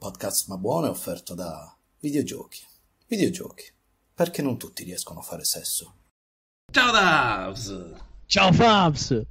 podcast 0.00 0.48
ma 0.48 0.56
buono 0.56 0.86
è 0.86 0.88
offerto 0.88 1.34
da 1.34 1.76
videogiochi. 2.00 2.62
Videogiochi. 3.06 3.70
Perché 4.14 4.40
non 4.40 4.56
tutti 4.56 4.82
riescono 4.82 5.18
a 5.20 5.22
fare 5.22 5.44
sesso. 5.44 5.94
Ciao 6.72 6.90
Davs! 6.90 7.92
Ciao 8.24 8.50
Fabs! 8.50 9.26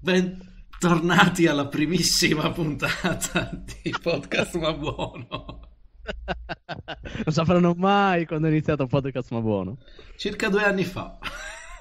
Bentornati 0.00 1.46
alla 1.46 1.66
primissima 1.66 2.52
puntata 2.52 3.50
di 3.82 3.94
podcast 4.02 4.54
ma 4.56 4.74
buono. 4.74 5.60
non 7.24 7.32
sapranno 7.32 7.72
mai 7.72 8.26
quando 8.26 8.48
è 8.48 8.50
iniziato 8.50 8.82
il 8.82 8.90
podcast 8.90 9.30
ma 9.30 9.40
buono. 9.40 9.78
Circa 10.18 10.50
due 10.50 10.62
anni 10.62 10.84
fa. 10.84 11.18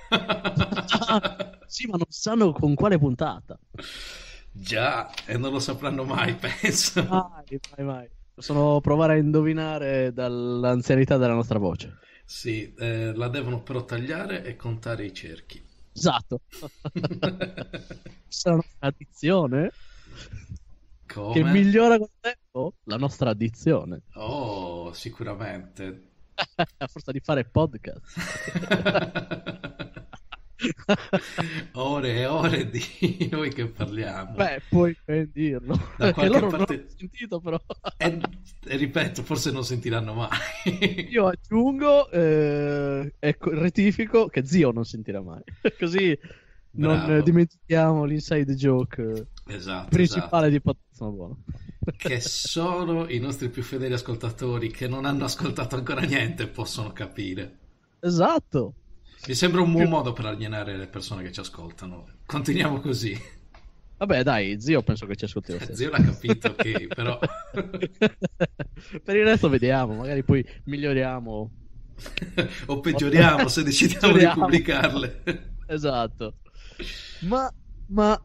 sì, 1.67 1.85
ma 1.87 1.97
non 1.97 2.07
sanno 2.07 2.53
con 2.53 2.75
quale 2.75 2.97
puntata. 2.97 3.59
Già, 4.55 5.11
e 5.25 5.35
non 5.37 5.51
lo 5.51 5.59
sapranno 5.59 6.03
mai, 6.03 6.35
penso. 6.39 7.03
Mai, 7.03 7.59
mai, 7.75 7.85
mai. 7.85 8.09
Possono 8.35 8.79
provare 8.81 9.13
a 9.13 9.17
indovinare 9.17 10.13
dall'anzianità 10.13 11.17
della 11.17 11.33
nostra 11.33 11.59
voce. 11.59 11.97
Sì, 12.23 12.73
eh, 12.75 13.13
la 13.13 13.27
devono 13.27 13.61
però 13.61 13.83
tagliare 13.83 14.43
e 14.43 14.55
contare 14.55 15.05
i 15.05 15.13
cerchi. 15.13 15.61
Esatto. 15.91 16.41
Questa 16.91 18.49
è 18.49 18.53
una 18.53 18.63
addizione 18.79 19.71
Come? 21.05 21.33
che 21.33 21.43
migliora 21.43 21.97
col 21.97 22.09
tempo 22.19 22.75
la 22.85 22.97
nostra 22.97 23.31
addizione. 23.31 24.01
Oh, 24.13 24.93
sicuramente. 24.93 26.09
A 26.77 26.87
forza 26.87 27.11
di 27.11 27.19
fare 27.19 27.45
podcast. 27.45 28.01
ore 31.73 32.15
e 32.15 32.25
ore 32.25 32.69
di 32.69 33.27
noi 33.31 33.49
che 33.53 33.67
parliamo. 33.67 34.33
Beh, 34.35 34.61
puoi 34.69 34.95
ben 35.05 35.29
dirlo. 35.33 35.75
Da 35.97 36.11
Perché 36.11 36.13
qualche 36.13 36.39
parte- 36.39 36.57
non 36.57 36.81
hanno 36.83 36.89
sentito 36.97 37.39
però. 37.39 37.61
E, 37.97 38.19
e 38.65 38.75
ripeto, 38.77 39.23
forse 39.23 39.51
non 39.51 39.63
sentiranno 39.65 40.13
mai. 40.13 41.07
Io 41.09 41.27
aggiungo 41.27 42.09
eh, 42.09 43.13
e 43.19 43.37
co- 43.37 43.51
rettifico 43.51 44.27
che 44.27 44.45
zio 44.45 44.71
non 44.71 44.85
sentirà 44.85 45.21
mai. 45.21 45.41
Così 45.77 46.17
non 46.75 46.95
Bravo. 46.97 47.15
eh, 47.17 47.23
dimentichiamo 47.23 48.03
l'inside 48.05 48.55
joke 48.55 49.01
eh, 49.47 49.55
Esatto, 49.55 49.89
principale 49.89 50.47
esatto. 50.47 50.73
di 50.73 50.99
Ma 50.99 51.09
Buono. 51.09 51.37
Che 51.97 52.19
solo 52.21 53.09
i 53.09 53.19
nostri 53.19 53.49
più 53.49 53.61
fedeli 53.61 53.93
ascoltatori 53.93 54.71
che 54.71 54.87
non 54.87 55.03
hanno 55.05 55.25
ascoltato 55.25 55.75
ancora 55.75 56.01
niente 56.01 56.47
possono 56.47 56.93
capire. 56.93 57.57
Esatto. 57.99 58.73
Mi 59.25 59.35
sembra 59.35 59.61
un 59.61 59.71
buon 59.71 59.87
modo 59.87 60.11
per 60.11 60.25
alienare 60.25 60.75
le 60.75 60.87
persone 60.87 61.23
che 61.23 61.31
ci 61.31 61.39
ascoltano. 61.39 62.05
Continuiamo 62.25 62.81
così. 62.81 63.17
Vabbè, 63.97 64.21
dai, 64.21 64.59
zio 64.59 64.83
penso 64.83 65.05
che 65.05 65.15
ci 65.15 65.23
ascolti 65.23 65.53
lo 65.53 65.59
stesso. 65.59 65.75
Zio 65.75 65.89
l'ha 65.89 66.03
capito, 66.03 66.47
ok, 66.49 66.87
però... 66.87 67.17
per 69.01 69.15
il 69.15 69.23
resto 69.23 69.47
vediamo, 69.47 69.93
magari 69.95 70.23
poi 70.23 70.45
miglioriamo. 70.65 71.51
o 72.65 72.79
peggioriamo 72.81 73.47
se 73.47 73.63
decidiamo 73.63 74.17
di 74.17 74.27
pubblicarle. 74.27 75.21
Esatto. 75.67 76.33
Ma, 77.21 77.49
ma 77.87 78.21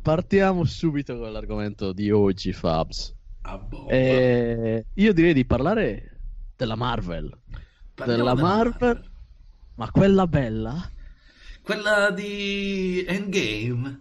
partiamo 0.00 0.62
subito 0.62 1.18
con 1.18 1.32
l'argomento 1.32 1.92
di 1.92 2.12
oggi, 2.12 2.52
Fabs. 2.52 3.12
A 3.42 3.58
bomba. 3.58 3.90
Eh, 3.90 4.86
io 4.94 5.12
direi 5.12 5.32
di 5.32 5.44
parlare 5.44 6.20
della 6.54 6.76
Marvel. 6.76 7.36
Parliamo 7.92 8.22
della 8.22 8.34
della 8.34 8.48
Marvel. 8.48 9.07
Ma 9.78 9.92
quella 9.92 10.26
bella? 10.26 10.90
Quella 11.62 12.10
di 12.10 13.04
Endgame. 13.06 14.00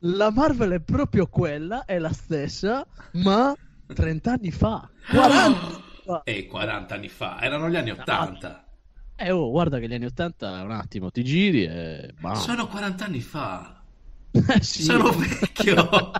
La 0.00 0.32
Marvel 0.32 0.72
è 0.72 0.80
proprio 0.80 1.28
quella, 1.28 1.84
è 1.84 2.00
la 2.00 2.12
stessa, 2.12 2.84
ma 3.12 3.54
30 3.86 4.32
anni 4.32 4.50
fa. 4.50 4.90
40 5.08 5.36
anni 5.44 5.82
fa. 6.04 6.22
E 6.24 6.46
40 6.46 6.94
anni 6.96 7.08
fa, 7.08 7.40
erano 7.40 7.70
gli 7.70 7.76
anni 7.76 7.90
80. 7.90 8.66
Eh, 9.14 9.30
oh, 9.30 9.52
guarda 9.52 9.78
che 9.78 9.86
gli 9.86 9.94
anni 9.94 10.06
80 10.06 10.62
un 10.62 10.72
attimo 10.72 11.12
ti 11.12 11.22
giri 11.22 11.64
e... 11.64 12.12
bam. 12.18 12.34
Sono 12.34 12.66
40 12.66 13.04
anni 13.04 13.20
fa. 13.20 13.84
Eh, 14.32 14.62
sì. 14.64 14.82
Sono 14.82 15.12
vecchio. 15.12 15.88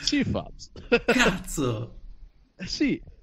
sì, 0.00 0.24
Fabs. 0.24 0.72
Cazzo. 1.04 1.98
Eh, 2.56 2.66
sì. 2.66 3.16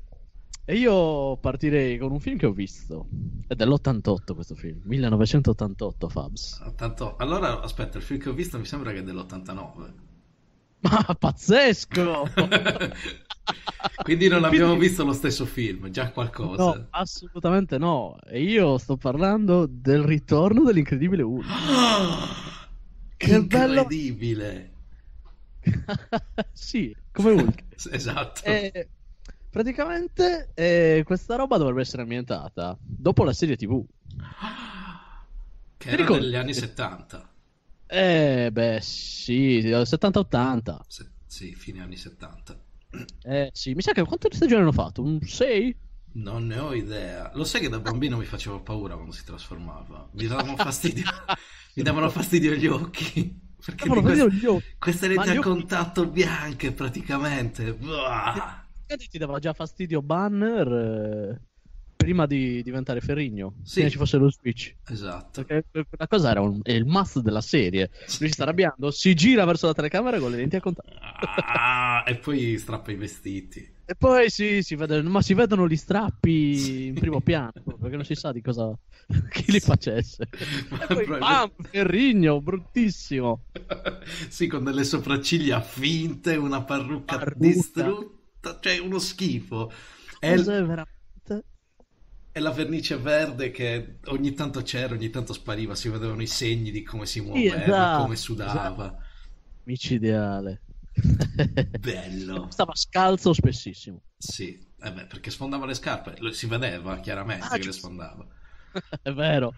E 0.67 0.75
io 0.77 1.37
partirei 1.37 1.97
con 1.99 2.11
un 2.11 2.19
film 2.19 2.37
che 2.37 2.47
ho 2.47 2.51
visto. 2.51 3.07
È 3.47 3.53
dell'88 3.53 4.33
questo 4.33 4.55
film, 4.55 4.81
1988, 4.83 6.09
Fabs. 6.09 6.73
Tanto, 6.75 7.15
allora, 7.17 7.61
aspetta, 7.61 7.97
il 7.99 8.03
film 8.03 8.19
che 8.19 8.29
ho 8.29 8.33
visto 8.33 8.57
mi 8.57 8.65
sembra 8.65 8.91
che 8.91 8.99
è 8.99 9.03
dell'89. 9.03 9.91
Ma 10.79 11.15
pazzesco! 11.17 12.29
Quindi 14.03 14.27
non 14.27 14.43
abbiamo 14.43 14.69
Quindi- 14.69 14.87
visto 14.87 15.05
lo 15.05 15.13
stesso 15.13 15.45
film, 15.45 15.89
già 15.91 16.09
qualcosa. 16.11 16.63
No, 16.63 16.87
assolutamente 16.91 17.77
no. 17.77 18.17
E 18.25 18.41
io 18.41 18.77
sto 18.79 18.97
parlando 18.97 19.67
del 19.69 20.01
ritorno 20.03 20.63
dell'incredibile 20.63 21.21
Hulk. 21.21 21.45
Ah, 21.47 22.27
Che 23.17 23.43
bello- 23.43 23.81
Incredibile. 23.81 24.71
sì, 26.53 26.95
come 27.11 27.31
Hulk. 27.33 27.63
Esatto. 27.91 28.41
E 28.45 28.89
praticamente 29.55 30.51
eh, 30.53 31.03
questa 31.05 31.37
roba 31.37 31.55
dovrebbe 31.55 31.79
essere 31.79 32.01
ambientata 32.01 32.77
dopo 32.81 33.23
la 33.23 33.31
serie 33.31 33.55
TV. 33.55 33.81
Che 35.77 35.87
ti 35.87 35.87
era 35.87 35.95
ricordi? 35.95 36.25
negli 36.25 36.35
anni 36.35 36.53
70. 36.53 37.29
Eh, 37.87 38.49
beh, 38.51 38.79
sì, 38.81 39.61
70-80. 39.61 40.79
Se- 40.87 41.09
sì, 41.25 41.53
fine 41.55 41.81
anni 41.81 41.95
70. 41.95 42.59
Eh, 43.23 43.49
sì, 43.53 43.73
mi 43.73 43.81
sa 43.81 43.93
che 43.93 44.03
quante 44.03 44.27
stagioni 44.33 44.61
hanno 44.61 44.73
fatto? 44.73 45.01
Un 45.01 45.21
6? 45.21 45.77
Non 46.15 46.47
ne 46.47 46.59
ho 46.59 46.73
idea. 46.73 47.31
Lo 47.35 47.45
sai 47.45 47.61
che 47.61 47.69
da 47.69 47.79
bambino 47.79 48.17
mi 48.17 48.25
faceva 48.25 48.59
paura 48.59 48.95
quando 48.95 49.13
si 49.13 49.23
trasformava. 49.23 50.09
Mi 50.11 50.27
davano 50.27 50.57
fastidio, 50.57 51.05
mi 51.75 51.83
davano 51.83 52.09
fastidio 52.09 52.53
gli 52.55 52.67
occhi. 52.67 53.43
Perché 53.63 53.83
Cavolo, 53.85 54.01
di 54.01 54.01
vedevo 54.01 54.27
queste, 54.27 54.31
gli 54.31 54.45
occhi. 54.45 54.75
queste 54.77 55.07
gli 55.09 55.35
a 55.37 55.39
occhi- 55.39 55.39
contatto 55.39 56.07
bianche 56.09 56.73
praticamente. 56.73 57.73
Buah. 57.73 58.64
Ti 58.87 59.17
dava 59.17 59.39
già 59.39 59.53
fastidio 59.53 60.01
Banner 60.01 60.67
eh, 60.71 61.41
prima 61.95 62.25
di 62.27 62.61
diventare 62.63 63.01
Ferrigno. 63.01 63.55
Sì. 63.63 63.75
Prima 63.75 63.89
ci 63.89 63.97
fosse 63.97 64.17
lo 64.17 64.29
switch. 64.29 64.75
Esatto. 64.87 65.43
Perché 65.43 65.67
quella 65.71 66.07
cosa 66.07 66.29
era 66.31 66.41
un- 66.41 66.61
il 66.63 66.85
must 66.85 67.19
della 67.19 67.41
serie. 67.41 67.89
Lui 68.19 68.27
si 68.27 68.33
sta 68.33 68.43
arrabbiando, 68.43 68.91
si 68.91 69.13
gira 69.15 69.43
verso 69.45 69.65
la 69.67 69.73
telecamera 69.73 70.19
con 70.19 70.29
le 70.31 70.37
lenti 70.37 70.55
a 70.57 70.61
contatto. 70.61 70.91
Ah, 70.97 72.03
e 72.07 72.15
poi 72.17 72.57
strappa 72.59 72.91
i 72.91 72.95
vestiti. 72.95 73.73
E 73.87 73.93
poi 73.95 74.29
sì, 74.31 74.63
si 74.63 74.75
vede, 74.75 75.01
ma 75.03 75.21
si 75.21 75.33
vedono 75.35 75.67
gli 75.67 75.75
strappi 75.75 76.87
in 76.87 76.93
primo 76.95 77.21
piano, 77.21 77.51
perché 77.79 77.95
non 77.95 78.03
si 78.05 78.15
sa 78.15 78.31
di 78.31 78.41
cosa 78.41 78.75
chi 79.31 79.51
li 79.51 79.59
facesse. 79.59 80.27
Ma 80.69 80.83
E 80.83 80.85
poi 80.87 81.05
probabilmente- 81.05 81.19
bam, 81.19 81.51
Ferrigno, 81.69 82.41
bruttissimo. 82.41 83.43
sì, 84.29 84.47
con 84.47 84.63
delle 84.63 84.83
sopracciglia 84.83 85.61
finte, 85.61 86.35
una 86.35 86.63
parrucca 86.63 87.17
Parrucca. 87.17 87.37
distrutta, 87.37 88.13
cioè 88.59 88.77
uno 88.79 88.99
schifo. 88.99 89.71
E, 90.19 90.35
Cos'è 90.35 90.63
veramente? 90.63 90.93
e 92.31 92.39
la 92.41 92.51
vernice 92.51 92.97
verde 92.97 93.49
che 93.49 93.99
ogni 94.05 94.33
tanto 94.33 94.61
c'era, 94.61 94.93
ogni 94.93 95.09
tanto 95.09 95.31
spariva, 95.33 95.73
si 95.73 95.87
vedevano 95.89 96.21
i 96.21 96.27
segni 96.27 96.69
di 96.71 96.83
come 96.83 97.05
si 97.05 97.21
muoveva, 97.21 97.63
esatto, 97.63 98.01
come 98.03 98.15
sudava. 98.17 98.97
Micidiale. 99.63 100.61
Bello. 101.79 102.49
Stava 102.51 102.75
scalzo 102.75 103.33
spessissimo. 103.33 104.01
Sì, 104.17 104.57
eh 104.79 104.91
beh, 104.91 105.05
perché 105.07 105.29
sfondava 105.31 105.65
le 105.65 105.73
scarpe, 105.73 106.15
lo- 106.19 106.31
si 106.31 106.45
vedeva 106.47 106.99
chiaramente 106.99 107.45
Ah, 107.45 107.57
che 107.57 107.63
le 107.63 107.71
sfondava. 107.71 108.25
È 109.01 109.11
vero. 109.13 109.53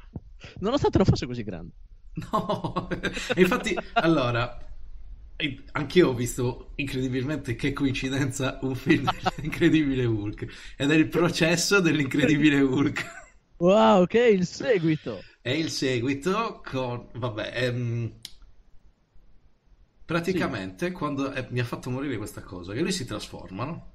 Nonostante 0.59 0.97
non 0.97 1.05
fosse 1.07 1.25
così 1.25 1.43
grande. 1.43 1.73
No, 2.31 2.87
infatti, 3.37 3.75
allora, 3.93 4.57
anch'io 5.73 6.09
ho 6.09 6.13
visto 6.13 6.71
incredibilmente 6.75 7.55
che 7.55 7.73
coincidenza 7.73 8.59
un 8.63 8.75
film 8.75 9.07
dell'incredibile 9.35 10.05
Hulk 10.05 10.73
ed 10.77 10.91
è 10.91 10.95
il 10.95 11.07
processo 11.07 11.79
dell'incredibile 11.79 12.59
Hulk. 12.61 13.05
Wow, 13.59 14.01
ok, 14.01 14.15
il 14.15 14.45
seguito. 14.47 15.23
È 15.41 15.49
il 15.49 15.71
seguito 15.71 16.61
con, 16.63 17.09
vabbè, 17.13 17.51
ehm, 17.55 18.19
praticamente 20.05 20.91
quando 20.91 21.31
eh, 21.33 21.47
mi 21.51 21.59
ha 21.59 21.63
fatto 21.63 21.89
morire 21.91 22.17
questa 22.17 22.41
cosa, 22.41 22.73
che 22.73 22.81
lui 22.81 22.91
si 22.91 23.05
trasforma, 23.05 23.63
no? 23.65 23.91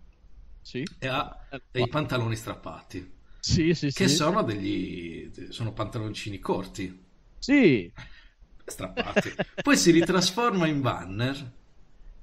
Sì. 0.62 0.88
E 0.98 1.06
ha 1.08 1.36
dei 1.70 1.88
pantaloni 1.88 2.36
strappati, 2.36 3.20
Sì, 3.40 3.74
sì, 3.74 3.90
sì. 3.90 3.92
che 3.92 4.08
sono 4.08 4.42
degli, 4.42 5.30
sono 5.50 5.72
pantaloncini 5.72 6.38
corti. 6.38 7.10
Sì. 7.40 7.92
Strappati. 8.64 9.34
Poi 9.62 9.76
si 9.76 9.90
ritrasforma 9.90 10.66
in 10.66 10.80
Banner 10.80 11.50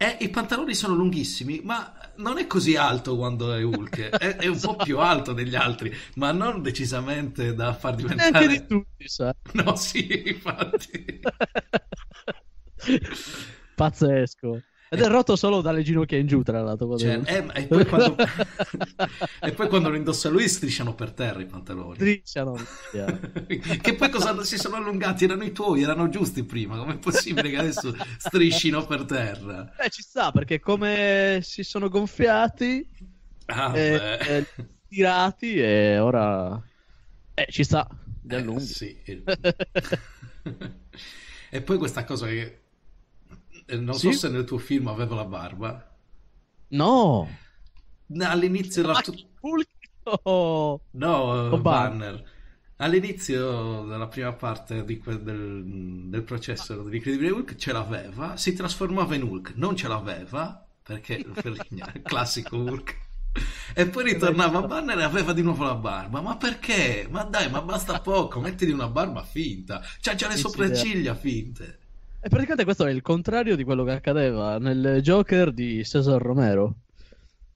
e 0.01 0.17
i 0.21 0.29
pantaloni 0.29 0.73
sono 0.73 0.95
lunghissimi, 0.95 1.59
ma 1.63 1.93
non 2.15 2.37
è 2.37 2.47
così 2.47 2.77
alto 2.77 3.17
quando 3.17 3.53
è 3.53 3.61
Hulk, 3.61 3.99
è, 3.99 4.37
è 4.37 4.47
un 4.47 4.59
po' 4.59 4.77
più 4.77 4.97
alto 4.99 5.33
degli 5.33 5.55
altri, 5.55 5.93
ma 6.15 6.31
non 6.31 6.61
decisamente 6.61 7.53
da 7.53 7.73
far 7.73 7.95
Neanche 7.95 8.15
diventare... 8.15 8.47
di 8.47 8.65
tutti, 8.65 9.07
sai. 9.09 9.33
No, 9.53 9.75
sì, 9.75 10.29
infatti. 10.29 11.19
Pazzesco. 13.75 14.61
Ed 14.91 15.01
è 15.01 15.07
rotto 15.07 15.35
solo 15.35 15.61
dalle 15.61 15.83
ginocchia 15.83 16.17
in 16.17 16.25
giù, 16.25 16.41
tra 16.41 16.63
l'altro. 16.63 16.97
Cioè, 16.97 17.21
eh, 17.23 17.45
e, 17.53 17.67
poi 17.67 17.85
quando... 17.85 18.15
e, 19.39 19.51
poi 19.51 19.67
quando... 19.67 19.89
lo 19.89 19.95
indossa 19.95 20.29
lui 20.29 20.49
strisciano 20.49 20.95
per 20.95 21.11
terra 21.11 21.39
i 21.41 21.45
pantaloni. 21.45 21.93
Strisciano. 21.93 22.55
Che 23.81 23.95
poi 23.95 24.09
cosa 24.09 24.43
si 24.43 24.57
sono 24.57 24.77
allungati? 24.77 25.25
Erano 25.25 25.43
i 25.43 25.51
tuoi, 25.51 25.83
erano 25.83 26.09
giusti 26.09 26.43
prima. 26.43 26.75
Com'è 26.77 26.97
possibile 26.97 27.51
che 27.51 27.57
adesso 27.57 27.95
striscino 28.17 28.83
per 28.85 29.05
terra? 29.05 29.75
Eh, 29.77 29.89
ci 29.89 30.01
sta, 30.01 30.31
perché 30.31 30.59
come 30.59 31.39
si 31.43 31.61
sono 31.63 31.87
gonfiati, 31.87 32.87
ah, 33.45 33.77
eh, 33.77 34.17
eh, 34.19 34.45
tirati 34.87 35.59
e 35.59 35.99
ora... 35.99 36.59
Eh, 37.35 37.47
ci 37.51 37.63
sta, 37.63 37.87
li 38.23 38.35
allunghi. 38.35 38.65
sì. 38.65 38.97
e 41.51 41.61
poi 41.61 41.77
questa 41.77 42.03
cosa 42.03 42.25
che 42.25 42.58
non 43.77 43.95
sì? 43.95 44.11
so 44.11 44.19
se 44.19 44.29
nel 44.29 44.43
tuo 44.43 44.57
film 44.57 44.87
aveva 44.87 45.15
la 45.15 45.25
barba. 45.25 45.97
No. 46.69 47.27
All'inizio 48.19 48.83
era 48.83 48.99
tu... 49.01 49.13
Oh. 50.23 50.81
No, 50.91 51.51
uh, 51.51 51.61
Banner. 51.61 52.23
All'inizio 52.77 53.83
della 53.83 54.07
prima 54.07 54.33
parte 54.33 54.83
que- 54.85 55.21
del, 55.21 55.63
del, 56.07 56.23
processo 56.23 56.81
di 56.83 56.95
Incredibile 56.95 57.31
Hulk 57.31 57.55
ce 57.55 57.73
l'aveva, 57.73 58.37
si 58.37 58.53
trasformava 58.53 59.15
in 59.15 59.23
Hulk, 59.23 59.53
non 59.55 59.75
ce 59.75 59.87
l'aveva 59.87 60.65
perché 60.81 61.23
per 61.33 61.65
il 61.69 62.01
classico 62.03 62.57
Hulk. 62.57 63.07
E 63.75 63.87
poi 63.87 64.03
ritornava 64.05 64.59
a 64.59 64.61
Banner 64.63 64.97
e 64.97 65.03
aveva 65.03 65.33
di 65.33 65.43
nuovo 65.43 65.63
la 65.63 65.75
barba. 65.75 66.21
Ma 66.21 66.37
perché? 66.37 67.07
Ma 67.09 67.23
dai, 67.23 67.49
ma 67.49 67.61
basta 67.61 67.99
poco, 67.99 68.39
mettiti 68.39 68.71
una 68.71 68.87
barba 68.87 69.23
finta. 69.23 69.81
C'ha 69.99 70.15
già 70.15 70.27
le 70.27 70.37
sopracciglia 70.37 71.13
finte. 71.13 71.79
E 72.21 72.27
praticamente 72.27 72.65
questo 72.65 72.85
è 72.85 72.91
il 72.91 73.01
contrario 73.01 73.55
di 73.55 73.63
quello 73.63 73.85
che 73.85 73.91
accadeva 73.91 74.57
nel 74.57 74.99
Joker 75.01 75.53
di 75.53 75.85
Cesar 75.85 76.21
Romero. 76.21 76.75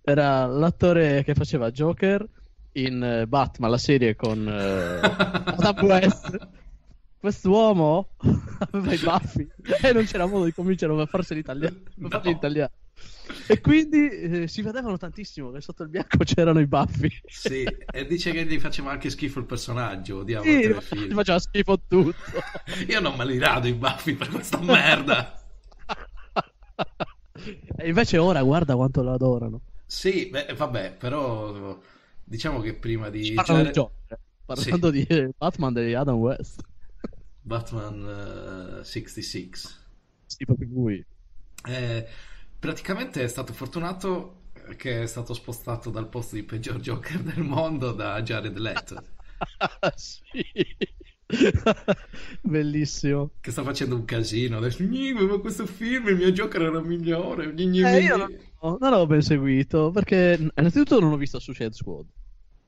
Era 0.01 0.45
l'attore 0.45 1.23
che 1.25 1.33
faceva 1.33 1.69
Joker 1.69 2.25
in 2.73 3.03
eh, 3.03 3.27
Batman, 3.27 3.69
la 3.69 3.77
serie 3.77 4.15
con 4.15 4.39
uh, 4.39 5.05
Adam 5.05 5.85
West. 5.85 6.47
Quest'uomo 7.19 8.11
aveva 8.71 8.93
i 8.93 8.97
baffi 8.97 9.49
e 9.81 9.91
non 9.91 10.05
c'era 10.05 10.25
modo 10.25 10.45
di 10.45 10.53
convincerlo 10.53 10.99
a 11.01 11.05
farsi 11.07 11.35
l'italiano. 11.35 11.79
No. 11.95 12.21
in 12.23 12.29
italiano. 12.29 12.71
E 13.47 13.61
quindi 13.61 14.09
eh, 14.09 14.47
si 14.47 14.61
vedevano 14.61 14.97
tantissimo 14.97 15.51
che 15.51 15.61
sotto 15.61 15.83
il 15.83 15.89
bianco 15.89 16.17
c'erano 16.23 16.59
i 16.59 16.67
baffi. 16.67 17.09
Sì, 17.25 17.63
e 17.63 18.05
dice 18.05 18.31
che 18.31 18.45
gli 18.45 18.59
faceva 18.59 18.91
anche 18.91 19.09
schifo 19.09 19.39
il 19.39 19.45
personaggio. 19.45 20.19
Odiavo 20.19 20.43
sì, 20.43 20.97
gli 21.07 21.13
faceva 21.13 21.39
schifo 21.39 21.81
tutto. 21.87 22.15
Io 22.87 22.99
non 22.99 23.15
me 23.15 23.25
li 23.25 23.37
rado 23.37 23.67
i 23.67 23.73
baffi 23.73 24.13
per 24.13 24.29
questa 24.29 24.59
merda. 24.59 25.41
e 27.77 27.87
invece 27.87 28.17
ora 28.17 28.41
guarda 28.43 28.75
quanto 28.75 29.01
lo 29.01 29.13
adorano. 29.13 29.61
Sì, 29.85 30.27
beh, 30.29 30.53
vabbè, 30.55 30.93
però 30.93 31.79
diciamo 32.23 32.59
che 32.61 32.73
prima 32.73 33.09
di... 33.09 33.33
Parlando, 33.33 33.71
Jared... 33.71 33.91
di 34.07 34.15
Parlando 34.45 34.91
sì. 34.91 35.05
di 35.05 35.33
Batman 35.37 35.73
di 35.73 35.93
Adam 35.93 36.15
West. 36.15 36.61
Batman 37.41 38.77
uh, 38.77 38.79
eh, 38.79 38.83
66. 38.83 39.51
Sì, 40.25 40.45
proprio 40.45 40.67
lui. 40.71 41.05
Eh, 41.65 42.07
praticamente 42.63 43.21
è 43.21 43.27
stato 43.27 43.51
fortunato 43.51 44.51
che 44.77 45.01
è 45.01 45.05
stato 45.05 45.33
spostato 45.33 45.89
dal 45.89 46.07
posto 46.07 46.35
di 46.35 46.43
peggior 46.43 46.79
Joker 46.79 47.19
del 47.19 47.43
mondo 47.43 47.91
da 47.91 48.21
Jared 48.21 48.57
Leto. 48.57 49.03
sì. 49.97 50.45
Bellissimo. 52.41 53.31
Che 53.41 53.51
sta 53.51 53.63
facendo 53.63 53.95
un 53.95 54.05
casino. 54.05 54.59
Adesso, 54.59 54.81
ma 54.81 55.39
questo 55.39 55.65
film, 55.65 56.07
il 56.07 56.15
mio 56.15 56.31
Joker 56.31 56.61
era 56.61 56.79
migliore. 56.79 57.53
Eh, 57.53 57.99
io 57.99 58.15
non, 58.15 58.37
non 58.61 58.77
l'avevo 58.79 59.07
ben 59.07 59.21
seguito 59.21 59.91
perché 59.91 60.49
innanzitutto 60.55 61.01
non 61.01 61.11
ho 61.11 61.17
visto 61.17 61.39
Suicide 61.39 61.73
Squad. 61.73 62.05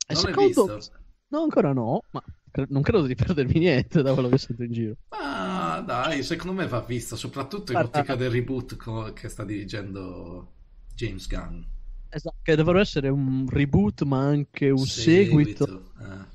E 0.07 0.13
non 0.13 0.21
secondo... 0.21 0.81
No, 1.29 1.41
ancora 1.41 1.71
no, 1.71 2.01
ma 2.11 2.21
non 2.69 2.81
credo 2.81 3.05
di 3.05 3.15
perdermi 3.15 3.59
niente 3.59 4.01
da 4.01 4.13
quello 4.13 4.29
che 4.29 4.37
sento 4.37 4.63
in 4.63 4.71
giro. 4.71 4.95
Ah, 5.09 5.83
dai, 5.85 6.23
secondo 6.23 6.53
me 6.53 6.67
va 6.67 6.81
visto, 6.81 7.15
soprattutto 7.15 7.71
in 7.71 7.79
ottica 7.79 8.15
del 8.15 8.29
reboot 8.29 8.75
co- 8.75 9.13
che 9.13 9.29
sta 9.29 9.43
dirigendo 9.43 10.51
James 10.93 11.27
Gunn. 11.27 11.61
Esatto, 12.09 12.37
che 12.41 12.55
dovrebbe 12.55 12.79
essere 12.79 13.09
un 13.09 13.45
reboot, 13.49 14.03
ma 14.03 14.19
anche 14.19 14.69
un 14.69 14.85
seguito. 14.85 15.65
seguito. 15.65 15.91
Eh. 15.99 16.33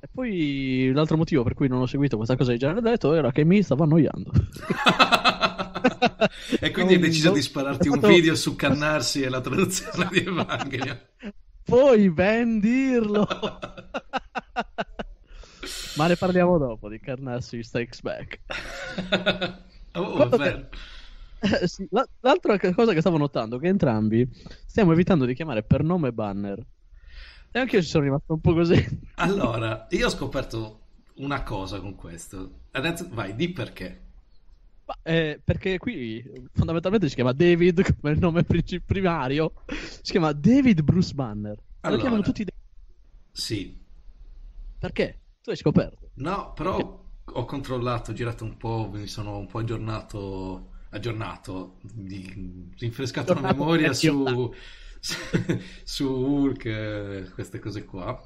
E 0.00 0.08
poi 0.12 0.92
l'altro 0.92 1.16
motivo 1.16 1.42
per 1.42 1.54
cui 1.54 1.66
non 1.66 1.80
ho 1.80 1.86
seguito 1.86 2.16
questa 2.16 2.36
cosa 2.36 2.52
di 2.52 2.58
Jared 2.58 2.84
Leto 2.84 3.14
era 3.14 3.32
che 3.32 3.44
mi 3.44 3.62
stava 3.62 3.84
annoiando. 3.84 4.30
e 6.60 6.70
quindi 6.70 6.94
hai 6.94 7.00
deciso 7.00 7.32
di 7.32 7.42
spararti 7.42 7.88
un 7.88 8.00
video 8.00 8.34
su 8.34 8.54
Cannarsi 8.54 9.22
e 9.22 9.28
la 9.28 9.40
traduzione 9.40 10.08
di 10.12 10.18
Evangelion. 10.18 11.00
Puoi 11.64 12.10
ben 12.10 12.60
dirlo. 12.60 13.26
Ma 15.96 16.08
ne 16.08 16.16
parliamo 16.16 16.58
dopo 16.58 16.88
di 16.88 16.98
Carnassi 16.98 17.62
Strikes 17.62 18.00
Back. 18.00 18.40
oh, 19.94 20.28
che... 20.28 20.66
sì, 21.68 21.88
l'altra 22.20 22.58
cosa 22.58 22.92
che 22.92 23.00
stavo 23.00 23.16
notando 23.16 23.56
è 23.56 23.60
che 23.60 23.68
entrambi 23.68 24.28
stiamo 24.66 24.92
evitando 24.92 25.24
di 25.24 25.34
chiamare 25.34 25.62
per 25.62 25.82
nome 25.82 26.12
Banner. 26.12 26.64
E 27.52 27.58
anche 27.60 27.76
io 27.76 27.82
ci 27.82 27.88
sono 27.88 28.04
rimasto 28.04 28.32
un 28.32 28.40
po' 28.40 28.54
così. 28.54 28.74
allora, 29.16 29.86
io 29.90 30.06
ho 30.06 30.10
scoperto 30.10 30.80
una 31.16 31.44
cosa 31.44 31.78
con 31.78 31.94
questo. 31.94 32.62
Adesso 32.72 33.08
vai, 33.12 33.36
di 33.36 33.52
perché. 33.52 34.02
Ma, 34.86 34.98
eh, 35.02 35.40
perché 35.42 35.78
qui 35.78 36.48
fondamentalmente 36.52 37.08
si 37.08 37.14
chiama 37.14 37.32
David 37.32 38.00
come 38.00 38.12
il 38.12 38.18
nome 38.18 38.44
primario. 38.84 39.52
Si 40.02 40.10
chiama 40.10 40.32
David 40.32 40.82
Bruce 40.82 41.14
Banner. 41.14 41.56
Allora, 41.80 41.96
lo 41.96 42.02
chiamano 42.02 42.22
tutti 42.22 42.44
David. 42.44 42.62
Sì. 43.30 43.80
Perché? 44.76 45.18
Tu 45.44 45.50
hai 45.50 45.56
scoperto? 45.56 46.08
No, 46.14 46.54
però 46.54 47.04
ho 47.22 47.44
controllato, 47.44 48.12
ho 48.12 48.14
girato 48.14 48.44
un 48.44 48.56
po', 48.56 48.88
mi 48.90 49.06
sono 49.06 49.36
un 49.36 49.46
po' 49.46 49.58
aggiornato, 49.58 50.70
aggiornato, 50.88 51.76
di, 51.82 52.70
rinfrescato 52.78 53.34
la 53.34 53.52
memoria 53.52 53.92
su, 53.92 54.50
su 55.84 56.06
Hulk, 56.06 56.64
eh, 56.64 57.30
queste 57.34 57.58
cose 57.58 57.84
qua. 57.84 58.18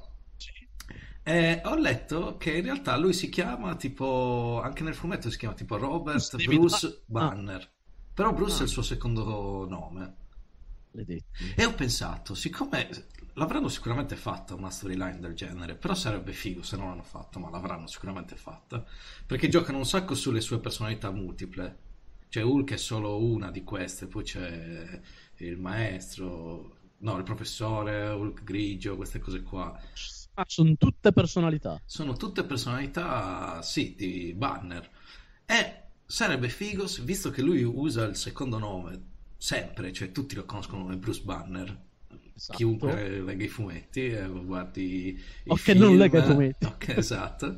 E 1.21 1.61
ho 1.65 1.75
letto 1.75 2.37
che 2.37 2.55
in 2.55 2.63
realtà 2.63 2.95
lui 2.95 3.11
si 3.11 3.27
chiama 3.27 3.75
tipo, 3.75 4.61
anche 4.63 4.83
nel 4.83 4.95
fumetto 4.95 5.29
si 5.29 5.37
chiama 5.37 5.55
tipo 5.55 5.75
Robert 5.75 6.37
Bruce, 6.37 6.47
Bruce 6.47 7.01
Banner. 7.05 7.61
Ah. 7.61 7.69
Però 8.13 8.31
Bruce 8.31 8.55
ah. 8.55 8.59
è 8.59 8.63
il 8.63 8.69
suo 8.69 8.81
secondo 8.81 9.67
nome. 9.67 10.15
E 10.93 11.65
ho 11.65 11.73
pensato, 11.73 12.33
siccome 12.33 12.87
l'avranno 13.33 13.69
sicuramente 13.69 14.15
fatta 14.15 14.55
una 14.55 14.69
storyline 14.69 15.19
del 15.19 15.33
genere, 15.33 15.75
però 15.75 15.93
sarebbe 15.93 16.33
figo 16.33 16.61
se 16.61 16.77
non 16.77 16.89
l'hanno 16.89 17.03
fatta, 17.03 17.39
ma 17.39 17.49
l'avranno 17.49 17.87
sicuramente 17.87 18.35
fatta, 18.35 18.83
perché 19.25 19.47
giocano 19.49 19.77
un 19.77 19.85
sacco 19.85 20.15
sulle 20.15 20.41
sue 20.41 20.59
personalità 20.59 21.11
multiple. 21.11 21.87
Cioè 22.29 22.43
Hulk 22.43 22.73
è 22.73 22.77
solo 22.77 23.23
una 23.23 23.49
di 23.49 23.63
queste, 23.63 24.07
poi 24.07 24.23
c'è 24.23 25.01
il 25.37 25.57
maestro, 25.57 26.77
no, 26.97 27.17
il 27.17 27.23
professore, 27.23 28.07
Hulk 28.09 28.43
grigio, 28.43 28.95
queste 28.95 29.19
cose 29.19 29.41
qua. 29.41 29.79
Ah, 30.35 30.45
sono 30.47 30.75
tutte 30.77 31.11
personalità. 31.11 31.81
Sono 31.85 32.13
tutte 32.13 32.43
personalità, 32.43 33.61
sì, 33.61 33.95
di 33.97 34.33
Banner. 34.35 34.89
E 35.45 35.83
sarebbe 36.05 36.49
figo, 36.49 36.85
visto 37.01 37.29
che 37.31 37.41
lui 37.41 37.63
usa 37.63 38.05
il 38.05 38.15
secondo 38.15 38.57
nome 38.57 39.07
sempre, 39.35 39.91
cioè 39.93 40.11
tutti 40.11 40.35
lo 40.35 40.45
conoscono 40.45 40.83
come 40.83 40.97
Bruce 40.97 41.23
Banner. 41.23 41.87
Esatto. 42.39 42.57
Chiunque 42.57 43.19
legga 43.19 43.43
i 43.43 43.49
fumetti, 43.49 44.07
eh, 44.07 44.27
guardi 44.27 45.09
i 45.09 45.21
o 45.47 45.55
film. 45.57 45.77
che 45.77 45.83
non 45.83 45.97
legga 45.97 46.19
i 46.19 46.25
fumetti. 46.25 46.65
Okay, 46.65 46.95
esatto. 46.97 47.57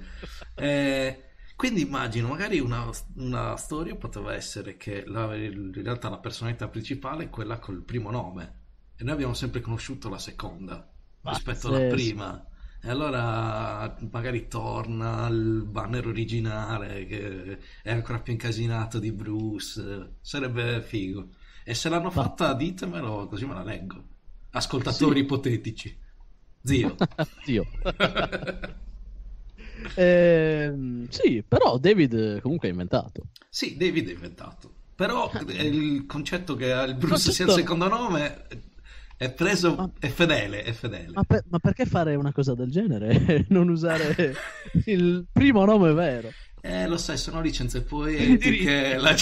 eh, 0.55 1.25
quindi 1.55 1.81
immagino, 1.81 2.29
magari 2.29 2.59
una, 2.59 2.89
una, 3.17 3.55
storia 3.57 3.95
poteva 3.95 4.33
essere 4.33 4.77
che 4.77 5.03
la, 5.05 5.35
in 5.35 5.71
realtà 5.83 6.09
la 6.09 6.17
personalità 6.17 6.67
principale 6.67 7.25
è 7.25 7.29
quella 7.29 7.59
col 7.59 7.83
primo 7.83 8.09
nome 8.09 8.59
e 8.95 9.03
noi 9.03 9.13
abbiamo 9.13 9.35
sempre 9.35 9.61
conosciuto 9.61 10.09
la 10.09 10.17
seconda 10.17 10.91
rispetto 11.21 11.67
alla 11.67 11.87
prima. 11.87 12.43
E 12.83 12.89
allora 12.89 13.95
magari 14.09 14.47
torna 14.47 15.25
al 15.25 15.63
banner 15.67 16.07
originale 16.07 17.05
che 17.05 17.59
è 17.83 17.91
ancora 17.91 18.19
più 18.19 18.33
incasinato 18.33 18.97
di 18.97 19.11
Bruce. 19.11 20.15
Sarebbe 20.21 20.81
figo. 20.81 21.29
E 21.63 21.75
se 21.75 21.89
l'hanno 21.89 22.09
fatta 22.09 22.55
ditemelo 22.55 23.27
così 23.27 23.45
me 23.45 23.53
la 23.53 23.63
leggo. 23.63 24.10
Ascoltatori 24.51 25.19
sì. 25.19 25.25
ipotetici. 25.25 25.97
Zio. 26.63 26.95
Zio. 27.43 27.65
eh, 29.95 30.73
sì, 31.09 31.43
però 31.47 31.77
David 31.77 32.41
comunque 32.41 32.67
ha 32.67 32.71
inventato. 32.71 33.27
Sì, 33.49 33.77
David 33.77 34.09
ha 34.09 34.11
inventato. 34.11 34.73
Però 34.95 35.31
il 35.47 36.05
concetto 36.05 36.55
che 36.55 36.65
il 36.65 36.95
Bruce 36.95 37.13
concetto... 37.13 37.31
sia 37.31 37.45
il 37.45 37.51
secondo 37.51 37.87
nome 37.87 38.45
è 39.21 39.31
preso, 39.31 39.75
ma, 39.75 39.87
è 39.99 40.09
fedele, 40.09 40.63
è 40.63 40.71
fedele. 40.71 41.11
Ma, 41.13 41.23
per, 41.23 41.43
ma, 41.47 41.59
perché 41.59 41.85
fare 41.85 42.15
una 42.15 42.31
cosa 42.31 42.55
del 42.55 42.71
genere? 42.71 43.45
non 43.49 43.69
usare 43.69 44.35
il 44.85 45.27
primo 45.31 45.63
nome 45.63 45.93
vero? 45.93 46.31
Eh, 46.59 46.87
lo 46.87 46.97
sai, 46.97 47.17
sono 47.17 47.39
licenze 47.39 47.83
poetiche. 47.83 48.97
La... 48.97 49.15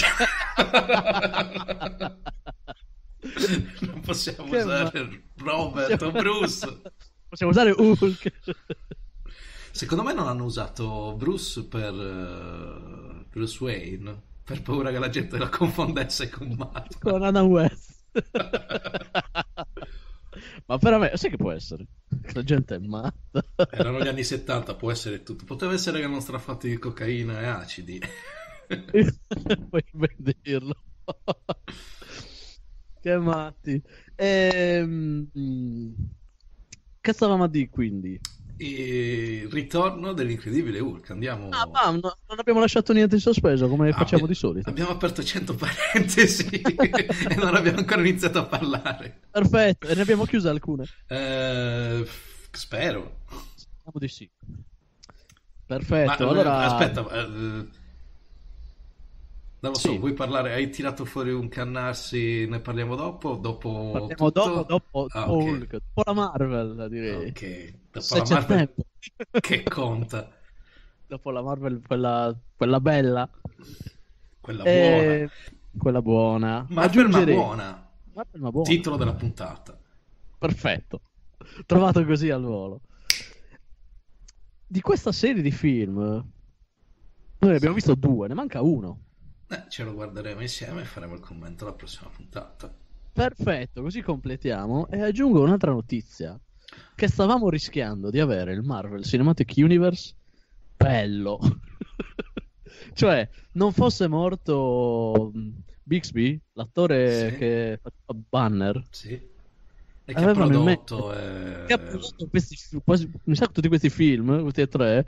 non 3.80 4.00
possiamo 4.00 4.50
Che 4.50 4.56
usare 4.58 5.02
ma- 5.02 5.20
Robert 5.36 6.02
o 6.02 6.10
Bruce. 6.10 6.80
Possiamo 7.30 7.52
usare 7.52 7.70
Hulk. 7.70 8.32
Secondo 9.70 10.02
me 10.02 10.12
non 10.12 10.26
hanno 10.26 10.44
usato 10.44 11.14
Bruce 11.16 11.62
per 11.64 11.94
eh, 11.94 13.24
Bruce 13.30 13.62
Wayne, 13.62 14.20
per 14.42 14.62
paura 14.62 14.90
che 14.90 14.98
la 14.98 15.08
gente 15.10 15.38
la 15.38 15.48
confondesse 15.48 16.28
con 16.28 16.56
Batman. 16.56 16.98
con 16.98 17.22
Adam 17.22 17.46
West. 17.46 17.94
Ma 20.66 20.78
me, 20.98 21.12
sai 21.14 21.30
che 21.30 21.36
può 21.36 21.52
essere? 21.52 21.86
La 22.32 22.42
gente 22.42 22.74
è 22.74 22.78
matta. 22.78 23.44
Erano 23.70 24.02
gli 24.02 24.08
anni 24.08 24.24
70, 24.24 24.74
può 24.74 24.90
essere 24.90 25.22
tutto. 25.22 25.44
Poteva 25.44 25.72
essere 25.72 25.98
che 25.98 26.04
erano 26.04 26.20
strafatti 26.20 26.68
di 26.68 26.78
cocaina 26.78 27.40
e 27.40 27.46
acidi. 27.46 28.00
Puoi 28.66 29.84
ben 29.92 30.36
dirlo. 30.40 30.74
Che 33.00 33.16
matti. 33.16 33.82
Ehm, 34.16 35.26
Che 37.00 37.12
stavamo 37.12 37.44
a 37.44 37.48
dire 37.48 37.68
quindi? 37.68 38.18
Il 38.58 39.48
ritorno 39.50 40.12
dell'incredibile 40.12 40.80
Hulk. 40.80 41.10
Andiamo. 41.10 41.48
Ah, 41.48 41.66
ma 41.66 41.90
no- 41.92 42.18
non 42.28 42.38
abbiamo 42.38 42.60
lasciato 42.60 42.92
niente 42.92 43.14
in 43.14 43.20
sospeso 43.22 43.68
come 43.68 43.90
facciamo 43.92 44.24
Abbi- 44.24 44.32
di 44.32 44.38
solito. 44.38 44.68
Abbiamo 44.68 44.90
aperto 44.90 45.22
100 45.24 45.54
parentesi 45.54 46.44
e 46.60 47.34
non 47.36 47.54
abbiamo 47.54 47.78
ancora 47.78 48.00
iniziato 48.02 48.38
a 48.40 48.44
parlare. 48.44 49.20
Perfetto, 49.30 49.86
e 49.88 49.94
ne 49.94 50.02
abbiamo 50.02 50.24
chiuse 50.26 50.48
alcune. 50.50 50.84
Eh, 51.06 52.06
spero. 52.50 53.20
Speriamo 53.54 53.98
di 53.98 54.08
sì. 54.08 54.30
Ma, 54.46 54.56
Perfetto, 55.64 56.26
eh, 56.26 56.28
allora... 56.28 56.58
aspetta, 56.58 57.08
eh, 57.12 57.66
non 59.60 59.72
lo 59.72 59.78
so, 59.78 59.90
Sì. 59.90 59.98
vuoi 59.98 60.12
parlare? 60.14 60.52
Hai 60.54 60.70
tirato 60.70 61.04
fuori 61.04 61.30
un 61.32 61.48
cannarsi, 61.48 62.46
ne 62.46 62.60
parliamo 62.60 62.94
dopo? 62.96 63.36
Dopo 63.36 63.90
Parliamo 63.92 64.30
dopo, 64.30 64.62
dopo, 64.64 65.06
Ah, 65.10 65.20
dopo 65.20 65.32
ok. 65.32 65.44
Hulk, 65.44 65.70
dopo 65.70 66.02
la 66.04 66.12
Marvel, 66.12 66.88
direi. 66.88 67.28
Ok, 67.28 67.74
dopo 67.92 68.00
Se 68.00 68.16
la 68.18 68.24
Marvel, 68.30 68.56
tempo. 68.56 68.82
che 69.40 69.62
conta? 69.64 70.30
dopo 71.06 71.30
la 71.30 71.42
Marvel, 71.42 71.82
quella, 71.86 72.34
quella 72.56 72.80
bella. 72.80 73.28
Quella 74.40 74.62
Eh, 74.64 75.16
buona. 75.18 75.30
quella 75.76 76.02
buona. 76.02 76.48
Marvel 76.68 76.74
ma 76.74 76.82
Aggiungerei- 76.82 77.34
buona. 77.34 77.90
Marvel 78.14 78.40
ma 78.40 78.50
buona. 78.50 78.68
Titolo 78.68 78.96
della 78.96 79.14
puntata. 79.14 79.78
Perfetto. 80.38 81.00
Trovato 81.66 82.04
così 82.04 82.30
al 82.30 82.42
volo. 82.42 82.80
Di 84.66 84.80
questa 84.80 85.10
serie 85.12 85.42
di 85.42 85.50
film, 85.50 85.96
noi 85.98 87.50
ne 87.50 87.56
abbiamo 87.56 87.74
visto 87.74 87.94
due, 87.94 88.28
ne 88.28 88.34
manca 88.34 88.62
uno. 88.62 89.00
Eh, 89.50 89.64
ce 89.68 89.82
lo 89.82 89.94
guarderemo 89.94 90.40
insieme 90.40 90.82
e 90.82 90.84
faremo 90.84 91.14
il 91.14 91.20
commento 91.20 91.64
alla 91.64 91.74
prossima 91.74 92.08
puntata. 92.08 92.72
Perfetto, 93.12 93.82
così 93.82 94.00
completiamo. 94.00 94.88
E 94.88 95.00
aggiungo 95.02 95.42
un'altra 95.42 95.72
notizia. 95.72 96.38
Che 96.94 97.08
stavamo 97.08 97.48
rischiando 97.48 98.10
di 98.10 98.20
avere 98.20 98.52
il 98.52 98.62
Marvel 98.62 99.02
Cinematic 99.04 99.54
Universe 99.56 100.14
bello. 100.76 101.38
cioè, 102.94 103.28
non 103.52 103.72
fosse 103.72 104.06
morto 104.06 105.30
mh, 105.34 105.48
Bixby, 105.82 106.40
l'attore 106.52 107.30
Sì. 107.30 107.36
che 107.36 107.80
faceva 107.82 108.24
Banner, 108.28 108.82
Sì. 108.90 109.12
E 110.04 110.14
che 110.14 110.24
ha 110.24 110.32
prodotto... 110.32 111.08
mente- 111.08 111.62
eh, 111.62 111.66
che 111.66 111.72
ha 111.72 111.78
prodotto 111.78 112.28
questi, 112.28 112.56
quasi, 112.84 113.10
mi 113.24 113.34
sa 113.34 113.46
che 113.46 113.52
tutti 113.52 113.68
questi 113.68 113.90
film, 113.90 114.42
questi 114.42 114.60
e 114.62 114.68
tre, 114.68 115.06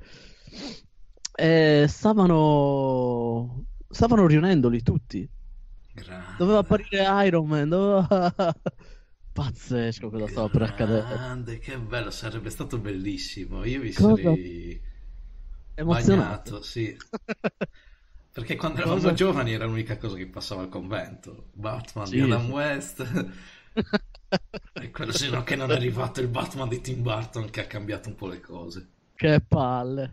eh, 1.35 1.87
stavano, 1.89 3.65
stavano 3.93 4.27
riunendoli 4.27 4.83
tutti. 4.83 5.29
grande. 5.95 6.33
Doveva 6.37 6.59
apparire 6.61 7.05
Iron 7.27 7.47
Man, 7.47 7.69
doveva... 7.69 8.29
Pazzesco 9.33 10.11
cosa 10.11 10.27
stava 10.29 10.49
per 10.51 10.63
accadere. 10.63 11.07
Grande, 11.07 11.59
che 11.59 11.79
bello, 11.79 12.11
sarebbe 12.11 12.51
stato 12.51 12.79
bellissimo. 12.79 13.65
Io 13.65 13.81
mi 13.83 13.93
Cosa? 13.95 14.37
sarei 14.37 14.81
Emozionato. 15.75 16.53
bagnato, 16.53 16.63
sì. 16.63 16.97
Perché 18.33 18.57
quando 18.57 18.81
Cosa? 18.81 18.83
eravamo 18.83 19.13
giovani 19.13 19.53
era 19.53 19.67
l'unica 19.67 19.97
cosa 19.99 20.17
che 20.17 20.27
passava 20.27 20.63
al 20.63 20.69
convento. 20.69 21.51
Batman 21.53 22.09
Sì, 22.09 22.17
di 22.17 22.21
Adam 22.21 22.47
sì. 22.47 22.51
West. 22.51 23.31
E 24.77 24.91
quello 24.91 25.13
sì, 25.13 25.31
no, 25.31 25.45
che 25.45 25.57
non 25.57 25.71
è 25.71 25.75
arrivato 25.75 26.21
il 26.21 26.29
Batman 26.29 26.69
di 26.69 26.83
Tim 26.83 27.01
Burton 27.01 27.49
che 27.49 27.61
ha 27.63 27.67
cambiato 27.67 28.11
un 28.11 28.17
po' 28.17 28.27
le 28.29 28.41
cose. 28.41 28.91
Che 29.17 29.41
palle. 29.41 30.11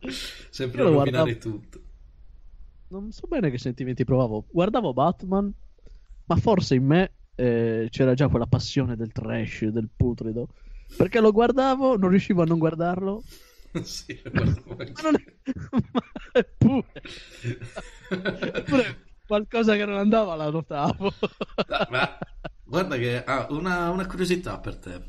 Sempre 0.50 0.80
a 0.80 0.84
rovinare 0.84 1.10
guardavo- 1.10 1.38
tutto. 1.38 1.80
Non 2.88 3.12
so 3.12 3.26
bene 3.28 3.50
che 3.50 3.58
sentimenti 3.58 4.04
provavo. 4.04 4.46
Guardavo 4.50 4.92
Batman, 4.92 5.52
ma 6.26 6.36
forse 6.36 6.74
in 6.74 6.84
me 6.84 7.12
eh, 7.36 7.86
c'era 7.88 8.14
già 8.14 8.28
quella 8.28 8.46
passione 8.46 8.96
del 8.96 9.12
trash, 9.12 9.66
del 9.66 9.88
putrido. 9.94 10.48
Perché 10.96 11.20
lo 11.20 11.30
guardavo, 11.30 11.96
non 11.96 12.10
riuscivo 12.10 12.42
a 12.42 12.46
non 12.46 12.58
guardarlo. 12.58 13.22
Sì, 13.84 14.20
lo 14.24 14.30
guardavo 14.32 14.74
Ma 14.74 15.02
non 15.02 15.14
è... 15.14 15.24
ma 15.92 16.02
eppure... 16.32 17.02
eppure 18.08 19.04
qualcosa 19.24 19.76
che 19.76 19.84
non 19.84 19.96
andava 19.96 20.34
la 20.34 20.50
notavo. 20.50 21.12
Ma 21.88 22.18
guarda 22.64 22.96
che 22.96 23.22
ah, 23.22 23.46
una, 23.50 23.90
una 23.90 24.06
curiosità 24.08 24.58
per 24.58 24.76
te 24.76 25.00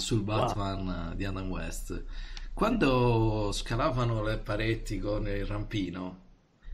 sul 0.00 0.22
Batman 0.22 1.10
eh, 1.12 1.16
di 1.16 1.26
Adam 1.26 1.50
West. 1.50 2.04
Quando 2.54 3.50
scalavano 3.52 4.22
le 4.22 4.38
pareti 4.38 4.98
con 4.98 5.26
il 5.26 5.46
rampino, 5.46 6.20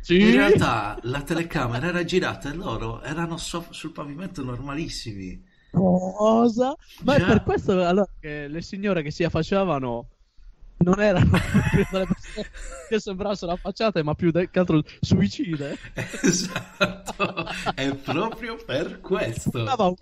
Sì? 0.00 0.20
in 0.20 0.32
realtà 0.32 0.99
la 1.02 1.23
telecamera 1.23 1.87
era 1.88 2.04
girata 2.04 2.50
e 2.50 2.54
loro 2.54 3.00
erano 3.02 3.37
so- 3.37 3.66
sul 3.70 3.92
pavimento 3.92 4.42
normalissimi. 4.42 5.44
Cosa? 5.70 6.75
Ma 7.04 7.14
è 7.14 7.18
Già. 7.18 7.26
per 7.26 7.42
questo 7.44 7.73
allora 7.87 8.08
che 8.18 8.49
le 8.49 8.62
signore 8.62 9.02
che 9.02 9.11
si 9.11 9.23
affacciavano 9.25 10.08
non 10.78 11.00
erano 11.00 11.30
proprio 11.50 11.87
delle 11.90 12.06
persone 12.06 12.49
che 12.88 13.00
sembrassero 13.00 13.52
affacciate, 13.52 14.02
ma 14.02 14.14
più 14.14 14.32
che 14.32 14.49
altro 14.58 14.82
suicide. 15.00 15.76
Esatto, 16.23 17.47
è 17.75 17.94
proprio 17.97 18.56
per 18.64 19.00
questo. 19.00 19.61
Stava 19.61 19.87
un 19.87 19.94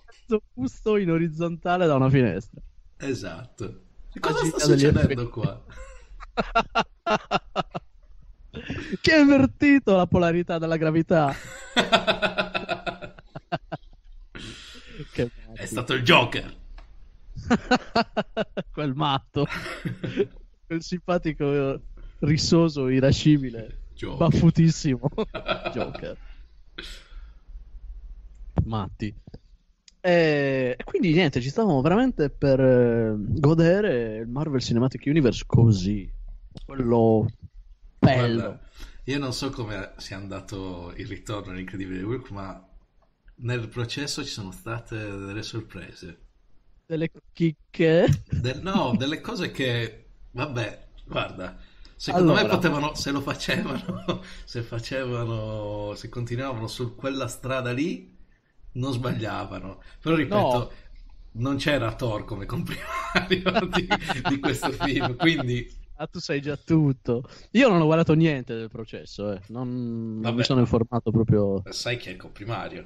busto 0.53 0.97
in 0.97 1.11
orizzontale 1.11 1.87
da 1.87 1.95
una 1.97 2.11
finestra. 2.11 2.61
Esatto. 2.99 3.81
Cosa 4.21 4.45
sta 4.45 4.59
succedendo 4.59 5.29
qua? 5.29 5.63
che 9.01 9.13
ha 9.13 9.19
invertito 9.19 9.97
la 9.97 10.07
polarità 10.07 10.59
della 10.59 10.77
gravità. 10.77 11.35
È 15.55 15.65
stato 15.65 15.95
il 15.95 16.03
Joker. 16.03 16.55
quel 18.73 18.95
matto, 18.95 19.47
quel 20.67 20.83
simpatico 20.83 21.81
rissoso, 22.21 22.89
irascibile, 22.89 23.83
Joker. 23.95 24.17
baffutissimo 24.17 25.11
Joker. 25.73 26.17
Matti. 28.65 29.15
E 30.09 30.77
quindi 30.85 31.13
niente, 31.13 31.41
ci 31.41 31.49
stavamo 31.49 31.81
veramente 31.81 32.31
per 32.31 32.61
eh, 32.61 33.15
godere 33.19 34.19
il 34.19 34.29
Marvel 34.29 34.61
Cinematic 34.61 35.03
Universe 35.07 35.43
così, 35.47 36.09
quello 36.65 37.27
bello. 37.99 38.43
Guarda, 38.43 38.61
io 39.05 39.19
non 39.19 39.33
so 39.33 39.51
come 39.51 39.93
sia 39.99 40.17
andato 40.17 40.93
il 40.97 41.07
ritorno 41.07 41.53
all'incredibile 41.53 42.03
Hulk, 42.03 42.31
ma 42.31 42.69
nel 43.37 43.69
processo 43.69 44.25
ci 44.25 44.31
sono 44.31 44.51
state 44.53 44.97
delle 44.97 45.43
sorprese. 45.43 46.19
Delle 46.87 47.11
chicche. 47.33 48.07
Del- 48.29 48.61
no, 48.63 48.95
delle 48.97 49.21
cose 49.21 49.51
che, 49.51 50.07
vabbè, 50.33 50.87
guarda, 51.05 51.57
secondo 51.95 52.33
me 52.33 52.41
Allora. 52.41 52.57
potevano, 52.57 52.95
se 52.95 53.11
lo 53.11 53.21
facevano, 53.21 54.23
se 54.45 54.63
facevano, 54.63 55.95
se 55.95 56.09
continuavano 56.09 56.67
su 56.69 56.95
quella 56.95 57.29
strada 57.29 57.73
lì, 57.73 58.16
non 58.77 58.93
sbagliavano. 58.93 59.83
Però 60.01 60.15
ripeto, 60.15 60.37
No. 60.37 60.71
non 61.33 61.57
c'era 61.57 61.95
Thor 61.95 62.25
come 62.25 62.47
comprimario 62.47 63.69
di, 63.75 63.87
di 64.29 64.39
questo 64.41 64.73
film, 64.73 65.17
quindi 65.17 65.85
Ah, 65.99 66.07
tu 66.07 66.19
sai 66.19 66.43
già 66.43 66.59
tutto. 66.59 67.27
Io 67.53 67.71
non 67.71 67.81
ho 67.81 67.87
guardato 67.87 68.13
niente 68.13 68.55
del 68.55 68.69
processo, 68.69 69.33
eh. 69.33 69.41
non, 69.49 70.21
non 70.21 70.35
mi 70.35 70.45
sono 70.45 70.61
informato 70.61 71.11
proprio. 71.11 71.63
sai 71.71 71.97
chi 71.97 72.09
è 72.09 72.13
il 72.13 72.19
comprimario. 72.19 72.85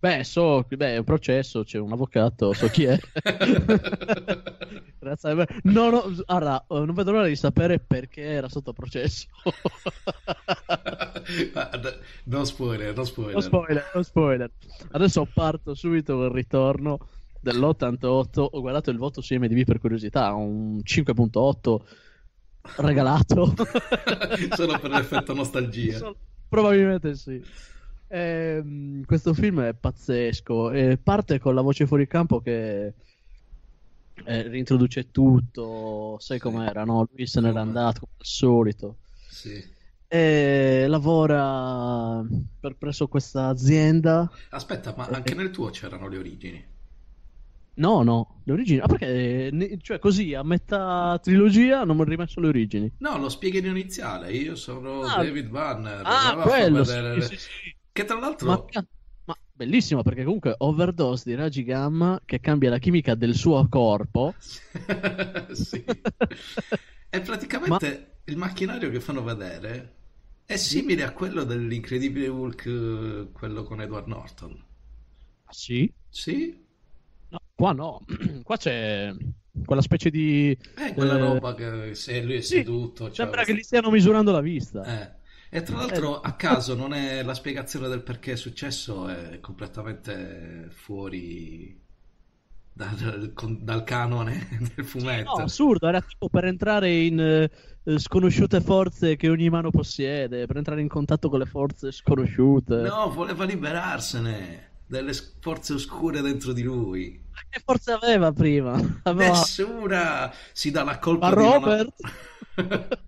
Beh, 0.00 0.22
so, 0.24 0.62
beh, 0.68 0.94
è 0.94 0.98
un 0.98 1.04
processo, 1.04 1.64
c'è 1.64 1.78
un 1.78 1.90
avvocato, 1.90 2.52
so 2.52 2.68
chi 2.68 2.84
è. 2.84 2.98
Grazie. 5.00 5.46
No, 5.62 5.88
no, 5.90 6.04
eh, 6.06 6.64
non 6.68 6.92
vedo 6.94 7.12
l'ora 7.12 7.26
di 7.26 7.34
sapere 7.34 7.78
perché 7.80 8.20
era 8.22 8.48
sotto 8.50 8.72
processo. 8.74 9.26
non 12.24 12.46
spoiler, 12.46 12.94
non 12.94 13.06
spoiler. 13.06 13.34
No 13.34 13.40
spoiler, 13.40 13.90
no 13.94 14.02
spoiler. 14.02 14.50
Adesso 14.92 15.28
parto 15.32 15.74
subito 15.74 16.16
col 16.16 16.32
ritorno 16.32 16.98
dell'88. 17.40 18.48
Ho 18.50 18.60
guardato 18.60 18.90
il 18.90 18.98
voto 18.98 19.20
su 19.20 19.34
IMDb 19.34 19.64
per 19.64 19.78
curiosità, 19.78 20.32
un 20.32 20.78
5.8. 20.78 21.80
regalato. 22.76 23.54
Solo 24.56 24.78
per 24.78 24.90
l'effetto 24.90 25.34
nostalgia. 25.34 25.96
Solo- 25.98 26.16
Probabilmente 26.48 27.14
sì. 27.14 27.42
Ehm, 28.08 29.04
questo 29.04 29.34
film 29.34 29.60
è 29.62 29.74
pazzesco. 29.74 30.70
e 30.70 30.96
parte 30.96 31.38
con 31.38 31.54
la 31.54 31.60
voce 31.60 31.86
fuori 31.86 32.06
campo 32.06 32.40
che 32.40 32.86
eh, 34.24 34.42
reintroduce 34.42 35.10
tutto. 35.10 36.16
Sai 36.18 36.38
com'era, 36.38 36.84
no? 36.84 37.06
Lui 37.12 37.26
se 37.26 37.40
n'era 37.40 37.60
andato 37.60 38.00
come 38.00 38.12
al 38.18 38.24
solito. 38.26 38.96
Sì. 39.28 39.76
E 40.10 40.86
lavora 40.88 42.24
per 42.58 42.76
presso 42.76 43.08
questa 43.08 43.48
azienda. 43.48 44.30
Aspetta, 44.50 44.94
ma 44.96 45.04
anche 45.06 45.34
nel 45.34 45.50
tuo 45.50 45.68
c'erano 45.68 46.08
le 46.08 46.16
origini. 46.16 46.64
No, 47.74 48.02
no, 48.02 48.40
le 48.44 48.52
origini. 48.52 48.80
Ah, 48.80 48.86
perché 48.86 49.50
ne- 49.52 49.78
cioè 49.80 49.98
così 49.98 50.34
a 50.34 50.42
metà 50.42 51.18
trilogia 51.22 51.84
non 51.84 51.96
mi 51.96 52.02
ho 52.02 52.04
rimesso 52.06 52.40
le 52.40 52.48
origini. 52.48 52.92
No, 52.98 53.18
lo 53.18 53.28
spieghi 53.28 53.58
in 53.58 53.66
iniziale. 53.66 54.32
Io 54.32 54.56
sono 54.56 55.02
Ah, 55.02 55.22
David 55.22 55.48
Banner. 55.48 56.00
Ah, 56.04 56.38
quello, 56.42 56.84
sì, 56.84 57.20
sì, 57.20 57.36
sì. 57.36 57.76
Che 57.92 58.04
tra 58.04 58.18
l'altro... 58.18 58.48
Ma, 58.48 58.86
ma 59.26 59.36
bellissimo 59.52 60.02
perché 60.02 60.24
comunque 60.24 60.54
overdose 60.58 61.24
di 61.28 61.36
raggi 61.36 61.62
gamma 61.64 62.20
che 62.24 62.40
cambia 62.40 62.70
la 62.70 62.78
chimica 62.78 63.14
del 63.14 63.34
suo 63.34 63.68
corpo. 63.68 64.34
sì. 65.52 65.84
E 67.10 67.20
praticamente 67.20 68.18
il 68.24 68.36
macchinario 68.36 68.90
che 68.90 69.00
fanno 69.00 69.22
vedere 69.22 69.97
è 70.48 70.56
simile 70.56 71.04
a 71.04 71.12
quello 71.12 71.44
dell'Incredibile 71.44 72.26
Hulk, 72.26 72.66
eh, 72.66 73.28
quello 73.32 73.62
con 73.62 73.80
Edward 73.82 74.08
Norton. 74.08 74.64
Ah, 75.46 75.52
sì? 75.52 75.92
Sì? 76.10 76.66
No, 77.30 77.38
qua 77.54 77.72
no. 77.72 78.04
qua 78.42 78.56
c'è 78.56 79.12
quella 79.64 79.82
specie 79.82 80.10
di... 80.10 80.56
È 80.72 80.94
quella 80.94 81.16
Eh, 81.16 81.18
roba 81.18 81.54
che 81.54 81.94
se 81.94 82.22
lui 82.22 82.36
è 82.36 82.40
sì, 82.40 82.56
seduto... 82.56 83.10
cioè, 83.12 83.26
Sembra 83.26 83.44
che 83.44 83.54
gli 83.54 83.62
stiano 83.62 83.90
misurando 83.90 84.32
la 84.32 84.40
vista. 84.40 84.82
Eh. 84.82 85.16
E 85.50 85.62
tra 85.62 85.76
l'altro, 85.76 86.20
a 86.20 86.34
caso, 86.36 86.74
non 86.74 86.92
è 86.92 87.22
la 87.22 87.34
spiegazione 87.34 87.88
del 87.88 88.02
perché 88.02 88.32
è 88.32 88.36
successo 88.36 89.08
è 89.08 89.40
completamente 89.40 90.68
fuori 90.70 91.80
dal, 92.72 93.32
dal 93.60 93.84
canone 93.84 94.48
del 94.74 94.84
No, 95.24 95.36
fumetto. 95.36 95.42
assurdo, 95.42 95.88
era 95.88 96.00
tipo 96.00 96.28
per 96.28 96.44
entrare 96.44 96.94
in 97.04 97.18
eh, 97.20 97.42
eh, 97.44 97.50
sconosciute 97.96 98.60
forze 98.60 99.16
che 99.16 99.28
ogni 99.28 99.48
mano 99.48 99.70
possiede, 99.70 100.46
per 100.46 100.56
entrare 100.56 100.80
in 100.80 100.88
contatto 100.88 101.28
con 101.28 101.38
le 101.38 101.46
forze 101.46 101.90
sconosciute. 101.90 102.76
No, 102.82 103.10
voleva 103.10 103.44
liberarsene 103.44 104.66
delle 104.86 105.12
forze 105.40 105.74
oscure 105.74 106.20
dentro 106.20 106.52
di 106.52 106.62
lui. 106.62 107.20
Ma 107.32 107.38
Che 107.48 107.62
forze 107.64 107.92
aveva 107.92 108.32
prima? 108.32 108.72
Aveva... 109.04 109.32
Nessuna 109.32 110.32
si 110.52 110.70
dà 110.70 110.82
la 110.82 110.98
colpa 110.98 111.28
Ma 111.30 111.34
di 111.34 111.42
non- 111.42 111.52
Robert? 111.52 111.94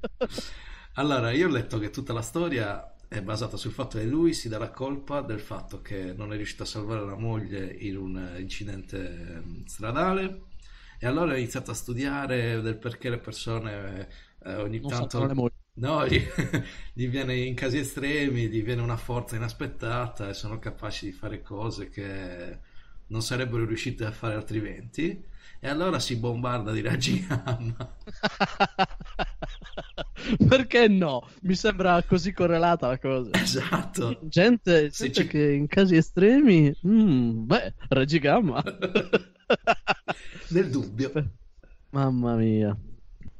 Allora, 0.94 1.30
io 1.30 1.46
ho 1.46 1.50
letto 1.50 1.78
che 1.78 1.90
tutta 1.90 2.12
la 2.12 2.20
storia 2.20 2.94
è 3.08 3.22
basata 3.22 3.56
sul 3.56 3.72
fatto 3.72 3.98
che 3.98 4.04
lui 4.04 4.34
si 4.34 4.48
dà 4.48 4.58
la 4.58 4.70
colpa 4.70 5.20
del 5.20 5.40
fatto 5.40 5.80
che 5.80 6.12
non 6.16 6.32
è 6.32 6.36
riuscito 6.36 6.64
a 6.64 6.66
salvare 6.66 7.04
la 7.04 7.16
moglie 7.16 7.64
in 7.64 7.96
un 7.96 8.16
eh, 8.16 8.40
incidente 8.40 8.98
eh, 8.98 9.62
stradale 9.66 10.42
e 10.98 11.06
allora 11.06 11.32
ha 11.32 11.36
iniziato 11.36 11.70
a 11.70 11.74
studiare 11.74 12.60
del 12.60 12.76
perché 12.76 13.08
le 13.08 13.18
persone 13.18 14.08
eh, 14.44 14.54
ogni 14.56 14.80
Non 14.80 14.90
tanto. 14.90 15.50
No, 15.74 16.06
gli, 16.06 16.20
gli 16.92 17.08
viene 17.08 17.36
in 17.36 17.54
casi 17.54 17.78
estremi, 17.78 18.48
gli 18.48 18.62
viene 18.62 18.82
una 18.82 18.96
forza 18.96 19.36
inaspettata 19.36 20.28
e 20.28 20.34
sono 20.34 20.58
capaci 20.58 21.06
di 21.06 21.12
fare 21.12 21.42
cose 21.42 21.88
che 21.88 22.58
non 23.06 23.22
sarebbero 23.22 23.64
riusciti 23.64 24.04
a 24.04 24.10
fare 24.10 24.34
altrimenti. 24.34 25.24
E 25.62 25.68
allora 25.68 25.98
si 25.98 26.16
bombarda 26.16 26.72
di 26.72 26.80
raggi 26.80 27.24
gamma. 27.26 27.96
Perché 30.48 30.88
no? 30.88 31.28
Mi 31.42 31.54
sembra 31.54 32.02
così 32.02 32.32
correlata 32.32 32.88
la 32.88 32.98
cosa. 32.98 33.30
Esatto. 33.34 34.18
Gente, 34.22 34.88
gente 34.88 35.12
ci- 35.12 35.26
che 35.26 35.52
in 35.52 35.66
casi 35.66 35.96
estremi, 35.96 36.74
mm, 36.86 37.46
beh, 37.46 37.74
Reggi 37.88 38.18
Gamma. 38.18 38.62
Nel 40.48 40.70
dubbio. 40.70 41.12
Mamma 41.90 42.36
mia. 42.36 42.76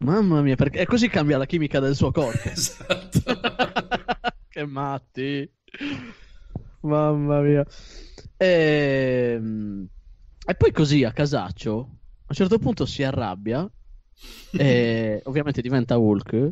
Mamma 0.01 0.41
mia, 0.41 0.57
perché 0.57 0.87
così 0.87 1.09
cambia 1.09 1.39
la 1.39 1.47
chimica 1.47 1.79
del 1.81 1.95
suo 1.95 2.11
corpo. 2.11 2.49
Esatto. 2.49 3.21
che 4.49 4.65
matti. 4.67 5.51
Mamma 6.81 7.41
mia. 7.41 7.67
Ehm, 8.37 9.87
E... 10.47 10.55
poi 10.55 10.73
così 10.73 11.05
a 11.05 11.13
casaccio, 11.13 11.79
a 11.79 12.27
un 12.29 12.35
certo 12.35 12.59
punto 12.59 12.87
si 12.87 13.03
arrabbia 13.03 13.71
e 14.53 15.21
ovviamente 15.25 15.61
diventa 15.63 15.97
Hulk. 15.99 16.51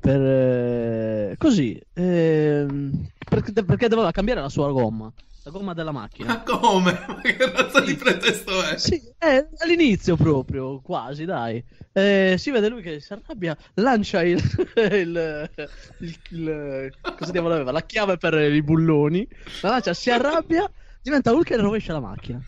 Per, 0.00 0.20
eh, 0.20 1.34
così, 1.36 1.78
ehm, 1.92 3.06
perché, 3.28 3.52
perché 3.64 3.88
doveva 3.88 4.10
cambiare 4.12 4.40
la 4.40 4.48
sua 4.48 4.70
gomma, 4.72 5.12
la 5.42 5.50
gomma 5.50 5.74
della 5.74 5.92
macchina. 5.92 6.28
Ma 6.28 6.42
come? 6.42 6.92
Ma 7.08 7.20
che 7.22 7.50
razza 7.52 7.80
di 7.80 7.94
pretesto 7.94 8.62
è? 8.62 8.78
Sì, 8.78 9.00
eh, 9.18 9.48
all'inizio 9.58 10.16
proprio, 10.16 10.80
quasi, 10.80 11.24
dai. 11.24 11.62
Eh, 11.92 12.36
si 12.38 12.50
vede 12.50 12.68
lui 12.68 12.82
che 12.82 13.00
si 13.00 13.12
arrabbia, 13.12 13.56
lancia 13.74 14.22
il, 14.22 14.38
il, 14.76 15.50
il- 15.98 16.18
il- 16.30 16.92
cosa 17.16 17.32
diavolo 17.32 17.54
aveva? 17.54 17.72
La 17.72 17.82
chiave 17.82 18.16
per 18.16 18.34
i 18.34 18.62
bulloni, 18.62 19.26
la 19.62 19.70
lancia, 19.70 19.94
si 19.94 20.10
arrabbia, 20.10 20.70
diventa 21.02 21.32
Hulk 21.32 21.50
e 21.50 21.56
rovescia 21.56 21.92
la 21.94 22.00
macchina. 22.00 22.40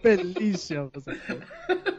Bellissimo. 0.00 0.88
questa 0.90 1.12
cosa. 1.26 1.97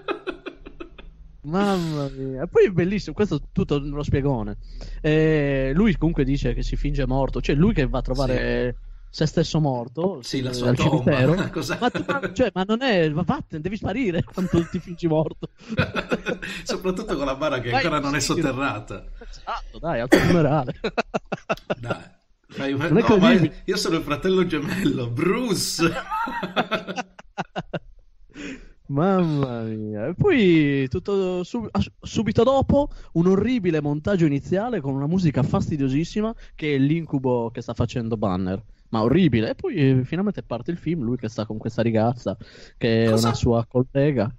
Mamma 1.49 2.09
mia, 2.15 2.43
e 2.43 2.47
poi 2.47 2.65
è 2.65 2.69
bellissimo, 2.69 3.15
questo 3.15 3.35
è 3.35 3.39
tutto 3.51 3.79
nello 3.79 4.03
spiegone. 4.03 4.57
Eh, 5.01 5.71
lui 5.73 5.95
comunque 5.97 6.23
dice 6.23 6.53
che 6.53 6.63
si 6.63 6.75
finge 6.75 7.05
morto, 7.07 7.41
cioè 7.41 7.55
lui 7.55 7.73
che 7.73 7.87
va 7.87 7.99
a 7.99 8.01
trovare 8.01 8.75
se 9.11 9.25
stesso 9.25 9.59
morto 9.59 10.19
Sì, 10.21 10.41
la 10.41 10.51
eh, 10.51 10.53
sua 10.53 10.69
al 10.69 10.75
tomba. 10.75 10.91
cimitero. 10.91 11.33
Ma, 11.79 11.91
ma- 12.19 12.33
cioè, 12.33 12.51
ma 12.53 12.63
non 12.67 12.81
è, 12.83 13.09
ma 13.09 13.23
vattene, 13.23 13.61
devi 13.61 13.75
sparire 13.75 14.21
quando 14.31 14.67
ti 14.69 14.79
fingi 14.79 15.07
morto. 15.07 15.49
Soprattutto 16.63 17.15
con 17.17 17.25
la 17.25 17.35
bara 17.35 17.59
che 17.59 17.71
Vai, 17.71 17.83
ancora 17.83 17.99
non 17.99 18.13
è 18.15 18.19
sì. 18.19 18.27
sotterrata. 18.27 19.05
Esatto, 19.27 19.79
dai, 19.79 19.99
al 20.01 20.07
funerale. 20.09 20.79
Dai. 21.79 22.17
Fai- 22.51 22.75
no, 22.75 23.51
io 23.65 23.77
sono 23.77 23.97
il 23.97 24.03
fratello 24.03 24.45
gemello, 24.45 25.07
Bruce. 25.09 25.91
Mamma 28.89 29.61
mia. 29.63 30.07
E 30.07 30.13
poi 30.15 30.87
tutto 30.87 31.43
sub- 31.43 31.67
ah, 31.71 31.81
subito 32.01 32.43
dopo 32.43 32.89
un 33.13 33.27
orribile 33.27 33.81
montaggio 33.81 34.25
iniziale 34.25 34.81
con 34.81 34.93
una 34.95 35.05
musica 35.05 35.43
fastidiosissima 35.43 36.33
che 36.55 36.75
è 36.75 36.77
l'incubo 36.77 37.51
che 37.51 37.61
sta 37.61 37.73
facendo 37.73 38.17
Banner. 38.17 38.61
Ma 38.89 39.03
orribile. 39.03 39.51
E 39.51 39.55
poi 39.55 39.75
eh, 39.75 40.03
finalmente 40.03 40.41
parte 40.41 40.71
il 40.71 40.77
film, 40.77 41.03
lui 41.03 41.17
che 41.17 41.29
sta 41.29 41.45
con 41.45 41.57
questa 41.57 41.83
ragazza 41.83 42.35
che 42.77 43.05
è 43.05 43.09
Cosa? 43.11 43.27
una 43.27 43.35
sua 43.35 43.65
collega. 43.67 44.35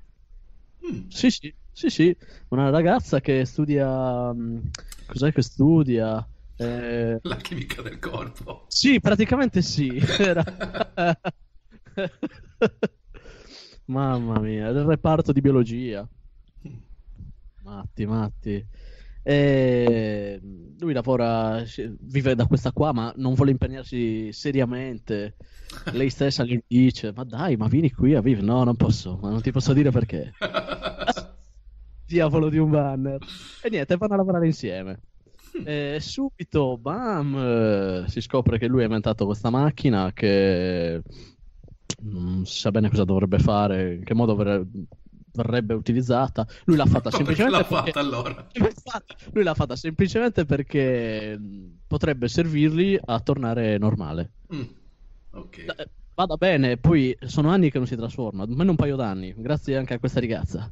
Mm. 0.90 1.08
Sì, 1.08 1.30
sì, 1.30 1.54
sì, 1.70 1.88
sì, 1.88 2.16
una 2.48 2.70
ragazza 2.70 3.20
che 3.20 3.44
studia 3.44 4.32
mm, 4.32 4.58
cos'è 5.06 5.32
che 5.32 5.42
studia? 5.42 6.26
Eh, 6.56 7.18
La 7.22 7.36
chimica 7.36 7.82
del 7.82 8.00
corpo. 8.00 8.64
Sì, 8.66 8.98
praticamente 8.98 9.62
sì. 9.62 9.96
Era... 10.18 10.42
Mamma 13.90 14.38
mia, 14.38 14.68
il 14.68 14.84
reparto 14.84 15.32
di 15.32 15.40
biologia. 15.40 16.08
Matti, 17.64 18.06
matti. 18.06 18.64
E 19.22 20.40
lui 20.78 20.92
lavora, 20.92 21.62
vive 21.98 22.36
da 22.36 22.46
questa 22.46 22.70
qua, 22.70 22.92
ma 22.92 23.12
non 23.16 23.34
vuole 23.34 23.50
impegnarsi 23.50 24.32
seriamente. 24.32 25.34
Lei 25.90 26.08
stessa 26.08 26.44
gli 26.44 26.58
dice: 26.66 27.12
Ma 27.14 27.24
dai, 27.24 27.56
ma 27.56 27.66
vieni 27.66 27.90
qui 27.90 28.14
a 28.14 28.20
vivere. 28.20 28.46
No, 28.46 28.62
non 28.62 28.76
posso, 28.76 29.18
ma 29.20 29.28
non 29.28 29.40
ti 29.40 29.50
posso 29.50 29.72
dire 29.72 29.90
perché. 29.90 30.34
Diavolo 32.06 32.48
di 32.48 32.58
un 32.58 32.70
banner. 32.70 33.18
E 33.60 33.70
niente, 33.70 33.96
vanno 33.96 34.14
a 34.14 34.16
lavorare 34.18 34.46
insieme. 34.46 35.00
E 35.64 35.98
subito, 36.00 36.78
bam, 36.78 38.04
si 38.06 38.20
scopre 38.20 38.56
che 38.56 38.68
lui 38.68 38.82
ha 38.82 38.84
inventato 38.84 39.26
questa 39.26 39.50
macchina 39.50 40.12
che 40.12 41.02
non 42.02 42.44
si 42.46 42.58
sa 42.60 42.70
bene 42.70 42.88
cosa 42.90 43.04
dovrebbe 43.04 43.38
fare, 43.38 43.94
in 43.94 44.04
che 44.04 44.14
modo 44.14 44.34
verre- 44.34 44.66
verrebbe 45.32 45.74
utilizzata. 45.74 46.46
Lui 46.64 46.76
l'ha 46.76 46.86
fatta 46.86 47.10
Ma 47.12 47.22
perché 47.22 47.46
semplicemente 47.46 47.56
l'ha 47.56 47.64
perché... 47.64 47.92
fatta 47.92 48.00
allora? 48.00 48.48
Infatti, 48.52 49.14
Lui 49.32 49.42
l'ha 49.44 49.54
fatta 49.54 49.76
semplicemente 49.76 50.44
perché 50.44 51.38
mh, 51.38 51.80
potrebbe 51.86 52.28
servirgli 52.28 52.98
a 53.02 53.20
tornare 53.20 53.78
normale. 53.78 54.32
Mm. 54.54 54.62
Ok. 55.30 55.58
Eh, 55.58 55.90
Vada 56.14 56.36
bene, 56.36 56.76
poi 56.76 57.16
sono 57.22 57.48
anni 57.50 57.70
che 57.70 57.78
non 57.78 57.86
si 57.86 57.96
trasforma, 57.96 58.42
almeno 58.42 58.70
un 58.72 58.76
paio 58.76 58.94
d'anni, 58.96 59.32
grazie 59.36 59.76
anche 59.76 59.94
a 59.94 59.98
questa 59.98 60.20
ragazza. 60.20 60.70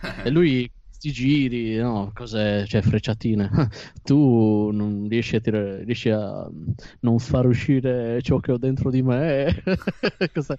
E 0.24 0.30
lui 0.30 0.70
sti 0.98 1.12
giri, 1.12 1.76
no, 1.76 2.10
cose, 2.12 2.66
cioè 2.66 2.82
frecciatine. 2.82 3.48
Tu 4.02 4.70
non 4.72 5.06
riesci 5.08 5.36
a, 5.36 5.40
tirare, 5.40 5.84
riesci 5.84 6.10
a 6.10 6.48
non 7.00 7.18
far 7.18 7.46
uscire 7.46 8.20
ciò 8.22 8.38
che 8.40 8.52
ho 8.52 8.58
dentro 8.58 8.90
di 8.90 9.02
me. 9.02 9.62
Queste 10.32 10.58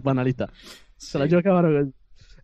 banalità. 0.00 0.48
Se 0.96 1.18
la 1.18 1.24
Sì. 1.24 1.30
giocavano 1.30 1.90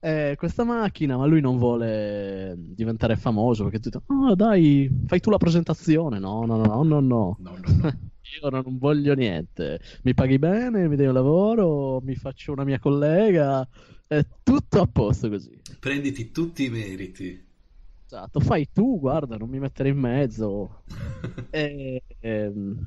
eh, 0.00 0.35
questa 0.37 0.64
macchina, 0.64 1.16
ma 1.16 1.24
lui 1.26 1.40
non 1.40 1.57
vuole 1.59 2.55
diventare 2.57 3.16
famoso 3.16 3.64
perché 3.64 3.79
tu 3.81 3.98
oh 4.07 4.35
dai, 4.35 4.90
fai 5.07 5.20
tu 5.20 5.31
la 5.31 5.38
presentazione. 5.38 6.18
No, 6.18 6.44
no, 6.44 6.57
no, 6.57 6.83
no, 6.83 7.00
no. 7.00 7.00
No, 7.00 7.37
no, 7.38 7.57
no. 7.83 7.98
Io 8.38 8.49
non 8.49 8.79
voglio 8.79 9.14
niente. 9.14 9.81
Mi 10.03 10.14
paghi 10.14 10.38
bene, 10.38 10.87
mi 10.87 10.97
dai 10.97 11.07
un 11.07 11.14
lavoro, 11.14 12.01
mi 12.03 12.14
faccio 12.14 12.53
una 12.53 12.64
mia 12.64 12.79
collega, 12.79 13.66
è 14.07 14.25
tutto 14.43 14.81
a 14.81 14.87
posto 14.87 15.29
così. 15.29 15.59
Prenditi 15.79 16.31
tutti 16.31 16.64
i 16.64 16.71
meriti. 16.71 17.49
Esatto, 18.07 18.40
fai 18.40 18.69
tu, 18.73 18.99
guarda, 18.99 19.37
non 19.37 19.49
mi 19.49 19.59
mettere 19.59 19.88
in 19.88 19.99
mezzo. 19.99 20.83
E, 21.53 22.01
ehm, 22.21 22.87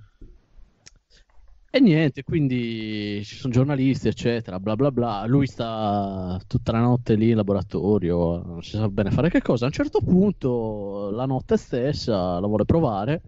e 1.75 1.79
niente, 1.79 2.23
quindi 2.23 3.21
ci 3.25 3.36
sono 3.36 3.51
giornalisti, 3.51 4.08
eccetera, 4.08 4.60
bla 4.60 4.75
bla 4.75 4.91
bla. 4.91 5.25
Lui 5.25 5.47
sta 5.47 6.39
tutta 6.47 6.71
la 6.71 6.79
notte 6.79 7.15
lì 7.15 7.32
in 7.32 7.36
laboratorio, 7.36 8.43
non 8.43 8.62
si 8.62 8.77
sa 8.77 8.88
bene 8.89 9.10
fare 9.10 9.29
che 9.29 9.41
cosa. 9.41 9.63
A 9.65 9.67
un 9.67 9.73
certo 9.73 9.99
punto, 9.99 11.10
la 11.12 11.25
notte 11.25 11.58
stessa, 11.58 12.39
la 12.39 12.45
vuole 12.47 12.65
provare. 12.65 13.21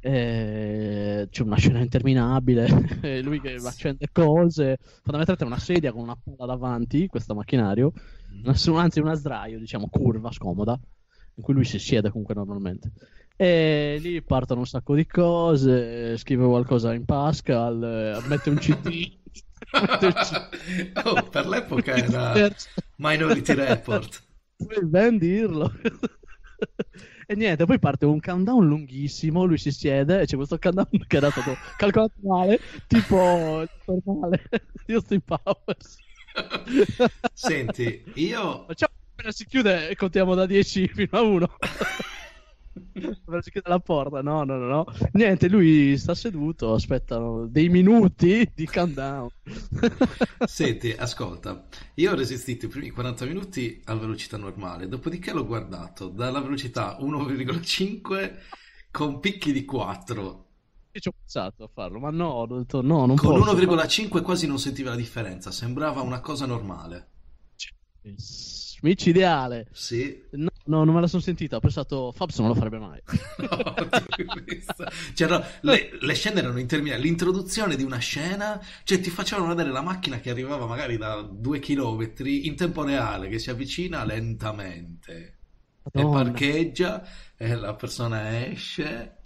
E 0.00 1.28
c'è 1.30 1.42
una 1.42 1.56
scena 1.56 1.80
interminabile. 1.80 2.66
e 3.02 3.22
lui 3.22 3.40
che 3.40 3.54
accende 3.62 4.08
cose. 4.10 4.78
Fondamentalmente 5.02 5.44
è 5.44 5.46
una 5.46 5.58
sedia 5.58 5.92
con 5.92 6.02
una 6.02 6.16
palla 6.16 6.46
davanti, 6.46 7.06
questo 7.06 7.34
macchinario. 7.34 7.92
Una- 8.42 8.80
anzi, 8.82 9.00
una 9.00 9.14
sdraio, 9.14 9.58
diciamo, 9.58 9.88
curva, 9.88 10.32
scomoda. 10.32 10.78
In 11.34 11.42
cui 11.42 11.54
lui 11.54 11.64
si 11.64 11.78
siede 11.78 12.10
comunque 12.10 12.34
normalmente. 12.34 12.92
E 13.36 13.98
lì 14.00 14.20
partono 14.22 14.60
un 14.60 14.66
sacco 14.66 14.94
di 14.94 15.06
cose, 15.06 16.16
scrive 16.18 16.44
qualcosa 16.44 16.92
in 16.92 17.04
Pascal, 17.06 17.82
eh, 17.82 18.28
mette 18.28 18.50
un 18.50 18.56
CD. 18.56 19.18
mette 19.72 20.06
un 20.06 20.12
CD. 20.12 21.00
Oh, 21.04 21.28
per 21.28 21.46
l'epoca 21.46 21.94
era 21.94 22.32
Minority 22.96 23.54
Report. 23.54 24.22
Puoi 24.56 24.84
ben 24.84 25.16
dirlo. 25.16 25.72
E 27.30 27.36
niente, 27.36 27.64
poi 27.64 27.78
parte 27.78 28.06
un 28.06 28.18
countdown 28.18 28.66
lunghissimo, 28.66 29.44
lui 29.44 29.56
si 29.56 29.70
siede 29.70 30.22
e 30.22 30.26
c'è 30.26 30.34
questo 30.34 30.58
countdown 30.58 30.88
che 31.06 31.16
era 31.16 31.30
stato 31.30 31.56
calcolato 31.78 32.14
male, 32.22 32.58
tipo 32.88 33.64
normale 33.84 34.48
di 34.84 34.94
Austin 34.94 35.20
Powers. 35.20 35.98
Senti, 37.32 38.02
io 38.14 38.64
Facciamo 38.66 38.94
appena 39.12 39.30
si 39.30 39.46
chiude 39.46 39.90
e 39.90 39.94
contiamo 39.94 40.34
da 40.34 40.44
10 40.44 40.88
fino 40.88 41.08
a 41.12 41.20
1. 41.20 41.46
La 43.64 43.80
porta, 43.80 44.22
no, 44.22 44.44
no, 44.44 44.56
no, 44.56 44.66
no. 44.66 44.84
Niente, 45.12 45.48
lui 45.48 45.96
sta 45.98 46.14
seduto, 46.14 46.74
aspettano 46.74 47.46
dei 47.46 47.68
minuti 47.68 48.48
di 48.54 48.66
countdown. 48.66 49.28
Senti, 50.46 50.92
ascolta, 50.92 51.66
io 51.94 52.12
ho 52.12 52.14
resistito 52.14 52.66
i 52.66 52.68
primi 52.68 52.90
40 52.90 53.24
minuti 53.26 53.80
a 53.86 53.94
velocità 53.94 54.36
normale, 54.36 54.88
dopodiché 54.88 55.32
l'ho 55.32 55.46
guardato 55.46 56.08
dalla 56.08 56.40
velocità 56.40 56.96
1,5 57.00 58.34
con 58.90 59.20
picchi 59.20 59.52
di 59.52 59.64
4. 59.64 60.44
Io 60.92 61.00
ci 61.00 61.08
ho 61.08 61.12
pensato 61.12 61.64
a 61.64 61.70
farlo, 61.72 61.98
ma 61.98 62.10
no, 62.10 62.28
ho 62.28 62.46
detto 62.46 62.82
no, 62.82 63.06
non 63.06 63.16
Con 63.16 63.38
posso. 63.40 63.54
1,5 63.54 64.22
quasi 64.22 64.46
non 64.46 64.58
sentiva 64.58 64.90
la 64.90 64.96
differenza, 64.96 65.50
sembrava 65.50 66.02
una 66.02 66.20
cosa 66.20 66.46
normale. 66.46 67.08
Micidiale. 68.82 69.66
Sì, 69.72 70.22
No, 70.32 70.48
no, 70.66 70.84
non 70.84 70.94
me 70.94 71.00
la 71.00 71.06
sono 71.06 71.22
sentita. 71.22 71.56
Ho 71.56 71.60
pensato, 71.60 72.12
Fabs 72.12 72.38
non 72.38 72.48
lo 72.48 72.54
farebbe 72.54 72.78
mai. 72.78 73.00
No, 73.40 73.74
visto. 74.44 74.84
C'erano- 75.14 75.44
le, 75.62 75.90
le 76.00 76.14
scene 76.14 76.40
erano 76.40 76.58
interminabili. 76.58 77.06
L'introduzione 77.08 77.76
di 77.76 77.82
una 77.82 77.98
scena, 77.98 78.60
cioè 78.84 79.00
ti 79.00 79.10
facevano 79.10 79.48
vedere 79.48 79.70
la 79.70 79.82
macchina 79.82 80.18
che 80.20 80.30
arrivava 80.30 80.66
magari 80.66 80.96
da 80.96 81.20
due 81.22 81.58
chilometri 81.58 82.46
in 82.46 82.56
tempo 82.56 82.84
reale, 82.84 83.28
che 83.28 83.38
si 83.38 83.50
avvicina 83.50 84.04
lentamente 84.04 85.38
e 85.92 86.02
Madonna. 86.02 86.22
parcheggia 86.24 87.02
e 87.36 87.54
la 87.54 87.74
persona 87.74 88.46
esce. 88.46 89.16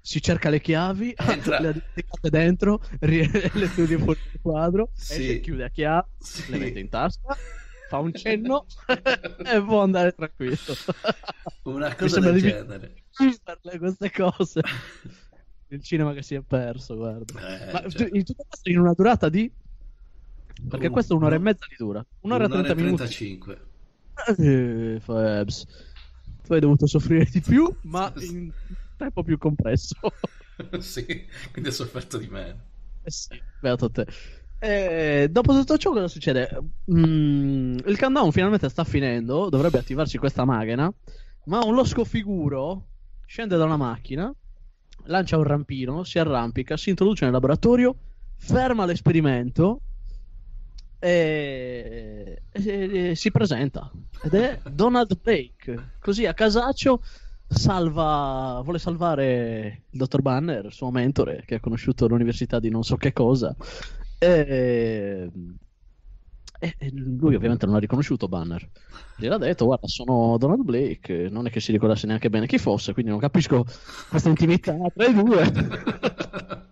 Si 0.00 0.20
cerca 0.22 0.50
le 0.50 0.60
chiavi, 0.60 1.14
Entra. 1.16 1.58
le 1.60 1.68
ha 2.22 2.28
dentro, 2.28 2.80
le 3.00 3.28
chiude 3.74 3.98
fuori 3.98 4.20
dal 4.30 4.40
quadro, 4.40 4.90
Sì. 4.94 5.12
esce, 5.14 5.40
chiude 5.40 5.64
a 5.64 5.70
chiave, 5.70 6.06
Sì. 6.18 6.44
le 6.50 6.58
mette 6.58 6.78
in 6.78 6.88
tasca, 6.88 7.36
fa 7.88 7.98
un 7.98 8.12
cenno 8.12 8.66
e 8.86 9.62
può 9.62 9.82
andare 9.82 10.12
tranquillo. 10.12 10.56
Una 11.62 11.94
cosa 11.94 12.20
del 12.20 12.34
di 12.34 12.40
genere. 12.40 12.94
viverle 13.18 13.78
queste 13.78 14.10
cose. 14.10 14.60
Il 15.68 15.82
cinema 15.82 16.12
che 16.12 16.22
si 16.22 16.34
è 16.34 16.42
perso, 16.42 16.94
guarda. 16.96 17.68
Eh, 17.68 17.72
Ma 17.72 17.88
cioè, 17.88 18.08
in 18.12 18.24
tutto 18.24 18.44
questo 18.46 18.70
in 18.70 18.78
una 18.78 18.92
durata 18.92 19.28
di... 19.28 19.50
Perché 20.68 20.86
Uh, 20.86 20.90
questo 20.90 21.12
è 21.12 21.16
un'ora 21.16 21.34
no. 21.34 21.40
e 21.40 21.44
mezza 21.44 21.66
di 21.68 21.74
dura. 21.76 22.06
Un'ora 22.20 22.44
e 22.44 22.46
un'ora 22.46 22.62
30 22.62 22.74
minuti. 22.74 22.96
35. 22.96 23.66
Eh, 24.38 24.98
Fabs. 25.00 25.66
Tu 26.42 26.52
hai 26.52 26.60
dovuto 26.60 26.86
soffrire 26.86 27.24
di 27.26 27.40
più, 27.40 27.76
ma 27.82 28.12
in 28.18 28.52
tempo 28.96 29.22
più 29.22 29.36
compresso. 29.38 29.96
sì, 30.78 31.26
quindi 31.52 31.70
ho 31.70 31.72
sofferto 31.72 32.16
di 32.18 32.28
meno. 32.28 32.62
Eh 33.02 33.10
sì, 33.10 33.40
beato 33.60 33.90
te. 33.90 34.06
Eh, 34.58 35.28
dopo 35.30 35.52
tutto 35.52 35.76
ciò, 35.76 35.92
cosa 35.92 36.08
succede? 36.08 36.48
Mm, 36.90 37.78
il 37.84 37.98
countdown 37.98 38.32
finalmente 38.32 38.68
sta 38.68 38.84
finendo. 38.84 39.48
Dovrebbe 39.48 39.78
attivarsi 39.78 40.18
questa 40.18 40.44
macchina. 40.44 40.92
Ma 41.44 41.60
un 41.64 41.74
losco 41.74 42.04
figuro 42.04 42.86
scende 43.26 43.56
da 43.56 43.64
una 43.64 43.76
macchina, 43.76 44.32
lancia 45.04 45.36
un 45.36 45.44
rampino, 45.44 46.02
si 46.04 46.18
arrampica, 46.18 46.76
si 46.76 46.90
introduce 46.90 47.24
nel 47.24 47.32
laboratorio, 47.32 47.94
ferma 48.36 48.84
l'esperimento 48.84 49.80
e, 50.98 52.42
e- 52.50 53.10
e 53.10 53.14
si 53.14 53.30
presenta. 53.30 53.90
Ed 54.22 54.34
è 54.34 54.60
Donald 54.70 55.18
Blake. 55.20 55.92
Così 56.00 56.26
a 56.26 56.34
casaccio 56.34 57.02
salva, 57.48 58.60
vuole 58.64 58.78
salvare 58.78 59.82
il 59.90 59.98
dottor 59.98 60.22
Banner, 60.22 60.72
suo 60.72 60.90
mentore, 60.90 61.44
che 61.46 61.56
ha 61.56 61.60
conosciuto 61.60 62.06
all'università 62.06 62.58
di 62.58 62.70
non 62.70 62.82
so 62.82 62.96
che 62.96 63.12
cosa. 63.12 63.54
E, 64.18 65.30
e- 66.58 66.74
e 66.78 66.90
lui 66.92 67.34
ovviamente 67.34 67.66
non 67.66 67.74
ha 67.74 67.78
riconosciuto 67.78 68.28
Banner. 68.28 68.66
Gli 69.16 69.26
ha 69.26 69.36
detto, 69.38 69.66
guarda, 69.66 69.86
sono 69.86 70.36
Donald 70.38 70.62
Blake, 70.62 71.28
non 71.30 71.46
è 71.46 71.50
che 71.50 71.60
si 71.60 71.72
ricordasse 71.72 72.06
neanche 72.06 72.30
bene 72.30 72.46
chi 72.46 72.58
fosse, 72.58 72.92
quindi 72.92 73.10
non 73.10 73.20
capisco 73.20 73.64
questa 74.08 74.28
intimità 74.28 74.76
tra 74.94 75.06
i 75.06 75.14
due. 75.14 75.44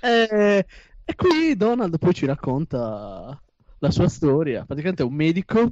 e, 0.00 0.66
e 1.04 1.14
qui 1.14 1.56
Donald 1.56 1.98
poi 1.98 2.14
ci 2.14 2.26
racconta 2.26 3.40
la 3.78 3.90
sua 3.90 4.08
storia. 4.08 4.64
Praticamente 4.64 5.02
è 5.02 5.06
un 5.06 5.14
medico, 5.14 5.60
ha 5.60 5.70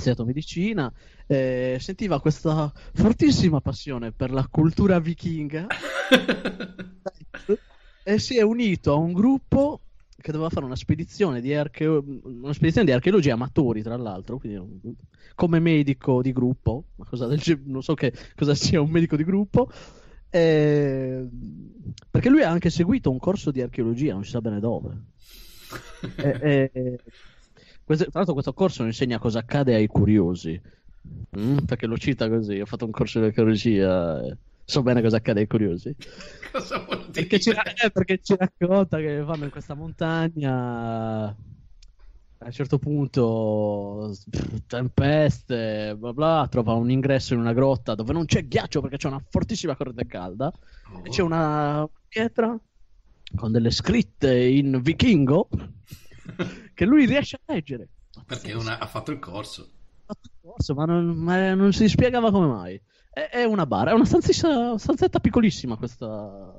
studiato 0.00 0.24
medicina, 0.24 0.92
eh, 1.26 1.78
sentiva 1.80 2.20
questa 2.20 2.70
fortissima 2.94 3.60
passione 3.60 4.12
per 4.12 4.30
la 4.30 4.46
cultura 4.48 4.98
vichinga 4.98 5.66
e 8.02 8.18
si 8.18 8.36
è 8.38 8.42
unito 8.42 8.92
a 8.92 8.96
un 8.96 9.12
gruppo 9.12 9.80
che 10.26 10.32
doveva 10.32 10.50
fare 10.50 10.66
una 10.66 10.74
spedizione 10.74 11.40
di, 11.40 11.54
archeo- 11.54 12.04
una 12.24 12.52
spedizione 12.52 12.84
di 12.84 12.92
archeologi 12.92 13.30
amatori, 13.30 13.80
tra 13.80 13.96
l'altro, 13.96 14.38
quindi 14.38 14.60
come 15.36 15.60
medico 15.60 16.20
di 16.20 16.32
gruppo, 16.32 16.86
del 16.96 17.62
non 17.66 17.80
so 17.80 17.94
che 17.94 18.12
cosa 18.34 18.52
sia 18.56 18.80
un 18.80 18.90
medico 18.90 19.14
di 19.14 19.22
gruppo, 19.22 19.70
eh, 20.30 21.24
perché 22.10 22.28
lui 22.28 22.42
ha 22.42 22.50
anche 22.50 22.70
seguito 22.70 23.08
un 23.08 23.20
corso 23.20 23.52
di 23.52 23.60
archeologia, 23.62 24.14
non 24.14 24.24
si 24.24 24.30
sa 24.30 24.40
bene 24.40 24.58
dove. 24.58 24.96
E- 26.16 26.38
e- 26.42 27.00
questo- 27.84 28.04
tra 28.06 28.12
l'altro 28.14 28.32
questo 28.34 28.52
corso 28.52 28.82
insegna 28.82 29.20
cosa 29.20 29.38
accade 29.38 29.76
ai 29.76 29.86
curiosi, 29.86 30.60
Mm, 31.38 31.58
perché 31.66 31.86
lo 31.86 31.96
cita 31.96 32.28
così, 32.28 32.58
ho 32.58 32.66
fatto 32.66 32.84
un 32.84 32.90
corso 32.90 33.20
di 33.20 33.26
archeologia, 33.26 34.24
eh, 34.24 34.36
so 34.66 34.82
bene 34.82 35.00
cosa 35.00 35.16
accade 35.16 35.40
ai 35.40 35.46
curiosi. 35.46 35.94
Cosa 36.52 36.78
vuol 36.84 36.98
dire? 37.10 37.12
Perché 37.26 37.38
ci, 37.40 37.50
eh, 37.50 37.90
perché 37.90 38.18
ci 38.22 38.34
racconta 38.36 38.96
che 38.98 39.22
vanno 39.22 39.44
in 39.44 39.50
questa 39.50 39.74
montagna. 39.74 41.26
A 42.38 42.44
un 42.44 42.50
certo 42.52 42.78
punto, 42.78 44.14
pff, 44.30 44.62
tempeste, 44.66 45.94
bla 45.98 46.12
bla, 46.12 46.46
trova 46.50 46.72
un 46.74 46.90
ingresso 46.90 47.34
in 47.34 47.40
una 47.40 47.52
grotta 47.52 47.94
dove 47.94 48.12
non 48.12 48.24
c'è 48.26 48.46
ghiaccio 48.46 48.80
perché 48.80 48.96
c'è 48.98 49.08
una 49.08 49.22
fortissima 49.28 49.76
corrente 49.76 50.06
calda 50.06 50.50
Oh. 50.92 51.00
e 51.02 51.08
c'è 51.10 51.22
una 51.22 51.86
pietra 52.08 52.56
con 53.34 53.50
delle 53.52 53.70
scritte 53.72 54.34
in 54.46 54.80
vichingo 54.82 55.48
che 56.74 56.84
lui 56.84 57.06
riesce 57.06 57.36
a 57.44 57.52
leggere. 57.52 57.88
Perché 58.24 58.52
una- 58.54 58.78
ha 58.78 58.86
fatto 58.86 59.10
il 59.10 59.18
corso. 59.18 59.62
Ha 60.06 60.14
fatto 60.14 60.20
il 60.28 60.32
corso, 60.40 60.74
ma 60.74 60.84
non, 60.84 61.06
ma 61.16 61.52
non 61.54 61.72
si 61.72 61.88
spiegava 61.88 62.30
come 62.30 62.46
mai. 62.46 62.80
È, 63.16 63.30
è 63.30 63.44
una 63.44 63.64
bara, 63.64 63.92
è 63.92 63.94
una 63.94 64.04
stanzissa- 64.04 64.76
stanzetta 64.76 65.20
piccolissima 65.20 65.76
questa, 65.76 66.52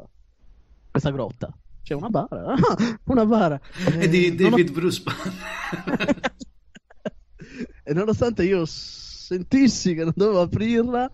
questa 0.90 1.12
grotta. 1.12 1.56
C'è 1.84 1.94
una 1.94 2.10
bara, 2.10 2.56
una 3.06 3.26
bara. 3.28 3.62
È 4.00 4.10
di 4.10 4.26
Eh, 4.26 4.32
ho- 4.32 4.50
David 4.50 4.72
Bruce 4.72 5.04
Banner. 5.04 6.34
e 7.84 7.94
nonostante 7.94 8.44
io 8.44 8.66
sentissi 8.66 9.94
che 9.94 10.04
non 10.04 10.14
dovevo 10.16 10.42
aprirla, 10.42 11.12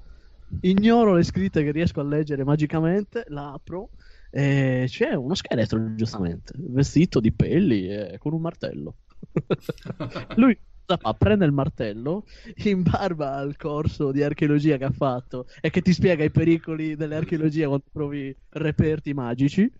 ignoro 0.61 1.13
le 1.13 1.23
scritte 1.23 1.61
che 1.61 1.71
riesco 1.71 1.99
a 1.99 2.05
leggere 2.05 2.45
magicamente, 2.45 3.25
la 3.27 3.51
apro 3.51 3.89
e 4.29 4.85
c'è 4.87 5.13
uno 5.13 5.35
scheletro, 5.35 5.93
giustamente, 5.93 6.53
vestito 6.55 7.19
di 7.19 7.33
pelli 7.33 7.89
e 7.89 8.17
con 8.17 8.31
un 8.31 8.39
martello. 8.39 8.95
lui, 10.37 10.57
fa? 10.85 11.13
Prende 11.13 11.45
il 11.45 11.51
martello 11.51 12.25
in 12.65 12.83
barba 12.83 13.33
al 13.35 13.55
corso 13.57 14.11
di 14.11 14.23
archeologia 14.23 14.77
che 14.77 14.85
ha 14.85 14.91
fatto 14.91 15.47
e 15.61 15.69
che 15.69 15.81
ti 15.81 15.93
spiega 15.93 16.23
i 16.23 16.31
pericoli 16.31 16.95
dell'archeologia 16.95 17.67
quando 17.67 17.85
trovi 17.91 18.35
reperti 18.49 19.13
magici. 19.13 19.71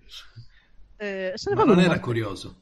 E 0.97 1.31
se 1.35 1.49
ne 1.49 1.55
Ma 1.55 1.63
non 1.63 1.79
era 1.79 1.87
martello. 1.89 2.05
curioso. 2.05 2.55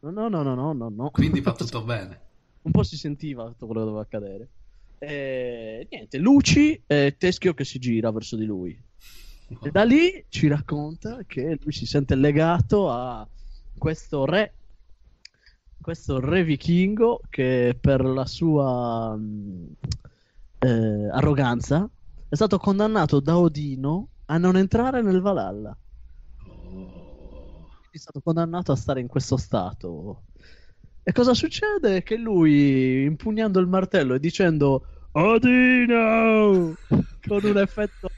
No, 0.00 0.10
no, 0.10 0.28
no, 0.28 0.54
no, 0.54 0.72
no, 0.72 0.88
no. 0.88 1.10
Quindi 1.10 1.40
va 1.40 1.52
tutto 1.52 1.82
bene. 1.82 2.20
Un 2.62 2.72
po' 2.72 2.82
si 2.82 2.96
sentiva 2.96 3.46
tutto 3.46 3.66
quello 3.66 3.80
che 3.80 3.86
doveva 3.86 4.02
accadere. 4.02 4.48
E, 4.98 5.86
niente, 5.90 6.18
luci 6.18 6.80
e 6.86 7.14
teschio 7.18 7.54
che 7.54 7.64
si 7.64 7.78
gira 7.78 8.10
verso 8.10 8.36
di 8.36 8.44
lui. 8.44 8.78
E 9.62 9.70
da 9.70 9.84
lì 9.84 10.24
ci 10.28 10.48
racconta 10.48 11.20
che 11.26 11.58
lui 11.62 11.72
si 11.72 11.86
sente 11.86 12.16
legato 12.16 12.90
a 12.90 13.26
questo 13.78 14.24
re, 14.24 14.54
questo 15.80 16.20
re 16.20 16.44
vichingo 16.44 17.20
che 17.28 17.76
per 17.80 18.04
la 18.04 18.26
sua 18.26 19.16
mh, 19.16 19.74
eh, 20.58 21.08
arroganza 21.10 21.88
è 22.28 22.34
stato 22.34 22.58
condannato 22.58 23.20
da 23.20 23.38
Odino 23.38 24.08
a 24.26 24.38
non 24.38 24.56
entrare 24.56 25.02
nel 25.02 25.20
Valhalla. 25.20 25.76
Oh. 26.48 27.68
È 27.90 27.96
stato 27.96 28.20
condannato 28.20 28.72
a 28.72 28.76
stare 28.76 29.00
in 29.00 29.06
questo 29.06 29.36
stato. 29.36 30.22
E 31.02 31.12
cosa 31.12 31.34
succede? 31.34 32.02
Che 32.02 32.16
lui, 32.16 33.04
impugnando 33.04 33.60
il 33.60 33.68
martello 33.68 34.14
e 34.14 34.18
dicendo 34.18 34.86
Odino! 35.12 36.74
con 37.26 37.44
un 37.44 37.58
effetto 37.58 38.08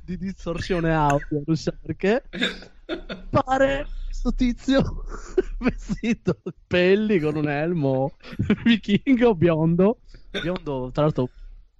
di 0.00 0.16
distorsione 0.16 0.92
audio, 0.92 1.42
non 1.44 1.56
so 1.56 1.72
perché, 1.80 2.24
pare 3.30 3.86
questo 4.06 4.34
tizio 4.34 5.04
vestito 5.58 6.40
pelli 6.66 7.20
con 7.20 7.36
un 7.36 7.48
elmo 7.48 8.12
vichingo 8.64 9.34
biondo, 9.34 10.00
biondo 10.30 10.90
tra 10.92 11.02
l'altro 11.02 11.28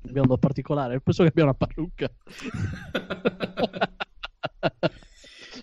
biondo 0.00 0.38
particolare, 0.38 1.00
penso 1.00 1.22
che 1.22 1.28
abbia 1.30 1.44
una 1.44 1.54
parrucca. 1.54 2.10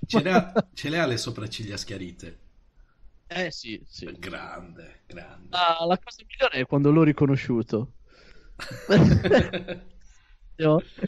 Ce 0.05 0.21
le, 0.21 0.31
ha, 0.31 0.69
ce 0.73 0.89
le 0.89 0.99
ha 0.99 1.05
le 1.05 1.17
sopracciglia 1.17 1.77
schiarite. 1.77 2.39
Eh 3.27 3.51
sì, 3.51 3.81
sì. 3.87 4.05
Grande, 4.19 5.01
grande. 5.07 5.47
Ah, 5.55 5.85
la 5.85 5.97
cosa 5.97 6.23
migliore 6.27 6.59
è 6.59 6.65
quando 6.65 6.91
l'ho 6.91 7.03
riconosciuto. 7.03 7.93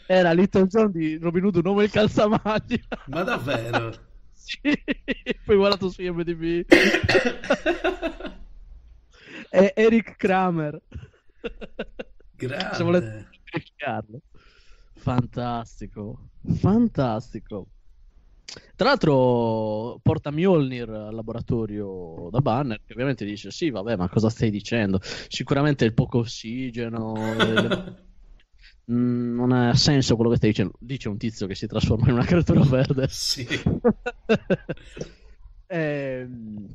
Era 0.06 0.32
Little 0.32 0.66
John 0.66 0.90
di 0.90 1.18
Robin 1.18 1.44
Hood, 1.44 1.56
un 1.56 1.66
uomo 1.66 1.82
in 1.82 1.90
calzamaglia. 1.90 2.78
Ma 3.06 3.22
davvero? 3.22 3.94
Sì, 4.46 4.60
poi 5.44 5.56
guardato 5.56 5.90
su 5.90 6.02
IMDb. 6.02 6.64
è 9.50 9.72
Eric 9.74 10.14
Kramer. 10.16 10.80
Se 12.74 12.84
volete. 12.84 13.28
Fantastico, 14.94 16.28
fantastico. 16.58 17.66
Tra 18.76 18.88
l'altro 18.88 19.98
porta 20.00 20.30
Mjolnir 20.30 20.88
al 20.88 21.14
laboratorio 21.14 22.28
da 22.30 22.40
Banner 22.40 22.80
che 22.84 22.92
ovviamente 22.92 23.24
dice 23.24 23.50
sì 23.50 23.70
vabbè 23.70 23.96
ma 23.96 24.08
cosa 24.08 24.30
stai 24.30 24.50
dicendo? 24.50 25.00
Sicuramente 25.02 25.84
il 25.84 25.92
poco 25.92 26.18
ossigeno, 26.18 27.14
Mm, 28.90 29.34
non 29.34 29.50
ha 29.52 29.74
senso 29.74 30.14
quello 30.14 30.30
che 30.30 30.36
stai 30.36 30.50
dicendo. 30.50 30.74
Dice 30.78 31.08
un 31.08 31.16
tizio 31.16 31.46
che 31.46 31.54
si 31.54 31.66
trasforma 31.66 32.06
in 32.06 32.12
una 32.14 32.24
creatura 32.24 32.62
verde. 32.62 33.06
Sì. 33.08 33.46
Ehm, 35.68 36.68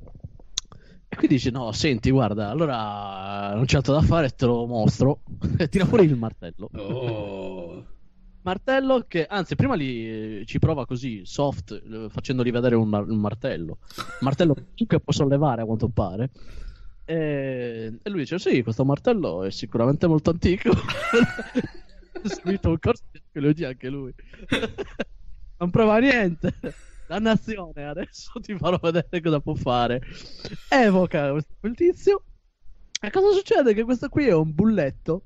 E 1.07 1.15
quindi 1.15 1.35
dice: 1.35 1.49
No, 1.49 1.71
senti, 1.71 2.09
guarda, 2.11 2.49
allora 2.49 3.53
non 3.53 3.63
c'è 3.65 3.77
altro 3.77 3.93
da 3.93 4.01
fare, 4.01 4.29
te 4.29 4.45
lo 4.45 4.65
mostro. 4.65 5.21
E 5.57 5.67
tira 5.69 5.85
fuori 5.85 6.05
il 6.05 6.15
martello. 6.17 6.69
Oh. 6.73 7.85
Martello 8.43 9.05
che, 9.07 9.25
anzi, 9.25 9.55
prima 9.55 9.75
li, 9.75 10.43
ci 10.45 10.57
prova 10.59 10.85
così, 10.85 11.21
soft, 11.25 12.09
facendogli 12.09 12.51
vedere 12.51 12.75
un, 12.75 12.89
mar- 12.89 13.07
un 13.07 13.19
martello. 13.19 13.77
Martello 14.21 14.55
che 14.73 14.99
può 14.99 15.13
sollevare 15.13 15.61
a 15.61 15.65
quanto 15.65 15.87
pare. 15.89 16.29
E, 17.05 17.99
e 18.01 18.09
lui 18.09 18.19
dice: 18.19 18.39
Sì, 18.39 18.61
questo 18.63 18.83
martello 18.83 19.43
è 19.43 19.51
sicuramente 19.51 20.07
molto 20.07 20.31
antico. 20.31 20.71
Seguito 22.23 22.69
un 22.69 22.79
corso 22.79 23.03
di 23.11 23.19
archeologia 23.23 23.69
anche 23.69 23.89
lui. 23.89 24.13
non 25.57 25.69
prova 25.69 25.99
niente. 25.99 26.53
Dannazione, 27.07 27.85
adesso 27.85 28.39
ti 28.39 28.57
farò 28.57 28.77
vedere 28.81 29.21
cosa 29.21 29.39
può 29.39 29.53
fare. 29.55 30.01
Evoca 30.69 31.35
quel 31.59 31.75
tizio. 31.75 32.23
E 33.01 33.09
cosa 33.09 33.35
succede? 33.35 33.73
Che 33.73 33.83
questo 33.83 34.09
qui 34.09 34.27
è 34.27 34.33
un 34.33 34.53
bulletto 34.53 35.25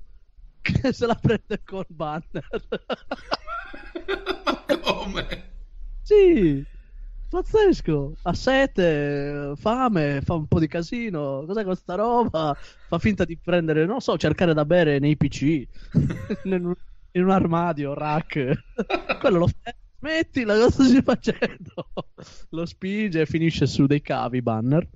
che 0.61 0.91
se 0.93 1.05
la 1.05 1.15
prende 1.15 1.61
con 1.63 1.85
banner. 1.87 2.47
Ma 4.45 4.79
come? 4.79 5.51
sì, 6.01 6.65
pazzesco. 7.35 8.15
Ha 8.21 8.33
sete, 8.33 9.53
fame, 9.57 10.21
fa 10.21 10.33
un 10.35 10.47
po' 10.47 10.59
di 10.59 10.67
casino. 10.67 11.43
Cos'è 11.45 11.63
questa 11.63 11.95
roba? 11.95 12.55
Fa 12.87 12.99
finta 12.99 13.25
di 13.25 13.37
prendere, 13.37 13.85
non 13.85 13.99
so, 13.99 14.17
cercare 14.17 14.53
da 14.53 14.63
bere 14.63 14.99
nei 14.99 15.17
PC, 15.17 15.41
in 16.43 16.75
un, 17.13 17.29
armadio, 17.29 17.93
rack. 17.93 18.63
Quello 19.19 19.39
lo 19.39 19.47
fa. 19.47 19.73
Smettila, 19.99 20.55
cosa 20.55 20.83
stai 20.83 21.01
facendo? 21.01 21.89
Lo 22.49 22.65
spinge 22.65 23.21
e 23.21 23.25
finisce 23.25 23.65
su 23.65 23.85
dei 23.85 24.01
cavi 24.01 24.41
banner. 24.41 24.87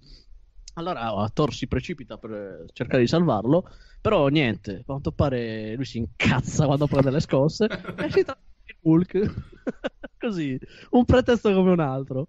Allora 0.76 1.30
Thor 1.34 1.54
si 1.54 1.68
precipita 1.68 2.18
per 2.18 2.66
cercare 2.72 3.02
di 3.02 3.08
salvarlo, 3.08 3.70
però 4.00 4.28
niente, 4.28 4.80
a 4.80 4.84
quanto 4.86 5.12
pare 5.12 5.74
lui 5.76 5.84
si 5.84 5.98
incazza 5.98 6.66
quando 6.66 6.88
prende 6.88 7.12
le 7.12 7.20
scosse 7.20 7.66
e 7.66 8.12
si 8.12 8.24
trasforma 8.24 8.49
Hulk. 8.82 9.34
Così, 10.20 10.60
un 10.92 11.06
pretesto 11.06 11.54
come 11.54 11.72
un 11.72 11.80
altro. 11.80 12.28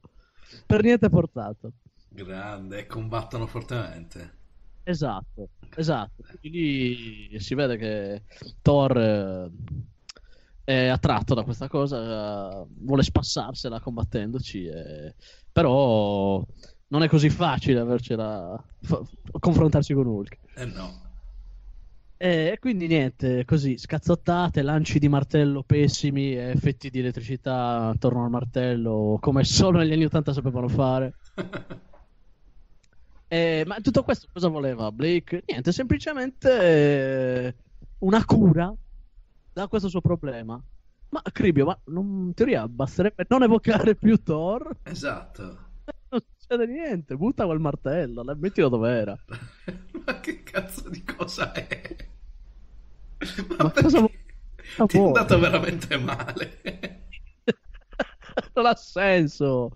Per 0.67 0.83
niente 0.83 1.09
forzato. 1.09 1.73
Grande, 2.09 2.87
combattono 2.87 3.47
fortemente. 3.47 4.39
Esatto, 4.83 5.51
esatto. 5.77 6.25
Quindi 6.41 7.37
si 7.39 7.55
vede 7.55 7.77
che 7.77 8.23
Thor 8.63 8.97
eh, 8.99 9.51
è 10.65 10.87
attratto 10.87 11.35
da 11.35 11.43
questa 11.43 11.69
cosa, 11.69 12.67
vuole 12.69 13.03
spassarsela 13.03 13.81
combattendoci, 13.81 14.67
e- 14.67 15.15
però 15.53 16.45
non 16.89 17.03
è 17.03 17.09
così 17.09 17.31
facile 17.31 17.79
avercela, 17.81 18.61
fa- 18.81 19.03
confrontarsi 19.39 19.95
con 19.95 20.07
Hulk. 20.07 20.39
Eh 20.57 20.65
no. 20.65 21.09
E 22.23 22.59
quindi 22.61 22.87
niente, 22.87 23.47
così, 23.47 23.79
scazzottate, 23.79 24.61
lanci 24.61 24.99
di 24.99 25.09
martello 25.09 25.63
pessimi, 25.63 26.35
e 26.37 26.51
effetti 26.51 26.91
di 26.91 26.99
elettricità 26.99 27.87
attorno 27.87 28.23
al 28.25 28.29
martello, 28.29 29.17
come 29.19 29.43
solo 29.43 29.79
negli 29.79 29.93
anni 29.95 30.05
80 30.05 30.33
sapevano 30.35 30.69
fare. 30.69 31.15
Eh, 33.33 33.63
ma 33.65 33.77
tutto 33.81 34.03
questo 34.03 34.27
cosa 34.33 34.49
voleva 34.49 34.91
Blake? 34.91 35.45
Niente, 35.47 35.71
semplicemente 35.71 36.51
eh, 37.47 37.55
una 37.99 38.25
cura 38.25 38.75
da 39.53 39.69
questo 39.69 39.89
suo 39.89 40.01
problema. 40.01 40.61
Ma 41.11 41.23
Cribio, 41.31 41.65
ma 41.65 41.81
non- 41.85 42.25
in 42.27 42.35
teoria 42.35 42.67
basterebbe 42.67 43.27
non 43.29 43.45
evocare 43.45 43.95
più 43.95 44.21
Thor? 44.21 44.79
Esatto. 44.83 45.45
Non 46.09 46.21
succede 46.37 46.67
niente, 46.67 47.15
butta 47.17 47.47
quel 47.47 47.61
martello, 47.61 48.25
mettilo 48.37 48.69
dov'era. 48.69 49.17
Ma 50.05 50.19
che 50.19 50.43
cazzo 50.43 50.89
di 50.89 51.05
cosa 51.05 51.53
è? 51.53 52.09
Ma 53.49 53.71
perché? 53.71 53.83
cosa 53.83 53.99
vuoi? 53.99 54.19
Ma 54.79 54.87
Ti 54.87 54.97
è 54.97 55.01
andato 55.01 55.39
veramente 55.39 55.97
male. 55.99 56.61
non 58.55 58.67
ha 58.67 58.75
senso. 58.75 59.73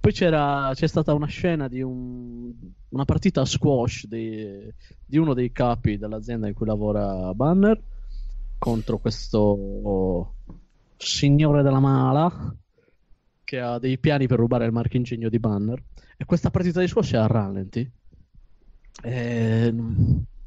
Poi 0.00 0.12
c'era, 0.12 0.70
c'è 0.74 0.86
stata 0.86 1.12
una 1.12 1.26
scena 1.26 1.68
di 1.68 1.82
un- 1.82 2.52
una 2.88 3.04
partita 3.04 3.42
a 3.42 3.44
squash 3.44 4.06
di, 4.06 4.72
di 5.04 5.18
uno 5.18 5.34
dei 5.34 5.52
capi 5.52 5.98
dell'azienda 5.98 6.48
in 6.48 6.54
cui 6.54 6.66
lavora 6.66 7.32
Banner 7.34 7.78
contro 8.58 8.98
questo 8.98 10.34
signore 10.96 11.62
della 11.62 11.80
mala 11.80 12.54
che 13.44 13.60
ha 13.60 13.78
dei 13.78 13.98
piani 13.98 14.26
per 14.26 14.38
rubare 14.38 14.64
il 14.64 14.72
marchingegno 14.72 15.28
di 15.28 15.38
Banner. 15.38 15.82
E 16.16 16.24
questa 16.24 16.50
partita 16.50 16.80
di 16.80 16.88
squash 16.88 17.12
è 17.12 17.16
a 17.18 17.26
rallenti. 17.26 17.90
E 19.02 19.74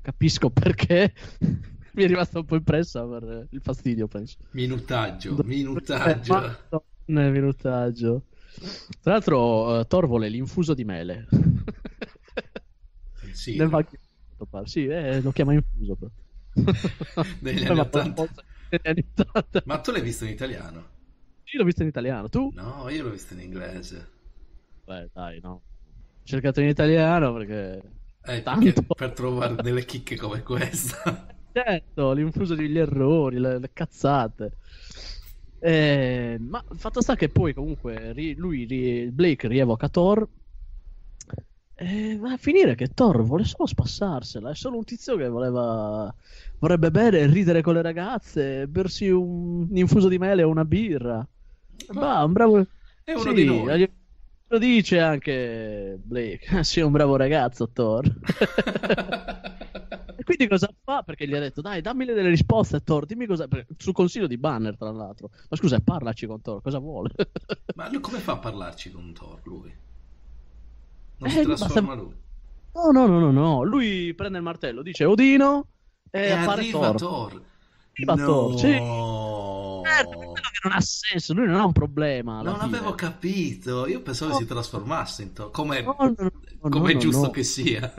capisco 0.04 0.50
perché. 0.52 1.14
Mi 1.96 2.04
è 2.04 2.08
rimasta 2.08 2.40
un 2.40 2.46
po' 2.46 2.56
impressa 2.56 3.06
per 3.08 3.48
il 3.52 3.62
fastidio, 3.62 4.08
penso. 4.08 4.38
Minutaggio, 4.52 5.40
Eh, 5.40 5.44
minutaggio. 5.46 6.34
Madonna, 7.06 7.30
minutaggio. 7.30 8.26
Tra 9.02 9.12
l'altro, 9.14 9.80
eh, 9.80 9.86
Thor 9.86 10.08
vuole 10.08 10.28
l'infuso 10.30 10.74
di 10.74 10.84
mele. 10.84 11.28
Sì, 13.34 13.56
Nel 13.58 13.68
vecchio- 13.70 13.98
Sì, 14.66 14.86
eh, 14.86 15.20
lo 15.22 15.32
chiama 15.32 15.54
infuso. 15.54 15.98
Negli 17.40 17.64
Eh, 17.64 17.66
anni 17.66 17.76
ma 17.76 17.82
80. 17.82 18.26
negli 18.70 18.82
anni 18.88 19.06
80. 19.16 19.62
Ma 19.66 19.80
tu 19.80 19.92
l'hai 19.92 20.02
visto 20.02 20.24
in 20.26 20.32
italiano? 20.32 20.88
Io 21.46 21.60
l'ho 21.60 21.66
visto 21.66 21.82
in 21.82 21.88
italiano, 21.88 22.30
tu? 22.30 22.52
No, 22.54 22.88
io 22.90 23.04
l'ho 23.04 23.10
visto 23.10 23.34
in 23.34 23.40
inglese. 23.40 24.08
Beh, 24.86 25.10
dai, 25.14 25.40
no. 25.42 25.62
Cercato 26.24 26.62
in 26.62 26.68
italiano 26.68 27.34
perché 27.34 27.82
Eh, 28.26 28.44
per 28.96 29.12
trovare 29.14 29.60
delle 29.62 29.86
chicche 29.86 30.16
come 30.18 30.42
questa. 30.44 31.28
Certo, 31.52 32.14
l'infuso 32.14 32.56
degli 32.56 32.78
errori, 32.78 33.38
le, 33.40 33.60
le 33.60 33.72
cazzate. 33.74 34.58
Eh, 35.60 36.38
ma 36.42 36.62
fatto 36.76 37.02
sta 37.02 37.16
che 37.16 37.30
poi 37.30 37.54
comunque 37.54 38.12
ri- 38.12 38.36
lui, 38.36 38.66
ri- 38.66 39.12
Blake 39.12 39.48
rievoca 39.48 39.88
Thor. 39.90 40.28
E 41.76 42.18
va 42.18 42.34
a 42.34 42.38
finire 42.38 42.76
che 42.76 42.90
Thor 42.90 43.24
vuole 43.24 43.44
solo 43.46 43.66
spassarsela. 43.68 44.52
È 44.52 44.56
solo 44.56 44.78
un 44.78 44.84
tizio 44.84 45.18
che 45.18 45.28
voleva. 45.28 46.14
Vorrebbe 46.60 46.92
bere, 46.92 47.26
ridere 47.28 47.62
con 47.62 47.74
le 47.74 47.82
ragazze, 47.82 48.68
bersi 48.68 49.10
un 49.10 49.68
infuso 49.76 50.08
di 50.08 50.18
mele 50.20 50.44
o 50.44 50.50
una 50.50 50.66
birra. 50.66 51.28
Va, 51.94 52.24
un 52.24 52.32
bravo. 52.34 52.66
È 53.04 53.14
uno 53.14 53.32
Sì, 53.32 53.34
di 53.34 53.44
noi. 53.44 53.80
Lo 54.54 54.60
dice 54.60 55.00
anche 55.00 55.98
Blake. 56.00 56.46
È 56.62 56.82
un 56.82 56.92
bravo 56.92 57.16
ragazzo, 57.16 57.70
Thor. 57.70 58.06
E 60.16 60.24
quindi 60.24 60.48
cosa 60.48 60.70
fa? 60.86 61.02
Perché 61.04 61.28
gli 61.28 61.34
ha 61.36 61.40
detto, 61.40 61.60
dai, 61.60 61.82
dammi 61.82 62.06
delle 62.06 62.30
risposte, 62.30 62.82
Thor, 62.82 63.06
dimmi 63.06 63.26
cosa... 63.26 63.46
Sul 63.78 63.92
consiglio 63.94 64.28
di 64.28 64.38
Banner, 64.38 64.78
tra 64.78 64.90
l'altro. 64.92 65.32
Ma 65.50 65.58
scusa, 65.58 65.80
parlaci 65.82 66.28
con 66.28 66.40
Thor, 66.40 66.62
cosa 66.62 66.78
vuole? 66.80 67.10
Ma 67.76 67.90
lui 67.90 68.00
come 68.00 68.20
fa 68.20 68.34
a 68.34 68.38
parlarci 68.38 68.92
con 68.92 69.12
Thor, 69.12 69.42
lui? 69.44 69.74
Non 71.18 71.30
Eh, 71.30 71.32
si 71.34 71.46
ma 71.46 71.56
trasforma 71.56 71.94
se- 71.96 72.00
lui? 72.00 72.14
No, 72.74 72.92
no, 72.92 73.08
no, 73.08 73.20
no, 73.20 73.32
no. 73.32 73.64
Lui 73.64 74.14
prende 74.14 74.38
il 74.38 74.44
martello, 74.46 74.82
dice 74.82 75.04
Odino 75.04 75.68
e, 76.10 76.22
E 76.22 76.32
appare 76.32 76.62
arriva 76.62 76.80
Thor. 76.92 76.96
Thor. 76.96 77.42
Arriva 77.94 78.14
no. 78.16 78.26
Thor, 78.26 78.60
sì. 78.60 78.78
Eh, 80.00 80.08
per 80.08 80.16
quello 80.16 80.32
che 80.32 80.60
non 80.64 80.74
ha 80.74 80.82
senso, 80.82 81.34
lui 81.34 81.46
non 81.48 81.60
ha 81.60 81.66
un 81.66 81.72
problema. 81.72 82.42
Non 82.42 82.60
fine. 82.60 82.66
avevo 82.78 82.96
capito. 82.96 83.88
Io 83.88 84.02
pensavo 84.02 84.32
No. 84.32 84.38
si 84.38 84.46
trasformasse 84.46 85.24
in 85.24 85.34
Thor. 85.34 85.52
Come, 85.52 85.82
No, 85.82 85.96
no, 86.00 86.14
no, 86.18 86.70
come 86.70 86.98
giusto 86.98 87.30
che 87.30 87.44
sia. 87.44 87.94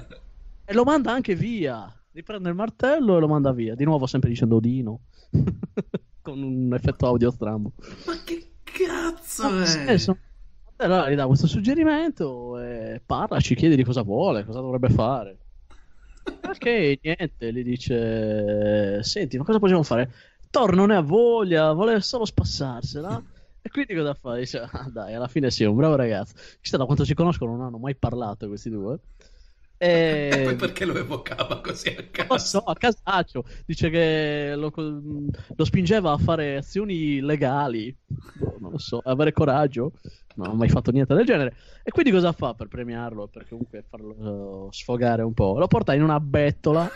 E 0.64 0.72
lo 0.74 0.84
manda 0.84 1.12
anche 1.12 1.34
via. 1.34 1.92
Riprende 2.12 2.48
il 2.48 2.54
martello 2.54 3.16
e 3.16 3.20
lo 3.20 3.28
manda 3.28 3.52
via. 3.52 3.74
Di 3.74 3.84
nuovo 3.84 4.06
sempre 4.06 4.28
dicendo 4.30 4.56
Odino. 4.56 5.00
con 6.22 6.42
un 6.42 6.72
effetto 6.72 7.06
audio 7.06 7.30
strambo. 7.30 7.72
Ma 8.06 8.14
che 8.24 8.52
cazzo 8.62 9.48
No, 9.50 9.60
è? 9.60 9.66
senso, 9.66 10.16
allora 10.76 11.10
gli 11.10 11.14
dà 11.16 11.26
questo 11.26 11.46
suggerimento 11.46 12.58
e 12.60 13.02
parla, 13.04 13.40
ci 13.40 13.54
chiede 13.54 13.76
di 13.76 13.84
cosa 13.84 14.02
vuole, 14.02 14.44
cosa 14.44 14.60
dovrebbe 14.60 14.88
fare. 14.88 15.38
Perché 16.40 16.98
niente, 17.02 17.52
gli 17.52 17.62
dice: 17.62 19.02
Senti, 19.02 19.36
ma 19.36 19.44
cosa 19.44 19.58
possiamo 19.58 19.82
fare? 19.82 20.10
Thor 20.54 20.74
non 20.74 20.88
ne 20.88 20.96
ha 20.96 21.00
voglia, 21.00 21.72
vuole 21.72 22.00
solo 22.00 22.24
spassarsela. 22.24 23.22
E 23.60 23.68
quindi 23.70 23.94
cosa 23.94 24.14
fa? 24.14 24.36
Dice: 24.36 24.58
"Ah, 24.60 24.88
Dai, 24.90 25.14
alla 25.14 25.28
fine 25.28 25.50
sì, 25.50 25.64
è 25.64 25.66
un 25.66 25.76
bravo 25.76 25.96
ragazzo. 25.96 26.34
Chissà 26.60 26.76
da 26.76 26.84
quanto 26.84 27.04
si 27.04 27.14
conoscono, 27.14 27.52
non 27.56 27.62
hanno 27.66 27.78
mai 27.78 27.96
parlato 27.96 28.46
questi 28.48 28.70
due. 28.70 28.98
E 30.26 30.38
poi 30.40 30.54
E 30.54 30.56
perché 30.56 30.84
lo 30.84 30.96
evocava 30.96 31.60
così 31.60 31.88
a 31.90 32.08
non 32.16 32.26
lo 32.28 32.38
caso? 32.38 32.38
so, 32.38 32.58
a 32.62 32.74
casaccio. 32.76 33.44
Dice 33.66 33.90
che 33.90 34.54
lo, 34.56 34.72
lo 34.74 35.64
spingeva 35.64 36.12
a 36.12 36.18
fare 36.18 36.56
azioni 36.56 37.20
legali. 37.20 37.94
Boh, 38.32 38.56
non 38.60 38.70
lo 38.70 38.78
so, 38.78 39.00
avere 39.04 39.32
coraggio. 39.32 39.92
Non 40.34 40.48
ha 40.50 40.54
mai 40.54 40.68
fatto 40.68 40.90
niente 40.90 41.14
del 41.14 41.26
genere. 41.26 41.54
E 41.82 41.90
quindi 41.90 42.10
cosa 42.10 42.32
fa 42.32 42.54
per 42.54 42.68
premiarlo? 42.68 43.28
Per 43.28 43.46
comunque 43.48 43.84
farlo 43.88 44.66
eh, 44.68 44.72
sfogare 44.72 45.22
un 45.22 45.34
po'? 45.34 45.58
Lo 45.58 45.66
porta 45.66 45.94
in 45.94 46.02
una 46.02 46.18
bettola 46.20 46.90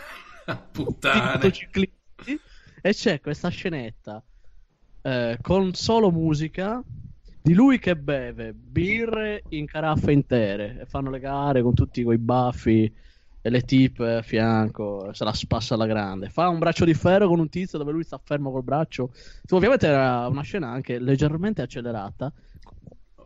motociclisti 0.73 2.41
e 2.81 2.93
c'è 2.93 3.19
questa 3.19 3.49
scenetta 3.49 4.23
eh, 5.01 5.37
con 5.41 5.73
solo 5.73 6.11
musica 6.11 6.83
di 7.41 7.53
lui 7.53 7.79
che 7.79 7.95
beve 7.95 8.53
birre 8.53 9.43
in 9.49 9.65
caraffe 9.65 10.11
intere 10.11 10.81
e 10.81 10.85
fanno 10.85 11.09
le 11.09 11.19
gare 11.19 11.61
con 11.61 11.73
tutti 11.73 12.03
quei 12.03 12.17
baffi 12.17 12.93
e 13.41 13.49
le 13.49 13.61
tipe 13.61 14.15
a 14.15 14.21
fianco, 14.21 15.13
se 15.13 15.23
la 15.23 15.33
spassa 15.33 15.75
alla 15.75 15.85
grande. 15.85 16.29
Fa 16.29 16.49
un 16.49 16.59
braccio 16.59 16.83
di 16.83 16.93
ferro 16.93 17.27
con 17.27 17.39
un 17.39 17.49
tizio 17.49 17.77
dove 17.77 17.91
lui 17.91 18.03
sta 18.03 18.19
fermo 18.21 18.51
col 18.51 18.63
braccio. 18.63 19.13
Ovviamente 19.51 19.87
era 19.87 20.27
una 20.27 20.41
scena 20.41 20.69
anche 20.69 20.99
leggermente 20.99 21.61
accelerata, 21.61 22.31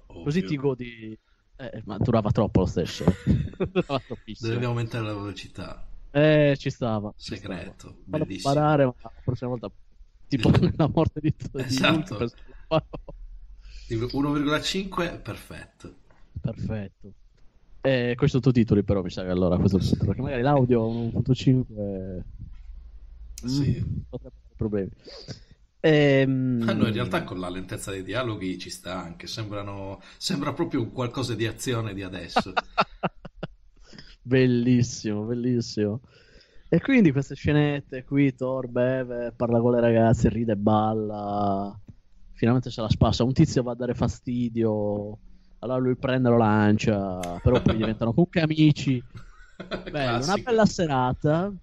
così 0.05 0.39
Ovvio. 0.39 0.49
ti 0.49 0.55
godi. 0.55 1.19
Eh, 1.55 1.81
ma 1.85 1.97
durava 1.97 2.31
troppo 2.31 2.61
lo 2.61 2.65
stesso. 2.65 3.05
durava. 3.57 4.01
Dovevi 4.39 4.65
aumentare 4.65 5.05
la 5.05 5.13
velocità. 5.13 5.87
Eh, 6.15 6.55
ci 6.57 6.69
stava. 6.69 7.11
stava. 7.17 7.37
Segreto. 7.37 7.95
Farò 8.09 8.23
Bellissimo. 8.25 8.53
parare, 8.53 8.85
ma 8.85 8.93
la 9.01 9.11
prossima 9.23 9.49
volta, 9.49 9.71
tipo 10.27 10.51
la 10.75 10.89
morte 10.93 11.19
di, 11.19 11.33
di 11.37 11.61
Esatto. 11.61 12.29
Farò. 12.67 12.85
1,5 13.89 15.21
perfetto. 15.21 15.95
Perfetto. 16.39 17.13
E 17.81 18.13
questo 18.15 18.39
titoli 18.51 18.83
però 18.83 19.01
mi 19.01 19.09
sa 19.09 19.23
che 19.23 19.29
allora 19.29 19.55
a 19.55 19.59
questo 19.59 19.77
punto, 19.77 20.05
perché 20.05 20.21
magari 20.21 20.41
l'audio 20.41 20.87
1.5 20.87 22.23
Sì. 23.45 23.83
mm, 23.85 23.99
potrebbe 24.09 24.35
avere 24.37 24.55
problemi. 24.55 24.89
Ehm, 25.81 26.63
Ma 26.63 26.71
no, 26.73 26.87
in 26.87 26.93
realtà 26.93 27.23
con 27.23 27.39
la 27.39 27.49
lentezza 27.49 27.91
dei 27.91 28.03
dialoghi 28.03 28.57
ci 28.57 28.69
sta 28.69 29.01
anche, 29.03 29.27
sembrano, 29.27 30.01
sembra 30.17 30.53
proprio 30.53 30.79
un 30.81 30.91
qualcosa 30.93 31.35
di 31.35 31.45
azione 31.45 31.93
di 31.93 32.03
adesso. 32.03 32.53
bellissimo, 34.23 35.23
bellissimo. 35.23 36.01
E 36.69 36.81
quindi 36.81 37.11
queste 37.11 37.35
scenette 37.35 38.03
qui, 38.03 38.33
Thor 38.33 38.67
beve, 38.67 39.31
parla 39.35 39.59
con 39.59 39.73
le 39.73 39.79
ragazze, 39.79 40.29
ride 40.29 40.53
e 40.53 40.57
balla. 40.57 41.79
Finalmente 42.31 42.71
se 42.71 42.81
la 42.81 42.89
spassa. 42.89 43.23
Un 43.23 43.33
tizio 43.33 43.61
va 43.61 43.73
a 43.73 43.75
dare 43.75 43.93
fastidio. 43.93 45.19
Allora 45.59 45.77
lui 45.77 45.95
prende 45.95 46.29
lo 46.29 46.37
lancia, 46.37 47.39
però 47.43 47.61
poi 47.61 47.75
diventano 47.75 48.11
comunque 48.11 48.41
amici. 48.41 49.01
Bello, 49.91 50.23
una 50.23 50.37
bella 50.37 50.65
serata. 50.65 51.53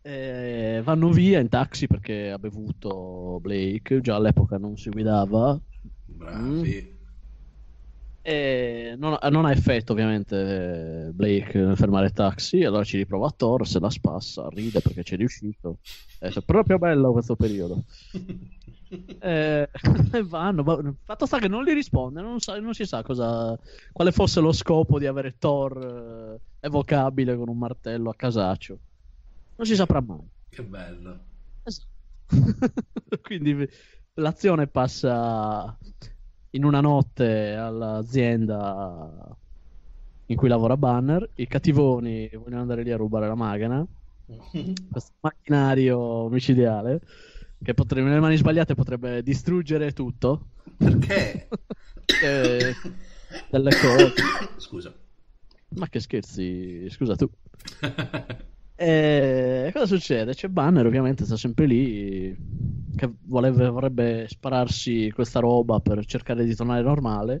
Eh, 0.00 0.80
vanno 0.82 1.10
via 1.10 1.38
in 1.38 1.48
taxi 1.48 1.86
perché 1.86 2.30
ha 2.30 2.38
bevuto 2.38 3.38
Blake. 3.42 4.00
Già 4.00 4.14
all'epoca 4.14 4.56
non 4.56 4.78
si 4.78 4.88
guidava. 4.88 5.60
Bravi. 6.06 6.95
E 8.28 8.96
non, 8.98 9.16
non 9.30 9.44
ha 9.44 9.52
effetto 9.52 9.92
ovviamente 9.92 11.06
eh, 11.06 11.12
Blake 11.12 11.76
fermare 11.76 12.06
il 12.06 12.12
taxi, 12.12 12.64
allora 12.64 12.82
ci 12.82 12.96
riprova 12.96 13.30
Thor, 13.30 13.64
se 13.68 13.78
la 13.78 13.88
spassa, 13.88 14.48
ride 14.50 14.80
perché 14.80 15.04
ci 15.04 15.14
è 15.14 15.16
riuscito. 15.16 15.78
È 16.18 16.32
proprio 16.44 16.78
bello 16.78 17.12
questo 17.12 17.36
periodo. 17.36 17.84
Eh, 19.18 19.68
E 20.12 20.22
vanno, 20.22 20.62
va- 20.62 20.80
fatto 21.02 21.26
sta 21.26 21.38
che 21.38 21.48
non 21.48 21.64
gli 21.64 21.72
risponde, 21.72 22.20
non, 22.20 22.38
sa- 22.38 22.60
non 22.60 22.72
si 22.72 22.84
sa 22.84 23.02
cosa, 23.02 23.58
quale 23.92 24.12
fosse 24.12 24.38
lo 24.40 24.52
scopo 24.52 25.00
di 25.00 25.06
avere 25.06 25.36
Thor 25.38 26.38
eh, 26.60 26.66
evocabile 26.66 27.36
con 27.36 27.48
un 27.48 27.58
martello 27.58 28.10
a 28.10 28.14
casaccio. 28.14 28.78
Non 29.56 29.66
si 29.66 29.74
saprà 29.74 30.00
mai. 30.00 30.20
Che 30.48 30.62
bello. 30.62 31.18
Esatto. 31.64 31.88
Quindi 33.22 33.68
l'azione 34.14 34.68
passa 34.68 35.76
in 36.56 36.64
una 36.64 36.80
notte 36.80 37.54
all'azienda 37.54 39.36
in 40.26 40.36
cui 40.36 40.48
lavora 40.48 40.76
Banner. 40.76 41.30
I 41.34 41.46
cattivoni 41.46 42.28
vogliono 42.34 42.62
andare 42.62 42.82
lì 42.82 42.90
a 42.90 42.96
rubare 42.96 43.28
la 43.28 43.34
macchina. 43.34 43.86
Questo 44.90 45.12
macchinario 45.20 45.98
omicidiale 45.98 47.00
che 47.62 47.74
potrebbe, 47.74 48.08
nelle 48.08 48.20
mani 48.20 48.36
sbagliate 48.36 48.74
potrebbe 48.74 49.22
distruggere 49.22 49.92
tutto. 49.92 50.48
Perché? 50.76 51.48
Eh, 52.22 52.74
delle 53.50 53.70
cose. 53.70 54.12
Scusa. 54.56 54.94
Ma 55.70 55.88
che 55.88 56.00
scherzi, 56.00 56.88
scusa 56.90 57.16
tu. 57.16 57.28
E 58.78 59.70
cosa 59.72 59.86
succede? 59.86 60.34
C'è 60.34 60.48
Banner, 60.48 60.84
ovviamente, 60.84 61.24
sta 61.24 61.36
sempre 61.36 61.66
lì. 61.66 62.36
Che 62.94 63.10
voleva- 63.22 63.70
vorrebbe 63.70 64.26
spararsi 64.28 65.10
questa 65.14 65.40
roba 65.40 65.80
per 65.80 66.04
cercare 66.04 66.44
di 66.44 66.54
tornare 66.54 66.82
normale. 66.82 67.40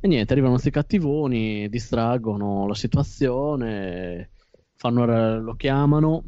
E 0.00 0.08
niente, 0.08 0.32
arrivano 0.32 0.54
questi 0.54 0.70
cattivoni, 0.70 1.68
distraggono 1.68 2.66
la 2.66 2.74
situazione, 2.74 4.30
fanno, 4.76 5.40
lo 5.40 5.54
chiamano 5.54 6.22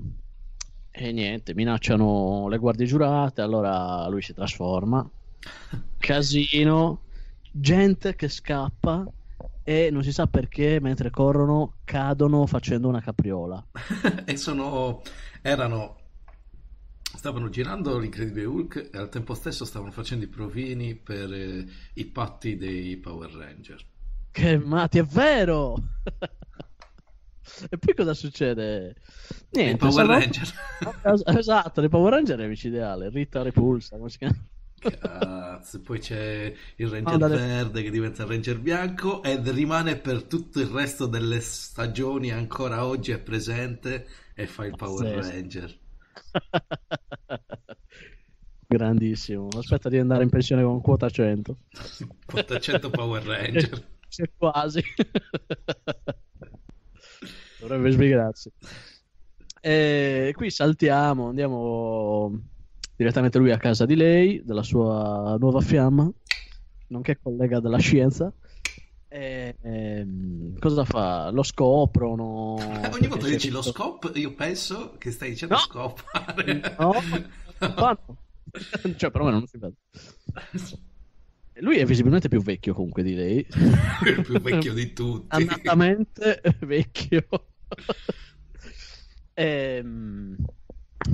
e 0.90 1.12
niente, 1.12 1.55
minacciano 1.55 2.48
le 2.48 2.59
guardie 2.59 2.86
giurate. 2.86 3.40
Allora 3.40 4.07
lui 4.09 4.20
si 4.20 4.34
trasforma. 4.34 5.09
Casino, 5.96 7.03
gente 7.50 8.14
che 8.14 8.28
scappa 8.28 9.11
e 9.68 9.90
non 9.90 10.02
si 10.02 10.12
sa 10.12 10.26
perché 10.26 10.80
mentre 10.80 11.10
corrono 11.10 11.74
cadono 11.84 12.46
facendo 12.46 12.88
una 12.88 13.02
capriola. 13.02 13.62
e 14.24 14.36
sono 14.38 15.02
erano 15.42 15.96
stavano 17.02 17.50
girando 17.50 17.98
l'incredibile 17.98 18.46
Hulk 18.46 18.90
e 18.94 18.96
al 18.96 19.10
tempo 19.10 19.34
stesso 19.34 19.66
stavano 19.66 19.90
facendo 19.90 20.24
i 20.24 20.28
provini 20.28 20.94
per 20.94 21.30
eh, 21.34 21.66
i 21.94 22.06
patti 22.06 22.56
dei 22.56 22.96
Power 22.96 23.30
Ranger 23.30 23.84
Che 24.30 24.56
matti, 24.58 24.98
è 25.00 25.04
vero! 25.04 25.74
e 27.68 27.76
poi 27.76 27.94
cosa 27.94 28.14
succede? 28.14 28.94
i 29.28 29.44
Niente, 29.50 29.76
Power 29.76 29.92
salvano- 29.92 30.20
Ranger 30.20 30.52
Es- 31.12 31.22
Esatto, 31.26 31.82
le 31.82 31.88
Power 31.90 32.14
Ranger 32.14 32.38
è 32.38 32.46
micidiale. 32.46 33.10
Rita 33.10 33.42
Repulsa, 33.42 33.98
come 33.98 34.08
si 34.08 34.16
chiama? 34.16 34.36
Cazzo, 34.79 35.81
poi 35.81 35.99
c'è 35.99 36.53
il 36.76 36.89
Ranger 36.89 37.12
Andale. 37.14 37.37
verde 37.37 37.83
che 37.83 37.91
diventa 37.91 38.22
il 38.22 38.29
Ranger 38.29 38.59
bianco 38.59 39.22
ed 39.22 39.49
rimane 39.49 39.97
per 39.97 40.22
tutto 40.24 40.61
il 40.61 40.66
resto 40.66 41.07
delle 41.07 41.41
stagioni, 41.41 42.31
ancora 42.31 42.87
oggi 42.87 43.12
è 43.12 43.18
presente 43.18 44.07
e 44.35 44.47
fa 44.47 44.66
il 44.66 44.74
Power 44.76 45.14
Pazzesco. 45.14 45.35
Ranger. 45.35 45.79
Grandissimo. 48.68 49.49
Aspetta 49.57 49.89
di 49.89 49.99
andare 49.99 50.22
in 50.22 50.29
pensione 50.29 50.62
con 50.62 50.81
quota 50.81 51.09
100. 51.09 51.57
400 52.26 52.91
Power 52.91 53.22
Ranger. 53.24 53.87
C'è 54.09 54.31
quasi. 54.37 54.83
Dovrebbe 57.61 57.91
sbrigarsi. 57.91 58.53
E 59.61 60.33
qui 60.37 60.51
saltiamo, 60.51 61.29
andiamo 61.29 62.41
direttamente 62.99 63.38
lui 63.38 63.53
a 63.53 63.59
casa 63.59 63.86
di 63.86 63.94
lei, 63.94 64.42
della 64.44 64.64
sua 64.64 65.36
nuova 65.38 65.61
fiamma, 65.61 66.11
nonché 66.88 67.16
collega 67.22 67.61
della 67.61 67.78
scienza. 67.78 68.32
E, 69.07 69.57
ehm, 69.62 70.59
cosa 70.59 70.84
fa? 70.84 71.30
Lo 71.30 71.44
scoprono. 71.44 72.57
Ogni 72.90 73.07
volta 73.07 73.26
che 73.26 73.34
dici 73.34 73.51
lo 73.51 73.62
scope, 73.62 74.11
io 74.18 74.34
penso 74.34 74.96
che 74.99 75.12
stai 75.12 75.30
dicendo 75.30 75.55
No. 75.55 75.61
scopare. 75.61 76.76
No, 76.76 76.92
fanno. 77.59 78.16
cioè, 78.96 79.11
perlomeno 79.12 79.38
non 79.38 79.46
si 79.46 79.59
vede. 79.59 79.76
Lui 81.61 81.78
è 81.78 81.84
visibilmente 81.84 82.28
più 82.28 82.42
vecchio 82.42 82.74
comunque 82.74 83.05
di 83.05 83.14
lei. 83.14 83.46
il 84.07 84.22
più 84.24 84.40
vecchio 84.40 84.74
di 84.74 84.90
tutti. 84.92 85.36
Annatamente 85.36 86.42
vecchio. 86.66 87.26
Ehm, 89.34 90.36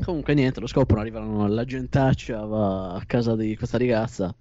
comunque 0.05 0.35
niente, 0.35 0.61
lo 0.61 0.67
scoprono, 0.67 1.01
arrivano 1.01 1.47
la 1.49 1.65
gentaccia, 1.65 2.45
va 2.45 2.95
a 2.95 3.05
casa 3.07 3.37
di 3.37 3.57
questa 3.57 3.79
ragazza. 3.79 4.35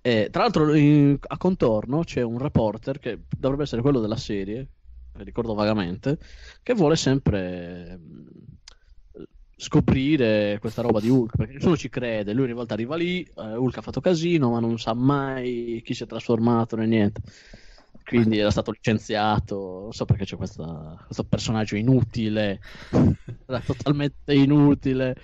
E, 0.00 0.28
tra 0.30 0.42
l'altro 0.42 0.74
in- 0.74 1.18
a 1.20 1.36
contorno 1.36 2.02
c'è 2.04 2.22
un 2.22 2.38
reporter 2.38 2.98
che 2.98 3.24
dovrebbe 3.28 3.64
essere 3.64 3.82
quello 3.82 4.00
della 4.00 4.16
serie, 4.16 4.68
ricordo 5.14 5.54
vagamente, 5.54 6.18
che 6.62 6.74
vuole 6.74 6.96
sempre 6.96 7.98
mm, 7.98 8.26
scoprire 9.56 10.58
questa 10.60 10.82
roba 10.82 11.00
di 11.00 11.08
Hulk, 11.08 11.36
perché 11.36 11.54
nessuno 11.54 11.76
ci 11.76 11.88
crede. 11.88 12.32
Lui 12.32 12.44
ogni 12.44 12.52
volta 12.52 12.74
arriva 12.74 12.96
lì, 12.96 13.22
eh, 13.22 13.56
Hulk 13.56 13.78
ha 13.78 13.82
fatto 13.82 14.00
casino, 14.00 14.50
ma 14.50 14.60
non 14.60 14.78
sa 14.78 14.94
mai 14.94 15.80
chi 15.84 15.94
si 15.94 16.02
è 16.04 16.06
trasformato 16.06 16.76
né 16.76 16.86
niente. 16.86 17.22
Quindi 18.06 18.38
era 18.38 18.50
stato 18.50 18.70
licenziato. 18.70 19.80
Non 19.82 19.92
so 19.92 20.04
perché 20.04 20.24
c'è 20.24 20.36
questa- 20.36 21.02
questo 21.04 21.24
personaggio 21.24 21.76
inutile, 21.76 22.60
era 23.46 23.60
totalmente 23.60 24.32
inutile. 24.32 25.16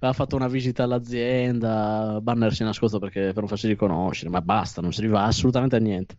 Ha 0.00 0.12
fatto 0.12 0.36
una 0.36 0.48
visita 0.48 0.82
all'azienda. 0.82 2.18
Banner 2.20 2.52
si 2.52 2.60
è 2.62 2.66
nascosto 2.66 2.98
perché, 2.98 3.28
per 3.28 3.38
non 3.38 3.48
farsi 3.48 3.68
riconoscere, 3.68 4.28
ma 4.28 4.42
basta, 4.42 4.82
non 4.82 4.92
serviva 4.92 5.22
assolutamente 5.22 5.76
a 5.76 5.78
niente. 5.78 6.16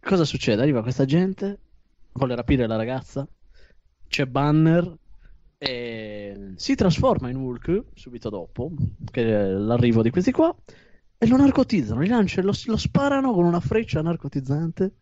Cosa 0.00 0.24
succede? 0.24 0.62
Arriva 0.62 0.82
questa 0.82 1.04
gente, 1.04 1.58
vuole 2.12 2.36
rapire 2.36 2.68
la 2.68 2.76
ragazza. 2.76 3.26
C'è 4.06 4.26
Banner 4.26 4.96
e 5.58 6.52
si 6.54 6.74
trasforma 6.76 7.30
in 7.30 7.36
Hulk 7.36 7.84
subito 7.94 8.28
dopo 8.28 8.70
l'arrivo 9.14 10.02
di 10.02 10.10
questi 10.10 10.30
qua 10.30 10.54
e 11.18 11.26
lo 11.26 11.36
narcotizzano, 11.36 12.00
li 12.00 12.08
lanciano, 12.08 12.48
lo, 12.48 12.52
lo 12.66 12.76
sparano 12.76 13.32
con 13.32 13.44
una 13.44 13.60
freccia 13.60 14.02
narcotizzante. 14.02 14.92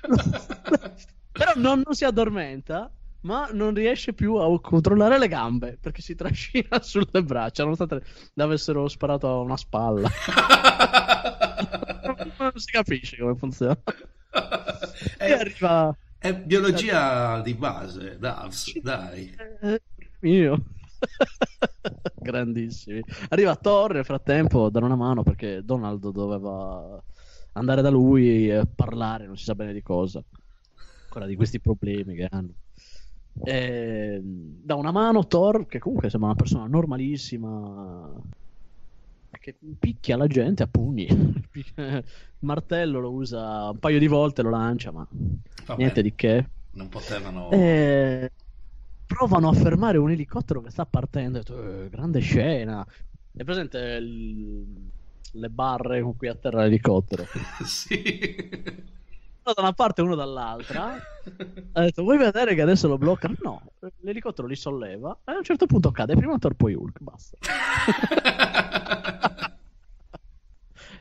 Però 1.32 1.52
non, 1.56 1.82
non 1.84 1.94
si 1.94 2.04
addormenta, 2.04 2.90
ma 3.22 3.48
non 3.52 3.74
riesce 3.74 4.12
più 4.12 4.34
a 4.34 4.60
controllare 4.60 5.18
le 5.18 5.28
gambe 5.28 5.78
perché 5.80 6.02
si 6.02 6.14
trascina 6.14 6.80
sulle 6.82 7.22
braccia, 7.22 7.62
nonostante 7.62 8.02
le 8.32 8.42
avessero 8.42 8.88
sparato 8.88 9.28
a 9.28 9.40
una 9.40 9.56
spalla. 9.56 10.08
non 12.38 12.52
si 12.56 12.70
capisce 12.70 13.16
come 13.18 13.36
funziona. 13.36 13.78
E 13.80 15.16
È, 15.16 15.32
arriva. 15.32 15.96
è 16.18 16.34
biologia 16.34 17.40
di 17.40 17.54
base, 17.54 18.18
Davs, 18.18 18.78
dai. 18.80 19.34
Eh, 19.60 19.80
mio. 20.20 20.62
Grandissimi. 22.14 23.02
Arriva 23.28 23.56
Thor 23.56 23.94
nel 23.94 24.04
frattempo 24.04 24.68
dare 24.70 24.84
una 24.84 24.96
mano 24.96 25.22
perché 25.22 25.62
Donald 25.64 26.10
doveva 26.10 27.02
andare 27.52 27.82
da 27.82 27.90
lui 27.90 28.50
e 28.50 28.66
parlare, 28.72 29.26
non 29.26 29.36
si 29.36 29.44
sa 29.44 29.54
bene 29.54 29.72
di 29.72 29.82
cosa. 29.82 30.22
Ancora 31.04 31.26
di 31.26 31.36
questi 31.36 31.60
problemi 31.60 32.14
che 32.14 32.28
hanno. 32.30 32.52
E, 33.44 34.20
dà 34.22 34.74
una 34.74 34.90
mano 34.90 35.26
Thor, 35.26 35.66
che 35.66 35.78
comunque 35.78 36.10
sembra 36.10 36.30
una 36.30 36.38
persona 36.38 36.66
normalissima, 36.66 38.10
che 39.30 39.56
picchia 39.78 40.16
la 40.16 40.26
gente 40.26 40.62
a 40.62 40.66
pugni. 40.66 41.06
Il 41.06 42.04
martello 42.40 43.00
lo 43.00 43.12
usa 43.12 43.70
un 43.70 43.78
paio 43.78 43.98
di 43.98 44.06
volte, 44.06 44.42
lo 44.42 44.50
lancia, 44.50 44.90
ma 44.90 45.06
Vabbè, 45.66 45.80
niente 45.80 46.02
di 46.02 46.14
che. 46.14 46.50
non 46.72 46.88
potevano... 46.88 47.50
Eh, 47.50 48.30
provano 49.08 49.48
a 49.48 49.52
fermare 49.54 49.98
un 49.98 50.10
elicottero 50.12 50.60
che 50.60 50.70
sta 50.70 50.84
partendo. 50.86 51.38
Detto, 51.38 51.84
"Eh, 51.84 51.88
grande 51.88 52.20
scena. 52.20 52.86
È 53.34 53.42
presente 53.42 53.78
il- 54.00 54.90
le 55.32 55.48
barre 55.50 56.00
con 56.02 56.16
cui 56.16 56.28
atterra 56.28 56.62
l'elicottero? 56.62 57.24
sì. 57.64 58.36
Uno 59.42 59.54
da 59.54 59.62
una 59.62 59.72
parte 59.72 60.02
e 60.02 60.04
uno 60.04 60.14
dall'altra. 60.14 60.92
Ha 61.72 61.80
detto, 61.80 62.02
vuoi 62.02 62.18
vedere 62.18 62.54
che 62.54 62.60
adesso 62.62 62.86
lo 62.86 62.98
bloccano? 62.98 63.34
No, 63.42 63.62
l'elicottero 64.00 64.46
li 64.46 64.56
solleva 64.56 65.16
e 65.24 65.32
a 65.32 65.36
un 65.38 65.44
certo 65.44 65.64
punto 65.66 65.90
cade. 65.90 66.14
Prima 66.16 66.36
Thor, 66.38 66.54
poi 66.54 66.74
Hulk. 66.74 67.00
Basta. 67.00 67.38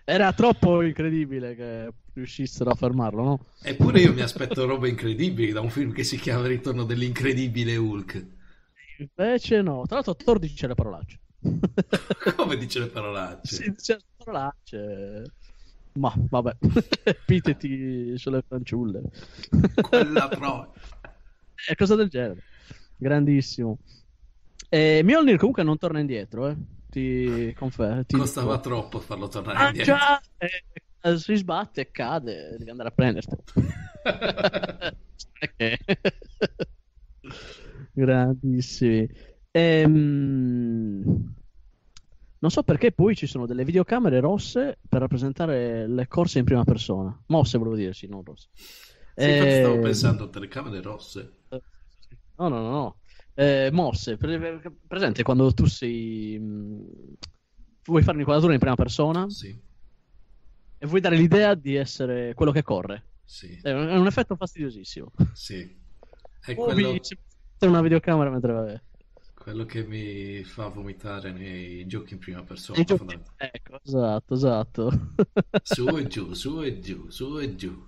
Era 0.09 0.31
troppo 0.31 0.81
incredibile 0.83 1.53
che 1.53 1.91
riuscissero 2.13 2.69
a 2.69 2.75
fermarlo, 2.75 3.23
no? 3.23 3.45
Eppure 3.61 3.99
io 3.99 4.13
mi 4.13 4.21
aspetto 4.21 4.65
robe 4.65 4.87
incredibili 4.87 5.51
da 5.51 5.59
un 5.59 5.69
film 5.69 5.91
che 5.91 6.05
si 6.05 6.17
chiama 6.17 6.47
Ritorno 6.47 6.85
dell'incredibile 6.85 7.75
Hulk. 7.75 8.25
Invece 8.99 9.61
no. 9.61 9.83
Tra 9.85 9.95
l'altro 9.95 10.15
Thor 10.15 10.39
dice 10.39 10.65
le 10.65 10.75
parolacce. 10.75 11.19
Come 12.37 12.55
dice 12.55 12.79
le 12.79 12.87
parolacce? 12.87 13.53
Sì, 13.53 13.69
dice 13.69 13.95
le 13.95 14.03
parolacce. 14.15 15.31
Ma 15.95 16.13
vabbè, 16.15 16.55
epiteti 17.03 18.17
sulle 18.17 18.43
fanciulle. 18.47 19.01
Quella 19.81 20.29
pro... 20.29 20.73
È 21.53 21.75
cosa 21.75 21.95
del 21.95 22.07
genere. 22.07 22.43
Grandissimo. 22.95 23.79
E 24.69 25.01
Mjolnir 25.03 25.35
comunque 25.35 25.63
non 25.63 25.77
torna 25.77 25.99
indietro, 25.99 26.47
eh. 26.47 26.55
Ti 26.89 27.53
confermo. 27.57 28.03
Costava 28.07 28.59
troppo 28.59 28.99
farlo 28.99 29.27
tornare 29.27 29.57
Ah, 29.59 29.67
indietro. 29.67 29.95
già! 29.95 30.21
Eh, 30.37 31.17
si 31.17 31.35
sbatte 31.35 31.81
e 31.81 31.91
cade, 31.91 32.55
devi 32.57 32.69
andare 32.69 32.89
a 32.89 32.91
prenderti. 32.91 33.35
Grandissimi. 37.93 39.09
Ehm, 39.51 41.33
Non 42.39 42.51
so 42.51 42.61
perché 42.61 42.91
poi 42.91 43.15
ci 43.15 43.25
sono 43.25 43.47
delle 43.47 43.65
videocamere 43.65 44.19
rosse 44.19 44.77
per 44.87 45.01
rappresentare 45.01 45.87
le 45.87 46.07
corse 46.07 46.37
in 46.39 46.45
prima 46.45 46.63
persona. 46.63 47.19
Mosse, 47.27 47.57
volevo 47.57 47.75
dire, 47.75 47.93
sì, 47.93 48.07
non 48.07 48.23
rosse. 48.23 48.49
Sì, 48.53 49.29
infatti 49.29 49.55
stavo 49.55 49.75
Eh, 49.75 49.79
pensando 49.81 50.25
a 50.25 50.29
telecamere 50.29 50.81
rosse. 50.81 51.33
No, 52.37 52.47
no, 52.49 52.61
no, 52.61 52.69
no. 52.69 52.99
Eh, 53.39 53.69
mosse, 53.71 54.17
per- 54.17 54.73
presente 54.87 55.21
quando 55.23 55.53
tu 55.53 55.65
sei... 55.65 56.39
mh, 56.39 57.15
vuoi 57.85 58.01
fare 58.01 58.13
un'inquadratura 58.15 58.53
in 58.53 58.59
prima 58.59 58.75
persona 58.75 59.25
Sì, 59.29 59.61
e 60.79 60.85
vuoi 60.87 61.01
dare 61.01 61.15
l'idea 61.17 61.55
di 61.55 61.75
essere 61.75 62.33
quello 62.33 62.51
che 62.51 62.61
corre. 62.63 63.05
sì, 63.25 63.57
È 63.61 63.71
un, 63.71 63.87
è 63.87 63.97
un 63.97 64.07
effetto 64.07 64.35
fastidiosissimo. 64.35 65.11
sì. 65.33 65.75
È 66.39 66.53
Muovi 66.55 66.73
quello, 66.83 66.99
una 67.65 67.81
videocamera 67.81 68.29
mentre 68.29 68.53
va 68.53 68.81
quello 69.33 69.65
che 69.65 69.83
mi 69.85 70.43
fa 70.43 70.67
vomitare 70.67 71.31
nei 71.31 71.85
giochi 71.87 72.13
in 72.13 72.19
prima 72.19 72.43
persona. 72.43 72.83
Giochi-. 72.83 73.19
Ecco, 73.37 73.79
esatto, 73.83 74.33
esatto. 74.33 74.89
Su 75.63 75.87
e 75.97 76.07
giù, 76.07 76.33
su 76.33 76.61
e 76.63 76.79
giù, 76.79 77.09
su 77.09 77.37
e 77.39 77.55
giù. 77.55 77.86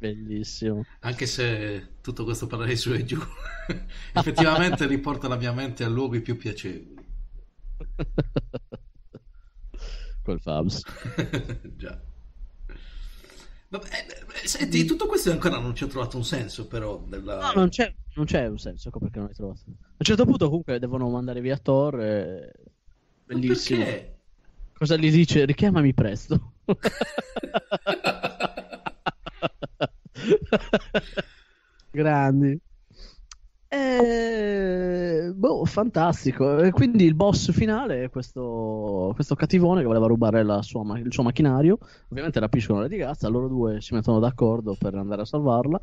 Bellissimo. 0.00 0.86
Anche 1.00 1.26
se 1.26 1.96
tutto 2.00 2.24
questo 2.24 2.46
parlare 2.46 2.74
su 2.74 2.90
e 2.94 3.04
giù 3.04 3.20
effettivamente 4.14 4.86
riporta 4.86 5.28
la 5.28 5.36
mia 5.36 5.52
mente 5.52 5.84
a 5.84 5.88
luoghi 5.88 6.22
più 6.22 6.38
piacevoli. 6.38 6.94
Col 10.24 10.40
Fabs. 10.40 10.80
Già. 11.76 12.00
Vabbè, 13.68 13.88
eh, 14.42 14.48
senti, 14.48 14.86
tutto 14.86 15.06
questo 15.06 15.32
ancora 15.32 15.58
non 15.58 15.74
ci 15.74 15.84
ho 15.84 15.86
trovato 15.86 16.16
un 16.16 16.24
senso, 16.24 16.66
però. 16.66 17.04
Della... 17.06 17.38
No, 17.38 17.52
non 17.56 17.68
c'è, 17.68 17.94
non 18.14 18.24
c'è 18.24 18.46
un 18.46 18.58
senso, 18.58 18.88
ecco 18.88 19.00
perché 19.00 19.18
non 19.18 19.26
l'hai 19.26 19.36
trovato. 19.36 19.60
A 19.66 19.68
un 19.68 20.06
certo 20.06 20.24
punto 20.24 20.46
comunque 20.46 20.78
devono 20.78 21.10
mandare 21.10 21.42
via 21.42 21.58
Thor. 21.58 22.00
e- 22.00 22.52
Ma 23.26 23.34
Bellissimo. 23.34 23.84
Cosa 24.72 24.96
gli 24.96 25.10
dice? 25.10 25.44
Richiamami 25.44 25.92
presto. 25.92 26.54
Grandi. 31.90 32.60
E... 33.72 35.32
Boh, 35.32 35.64
fantastico. 35.64 36.58
E 36.58 36.72
quindi 36.72 37.04
il 37.04 37.14
boss 37.14 37.52
finale 37.52 38.04
è 38.04 38.10
questo, 38.10 39.12
questo 39.14 39.34
cattivone 39.36 39.80
che 39.80 39.86
voleva 39.86 40.06
rubare 40.06 40.44
sua, 40.62 40.98
il 40.98 41.12
suo 41.12 41.22
macchinario. 41.22 41.78
Ovviamente 42.08 42.40
rapiscono 42.40 42.80
Lady 42.80 42.96
Gazza, 42.96 43.28
loro 43.28 43.46
due 43.46 43.80
si 43.80 43.94
mettono 43.94 44.18
d'accordo 44.18 44.74
per 44.78 44.94
andare 44.96 45.22
a 45.22 45.24
salvarla. 45.24 45.80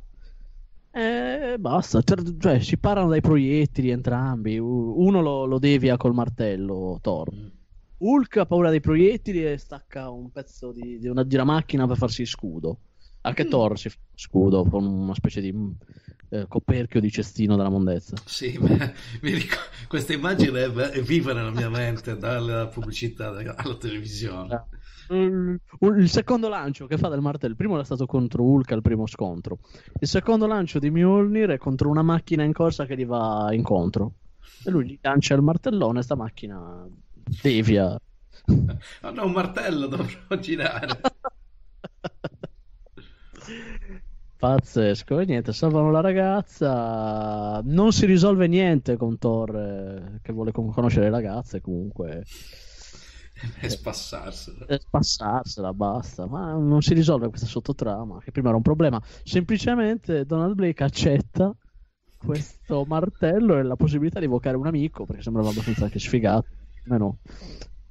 E 0.91 1.55
basta, 1.59 2.01
cioè, 2.01 2.59
si 2.59 2.77
parano 2.77 3.09
dai 3.09 3.21
proiettili 3.21 3.89
entrambi. 3.89 4.57
Uno 4.57 5.21
lo, 5.21 5.45
lo 5.45 5.59
devia 5.59 5.95
col 5.95 6.13
martello, 6.13 6.97
Thor. 7.01 7.33
Mm. 7.33 7.47
Hulk 7.99 8.38
ha 8.38 8.45
paura 8.45 8.69
dei 8.69 8.79
proiettili 8.79 9.45
e 9.45 9.57
stacca 9.57 10.09
un 10.09 10.29
pezzo 10.29 10.71
di, 10.71 10.99
di, 10.99 11.07
una, 11.07 11.23
di 11.23 11.35
una 11.35 11.43
macchina 11.43 11.88
per 11.88 11.97
farsi 11.97 12.25
scudo. 12.25 12.79
Anche 13.28 13.45
mm. 13.45 13.49
Thor 13.49 13.78
si 13.78 13.89
fa 13.89 13.97
scudo 14.15 14.63
con 14.63 14.86
una 14.86 15.13
specie 15.13 15.41
di 15.41 15.53
eh, 16.30 16.45
coperchio 16.47 16.99
di 16.99 17.11
cestino 17.11 17.55
della 17.55 17.69
mondezza. 17.69 18.15
Sì, 18.25 18.57
ma, 18.59 18.91
ricordo, 19.21 19.65
questa 19.88 20.13
immagine 20.13 20.63
è, 20.63 20.69
è, 20.69 21.01
viva 21.01 21.34
nella 21.34 21.51
mia 21.51 21.69
mente 21.69 22.17
dalla 22.17 22.67
pubblicità 22.67 23.28
alla 23.28 23.75
televisione. 23.75 24.65
Il 25.09 26.09
secondo 26.09 26.49
lancio 26.49 26.86
che 26.86 26.97
fa 26.97 27.07
del 27.07 27.21
martello, 27.21 27.51
il 27.51 27.57
primo 27.57 27.75
era 27.75 27.84
stato 27.84 28.05
contro 28.05 28.43
Hulk 28.43 28.71
al 28.71 28.82
primo 28.82 29.07
scontro. 29.07 29.59
Il 29.99 30.07
secondo 30.07 30.47
lancio 30.47 30.80
di 30.80 30.89
Mjolnir 30.89 31.49
è 31.49 31.57
contro 31.57 31.89
una 31.89 32.01
macchina 32.01 32.43
in 32.43 32.51
corsa 32.51 32.86
che 32.86 32.97
gli 32.97 33.05
va 33.05 33.49
incontro. 33.51 34.13
E 34.65 34.69
lui 34.69 34.86
gli 34.86 34.99
lancia 35.01 35.34
il 35.36 35.41
martellone, 35.41 36.01
sta 36.01 36.15
macchina 36.15 36.86
devia. 37.41 37.97
Hanno 39.01 39.25
un 39.25 39.32
martello, 39.32 39.88
dovrò 39.88 40.36
girare. 40.39 40.99
Pazzesco, 44.38 45.20
e 45.20 45.26
niente, 45.26 45.52
salvano 45.52 45.89
la 45.89 46.02
ragazza. 46.02 47.60
Non 47.64 47.91
si 47.91 48.06
risolve 48.06 48.48
niente 48.48 48.95
con 48.95 49.18
Thor 49.18 49.56
eh, 49.56 50.20
che 50.22 50.32
vuole 50.32 50.52
conoscere 50.52 51.06
le 51.06 51.12
ragazze. 51.12 51.60
Comunque, 51.60 52.24
e 53.60 53.70
spassarsela. 53.70 54.66
E 54.66 54.80
spassarsela, 54.80 55.74
basta. 55.74 56.28
Ma 56.28 56.54
non 56.54 56.82
si 56.82 56.93
risolve 56.93 57.30
questa 57.30 57.48
sottotrama, 57.48 58.20
che 58.20 58.32
prima 58.32 58.50
era 58.50 58.58
un 58.58 58.64
problema. 58.64 59.02
Semplicemente 59.24 60.26
Donald 60.26 60.56
Blake 60.56 60.84
accetta 60.84 61.56
questo 62.18 62.86
martello 62.88 63.58
e 63.58 63.64
la 63.64 63.76
possibilità 63.76 64.20
di 64.20 64.26
evocare 64.26 64.58
un 64.58 64.68
amico, 64.68 65.06
perché 65.06 65.22
sembrava 65.22 65.50
abbastanza 65.50 65.86
anche 65.86 66.00
sfigato. 66.00 66.48
Almeno 66.84 67.20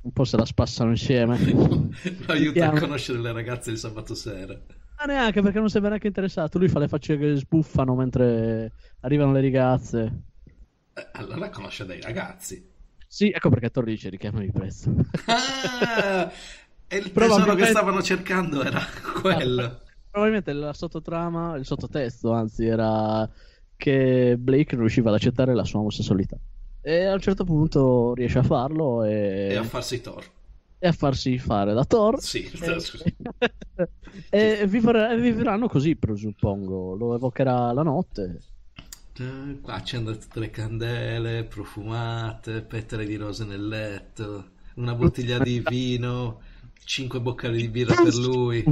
un 0.02 0.12
po' 0.12 0.24
se 0.24 0.36
la 0.36 0.44
spassano 0.44 0.90
insieme. 0.90 1.38
Lo 1.52 1.90
aiuta 2.32 2.70
a 2.70 2.78
conoscere 2.78 3.18
le 3.18 3.32
ragazze 3.32 3.72
di 3.72 3.76
sabato 3.76 4.14
sera. 4.14 4.56
Ma 4.98 5.04
neanche 5.04 5.42
perché 5.42 5.58
non 5.58 5.68
sembra 5.68 5.90
neanche 5.90 6.06
interessato. 6.06 6.58
Lui 6.58 6.68
fa 6.68 6.78
le 6.78 6.88
facce 6.88 7.18
che 7.18 7.36
sbuffano 7.36 7.94
mentre 7.94 8.72
arrivano 9.00 9.32
le 9.32 9.40
ragazze. 9.42 10.22
Eh, 10.94 11.08
allora 11.12 11.50
conosce 11.50 11.84
dei 11.84 12.00
ragazzi. 12.00 12.72
Sì, 13.06 13.30
ecco 13.30 13.50
perché 13.50 13.70
Torri 13.70 13.92
dice 13.92 14.08
richiamami 14.08 14.50
presto. 14.50 14.94
Ah, 15.26 16.30
e 16.88 16.96
il 16.96 17.12
tesoro 17.12 17.54
che 17.54 17.66
stavano 17.66 18.02
cercando 18.02 18.62
era 18.62 18.80
quello. 19.20 19.80
Probabilmente 20.10 20.52
la 20.52 20.72
sottotrama, 20.72 21.56
il 21.56 21.66
sottotesto 21.66 22.32
anzi, 22.32 22.66
era 22.66 23.28
che 23.76 24.36
Blake 24.38 24.72
non 24.72 24.80
riusciva 24.80 25.10
ad 25.10 25.16
accettare 25.16 25.54
la 25.54 25.64
sua 25.64 25.80
omosessualità. 25.80 26.38
E 26.80 27.04
a 27.04 27.12
un 27.12 27.20
certo 27.20 27.44
punto 27.44 28.14
riesce 28.14 28.38
a 28.38 28.42
farlo 28.42 29.04
e... 29.04 29.48
E 29.50 29.56
a 29.56 29.62
farsi 29.62 30.00
Thor 30.00 30.24
e 30.78 30.88
a 30.88 30.92
farsi 30.92 31.38
fare 31.38 31.72
da 31.72 31.84
Thor. 31.84 32.20
Sì, 32.20 32.50
e, 34.30 34.58
e, 34.60 34.66
viver- 34.66 35.18
vivranno 35.18 35.68
così, 35.68 35.96
presuppongo. 35.96 36.94
Lo 36.94 37.14
evocherà 37.14 37.72
la 37.72 37.82
notte. 37.82 38.40
Qua 39.62 39.74
accende 39.74 40.18
tutte 40.18 40.40
le 40.40 40.50
candele 40.50 41.44
profumate, 41.44 42.60
petale 42.60 43.06
di 43.06 43.16
rose 43.16 43.46
nel 43.46 43.66
letto, 43.66 44.50
una 44.74 44.94
bottiglia 44.94 45.38
di 45.38 45.62
vino, 45.66 46.42
cinque 46.84 47.20
boccali 47.20 47.56
di 47.56 47.68
birra 47.68 47.94
per 47.94 48.14
lui. 48.14 48.62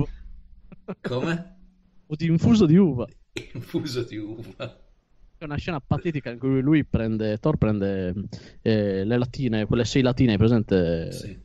Come? 1.00 1.56
O 2.06 2.14
di 2.14 2.26
infuso 2.26 2.66
di 2.66 2.76
uva. 2.76 3.06
Infuso 3.54 4.02
di 4.02 4.18
uva. 4.18 4.82
È 5.38 5.44
una 5.44 5.56
scena 5.56 5.80
patetica 5.80 6.30
in 6.30 6.38
cui 6.38 6.60
lui 6.60 6.84
prende, 6.84 7.38
Thor 7.38 7.56
prende 7.56 8.14
eh, 8.60 9.02
le 9.04 9.18
latine, 9.18 9.64
quelle 9.64 9.86
sei 9.86 10.02
latine, 10.02 10.36
presente? 10.36 11.10
Sì 11.10 11.43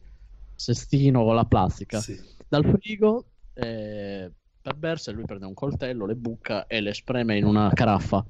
cestino 0.60 1.24
con 1.24 1.36
la 1.36 1.45
plastica. 1.45 1.99
Sì. 2.01 2.20
dal 2.47 2.66
frigo 2.66 3.26
eh, 3.53 4.30
per 4.62 4.76
berse 4.76 5.12
lui 5.12 5.24
prende 5.24 5.45
un 5.45 5.53
coltello, 5.53 6.05
le 6.05 6.16
bucca 6.16 6.68
e 6.68 6.82
le 6.82 6.93
spreme 6.93 7.38
in 7.38 7.45
una 7.45 7.72
caraffa. 7.74 8.24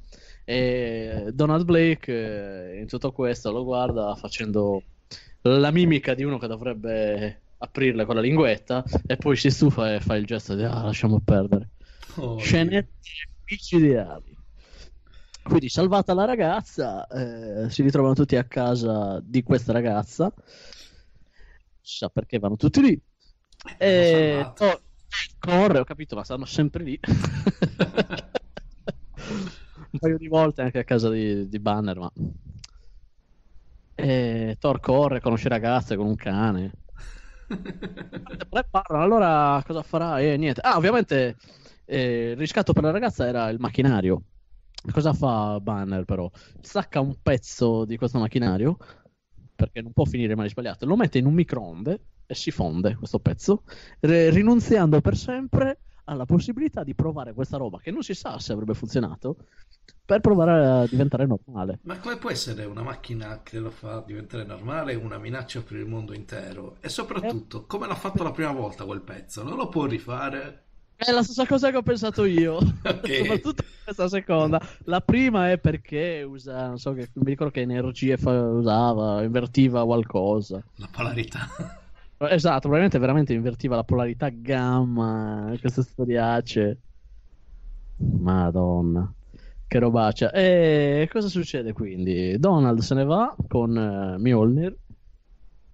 E 0.45 1.31
Donald 1.33 1.65
Blake 1.65 2.11
eh, 2.11 2.79
in 2.79 2.87
tutto 2.87 3.11
questo 3.11 3.51
lo 3.51 3.63
guarda 3.63 4.15
facendo 4.15 4.83
la 5.41 5.71
mimica 5.71 6.13
di 6.13 6.23
uno 6.23 6.37
che 6.37 6.47
dovrebbe 6.47 7.41
aprirle 7.57 8.05
con 8.05 8.15
la 8.15 8.21
linguetta 8.21 8.83
e 9.05 9.15
poi 9.17 9.35
si 9.35 9.49
stufa 9.49 9.93
e 9.93 9.99
fa 9.99 10.15
il 10.15 10.25
gesto 10.25 10.55
di 10.55 10.63
ah 10.63 10.83
lasciamo 10.83 11.19
perdere 11.19 11.71
oh, 12.15 12.37
scenette 12.37 12.89
micidiali 13.49 14.37
quindi 15.43 15.67
salvata 15.67 16.13
la 16.13 16.25
ragazza 16.25 17.05
eh, 17.07 17.69
si 17.69 17.81
ritrovano 17.81 18.13
tutti 18.13 18.37
a 18.37 18.45
casa 18.45 19.21
di 19.21 19.43
questa 19.43 19.73
ragazza 19.73 20.31
chissà 21.89 22.09
perché 22.09 22.37
vanno 22.37 22.55
tutti 22.55 22.81
lì. 22.81 23.01
Eh, 23.77 23.87
e... 23.87 24.53
Oh, 24.59 24.81
corre, 25.39 25.79
ho 25.79 25.83
capito, 25.83 26.15
ma 26.15 26.23
stanno 26.23 26.45
sempre 26.45 26.83
lì. 26.83 26.99
un 29.91 29.99
paio 29.99 30.17
di 30.17 30.27
volte 30.27 30.61
anche 30.61 30.77
a 30.77 30.83
casa 30.83 31.09
di, 31.09 31.49
di 31.49 31.59
Banner, 31.59 31.97
ma... 31.97 32.11
E 33.95 34.55
Thor 34.59 34.79
corre, 34.79 35.19
conosce 35.19 35.49
ragazze 35.49 35.95
con 35.95 36.05
un 36.05 36.15
cane. 36.15 36.71
parlano, 38.69 39.03
allora 39.03 39.61
cosa 39.65 39.81
farà? 39.81 40.19
Eh, 40.19 40.37
niente. 40.37 40.61
Ah, 40.61 40.77
ovviamente 40.77 41.37
eh, 41.85 42.29
il 42.31 42.37
riscatto 42.37 42.71
per 42.71 42.83
la 42.83 42.91
ragazza 42.91 43.25
era 43.27 43.49
il 43.49 43.59
macchinario. 43.59 44.21
Cosa 44.91 45.11
fa 45.11 45.59
Banner 45.59 46.05
però? 46.05 46.29
Sacca 46.61 47.01
un 47.01 47.17
pezzo 47.21 47.83
di 47.83 47.97
questo 47.97 48.19
macchinario, 48.19 48.77
perché 49.59 49.81
non 49.81 49.91
può 49.91 50.05
finire 50.05 50.35
male 50.35 50.47
sbagliato, 50.47 50.85
lo 50.85 50.95
mette 50.95 51.17
in 51.17 51.25
un 51.25 51.33
microonde 51.33 51.99
e 52.25 52.33
si 52.33 52.49
fonde 52.49 52.95
questo 52.95 53.19
pezzo, 53.19 53.63
rinunziando 53.99 55.01
per 55.01 55.17
sempre 55.17 55.79
alla 56.05 56.23
possibilità 56.23 56.83
di 56.83 56.95
provare 56.95 57.33
questa 57.33 57.57
roba 57.57 57.79
che 57.79 57.91
non 57.91 58.01
si 58.01 58.13
sa 58.13 58.39
se 58.39 58.53
avrebbe 58.53 58.73
funzionato 58.73 59.35
per 60.05 60.21
provare 60.21 60.65
a 60.65 60.87
diventare 60.87 61.25
normale. 61.25 61.79
Ma 61.83 61.99
come 61.99 62.17
può 62.17 62.31
essere 62.31 62.63
una 62.63 62.81
macchina 62.81 63.41
che 63.43 63.59
lo 63.59 63.69
fa 63.69 64.01
diventare 64.05 64.45
normale 64.45 64.95
una 64.95 65.17
minaccia 65.17 65.61
per 65.61 65.77
il 65.77 65.85
mondo 65.85 66.13
intero? 66.13 66.77
E 66.79 66.87
soprattutto, 66.87 67.63
eh. 67.63 67.65
come 67.67 67.85
l'ha 67.85 67.95
fatto 67.95 68.23
la 68.23 68.31
prima 68.31 68.51
volta 68.51 68.85
quel 68.85 69.01
pezzo? 69.01 69.43
Non 69.43 69.57
lo 69.57 69.67
può 69.67 69.85
rifare? 69.85 70.68
È 71.01 71.11
la 71.11 71.23
stessa 71.23 71.45
cosa 71.47 71.71
che 71.71 71.77
ho 71.77 71.81
pensato 71.81 72.25
io, 72.25 72.57
okay. 72.83 73.15
soprattutto 73.23 73.63
questa 73.85 74.09
seconda. 74.09 74.61
La 74.83 74.99
prima 74.99 75.49
è 75.49 75.57
perché 75.57 76.23
usa, 76.23 76.67
non 76.67 76.77
so, 76.77 76.91
che, 76.91 77.07
mi 77.13 77.29
ricordo 77.29 77.53
che 77.53 77.61
energie 77.61 78.17
fa, 78.17 78.31
usava, 78.31 79.23
invertiva 79.23 79.85
qualcosa. 79.85 80.61
La 80.75 80.89
polarità. 80.91 81.47
Esatto, 82.21 82.67
probabilmente 82.67 82.97
veramente 82.97 83.31
invertiva 83.31 83.77
la 83.77 83.85
polarità 83.85 84.27
gamma, 84.27 85.55
queste 85.57 85.83
storiacce. 85.83 86.77
Madonna, 87.95 89.09
che 89.65 89.79
robaccia. 89.79 90.29
E 90.31 91.07
cosa 91.09 91.29
succede 91.29 91.71
quindi? 91.71 92.37
Donald 92.37 92.79
se 92.79 92.93
ne 92.93 93.05
va 93.05 93.33
con 93.47 93.73
uh, 93.73 94.19
Mjolnir 94.19 94.75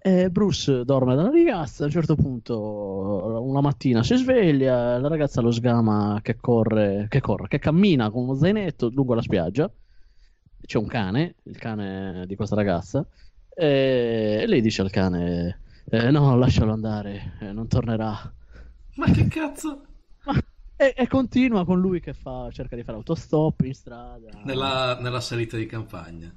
e 0.06 0.30
Bruce 0.30 0.84
dorme 0.84 1.16
dalla 1.16 1.32
ragazza, 1.32 1.82
a 1.82 1.86
un 1.86 1.90
certo 1.90 2.14
punto 2.14 3.42
una 3.42 3.60
mattina 3.60 4.04
si 4.04 4.14
sveglia, 4.14 4.98
la 4.98 5.08
ragazza 5.08 5.40
lo 5.40 5.50
sgama 5.50 6.20
che 6.22 6.36
corre, 6.36 7.06
che 7.08 7.20
corre, 7.20 7.48
che 7.48 7.58
cammina 7.58 8.08
con 8.10 8.22
uno 8.22 8.36
zainetto 8.36 8.88
lungo 8.90 9.14
la 9.14 9.22
spiaggia. 9.22 9.68
C'è 10.64 10.78
un 10.78 10.86
cane, 10.86 11.34
il 11.42 11.58
cane 11.58 12.24
di 12.28 12.36
questa 12.36 12.54
ragazza, 12.54 13.04
e 13.52 14.44
lei 14.46 14.60
dice 14.60 14.82
al 14.82 14.90
cane: 14.90 15.58
eh, 15.90 16.10
No, 16.12 16.36
lascialo 16.36 16.72
andare, 16.72 17.32
eh, 17.40 17.50
non 17.50 17.66
tornerà. 17.66 18.32
Ma 18.94 19.10
che 19.10 19.26
cazzo? 19.26 19.86
E, 20.76 20.94
e, 20.96 21.08
continua 21.08 21.64
con 21.64 21.80
lui 21.80 21.98
che 21.98 22.12
fa, 22.12 22.48
cerca 22.52 22.76
di 22.76 22.84
fare 22.84 22.98
autostop 22.98 23.62
in 23.62 23.74
strada. 23.74 24.28
Nella, 24.44 24.98
nella 25.00 25.20
salita 25.20 25.56
di 25.56 25.66
campagna. 25.66 26.32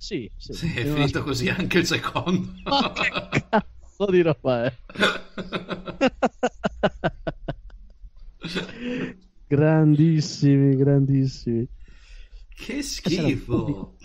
Sì, 0.00 0.28
sì. 0.34 0.54
sì 0.54 0.66
è 0.72 0.86
finito 0.86 1.18
una... 1.18 1.26
così 1.26 1.50
anche 1.50 1.80
il 1.80 1.86
secondo. 1.86 2.54
Ma 2.64 2.90
che 3.30 3.44
cazzo 3.50 4.06
di 4.10 4.22
roba 4.22 4.64
è? 4.64 4.74
grandissimi, 9.46 10.74
grandissimi. 10.74 11.68
Che 12.48 12.82
schifo. 12.82 13.98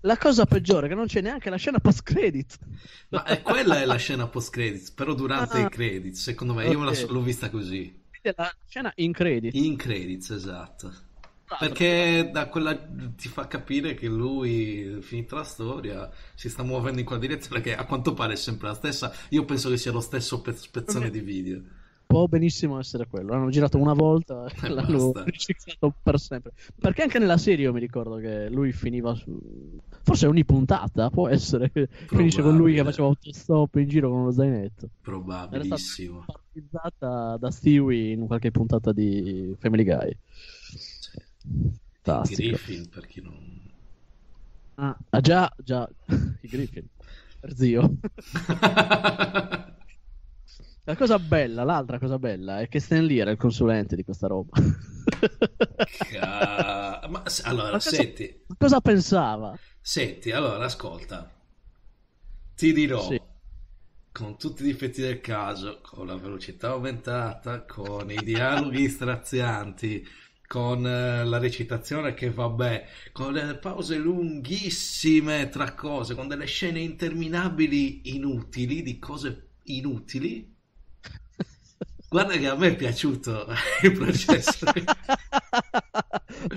La 0.00 0.16
cosa 0.16 0.46
peggiore 0.46 0.86
è 0.86 0.88
che 0.88 0.94
non 0.94 1.06
c'è 1.06 1.20
neanche 1.20 1.50
la 1.50 1.56
scena 1.56 1.78
post 1.78 2.02
credit. 2.02 2.58
Ma 3.10 3.24
è, 3.24 3.42
quella 3.42 3.82
è 3.82 3.84
la 3.84 3.96
scena 3.96 4.26
post 4.26 4.52
credit, 4.52 4.94
però 4.94 5.12
durante 5.12 5.58
ah, 5.58 5.66
i 5.66 5.68
credit, 5.68 6.14
secondo 6.14 6.54
me, 6.54 6.64
okay. 6.66 6.94
io 6.96 7.06
l'ho 7.12 7.20
vista 7.20 7.50
così. 7.50 7.94
La 8.22 8.50
scena 8.66 8.90
in 8.96 9.12
credit. 9.12 9.54
In 9.54 9.76
credits, 9.76 10.30
esatto. 10.30 11.08
Perché 11.58 12.30
da 12.32 12.48
quella 12.48 12.76
ti 13.16 13.28
fa 13.28 13.46
capire 13.46 13.94
che 13.94 14.06
lui, 14.08 14.98
finita 15.00 15.36
la 15.36 15.44
storia, 15.44 16.10
si 16.34 16.48
sta 16.48 16.62
muovendo 16.62 17.00
in 17.00 17.06
quella 17.06 17.20
direzione 17.20 17.60
che 17.60 17.74
a 17.74 17.84
quanto 17.84 18.14
pare 18.14 18.34
è 18.34 18.36
sempre 18.36 18.68
la 18.68 18.74
stessa. 18.74 19.12
Io 19.30 19.44
penso 19.44 19.68
che 19.68 19.76
sia 19.76 19.92
lo 19.92 20.00
stesso 20.00 20.40
pezz- 20.40 20.64
spezzone 20.64 21.10
di 21.10 21.20
video. 21.20 21.60
Può 22.06 22.26
benissimo 22.26 22.76
essere 22.80 23.06
quello. 23.06 23.30
L'hanno 23.30 23.50
girato 23.50 23.78
una 23.78 23.92
volta 23.92 24.44
e 24.46 24.66
E 24.66 24.68
l'hanno 24.74 25.12
riciclato 25.24 25.94
per 26.02 26.18
sempre. 26.18 26.52
Perché 26.76 27.02
anche 27.02 27.20
nella 27.20 27.38
serie 27.38 27.66
io 27.66 27.72
mi 27.72 27.78
ricordo 27.78 28.16
che 28.16 28.48
lui 28.48 28.72
finiva 28.72 29.14
su. 29.14 29.78
Forse 30.02 30.26
ogni 30.26 30.44
puntata 30.44 31.08
può 31.10 31.28
essere 31.28 31.70
che 31.70 31.88
finisce 32.08 32.42
con 32.42 32.56
lui 32.56 32.74
che 32.74 32.82
Probabile. 32.82 32.84
faceva 32.90 33.06
autostop 33.08 33.74
in 33.76 33.88
giro 33.88 34.10
con 34.10 34.18
uno 34.22 34.30
zainetto. 34.32 34.86
Era 34.86 34.90
stata 34.90 35.00
Probabilissimo. 35.02 36.24
da 37.38 37.50
Stewie 37.50 38.10
in 38.12 38.26
qualche 38.26 38.50
puntata 38.50 38.90
di 38.92 39.54
Family 39.60 39.84
Guy. 39.84 40.16
Fantastico. 42.02 42.48
Griffin, 42.56 42.88
per 42.88 43.06
chi 43.06 43.20
non... 43.20 43.58
Ah, 44.76 44.96
ah, 45.10 45.20
già, 45.20 45.52
già, 45.58 45.88
i 46.42 46.48
Griffin. 46.48 46.86
Per 47.40 47.54
zio. 47.54 47.96
La 50.84 50.96
cosa 50.96 51.18
bella, 51.18 51.62
l'altra 51.62 51.98
cosa 51.98 52.18
bella 52.18 52.60
è 52.60 52.68
che 52.68 52.80
Stan 52.80 53.04
Lee 53.04 53.20
era 53.20 53.30
il 53.30 53.36
consulente 53.36 53.94
di 53.96 54.02
questa 54.02 54.26
roba. 54.26 54.58
Ca- 56.10 57.06
Ma 57.08 57.22
allora, 57.44 57.66
Ma 57.66 57.70
cosa- 57.72 57.90
senti, 57.90 58.44
cosa 58.58 58.80
pensava? 58.80 59.56
senti, 59.80 60.30
allora, 60.32 60.64
ascolta. 60.64 61.30
Ti 62.56 62.72
dirò, 62.72 63.02
Sì. 63.08 63.20
con 64.10 64.36
tutti 64.36 64.62
i 64.62 64.66
difetti 64.66 65.00
del 65.02 65.20
caso, 65.20 65.80
con 65.82 66.06
la 66.06 66.16
velocità 66.16 66.70
aumentata, 66.70 67.62
con 67.64 68.10
i 68.10 68.16
dialoghi 68.24 68.88
strazianti, 68.88 70.04
con 70.50 70.84
eh, 70.84 71.24
la 71.24 71.38
recitazione 71.38 72.12
che 72.12 72.32
vabbè, 72.32 72.84
con 73.12 73.32
le 73.32 73.54
pause 73.54 73.96
lunghissime 73.98 75.48
tra 75.48 75.74
cose, 75.74 76.16
con 76.16 76.26
delle 76.26 76.46
scene 76.46 76.80
interminabili 76.80 78.16
inutili, 78.16 78.82
di 78.82 78.98
cose 78.98 79.50
inutili. 79.66 80.52
Guarda 82.08 82.36
che 82.36 82.48
a 82.48 82.56
me 82.56 82.66
è 82.70 82.74
piaciuto 82.74 83.46
il 83.84 83.92
processo. 83.92 84.66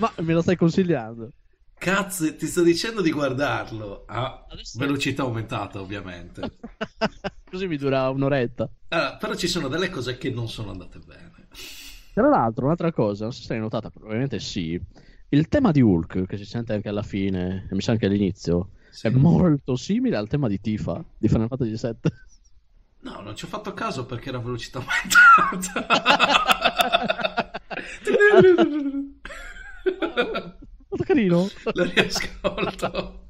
Ma 0.00 0.12
me 0.18 0.32
lo 0.32 0.42
stai 0.42 0.56
consigliando? 0.56 1.30
Cazzo, 1.78 2.34
ti 2.34 2.48
sto 2.48 2.62
dicendo 2.64 3.00
di 3.00 3.12
guardarlo 3.12 4.06
a 4.08 4.44
Adesso- 4.50 4.76
velocità 4.76 5.22
aumentata, 5.22 5.80
ovviamente. 5.80 6.56
Così 7.48 7.68
mi 7.68 7.76
dura 7.76 8.08
un'oretta. 8.08 8.68
Allora, 8.88 9.14
però 9.18 9.36
ci 9.36 9.46
sono 9.46 9.68
delle 9.68 9.88
cose 9.88 10.18
che 10.18 10.30
non 10.30 10.48
sono 10.48 10.72
andate 10.72 10.98
bene. 10.98 11.33
Tra 12.14 12.28
l'altro, 12.28 12.64
un'altra 12.66 12.92
cosa, 12.92 13.24
non 13.24 13.32
so 13.32 13.42
se 13.42 13.52
l'hai 13.52 13.60
notata, 13.60 13.90
probabilmente 13.90 14.38
sì. 14.38 14.80
Il 15.30 15.48
tema 15.48 15.72
di 15.72 15.80
Hulk, 15.82 16.26
che 16.26 16.36
si 16.36 16.44
sente 16.44 16.72
anche 16.72 16.88
alla 16.88 17.02
fine, 17.02 17.66
e 17.68 17.74
mi 17.74 17.80
sa 17.82 17.90
anche 17.92 18.06
all'inizio, 18.06 18.68
Sì. 18.90 19.08
è 19.08 19.10
molto 19.10 19.74
simile 19.74 20.16
al 20.16 20.28
tema 20.28 20.46
di 20.46 20.60
Tifa 20.60 21.04
di 21.18 21.26
Final 21.28 21.48
Fantasy 21.48 21.70
VII. 21.72 22.12
No, 23.00 23.20
non 23.20 23.34
ci 23.34 23.44
ho 23.44 23.48
fatto 23.48 23.74
caso 23.74 24.06
perché 24.06 24.28
era 24.28 24.38
velocità 24.38 24.78
aumentata. 24.78 25.90
Molto 30.88 31.04
carino. 31.04 31.46
Lo 31.72 31.84
riascolto. 31.84 33.20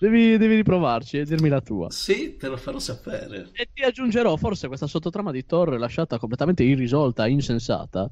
Devi, 0.00 0.38
devi 0.38 0.54
riprovarci 0.54 1.18
e 1.18 1.24
dirmi 1.24 1.50
la 1.50 1.60
tua. 1.60 1.90
Sì, 1.90 2.36
te 2.36 2.48
lo 2.48 2.56
farò 2.56 2.78
sapere. 2.78 3.50
E 3.52 3.68
ti 3.72 3.82
aggiungerò 3.82 4.34
forse 4.36 4.66
questa 4.66 4.86
sottotrama 4.86 5.30
di 5.30 5.44
Thor 5.44 5.78
lasciata 5.78 6.16
completamente 6.18 6.62
irrisolta, 6.62 7.26
insensata, 7.26 8.10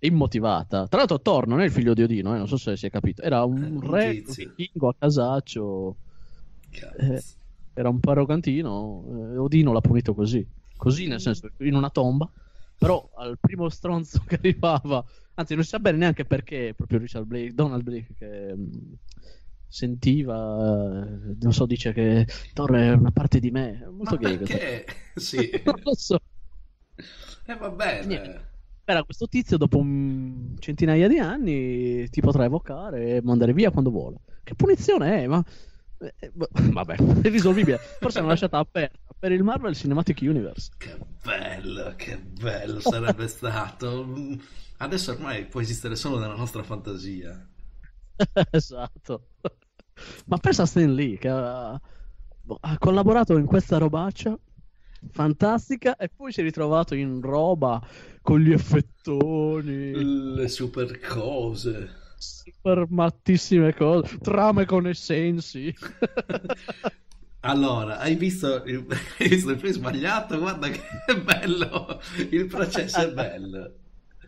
immotivata. 0.00 0.88
Tra 0.88 0.98
l'altro 0.98 1.20
Thor 1.20 1.46
non 1.46 1.60
è 1.60 1.64
il 1.66 1.70
figlio 1.70 1.94
di 1.94 2.02
Odino, 2.02 2.34
eh, 2.34 2.38
non 2.38 2.48
so 2.48 2.56
se 2.56 2.76
si 2.76 2.86
è 2.86 2.90
capito. 2.90 3.22
Era 3.22 3.44
un 3.44 3.80
Eh, 3.80 3.86
re 3.88 4.12
vichingo 4.56 4.88
a 4.88 4.94
casaccio, 4.98 5.96
Cazzo. 6.70 7.22
era 7.74 7.88
un 7.88 8.00
po' 8.00 8.10
arrogantino. 8.10 9.04
eh, 9.32 9.36
Odino 9.38 9.72
l'ha 9.72 9.80
punito 9.80 10.14
così. 10.14 10.44
Così 10.76 11.06
nel 11.06 11.20
senso, 11.20 11.48
in 11.58 11.74
una 11.74 11.90
tomba. 11.90 12.28
Però 12.76 13.08
al 13.16 13.38
primo 13.38 13.68
stronzo 13.68 14.20
che 14.26 14.34
arrivava, 14.36 15.04
anzi 15.34 15.54
non 15.54 15.62
si 15.62 15.68
sa 15.70 15.78
bene 15.78 15.98
neanche 15.98 16.24
perché, 16.24 16.72
proprio 16.74 16.98
Richard 16.98 17.26
Blake, 17.26 17.52
Donald 17.54 17.82
Blake 17.84 18.14
che 18.16 18.54
mh, 18.56 18.94
sentiva, 19.70 21.06
eh, 21.06 21.36
non 21.40 21.52
so, 21.52 21.64
dice 21.64 21.92
che 21.92 22.26
Thor 22.52 22.74
è 22.74 22.92
una 22.92 23.12
parte 23.12 23.38
di 23.38 23.50
me. 23.50 23.80
È 23.82 23.86
molto 23.86 24.16
Ma 24.16 24.28
gay 24.28 24.36
perché? 24.36 24.86
Sì. 25.14 25.50
non 25.64 25.80
lo 25.82 25.94
so. 25.94 26.20
E 27.46 27.56
va 27.56 27.70
bene. 27.70 28.48
Era 28.84 29.04
questo 29.04 29.28
tizio 29.28 29.56
dopo 29.56 29.78
un 29.78 30.56
centinaia 30.58 31.06
di 31.06 31.18
anni 31.18 32.08
ti 32.10 32.20
potrà 32.20 32.44
evocare 32.44 33.16
e 33.16 33.22
mandare 33.22 33.52
via 33.52 33.70
quando 33.70 33.90
vuole. 33.90 34.16
Che 34.42 34.54
punizione 34.54 35.22
è? 35.22 35.26
Ma 35.26 35.42
eh, 35.98 36.30
boh, 36.32 36.48
vabbè, 36.72 36.96
è 37.22 37.28
risolvibile. 37.30 37.78
Forse 37.78 38.18
l'hanno 38.18 38.30
lasciata 38.30 38.58
aperta 38.58 39.14
per 39.18 39.32
il 39.32 39.42
Marvel 39.42 39.76
Cinematic 39.76 40.18
Universe. 40.22 40.70
Che 40.76 40.98
bello, 41.22 41.92
che 41.96 42.18
bello 42.18 42.80
sarebbe 42.80 43.28
stato. 43.28 44.08
Adesso 44.78 45.12
ormai 45.12 45.46
può 45.46 45.60
esistere 45.60 45.94
solo 45.94 46.18
nella 46.18 46.34
nostra 46.34 46.62
fantasia. 46.62 47.46
esatto. 48.50 49.28
Ma 50.26 50.38
pensa 50.38 50.62
a 50.62 50.66
Stan 50.66 50.94
Lee 50.94 51.18
che 51.18 51.28
ha, 51.28 51.80
boh, 52.40 52.58
ha 52.60 52.78
collaborato 52.78 53.36
in 53.36 53.46
questa 53.46 53.78
robaccia 53.78 54.38
fantastica 55.12 55.96
e 55.96 56.08
poi 56.08 56.32
si 56.32 56.40
è 56.40 56.42
ritrovato 56.42 56.94
in 56.94 57.20
roba 57.20 57.80
con 58.22 58.40
gli 58.40 58.52
effettoni. 58.52 60.34
Le 60.34 60.48
super 60.48 60.98
cose. 61.00 61.98
super 62.16 62.86
mattissime 62.90 63.74
cose, 63.74 64.18
trame 64.18 64.64
con 64.66 64.86
essensi. 64.86 65.74
Allora, 67.42 67.98
hai 67.98 68.16
visto 68.16 68.64
il, 68.64 68.86
hai 69.18 69.28
visto 69.28 69.50
il 69.50 69.58
film 69.58 69.72
sbagliato? 69.72 70.38
Guarda 70.38 70.68
che 70.68 70.82
è 71.06 71.18
bello. 71.18 72.00
Il 72.30 72.46
processo 72.46 73.00
è 73.00 73.12
bello. 73.12 73.58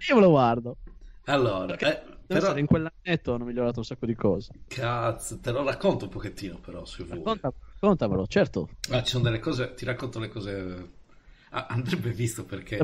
Io 0.09 0.15
me 0.15 0.21
lo 0.21 0.31
guardo. 0.31 0.79
Allora, 1.25 1.67
Perché 1.67 2.03
eh, 2.05 2.12
però, 2.27 2.57
in 2.57 2.67
quell'annetto 2.67 3.35
hanno 3.35 3.45
migliorato 3.45 3.79
un 3.81 3.85
sacco 3.85 4.07
di 4.07 4.15
cose. 4.15 4.53
cazzo, 4.67 5.39
te 5.41 5.51
lo 5.51 5.63
racconto 5.63 6.05
un 6.07 6.11
pochettino 6.11 6.59
però, 6.59 6.85
se 6.85 7.05
vuoi. 7.05 7.19
Racconta- 7.19 7.53
raccontamelo, 7.81 8.27
certo. 8.27 8.69
Ah, 8.91 9.03
ci 9.03 9.11
sono 9.13 9.25
delle 9.25 9.39
cose, 9.39 9.75
ti 9.75 9.85
racconto 9.85 10.19
le 10.19 10.29
cose... 10.29 10.91
Ah, 11.51 11.67
andrebbe 11.69 12.11
visto 12.13 12.45
perché 12.45 12.81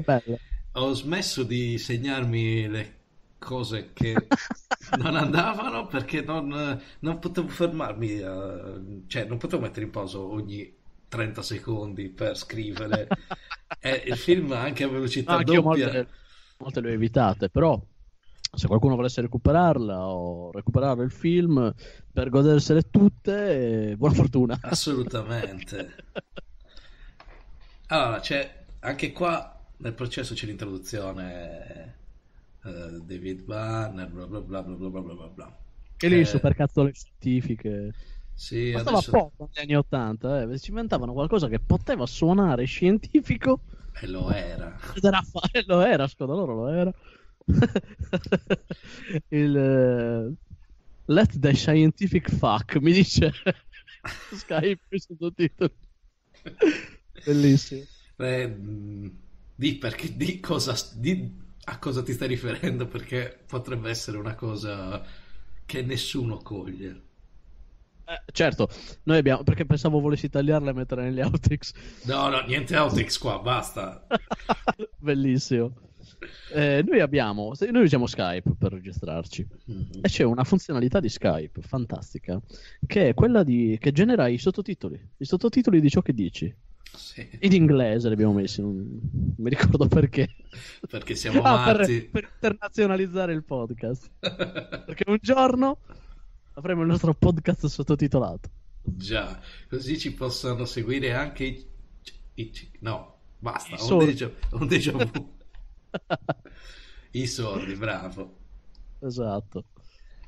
ho 0.73 0.93
smesso 0.93 1.43
di 1.43 1.79
segnarmi 1.79 2.69
le 2.69 2.97
cose 3.39 3.93
che 3.95 4.15
non 4.99 5.17
andavano 5.17 5.87
perché 5.87 6.21
non, 6.23 6.81
non 7.01 7.19
potevo 7.19 7.49
fermarmi, 7.49 8.21
a- 8.21 8.79
cioè 9.07 9.25
non 9.25 9.39
potevo 9.39 9.63
mettere 9.63 9.87
in 9.87 9.91
pausa 9.91 10.19
ogni 10.21 10.71
30 11.09 11.43
secondi 11.43 12.09
per 12.11 12.37
scrivere. 12.37 13.09
E 13.81 14.03
il 14.07 14.17
film 14.17 14.53
anche 14.53 14.85
a 14.85 14.89
velocità 14.89 15.37
No, 15.37 15.43
doppia. 15.45 15.61
molte, 15.63 16.09
molte 16.59 16.81
le 16.81 16.91
ho 16.91 16.93
evitate, 16.93 17.49
però 17.49 17.81
se 18.53 18.67
qualcuno 18.67 18.97
volesse 18.97 19.21
recuperarla 19.21 20.09
o 20.09 20.51
recuperare 20.53 21.05
il 21.05 21.11
film 21.11 21.73
per 22.13 22.29
godersele 22.31 22.83
tutte, 22.91 23.95
buona 23.97 24.15
fortuna. 24.15 24.61
Assolutamente. 24.71 25.97
Allora, 27.89 28.21
c'è 28.21 28.65
anche 28.81 29.13
qua 29.13 29.55
nel 29.79 29.95
processo 29.95 30.35
c'è 30.35 30.47
l'introduzione 30.47 31.97
eh, 32.65 33.01
David 33.03 33.43
Banner, 33.45 34.09
bla 34.11 34.27
bla 34.27 34.41
bla 34.41 34.63
bla 34.63 34.77
bla 34.77 35.01
bla 35.03 35.15
bla 35.15 35.29
bla. 35.29 35.59
E 36.01 36.09
lì 36.09 36.25
Eh, 36.25 36.25
super 36.25 36.55
cazzole 36.55 36.93
scientifiche. 36.93 37.95
Sì, 38.33 38.73
Ma 38.73 38.79
stava 38.79 39.03
adesso 39.03 39.11
poco 39.11 39.49
negli 39.55 39.65
anni 39.65 39.77
80, 39.77 40.43
eh. 40.43 40.59
si 40.59 40.71
inventavano 40.71 41.13
qualcosa 41.13 41.49
che 41.49 41.61
poteva 41.61 42.07
suonare 42.07 42.65
scientifico 42.67 43.63
e 44.01 44.07
lo 44.07 44.31
era. 44.31 44.79
ed 44.93 45.05
era 45.05 45.23
fare, 45.23 45.65
lo 45.67 45.81
era, 45.83 46.07
secondo 46.09 46.35
loro 46.35 46.55
lo 46.55 46.69
era. 46.69 46.93
Il 49.29 49.57
eh, 49.57 50.33
Let 51.07 51.39
the 51.39 51.55
scientific 51.55 52.31
fuck 52.31 52.77
mi 52.77 52.93
dice 52.93 53.33
Skype 54.33 54.99
sottotitoli. 54.99 55.73
Bellissimo. 57.25 57.85
Eh, 58.17 58.47
mh, 58.47 59.17
di 59.55 59.77
perché 59.77 60.17
di 60.17 60.41
cosa 60.41 60.75
di 60.95 61.47
a 61.65 61.79
cosa 61.79 62.03
ti 62.03 62.13
stai 62.13 62.29
riferendo 62.29 62.87
perché 62.87 63.39
potrebbe 63.47 63.91
essere 63.91 64.17
una 64.17 64.35
cosa 64.35 65.03
che 65.67 65.83
nessuno 65.83 66.39
coglie. 66.39 67.03
Eh, 68.07 68.23
certo, 68.33 68.71
noi 69.03 69.19
abbiamo 69.19 69.43
perché 69.43 69.67
pensavo 69.67 70.01
volessi 70.01 70.31
tagliarla 70.31 70.71
e 70.71 70.75
metterla 70.75 71.05
negli 71.05 71.21
outtakes. 71.21 71.73
No, 72.05 72.29
no, 72.29 72.41
niente 72.47 72.75
outtakes 72.77 73.19
qua, 73.19 73.39
basta. 73.39 74.07
Bellissimo. 74.97 75.88
Eh, 76.53 76.83
noi 76.87 77.01
abbiamo, 77.01 77.53
noi 77.71 77.83
usiamo 77.85 78.07
Skype 78.07 78.53
per 78.59 78.73
registrarci 78.73 79.47
Mhm. 79.67 79.89
e 80.03 80.09
c'è 80.09 80.25
una 80.25 80.45
funzionalità 80.45 80.99
di 81.01 81.09
Skype 81.09 81.61
fantastica 81.63 82.41
che 82.87 83.09
è 83.11 83.15
quella 83.15 83.43
di 83.45 83.77
che 83.81 83.93
genera 83.93 84.27
i 84.29 84.39
sottotitoli, 84.39 85.01
i 85.19 85.25
sottotitoli 85.25 85.81
di 85.81 85.89
ciò 85.91 86.01
che 86.03 86.13
dici. 86.13 86.53
Sì. 86.91 87.29
In 87.41 87.53
inglese 87.53 88.09
li 88.09 88.15
abbiamo 88.15 88.33
messi, 88.33 88.61
non, 88.63 88.99
mi 89.37 89.51
ricordo 89.51 89.87
perché. 89.87 90.27
Perché 90.89 91.15
siamo 91.15 91.43
Ah, 91.43 91.73
per, 91.75 91.87
per 92.11 92.31
internazionalizzare 92.35 93.33
il 93.35 93.45
podcast. 93.45 94.11
Perché 94.19 95.05
un 95.07 95.19
giorno 95.21 95.79
avremo 96.55 96.81
il 96.83 96.89
nostro 96.89 97.13
podcast 97.15 97.67
sottotitolato. 97.67 98.49
Già, 98.83 99.39
così 99.69 99.99
ci 99.99 100.15
possono 100.15 100.65
seguire 100.65 101.13
anche 101.13 101.45
i... 101.45 101.67
i- 102.35 102.53
no, 102.81 103.19
basta, 103.39 103.77
I 103.77 103.93
un 103.93 103.99
déjà, 103.99 104.31
un 104.53 104.67
déjà 104.67 104.93
vu. 104.93 105.37
I 107.13 107.27
sordi, 107.27 107.75
bravo. 107.75 108.37
Esatto. 109.01 109.65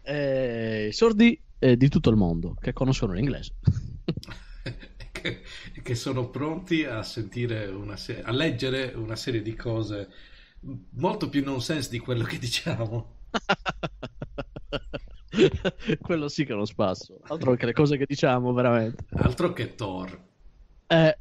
Eh, 0.03 0.89
I 0.89 0.93
sordi 0.93 1.41
eh, 1.59 1.77
di 1.77 1.89
tutto 1.89 2.11
il 2.11 2.17
mondo 2.17 2.55
che 2.61 2.73
conoscono 2.73 3.13
l'inglese. 3.13 3.55
che, 5.13 5.43
che 5.83 5.95
sono 5.95 6.31
pronti 6.31 6.85
a 6.85 7.03
sentire 7.03 7.67
una 7.67 7.97
se- 7.97 8.23
a 8.23 8.33
leggere 8.33 8.93
una 8.95 9.17
serie 9.17 9.43
di 9.43 9.55
cose 9.55 10.09
molto 10.91 11.29
più 11.29 11.45
nonsense 11.45 11.91
di 11.91 11.99
quello 11.99 12.25
che 12.25 12.39
diciamo. 12.39 13.19
Quello 16.01 16.29
sì 16.29 16.45
che 16.45 16.51
è 16.51 16.55
uno 16.55 16.65
spasso. 16.65 17.21
Altro 17.23 17.55
che 17.55 17.67
le 17.67 17.73
cose 17.73 17.97
che 17.97 18.05
diciamo, 18.07 18.53
veramente. 18.53 19.05
Altro 19.11 19.53
che 19.53 19.77
Thor. 19.77 20.21
Eh. 20.89 21.19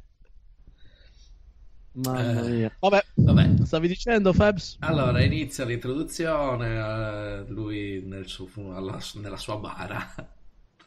Mamma 1.92 2.42
Eh. 2.44 2.50
mia. 2.50 2.76
Vabbè, 2.80 3.04
Vabbè, 3.22 3.56
stavi 3.64 3.88
dicendo, 3.88 4.32
Fabs? 4.32 4.78
allora 4.80 5.22
inizia 5.22 5.64
l'introduzione, 5.64 7.40
eh, 7.44 7.44
lui 7.48 8.02
nel 8.06 8.26
suo 8.28 8.48
alla- 8.74 8.98
nella 9.14 9.36
sua 9.36 9.56
bara, 9.58 9.98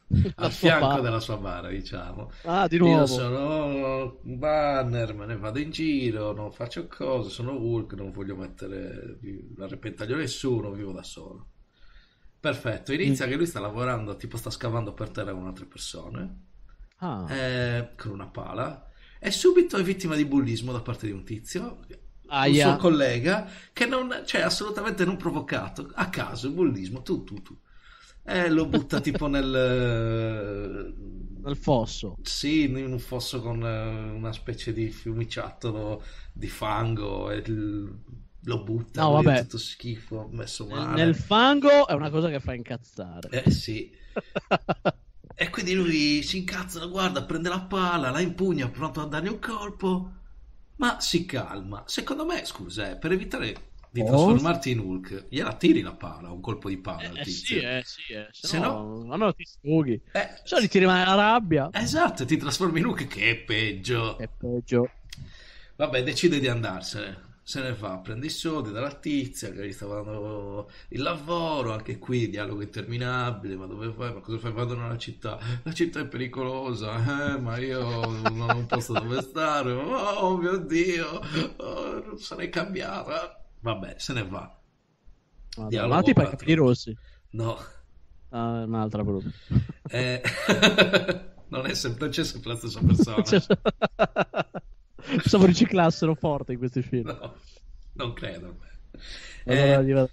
La 0.36 0.45
al 0.45 0.51
fianco 0.51 0.86
bara. 0.88 1.01
della 1.01 1.20
sua 1.20 1.38
bara, 1.38 1.70
diciamo. 1.70 2.32
Ah, 2.43 2.68
di 2.68 2.78
Io 2.82 3.06
nuovo. 3.06 3.06
sono 3.06 4.20
un 4.24 4.38
banner, 4.38 5.14
me 5.14 5.26
ne 5.26 5.38
vado 5.38 5.60
in 5.60 5.72
giro, 5.72 6.34
non 6.34 6.51
faccio 6.51 6.88
cose, 6.88 7.30
sono 7.30 7.54
Hulk, 7.58 7.93
non 7.93 8.12
voglio 8.12 8.36
mettere 8.36 9.20
a 9.60 9.68
repentaglio 9.68 10.16
nessuno, 10.18 10.72
vivo 10.72 10.91
da 10.91 11.04
solo. 11.04 11.47
Perfetto, 12.39 12.91
inizia 12.93 13.26
che 13.28 13.36
lui 13.36 13.45
sta 13.45 13.60
lavorando, 13.62 14.16
tipo 14.18 14.38
sta 14.38 14.49
scavando 14.49 14.93
per 14.93 15.10
terra 15.12 15.34
con 15.34 15.47
altre 15.47 15.66
persone, 15.66 16.41
Ah, 16.97 17.28
eh, 17.28 17.93
con 17.97 18.12
una 18.12 18.28
pala, 18.28 18.89
e 19.24 19.32
subito 19.32 19.78
è 19.78 19.84
vittima 19.84 20.15
di 20.15 20.26
bullismo 20.26 20.71
da 20.74 20.82
parte 20.82 21.05
di 21.05 21.13
un 21.13 21.24
tizio, 21.24 21.80
un 21.88 21.97
Aia. 22.28 22.67
suo 22.69 22.76
collega, 22.78 23.47
che 23.71 23.86
non, 23.86 24.24
cioè 24.26 24.41
assolutamente 24.41 25.05
non 25.05 25.15
provocato, 25.15 25.89
a 25.93 26.09
caso, 26.09 26.51
bullismo, 26.51 27.01
tu, 27.01 27.24
tu, 27.24 27.41
tu. 27.41 27.57
E 28.26 28.49
lo 28.49 28.65
butta 28.65 28.99
tipo 29.01 29.28
nel... 29.28 30.93
nel 31.43 31.55
fosso. 31.57 32.17
Sì, 32.21 32.63
in 32.63 32.76
un 32.91 32.99
fosso 32.99 33.41
con 33.41 33.65
eh, 33.65 34.11
una 34.11 34.34
specie 34.34 34.74
di 34.74 34.89
fiumiciattolo 34.89 36.03
di 36.34 36.47
fango 36.47 37.30
e 37.32 37.43
lo 37.45 38.61
butta, 38.63 39.03
No, 39.03 39.11
vabbè. 39.11 39.43
tutto 39.43 39.57
schifo, 39.57 40.28
messo 40.32 40.65
male. 40.67 41.01
nel 41.01 41.15
fango 41.15 41.88
è 41.88 41.93
una 41.93 42.09
cosa 42.09 42.30
che 42.30 42.39
fa 42.41 42.53
incazzare. 42.53 43.30
Eh 43.43 43.51
sì. 43.51 43.89
E 45.36 45.49
quindi 45.49 45.73
lui 45.73 46.21
si 46.23 46.38
incazza, 46.38 46.79
la 46.79 46.86
guarda, 46.88 47.23
prende 47.25 47.49
la 47.49 47.61
pala, 47.61 48.11
la 48.11 48.19
impugna, 48.21 48.69
pronto 48.69 49.01
a 49.01 49.05
dargli 49.07 49.27
un 49.27 49.39
colpo, 49.39 50.11
ma 50.75 50.99
si 50.99 51.25
calma. 51.25 51.84
Secondo 51.88 52.25
me, 52.25 52.45
scusa, 52.45 52.91
eh, 52.91 52.97
per 52.97 53.11
evitare 53.11 53.71
di 53.89 54.01
Oh. 54.01 54.03
trasformarti 54.03 54.71
in 54.71 54.79
Hulk, 54.79 55.27
gliela 55.29 55.55
tiri 55.55 55.81
la 55.81 55.95
pala, 55.95 56.31
un 56.31 56.39
colpo 56.41 56.69
di 56.69 56.77
pala 56.77 57.09
al 57.09 57.19
Eh, 57.19 57.23
tizio. 57.23 57.57
sì, 57.57 57.65
eh, 57.65 57.81
sì, 57.86 58.13
eh. 58.13 58.27
Se, 58.31 58.47
Se 58.47 58.59
no, 58.59 59.11
almeno 59.11 59.34
ti 59.34 59.45
sfoghi. 59.45 59.99
Eh, 60.13 60.27
Se 60.43 60.59
no 60.59 60.67
ti 60.67 60.79
rimane 60.79 61.05
la 61.05 61.15
rabbia. 61.15 61.71
esatto, 61.71 62.25
ti 62.25 62.38
trasformi 62.38 62.79
in 62.79 62.86
Hulk 62.86 63.07
che 63.07 63.31
è 63.31 63.36
peggio. 63.38 64.17
È 64.17 64.27
peggio. 64.27 64.89
Vabbè, 65.75 66.03
decide 66.03 66.39
di 66.39 66.47
andarsene. 66.47 67.32
Se 67.46 67.62
ne 67.62 67.74
fa, 67.74 67.98
prende 67.98 68.28
i 68.28 68.30
soldi 68.30 68.72
dalla 68.72 68.94
tizia 68.94 69.52
che 69.52 69.68
gli 69.68 69.74
stava 69.74 70.02
dando 70.02 70.70
il 70.89 71.02
lavoro. 71.02 71.74
Anche 71.74 72.00
qui 72.00 72.30
dialogo 72.30 72.62
interminabile. 72.62 73.58
Ma 73.58 73.66
dove 73.66 73.91
fai? 73.91 74.14
Ma 74.14 74.22
cosa 74.22 74.38
fai? 74.38 74.54
Vado 74.54 74.78
nella 74.78 74.98
città. 74.98 75.38
La 75.64 75.74
città 75.74 76.00
è 76.00 76.08
pericolosa, 76.08 77.36
eh, 77.36 77.39
ma 77.39 77.58
io 77.58 78.06
non 78.30 78.66
posto 78.66 78.94
dove 78.94 79.22
stare. 79.22 79.74
Oh 79.74 80.38
mio 80.38 80.58
dio, 80.58 81.22
oh, 81.58 82.06
non 82.06 82.18
sarei 82.18 82.50
cambiata. 82.50 83.44
Vabbè, 83.60 83.96
se 83.98 84.14
ne 84.14 84.26
va. 84.26 84.58
Madonna, 85.56 85.70
Dialogo 85.70 85.94
Ma 85.94 86.02
tipo 86.02 86.22
i 86.22 86.30
capelli 86.30 86.54
rossi. 86.54 86.98
No, 87.32 87.58
è 88.30 88.36
un'altra 88.36 89.04
brutta. 89.04 89.30
Eh, 89.89 90.22
non, 91.50 91.66
è 91.66 91.74
sempre, 91.74 92.10
c'è 92.10 92.24
sempre 92.24 92.52
la 92.52 92.58
stessa 92.58 92.80
persona. 92.80 93.24
Pensavo 95.18 95.45
riciclassero 95.45 96.16
forte 96.16 96.54
in 96.54 96.58
questi 96.60 96.82
film. 96.82 97.08
No, 97.08 97.36
non 97.93 98.14
credo. 98.14 98.58
Allora, 99.45 99.80
Eh, 99.82 99.93
va- 99.93 100.10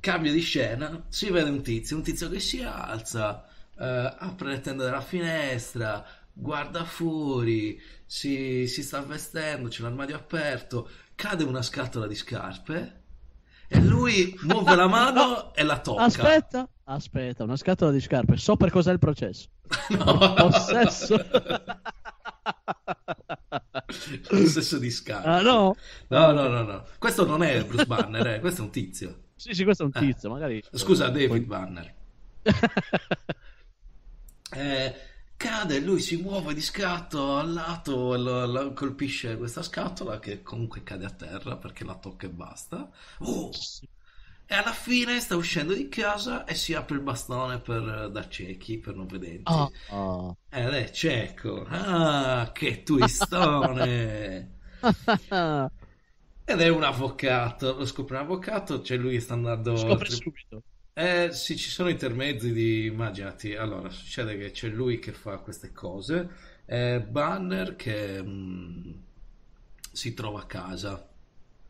Cambio 0.00 0.32
di 0.32 0.40
scena, 0.40 1.04
si 1.08 1.30
vede 1.30 1.50
un 1.50 1.62
tizio, 1.62 1.96
un 1.96 2.02
tizio 2.02 2.28
che 2.28 2.38
si 2.38 2.62
alza, 2.62 3.44
eh, 3.78 4.14
apre 4.18 4.50
le 4.50 4.60
tende 4.60 4.84
della 4.84 5.00
finestra, 5.00 6.04
guarda 6.32 6.84
fuori, 6.84 7.80
si, 8.04 8.68
si 8.68 8.82
sta 8.84 9.00
vestendo, 9.00 9.68
c'è 9.68 9.82
l'armadio 9.82 10.14
aperto, 10.14 10.88
cade 11.16 11.42
una 11.44 11.62
scatola 11.62 12.06
di 12.06 12.14
scarpe 12.14 13.00
e 13.66 13.80
lui 13.80 14.38
muove 14.42 14.76
la 14.76 14.86
mano 14.86 15.52
e 15.54 15.64
la 15.64 15.80
tocca. 15.80 16.04
Aspetta, 16.04 16.68
aspetta, 16.84 17.42
una 17.42 17.56
scatola 17.56 17.90
di 17.90 18.00
scarpe. 18.00 18.36
So 18.36 18.56
per 18.56 18.70
cos'è 18.70 18.92
il 18.92 18.98
processo. 19.00 19.48
No. 19.90 20.34
Possesso. 20.34 21.16
Possesso 24.28 24.78
di 24.78 24.90
scarpe. 24.90 25.28
Ah, 25.28 25.40
no? 25.42 25.76
No, 26.08 26.32
no, 26.32 26.48
no, 26.48 26.62
no. 26.62 26.86
Questo 26.98 27.24
non 27.24 27.42
è 27.42 27.64
Bruce 27.64 27.86
Banner, 27.86 28.26
eh, 28.26 28.40
questo 28.40 28.62
è 28.62 28.64
un 28.64 28.70
tizio. 28.70 29.20
Sì, 29.36 29.52
sì, 29.52 29.64
questo 29.64 29.82
è 29.82 29.86
un 29.86 29.92
Eh. 29.94 30.00
tizio, 30.00 30.30
magari. 30.30 30.62
Scusa, 30.72 31.08
David 31.10 31.44
Banner. 31.44 31.94
Eh, 34.50 34.94
cade, 35.36 35.80
lui 35.80 36.00
si 36.00 36.16
muove 36.16 36.54
di 36.54 36.60
scatto 36.62 37.36
al 37.36 37.52
lato 37.52 38.16
lo- 38.16 38.46
lo 38.46 38.72
colpisce 38.72 39.36
questa 39.36 39.62
scatola 39.62 40.18
che 40.18 40.42
comunque 40.42 40.82
cade 40.82 41.04
a 41.04 41.10
terra 41.10 41.56
perché 41.56 41.84
la 41.84 41.96
tocca 41.98 42.26
e 42.26 42.30
basta. 42.30 42.90
Oh! 43.18 43.50
E 44.48 44.54
alla 44.54 44.72
fine 44.72 45.18
sta 45.18 45.34
uscendo 45.34 45.74
di 45.74 45.88
casa 45.88 46.44
e 46.44 46.54
si 46.54 46.72
apre 46.72 46.94
il 46.96 47.02
bastone 47.02 47.58
per, 47.58 48.10
da 48.12 48.28
ciechi, 48.28 48.78
per 48.78 48.94
non 48.94 49.08
vedenti. 49.08 49.42
Ah, 49.44 49.68
ah. 49.90 50.32
Ed 50.48 50.68
è 50.68 50.90
cieco. 50.90 51.66
Ah, 51.68 52.52
che 52.52 52.84
twistone! 52.84 54.54
Ed 56.48 56.60
è 56.60 56.68
un 56.68 56.84
avvocato, 56.84 57.76
lo 57.76 57.84
scopre 57.84 58.14
un 58.16 58.22
avvocato, 58.22 58.80
cioè 58.82 58.96
lui 58.96 59.18
sta 59.20 59.34
andando... 59.34 59.76
Scopre 59.76 60.06
al 60.06 60.12
tri- 60.12 60.14
subito. 60.14 60.62
eh 60.92 61.30
sì, 61.32 61.56
ci 61.56 61.68
sono 61.68 61.88
intermezzi 61.88 62.52
di, 62.52 62.84
immaginati, 62.84 63.56
allora 63.56 63.90
succede 63.90 64.38
che 64.38 64.52
c'è 64.52 64.68
lui 64.68 65.00
che 65.00 65.10
fa 65.10 65.38
queste 65.38 65.72
cose, 65.72 66.28
eh, 66.66 67.00
Banner 67.00 67.74
che 67.74 68.22
mm, 68.22 68.90
si 69.90 70.14
trova 70.14 70.42
a 70.42 70.46
casa 70.46 71.04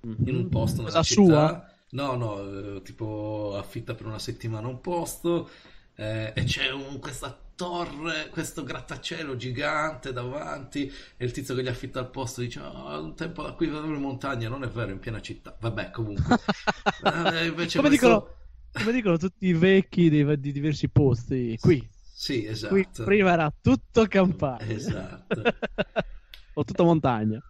in 0.03 0.35
un 0.35 0.49
posto 0.51 0.83
nella 0.83 1.03
città, 1.03 1.23
sua? 1.23 1.76
No 1.91 2.15
no, 2.17 2.77
eh, 2.77 2.83
tipo 2.83 3.55
affitta 3.57 3.95
per 3.95 4.07
una 4.07 4.19
settimana 4.19 4.67
un 4.69 4.81
posto 4.81 5.49
eh, 5.95 6.33
e 6.35 6.45
c'è 6.45 6.71
un- 6.71 6.99
questa 6.99 7.37
torre, 7.55 8.29
questo 8.29 8.63
grattacielo 8.65 9.35
gigante 9.37 10.13
davanti 10.13 10.93
e 11.17 11.25
il 11.25 11.31
tizio 11.33 11.55
che 11.55 11.63
gli 11.63 11.69
affitta 11.69 12.01
il 12.01 12.09
posto 12.11 12.43
dice 12.43 12.61
"Ah, 12.61 12.99
un 12.99 13.15
tempo 13.15 13.43
da 13.43 13.53
qui 13.53 13.67
vedo 13.69 13.91
le 13.91 13.97
montagne, 13.99 14.47
non 14.49 14.63
è 14.63 14.69
vero, 14.69 14.91
in 14.91 14.99
piena 14.99 15.21
città, 15.23 15.57
vabbè 15.59 15.91
comunque. 15.91 16.37
Eh, 17.33 17.47
invece 17.47 17.79
come, 17.79 17.89
questo- 17.89 17.89
dicono, 17.89 18.35
come 18.73 18.93
dicono 18.93 19.17
tutti 19.17 19.47
i 19.47 19.53
vecchi 19.55 20.09
dei- 20.11 20.39
di 20.41 20.53
diversi 20.53 20.89
posti. 20.91 21.57
Qui, 21.59 21.89
Sì, 22.13 22.43
qui 22.69 22.81
esatto. 22.81 23.05
prima 23.05 23.33
era 23.33 23.53
tutto 23.61 24.07
campagna. 24.07 24.65
Esatto. 24.67 25.43
o 26.55 26.65
tutta 26.65 26.83
montagna. 26.83 27.43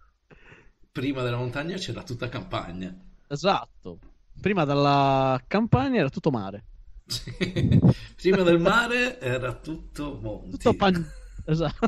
Prima 0.91 1.21
della 1.23 1.37
montagna 1.37 1.75
c'era 1.77 2.03
tutta 2.03 2.29
campagna. 2.29 2.93
Esatto. 3.27 3.99
Prima 4.39 4.63
dalla 4.65 5.41
campagna 5.47 5.99
era 5.99 6.09
tutto 6.09 6.31
mare. 6.31 6.65
Sì. 7.05 7.31
Prima 8.15 8.43
del 8.43 8.59
mare 8.59 9.19
era 9.19 9.53
tutto 9.59 10.19
monti. 10.21 10.49
Tutto 10.49 10.73
pan... 10.75 11.05
Esatto. 11.45 11.87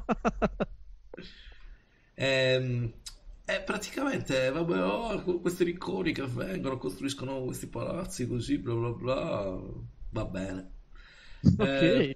Ehm, 2.16 2.93
E 3.45 3.62
praticamente, 3.64 4.52
vabbè, 4.52 4.84
oh, 4.84 5.39
questi 5.41 5.64
ricconi 5.64 6.12
che 6.14 6.24
vengono, 6.28 6.78
costruiscono 6.78 7.43
questi 7.45 7.68
palazzi 7.68 8.28
così, 8.28 8.60
bla 8.60 8.76
bla 8.76 8.91
bla, 8.91 9.60
va 10.12 10.26
bene. 10.26 10.72
ok. 11.58 11.82
Eh, 11.82 12.14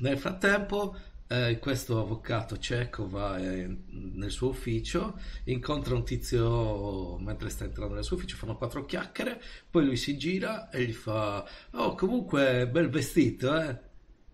nel 0.00 0.18
frattempo, 0.18 0.96
eh, 1.32 1.58
questo 1.58 1.98
avvocato 1.98 2.58
cieco 2.58 3.08
va 3.08 3.38
eh, 3.38 3.66
nel 3.88 4.30
suo 4.30 4.50
ufficio, 4.50 5.18
incontra 5.44 5.94
un 5.94 6.04
tizio 6.04 7.16
mentre 7.18 7.48
sta 7.48 7.64
entrando 7.64 7.94
nel 7.94 8.04
suo 8.04 8.16
ufficio, 8.16 8.36
fanno 8.36 8.56
quattro 8.56 8.84
chiacchiere, 8.84 9.40
poi 9.70 9.86
lui 9.86 9.96
si 9.96 10.18
gira 10.18 10.68
e 10.68 10.84
gli 10.84 10.92
fa: 10.92 11.48
Oh, 11.70 11.94
comunque, 11.94 12.68
bel 12.68 12.90
vestito, 12.90 13.58
eh? 13.58 13.78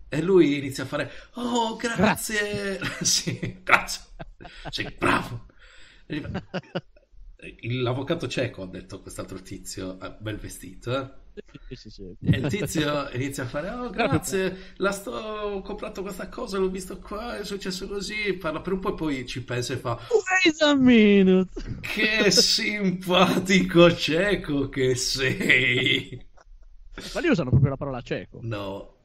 E 0.09 0.21
lui 0.21 0.57
inizia 0.57 0.83
a 0.83 0.87
fare: 0.87 1.09
Oh, 1.35 1.77
grazie! 1.77 2.79
sì, 3.01 3.61
grazie. 3.63 4.01
Sì, 4.69 4.83
bravo. 4.97 5.45
L'avvocato 7.61 8.27
cieco 8.27 8.63
ha 8.63 8.67
detto 8.67 9.01
quest'altro 9.01 9.41
tizio, 9.41 9.99
eh, 10.01 10.15
bel 10.19 10.37
vestito, 10.37 10.99
eh? 10.99 11.18
Sì, 11.67 11.75
sì, 11.75 11.89
sì. 11.89 12.03
E 12.23 12.37
il 12.37 12.47
tizio 12.47 13.09
inizia 13.11 13.43
a 13.43 13.47
fare: 13.47 13.69
Oh, 13.69 13.89
grazie, 13.91 14.73
la 14.77 14.91
sto, 14.91 15.11
ho 15.11 15.61
comprato 15.61 16.01
questa 16.01 16.27
cosa, 16.29 16.57
l'ho 16.57 16.69
visto 16.69 16.97
qua, 16.99 17.37
è 17.37 17.45
successo 17.45 17.87
così. 17.87 18.33
Parla 18.33 18.61
per 18.61 18.73
un 18.73 18.79
po' 18.79 18.89
e 18.89 18.95
poi 18.95 19.25
ci 19.27 19.43
pensa 19.43 19.73
e 19.73 19.77
fa: 19.77 19.97
Wait 20.09 20.61
a 20.61 20.75
minute. 20.75 21.49
Che 21.81 22.31
simpatico 22.31 23.95
cieco 23.95 24.67
che 24.69 24.95
sei. 24.95 26.27
Ma 27.13 27.19
lì 27.21 27.27
usano 27.29 27.49
proprio 27.49 27.69
la 27.69 27.77
parola 27.77 28.01
cieco. 28.01 28.39
No, 28.41 28.95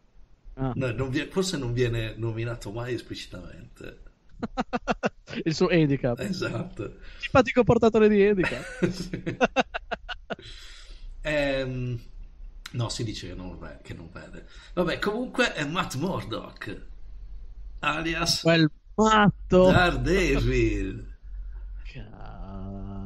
Ah. 0.56 0.72
no, 0.76 0.92
non 0.92 1.10
vi- 1.10 1.26
forse 1.30 1.56
non 1.56 1.72
viene 1.72 2.14
nominato 2.16 2.70
mai 2.70 2.94
esplicitamente. 2.94 4.02
Il 5.44 5.52
suo 5.54 5.66
handicap. 5.68 6.18
Esatto. 6.20 6.98
Simpatico 7.18 7.64
portatore 7.64 8.08
di 8.08 8.22
handicap. 8.24 8.88
Sì. 8.88 9.36
Ehm, 11.22 11.98
no, 12.74 12.88
si 12.88 13.02
dice 13.04 13.28
che 13.28 13.34
non, 13.34 13.58
ve- 13.58 13.78
che 13.82 13.94
non 13.94 14.08
vede. 14.12 14.46
Vabbè, 14.74 14.98
comunque 14.98 15.52
è 15.52 15.64
Matt 15.64 15.94
Murdock, 15.94 16.82
alias 17.80 18.42
Quel 18.42 18.70
matto. 18.94 19.70
Daredevil. 19.70 21.12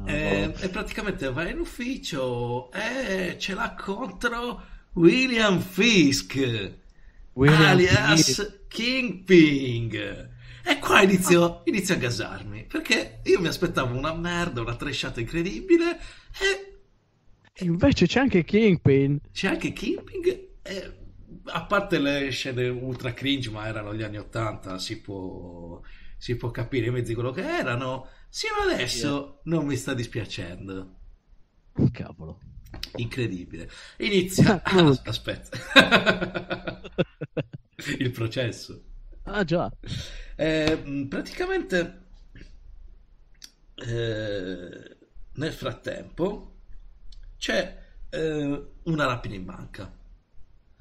E, 0.05 0.53
e 0.57 0.69
praticamente 0.69 1.31
va 1.31 1.47
in 1.47 1.59
ufficio 1.59 2.71
e 2.71 3.35
ce 3.37 3.53
l'ha 3.53 3.75
contro 3.75 4.63
William 4.93 5.59
Fisk, 5.59 6.35
William 7.33 7.61
alias. 7.61 8.63
Kingpin. 8.67 10.29
E 10.63 10.79
qua 10.79 11.01
inizio, 11.01 11.61
inizio 11.65 11.95
a 11.95 11.97
gasarmi 11.97 12.63
perché 12.63 13.19
io 13.23 13.39
mi 13.39 13.47
aspettavo 13.47 13.95
una 13.95 14.13
merda, 14.13 14.61
una 14.61 14.75
trashata 14.75 15.19
incredibile 15.19 15.99
e 16.39 16.68
Invece 17.61 18.05
c'è 18.07 18.19
anche 18.19 18.43
Kingpin. 18.43 19.19
c'è 19.31 19.47
anche 19.49 19.73
Kingpin. 19.73 20.21
E, 20.61 20.93
a 21.45 21.65
parte 21.65 21.99
le 21.99 22.29
scene 22.29 22.67
ultra 22.67 23.13
cringe, 23.13 23.49
ma 23.49 23.65
erano 23.67 23.95
gli 23.95 24.03
anni 24.03 24.17
80, 24.17 24.77
si 24.77 25.01
può, 25.01 25.81
si 26.17 26.35
può 26.35 26.51
capire 26.51 26.87
i 26.87 26.91
mezzi 26.91 27.13
quello 27.13 27.31
che 27.31 27.41
erano. 27.41 28.07
Sino 28.29 28.55
adesso 28.71 29.41
non 29.45 29.65
mi 29.65 29.75
sta 29.75 29.93
dispiacendo. 29.93 30.95
Cavolo. 31.91 32.39
Incredibile. 32.97 33.69
Inizia. 33.97 34.61
Ah, 34.63 34.99
aspetta. 35.05 35.57
Il 37.97 38.11
processo. 38.11 38.83
Ah 39.23 39.43
già. 39.43 39.71
Eh, 40.35 41.05
praticamente 41.07 42.07
eh, 43.75 44.97
nel 45.33 45.53
frattempo 45.53 46.58
c'è 47.39 47.79
eh, 48.11 48.65
una 48.83 49.05
rapina 49.07 49.35
in 49.35 49.45
banca. 49.45 49.91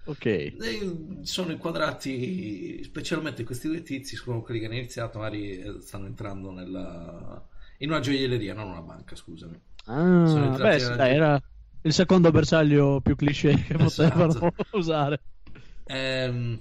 Ok. 0.06 0.26
E 0.60 1.20
sono 1.22 1.52
inquadrati 1.52 2.82
specialmente 2.82 3.44
questi 3.44 3.68
due 3.68 3.82
tizi, 3.82 4.16
sono 4.16 4.42
quelli 4.42 4.58
che 4.60 4.66
hanno 4.66 4.74
iniziato, 4.74 5.18
magari 5.18 5.58
eh, 5.58 5.80
stanno 5.80 6.06
entrando 6.06 6.50
nella... 6.50 7.46
in 7.78 7.90
una 7.90 8.00
gioielleria, 8.00 8.54
non 8.54 8.68
una 8.70 8.82
banca, 8.82 9.14
scusami. 9.14 9.60
Sono 10.22 10.46
Ah, 10.46 10.46
entrati 10.46 10.80
beh, 10.80 10.80
nella- 10.80 10.96
dai, 10.96 11.14
era 11.14 11.40
il 11.82 11.92
secondo 11.92 12.30
bersaglio 12.30 13.00
più 13.00 13.16
cliché 13.16 13.54
che 13.62 13.76
potevano 13.76 14.34
Esatto. 14.34 14.52
usare. 14.72 15.22
Ehm, 15.88 16.60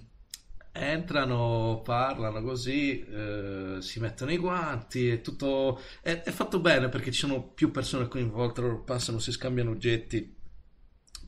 entrano, 0.80 1.82
parlano 1.84 2.41
così, 2.41 2.99
eh, 3.05 3.78
si 3.80 3.99
mettono 3.99 4.32
i 4.32 4.38
guanti, 4.38 5.09
è 5.09 5.21
tutto 5.21 5.80
è, 6.01 6.21
è 6.23 6.32
fatto 6.32 6.59
bene 6.59 6.89
perché 6.89 7.11
ci 7.11 7.19
sono 7.19 7.43
più 7.49 7.71
persone 7.71 8.07
coinvolte, 8.07 8.82
passano, 8.86 9.19
si 9.19 9.32
scambiano 9.32 9.71
oggetti 9.71 10.36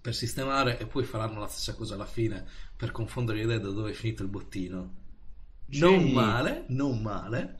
per 0.01 0.15
sistemare 0.15 0.79
e 0.79 0.87
poi 0.87 1.03
faranno 1.03 1.39
la 1.39 1.47
stessa 1.47 1.75
cosa 1.75 1.95
alla 1.95 2.05
fine 2.05 2.45
per 2.75 2.91
confondere 2.91 3.39
le 3.39 3.43
idee 3.45 3.59
da 3.59 3.69
dove 3.69 3.91
è 3.91 3.93
finito 3.93 4.23
il 4.23 4.29
bottino. 4.29 4.97
Non 5.71 6.03
Sì. 6.03 6.11
male, 6.11 6.65
non 6.69 7.01
male. 7.01 7.59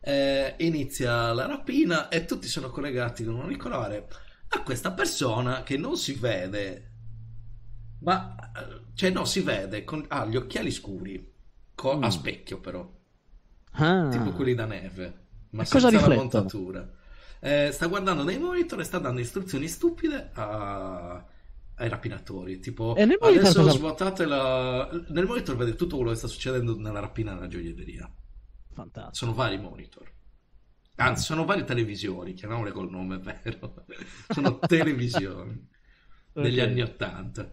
Eh, 0.00 0.54
inizia 0.60 1.32
la 1.32 1.46
rapina 1.46 2.08
e 2.08 2.24
tutti 2.24 2.48
sono 2.48 2.70
collegati 2.70 3.24
con 3.24 3.34
un 3.34 3.42
auricolare 3.42 4.08
a 4.48 4.62
questa 4.62 4.92
persona 4.92 5.62
che 5.62 5.76
non 5.76 5.96
si 5.96 6.14
vede, 6.14 6.90
ma 8.00 8.34
eh, 8.56 8.82
cioè 8.94 9.10
no, 9.10 9.24
si 9.24 9.40
vede, 9.40 9.84
con, 9.84 10.04
ha 10.08 10.26
gli 10.26 10.36
occhiali 10.36 10.70
scuri, 10.70 11.29
co- 11.80 11.96
Mm. 11.96 12.02
a 12.04 12.10
specchio 12.10 12.60
però, 12.60 12.86
Ah. 13.72 14.08
tipo 14.10 14.30
quelli 14.32 14.54
da 14.54 14.66
neve, 14.66 15.26
ma 15.50 15.62
E 15.62 15.66
cosa 15.66 15.88
senza 15.88 15.90
la 15.90 15.90
riflettono? 16.14 16.20
montatura. 16.20 16.92
Eh, 17.40 17.70
sta 17.72 17.86
guardando 17.86 18.22
dei 18.22 18.38
monitor 18.38 18.80
e 18.80 18.84
sta 18.84 18.98
dando 18.98 19.20
istruzioni 19.20 19.66
stupide 19.66 20.30
a- 20.34 21.24
ai 21.76 21.88
rapinatori, 21.88 22.58
tipo 22.60 22.94
E 22.96 23.06
nel 23.06 23.16
adesso 23.18 23.62
cosa- 23.62 23.70
svuotate 23.70 24.26
la... 24.26 24.86
Nel 25.08 25.24
monitor 25.24 25.56
vede 25.56 25.74
tutto 25.74 25.96
quello 25.96 26.10
che 26.10 26.16
sta 26.18 26.26
succedendo 26.26 26.76
nella 26.78 27.00
rapina 27.00 27.32
nella 27.32 27.46
gioielleria. 27.48 28.12
Fantastico. 28.74 29.14
Sono 29.14 29.32
vari 29.32 29.58
monitor. 29.58 30.12
Anzi, 30.96 31.24
sono 31.24 31.46
varie 31.46 31.64
televisioni, 31.64 32.34
chiamiamole 32.34 32.72
col 32.72 32.90
nome 32.90 33.16
vero. 33.24 33.84
Sono 34.28 34.58
televisioni 34.68 35.66
degli 36.34 36.60
Ok. 36.60 36.66
anni 36.66 36.82
Ottanta. 36.82 37.50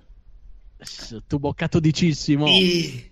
Tu 1.26 1.40
boccato 1.40 1.80
dicissimo. 1.80 2.46
E... 2.48 3.12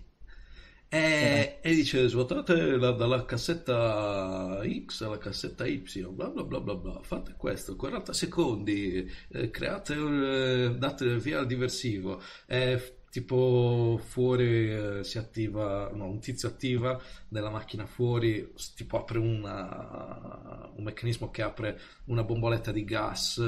E, 0.88 1.58
e 1.62 1.74
dice 1.74 2.06
svuotate 2.08 2.54
la- 2.76 2.92
dalla 2.92 3.24
cassetta 3.24 4.60
X 4.84 5.02
alla 5.02 5.18
cassetta 5.18 5.66
Y, 5.66 5.82
bla 6.10 6.28
bla 6.28 6.44
bla 6.44 6.60
bla 6.60 6.74
bla, 6.74 7.00
fate 7.02 7.34
questo, 7.36 7.74
40 7.76 8.12
secondi, 8.12 9.10
eh, 9.32 9.50
create, 9.50 9.94
eh, 9.94 10.74
date 10.78 11.18
via 11.18 11.40
al 11.40 11.46
diversivo, 11.46 12.20
Eh, 12.46 12.94
tipo 13.10 13.98
fuori 14.04 14.70
eh, 14.72 15.04
si 15.04 15.18
attiva, 15.18 15.90
no, 15.92 16.06
un 16.08 16.20
tizio 16.20 16.48
attiva 16.48 17.00
nella 17.30 17.50
macchina 17.50 17.86
fuori, 17.86 18.52
tipo 18.76 18.98
apre 18.98 19.18
una, 19.18 20.70
un 20.76 20.84
meccanismo 20.84 21.30
che 21.30 21.42
apre 21.42 21.80
una 22.06 22.22
bomboletta 22.22 22.70
di 22.72 22.84
gas 22.84 23.42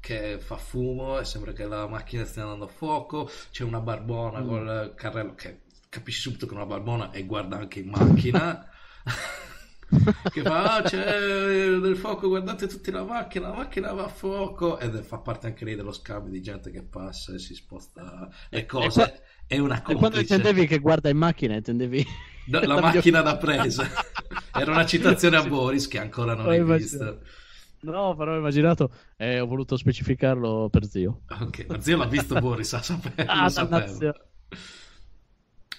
che 0.00 0.38
fa 0.38 0.56
fumo 0.56 1.18
e 1.18 1.24
sembra 1.24 1.52
che 1.52 1.66
la 1.66 1.86
macchina 1.86 2.24
stia 2.24 2.42
andando 2.42 2.64
a 2.66 2.68
fuoco, 2.68 3.28
c'è 3.50 3.62
una 3.64 3.80
barbona 3.80 4.40
Mm. 4.40 4.46
col 4.48 4.92
carrello 4.96 5.34
che 5.34 5.60
capisci 5.88 6.20
subito 6.20 6.46
che 6.46 6.52
è 6.52 6.56
una 6.56 6.66
barbona 6.66 7.10
e 7.12 7.24
guarda 7.24 7.56
anche 7.58 7.80
in 7.80 7.88
macchina 7.90 8.66
che 10.32 10.42
fa 10.42 10.76
"Ah, 10.76 10.82
c'è 10.82 11.78
del 11.78 11.96
fuoco 11.96 12.28
guardate 12.28 12.66
tutti 12.66 12.90
la 12.90 13.04
macchina 13.04 13.48
la 13.48 13.54
macchina 13.56 13.92
va 13.92 14.04
a 14.04 14.08
fuoco 14.08 14.78
ed 14.78 15.00
fa 15.02 15.18
parte 15.18 15.46
anche 15.46 15.64
lei 15.64 15.76
dello 15.76 15.92
scambio 15.92 16.30
di 16.30 16.42
gente 16.42 16.70
che 16.70 16.82
passa 16.82 17.32
e 17.34 17.38
si 17.38 17.54
sposta 17.54 18.28
le 18.50 18.66
cose 18.66 19.00
qua- 19.00 19.12
è 19.46 19.56
una 19.58 19.82
E 19.82 19.94
quando 19.94 20.20
intendevi 20.20 20.66
che 20.66 20.78
guarda 20.78 21.08
in 21.08 21.16
macchina, 21.16 21.54
intendevi 21.54 22.04
No, 22.48 22.60
la 22.60 22.66
la 22.74 22.80
macchina 22.82 23.22
da 23.22 23.38
presa 23.38 23.88
era 24.52 24.72
una 24.72 24.84
citazione 24.84 25.36
a. 25.38 25.42
Boris 25.46 25.88
che 25.88 25.98
ancora 25.98 26.34
non 26.34 26.44
Ho 26.46 26.50
hai 26.50 26.58
immaginato. 26.58 27.20
visto 27.20 27.36
No, 27.80 28.14
però 28.14 28.34
ho 28.34 28.36
immaginato 28.36 28.90
e 29.16 29.40
ho 29.40 29.46
voluto 29.46 29.76
specificarlo 29.78 30.68
per 30.68 30.84
zio. 30.84 31.22
ok 31.30 31.64
ma 31.66 31.80
zio 31.80 31.96
l'ha 31.96 32.06
visto 32.06 32.38
Boris 32.38 32.68
sa 32.68 32.82
sape- 32.82 33.24
Ah, 33.24 33.48
lo. 33.48 34.12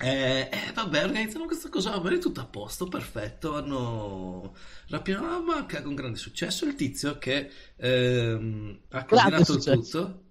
Eh, 0.01 0.49
eh, 0.49 0.71
vabbè, 0.73 1.03
organizzano 1.03 1.45
questa 1.45 1.67
cosa, 1.69 1.89
va 1.91 1.99
bene, 1.99 2.19
tutto 2.19 2.39
a 2.39 2.45
posto, 2.45 2.87
perfetto. 2.87 3.55
Hanno 3.55 4.55
la 4.87 5.01
banca 5.45 5.81
con 5.81 5.93
grande 5.95 6.17
successo. 6.17 6.65
Il 6.65 6.75
tizio 6.75 7.17
che 7.17 7.49
ehm, 7.75 8.79
ha 8.89 9.05
coordinato 9.05 9.57
tutto, 9.57 10.23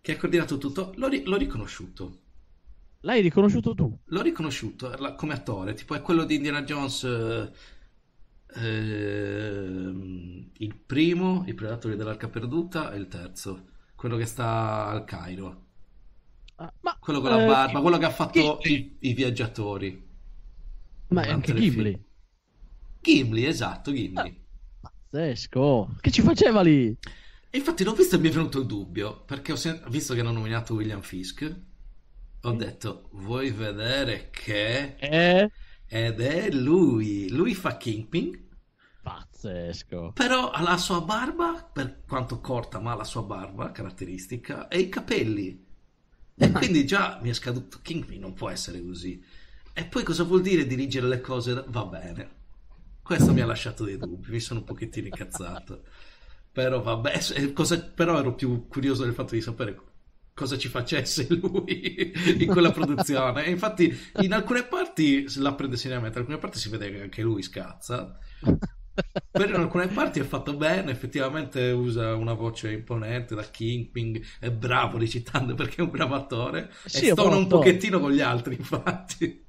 che 0.00 0.12
ha 0.12 0.16
coordinato 0.16 0.58
tutto, 0.58 0.92
l'ho, 0.96 1.08
ri- 1.08 1.24
l'ho 1.24 1.36
riconosciuto. 1.36 2.20
L'hai 3.00 3.22
riconosciuto 3.22 3.74
tu? 3.74 3.98
L'ho 4.06 4.22
riconosciuto 4.22 4.94
la- 4.98 5.14
come 5.14 5.34
attore, 5.34 5.74
tipo 5.74 5.94
è 5.94 6.00
quello 6.02 6.24
di 6.24 6.36
Indiana 6.36 6.62
Jones, 6.62 7.02
eh, 7.04 7.50
ehm, 8.54 10.50
il 10.58 10.74
primo, 10.76 11.44
i 11.46 11.54
Predatori 11.54 11.96
dell'Arca 11.96 12.28
Perduta, 12.28 12.92
e 12.92 12.98
il 12.98 13.08
terzo, 13.08 13.68
quello 13.94 14.16
che 14.16 14.26
sta 14.26 14.86
al 14.86 15.04
Cairo. 15.04 15.66
Ah, 16.60 16.72
ma 16.80 16.96
Quello 17.00 17.20
con 17.20 17.30
la 17.30 17.42
eh, 17.42 17.46
barba, 17.46 17.80
quello 17.80 17.98
che 17.98 18.04
ha 18.04 18.10
fatto 18.10 18.58
Ghibli. 18.60 18.96
i, 19.00 19.10
i 19.10 19.14
viaggiatori. 19.14 20.06
Ma 21.08 21.22
è 21.24 21.30
anche 21.30 21.52
Ghibli. 21.52 22.02
Gimli, 23.00 23.44
esatto, 23.44 23.92
Gimli. 23.92 24.46
Pazzesco. 24.80 25.96
Che 26.00 26.10
ci 26.10 26.22
faceva 26.22 26.62
lì? 26.62 26.96
E 27.50 27.58
infatti 27.58 27.84
l'ho 27.84 27.94
visto 27.94 28.16
e 28.16 28.18
mi 28.18 28.28
è 28.28 28.30
venuto 28.30 28.60
il 28.60 28.66
dubbio, 28.66 29.22
perché 29.24 29.52
ho 29.52 29.56
sen- 29.56 29.82
visto 29.88 30.14
che 30.14 30.20
hanno 30.20 30.32
nominato 30.32 30.74
William 30.74 31.00
Fisk, 31.02 31.60
ho 32.42 32.52
detto, 32.52 33.08
vuoi 33.12 33.50
vedere 33.50 34.28
che... 34.30 34.96
Eh? 34.98 35.50
Ed 35.86 36.20
è 36.20 36.50
lui, 36.50 37.28
lui 37.30 37.54
fa 37.54 37.76
Kingpin, 37.78 38.46
Pazzesco. 39.02 40.12
però 40.12 40.50
ha 40.50 40.60
la 40.62 40.76
sua 40.76 41.00
barba, 41.00 41.68
per 41.72 42.02
quanto 42.06 42.40
corta, 42.40 42.78
ma 42.80 42.92
ha 42.92 42.96
la 42.96 43.04
sua 43.04 43.22
barba 43.22 43.70
caratteristica, 43.72 44.68
e 44.68 44.80
i 44.80 44.88
capelli. 44.90 45.66
E 46.38 46.50
quindi 46.52 46.86
già 46.86 47.18
mi 47.20 47.30
è 47.30 47.32
scaduto, 47.32 47.78
Kingpin 47.82 48.20
non 48.20 48.34
può 48.34 48.48
essere 48.48 48.82
così. 48.82 49.22
E 49.72 49.84
poi 49.84 50.02
cosa 50.02 50.24
vuol 50.24 50.42
dire 50.42 50.66
dirigere 50.66 51.06
le 51.06 51.20
cose? 51.20 51.64
Va 51.68 51.84
bene. 51.84 52.36
questo 53.02 53.32
mi 53.32 53.40
ha 53.40 53.46
lasciato 53.46 53.84
dei 53.84 53.96
dubbi, 53.96 54.30
mi 54.30 54.40
sono 54.40 54.60
un 54.60 54.66
pochettino 54.66 55.06
incazzato. 55.06 55.84
Però 56.52 56.82
vabbè, 56.82 57.20
eh, 57.34 57.52
cosa, 57.52 57.80
però 57.80 58.18
ero 58.18 58.34
più 58.34 58.66
curioso 58.68 59.04
del 59.04 59.14
fatto 59.14 59.34
di 59.34 59.40
sapere 59.40 59.80
cosa 60.34 60.56
ci 60.56 60.68
facesse 60.68 61.26
lui 61.34 62.12
in 62.38 62.46
quella 62.46 62.70
produzione. 62.70 63.44
E 63.44 63.50
infatti 63.50 63.96
in 64.20 64.32
alcune 64.32 64.64
parti 64.64 65.26
la 65.38 65.54
prende 65.54 65.76
seriamente, 65.76 66.18
in 66.18 66.20
alcune 66.20 66.38
parti 66.38 66.58
si 66.58 66.68
vede 66.68 66.90
che 66.90 67.02
anche 67.02 67.22
lui 67.22 67.42
scazza. 67.42 68.18
Però 69.34 69.48
in 69.54 69.60
alcune 69.60 69.86
parti 69.88 70.18
è 70.20 70.24
fatto 70.24 70.54
bene, 70.56 70.90
effettivamente 70.90 71.70
usa 71.70 72.14
una 72.14 72.32
voce 72.32 72.72
imponente 72.72 73.34
da 73.34 73.42
Kingpin, 73.48 74.20
è 74.40 74.50
bravo 74.50 74.98
recitando 74.98 75.54
perché 75.54 75.76
è 75.76 75.80
un 75.82 75.90
bravo 75.90 76.14
attore 76.16 76.70
Sì, 76.84 77.06
e 77.06 77.12
stona 77.12 77.36
un 77.36 77.46
pochettino 77.46 78.00
con 78.00 78.10
gli 78.12 78.20
altri, 78.20 78.56
infatti. 78.56 79.46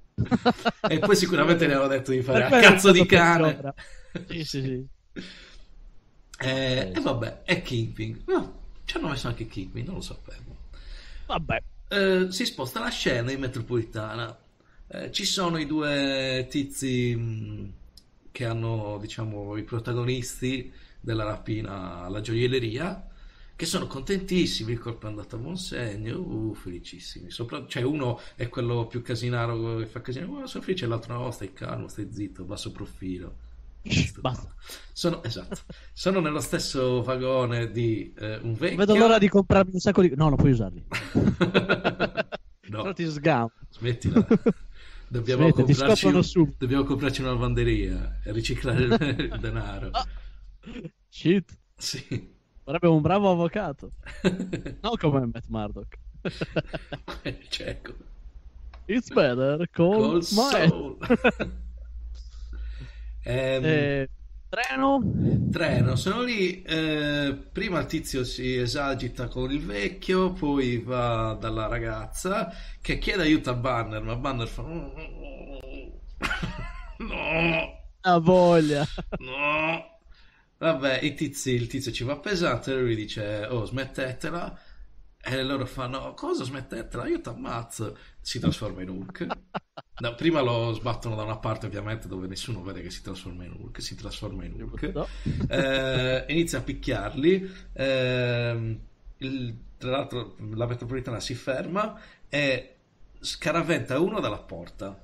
e 0.85 1.01
poi 1.01 1.15
sicuramente 1.15 1.65
ne 1.65 1.73
hanno 1.73 1.87
detto 1.87 2.11
di 2.11 2.21
fare 2.21 2.43
Per 2.47 2.53
a 2.57 2.59
cazzo 2.61 2.91
di 2.91 3.05
cane. 3.05 3.65
Sì, 4.27 4.43
sì, 4.43 4.61
sì. 4.61 4.87
Eh, 6.41 6.91
e 6.95 6.99
vabbè, 7.01 7.43
è 7.43 7.61
Kingpin. 7.61 8.23
No, 8.27 8.61
ci 8.85 8.97
hanno 8.97 9.09
messo 9.09 9.27
anche 9.27 9.47
Kingpin, 9.47 9.85
non 9.85 9.95
lo 9.95 10.01
sapevo. 10.01 10.57
Vabbè. 11.25 11.63
Eh, 11.87 12.27
si 12.29 12.45
sposta 12.45 12.79
la 12.79 12.89
scena 12.89 13.31
in 13.31 13.39
metropolitana. 13.39 14.37
Eh, 14.87 15.11
ci 15.11 15.25
sono 15.25 15.57
i 15.57 15.65
due 15.65 16.47
tizi 16.49 17.15
mh, 17.15 17.73
che 18.31 18.45
hanno, 18.45 18.97
diciamo, 18.99 19.57
i 19.57 19.63
protagonisti 19.63 20.71
della 20.99 21.23
rapina 21.23 22.03
alla 22.03 22.21
gioielleria, 22.21 23.07
che 23.55 23.65
sono 23.65 23.87
contentissimi, 23.87 24.71
il 24.71 24.79
colpo 24.79 25.05
è 25.05 25.09
andato 25.09 25.35
a 25.35 25.39
buon 25.39 25.57
segno, 25.57 26.19
uh, 26.19 26.53
felicissimi. 26.53 27.29
Sopra- 27.29 27.65
cioè, 27.67 27.83
uno 27.83 28.19
è 28.35 28.47
quello 28.47 28.87
più 28.87 29.01
casinaro 29.01 29.77
che 29.77 29.85
fa 29.85 30.01
casino, 30.01 30.39
oh, 30.39 30.45
sono 30.47 30.63
felice, 30.63 30.87
l'altro 30.87 31.13
no, 31.13 31.31
stai 31.31 31.51
calmo, 31.53 31.87
stai 31.87 32.09
zitto, 32.11 32.43
basso 32.43 32.71
profilo. 32.71 33.35
Basta. 34.19 34.53
Sono, 34.93 35.23
esatto, 35.23 35.61
sono 35.93 36.19
nello 36.19 36.41
stesso 36.41 37.01
vagone 37.01 37.71
di 37.71 38.13
eh, 38.17 38.39
un 38.41 38.53
vecchio. 38.53 38.77
Vedo 38.77 38.95
l'ora 38.95 39.17
di 39.17 39.29
comprarmi 39.29 39.73
un 39.73 39.79
sacco 39.79 40.01
di... 40.01 40.13
No, 40.15 40.29
non 40.29 40.35
puoi 40.35 40.51
usarli. 40.51 40.83
No. 42.69 42.83
Però 42.83 42.93
ti 42.93 43.09
sgamo. 43.09 43.51
Smettila. 43.71 44.25
Dobbiamo, 45.09 45.51
ti 45.51 45.63
comprarci, 45.63 46.53
dobbiamo 46.57 46.83
comprarci 46.83 47.21
una 47.21 47.31
lavanderia 47.31 48.19
e 48.23 48.31
riciclare 48.31 48.83
il, 48.83 49.37
denaro. 49.41 49.89
Shit. 51.07 51.57
Sì. 51.75 52.37
Sarebbe 52.63 52.87
un 52.87 53.01
bravo 53.01 53.31
avvocato. 53.31 53.93
Non 54.81 54.95
come 54.97 55.25
Matt 55.25 55.45
Murdock. 55.47 55.97
Cieco. 57.49 57.95
It's 58.85 59.09
better 59.09 59.67
call 59.71 59.91
Col 59.91 60.13
my... 60.31 60.67
soul. 60.67 60.97
Ehm, 63.23 63.63
Eh, 63.65 64.09
treno? 64.49 64.99
Treno, 65.49 65.95
sono 65.95 66.21
lì. 66.21 66.61
eh, 66.61 67.35
prima 67.51 67.79
il 67.79 67.85
tizio 67.87 68.23
si 68.23 68.55
esagita 68.55 69.27
con 69.27 69.51
il 69.51 69.65
vecchio, 69.65 70.31
poi 70.33 70.77
va 70.79 71.33
dalla 71.39 71.67
ragazza 71.67 72.51
che 72.81 72.99
chiede 72.99 73.23
aiuto 73.23 73.49
a 73.49 73.55
Banner, 73.55 74.01
ma 74.03 74.15
Banner 74.15 74.47
fa. 74.47 74.63
No, 76.99 77.73
Ha 78.03 78.19
voglia. 78.19 78.85
no. 79.17 79.97
Vabbè, 80.57 80.99
i 81.03 81.13
tizi, 81.15 81.51
il 81.51 81.67
tizio 81.67 81.91
ci 81.91 82.03
va 82.03 82.17
pesante 82.19 82.71
e 82.73 82.79
lui 82.79 82.95
dice: 82.95 83.45
Oh, 83.49 83.65
smettetela. 83.65 84.57
E 85.31 85.43
loro 85.43 85.65
fanno: 85.65 86.13
Cosa 86.15 86.43
smettetela? 86.43 87.07
Io 87.07 87.21
ti 87.21 87.29
ammazzo. 87.29 87.97
Si 88.19 88.39
trasforma 88.39 88.81
in 88.81 88.89
Hulk. 88.89 89.27
No, 89.99 90.15
prima 90.15 90.39
lo 90.39 90.71
sbattono 90.71 91.13
da 91.13 91.23
una 91.23 91.39
parte, 91.39 91.65
ovviamente, 91.65 92.07
dove 92.07 92.25
nessuno 92.27 92.61
vede 92.63 92.81
che 92.81 92.89
si 92.89 93.01
trasforma 93.01 93.43
in 93.43 93.51
Hulk. 93.51 93.81
Si 93.81 93.95
trasforma 93.95 94.45
in 94.45 94.53
Hulk. 94.61 94.81
No. 94.93 95.07
Eh, 95.49 96.25
inizia 96.29 96.59
a 96.59 96.61
picchiarli. 96.61 97.51
ehm, 97.73 98.79
il- 99.17 99.55
tra 99.77 99.91
l'altro, 99.91 100.35
la 100.53 100.65
metropolitana 100.65 101.19
si 101.19 101.33
ferma 101.35 101.99
e 102.29 102.75
scaraventa 103.19 103.99
uno 103.99 104.21
dalla 104.21 104.37
porta 104.39 104.97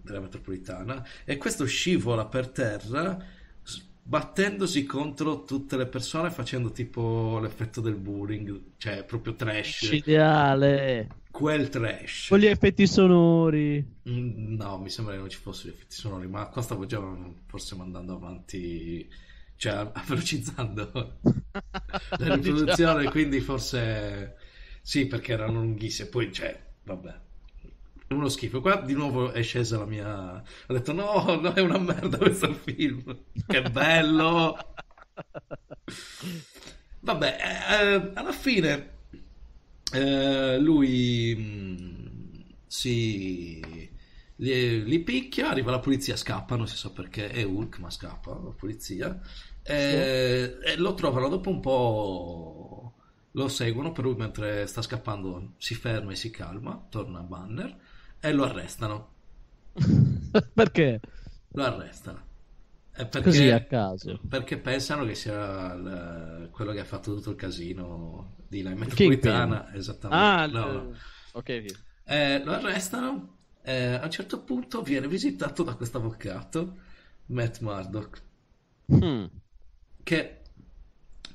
della 0.00 0.20
metropolitana 0.20 1.04
e 1.24 1.36
questo 1.36 1.64
scivola 1.66 2.24
per 2.26 2.48
terra 2.48 3.18
battendosi 4.08 4.84
contro 4.84 5.44
tutte 5.44 5.76
le 5.76 5.86
persone 5.86 6.30
facendo 6.30 6.70
tipo 6.72 7.38
l'effetto 7.40 7.80
del 7.80 7.96
bullying 7.96 8.76
cioè 8.78 9.04
proprio 9.04 9.34
trash 9.34 9.90
Ideale. 9.90 11.06
quel 11.30 11.68
trash 11.70 12.28
Con 12.28 12.38
gli 12.38 12.46
effetti 12.46 12.86
sonori. 12.86 13.84
Mm, 14.08 14.54
No, 14.56 14.78
mi 14.78 14.90
sembra 14.90 15.14
che 15.14 15.20
non 15.20 15.28
ci 15.30 15.38
fossero 15.38 15.72
effetti 15.72 15.94
sonori, 15.96 16.26
ma 16.28 16.48
qua 16.48 16.62
stavo 16.62 16.86
già 16.86 17.00
forse 17.46 17.74
mandando 17.76 18.14
avanti, 18.14 19.08
cioè 19.56 19.90
velocizzando 20.06 20.90
la 22.16 22.28
riproduzione, 22.34 23.08
quindi 23.10 23.40
forse 23.40 24.36
sì, 24.82 25.06
perché 25.06 25.32
erano 25.32 25.60
lunghissime. 25.60 26.08
Poi, 26.08 26.32
cioè, 26.32 26.58
vabbè, 26.84 27.20
uno 28.08 28.28
schifo. 28.28 28.60
Qua 28.60 28.80
di 28.80 28.94
nuovo 28.94 29.32
è 29.32 29.42
scesa 29.42 29.78
la 29.78 29.86
mia. 29.86 30.42
Ho 30.66 30.72
detto: 30.72 30.92
no, 30.92 31.38
no, 31.40 31.52
è 31.52 31.60
una 31.60 31.78
merda 31.78 32.18
questo 32.18 32.52
film. 32.54 33.02
Che 33.46 33.62
bello! 33.70 34.56
Vabbè, 37.00 37.36
eh, 37.40 38.12
alla 38.14 38.32
fine 38.32 38.96
eh, 39.92 40.58
lui 40.58 41.34
mh, 41.36 42.54
si 42.66 43.60
li, 44.36 44.84
li 44.84 45.00
picchia, 45.02 45.50
arriva 45.50 45.70
la 45.70 45.78
polizia, 45.80 46.16
scappa, 46.16 46.56
non 46.56 46.66
si 46.68 46.76
sa 46.76 46.90
perché, 46.90 47.28
è 47.28 47.42
Hulk, 47.44 47.78
ma 47.78 47.90
scappa 47.90 48.30
la 48.32 48.52
polizia. 48.56 49.20
Eh, 49.62 50.58
E 50.62 50.76
lo 50.76 50.94
trovano 50.94 51.28
dopo 51.28 51.50
un 51.50 51.60
po', 51.60 52.94
lo 53.32 53.48
seguono, 53.48 53.92
però 53.92 54.08
lui 54.08 54.16
mentre 54.18 54.66
sta 54.66 54.82
scappando 54.82 55.54
si 55.58 55.74
ferma 55.74 56.12
e 56.12 56.16
si 56.16 56.30
calma, 56.30 56.86
torna 56.90 57.20
a 57.20 57.22
Banner 57.22 57.76
e 58.20 58.32
lo 58.32 58.44
arrestano. 58.44 59.12
Perché? 60.54 61.00
Lo 61.52 61.64
arrestano. 61.64 62.26
Eh, 62.96 63.06
perché, 63.06 63.28
Così 63.28 63.48
a 63.50 63.64
caso. 63.64 64.18
perché 64.28 64.58
pensano 64.58 65.04
che 65.04 65.14
sia 65.14 65.72
il- 65.72 66.48
quello 66.50 66.72
che 66.72 66.80
ha 66.80 66.84
fatto 66.84 67.14
tutto 67.14 67.30
il 67.30 67.36
casino 67.36 68.34
di 68.48 68.60
la 68.62 68.70
Kingpin. 68.72 68.88
metropolitana. 68.88 69.72
Esattamente. 69.74 70.24
Ah, 70.24 70.46
No, 70.46 70.88
ok. 70.88 70.96
ok. 71.32 71.64
Eh, 72.04 72.42
lo 72.44 72.52
arrestano. 72.52 73.36
eh, 73.62 73.94
a 73.94 74.04
un 74.04 74.10
certo 74.10 74.42
punto 74.44 74.82
viene 74.82 75.06
visitato 75.08 75.62
da 75.62 75.74
questo 75.74 75.98
avvocato, 75.98 76.78
Matt 77.26 77.60
Murdock, 77.60 78.22
Hmm. 78.90 79.24
che 80.02 80.40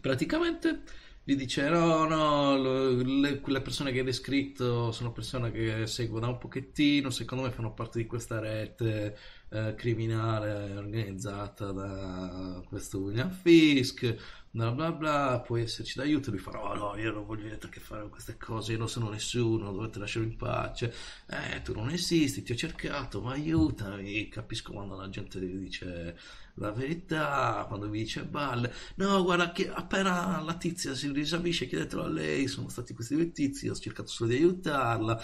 praticamente 0.02 0.82
gli 1.24 1.36
dice: 1.36 1.69
No, 1.69 2.05
no, 2.05 2.57
le, 3.01 3.39
quelle 3.39 3.61
persone 3.61 3.91
che 3.91 3.99
hai 3.99 4.05
descritto 4.05 4.91
sono 4.91 5.11
persone 5.11 5.51
che 5.51 5.88
seguono 5.88 6.30
un 6.30 6.38
pochettino. 6.38 7.09
Secondo 7.09 7.45
me 7.45 7.51
fanno 7.51 7.74
parte 7.74 7.99
di 7.99 8.05
questa 8.05 8.39
rete 8.39 9.17
eh, 9.49 9.74
criminale 9.76 10.76
organizzata 10.76 11.71
da 11.71 12.61
questo 12.67 12.99
William 12.99 13.32
Fisk. 13.32 14.15
Bla 14.56 14.70
bla 14.72 14.91
bla, 14.91 15.41
puoi 15.43 15.64
esserci 15.64 15.97
d'aiuto. 15.97 16.30
Lui 16.30 16.39
fa: 16.39 16.51
No, 16.51 16.74
no, 16.76 16.95
io 16.95 17.12
non 17.12 17.26
voglio 17.26 17.45
niente 17.47 17.66
a 17.66 17.70
che 17.70 17.80
fare 17.80 18.01
con 18.01 18.12
queste 18.12 18.38
cose. 18.38 18.74
Io 18.74 18.78
non 18.78 18.88
sono 18.88 19.10
nessuno, 19.10 19.72
dovete 19.72 19.97
lasciarmi 19.97 20.30
in 20.30 20.38
pace. 20.38 20.93
Eh, 21.28 21.62
tu 21.64 21.74
non 21.74 21.89
esisti, 21.89 22.43
ti 22.43 22.51
ho 22.51 22.56
cercato, 22.56 23.20
ma 23.22 23.32
aiutami. 23.32 24.30
Capisco 24.30 24.72
quando 24.74 24.95
la 24.95 25.10
gente 25.10 25.39
dice 25.39 26.16
la 26.56 26.72
verità, 26.72 27.66
quando 27.68 27.89
mi 27.89 27.97
dice 28.04 28.26
balle. 28.26 28.72
No, 28.97 29.24
guarda 29.24 29.51
che 29.51 29.70
appena 29.72 30.39
la 30.41 30.54
tizia 30.56 30.93
si 30.93 31.12
risavisce, 31.12 31.66
chiedetelo 31.68 32.04
a 32.04 32.08
lei. 32.10 32.47
Sono 32.47 32.70
stati 32.70 32.93
questi 32.93 33.16
due 33.16 33.32
tizi, 33.32 33.68
ho 33.70 33.76
cercato 33.76 34.10
solo 34.10 34.30
di 34.30 34.36
aiutarla. 34.36 35.20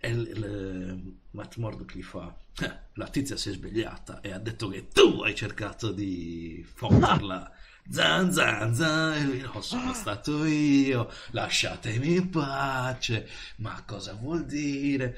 E 0.00 0.12
l- 0.12 0.22
l- 0.40 1.14
Matt 1.30 1.56
Murdock 1.56 1.94
gli 1.94 2.02
fa: 2.02 2.36
"Eh, 2.60 2.80
La 2.94 3.06
tizia 3.08 3.36
si 3.36 3.48
è 3.50 3.52
svegliata 3.52 4.20
e 4.20 4.32
ha 4.32 4.38
detto 4.38 4.68
che 4.68 4.88
tu 4.88 5.20
hai 5.22 5.34
cercato 5.36 5.92
di 5.92 6.62
fotterla. 6.74 7.50
Zan 7.90 8.32
zan 8.32 8.74
zan, 8.74 9.12
e 9.14 9.24
lui 9.24 9.40
no, 9.40 9.60
sono 9.60 9.92
stato 9.92 10.44
io, 10.44 11.10
lasciatemi 11.32 12.14
in 12.16 12.30
pace. 12.30 13.28
Ma 13.56 13.82
cosa 13.86 14.14
vuol 14.14 14.46
dire? 14.46 15.16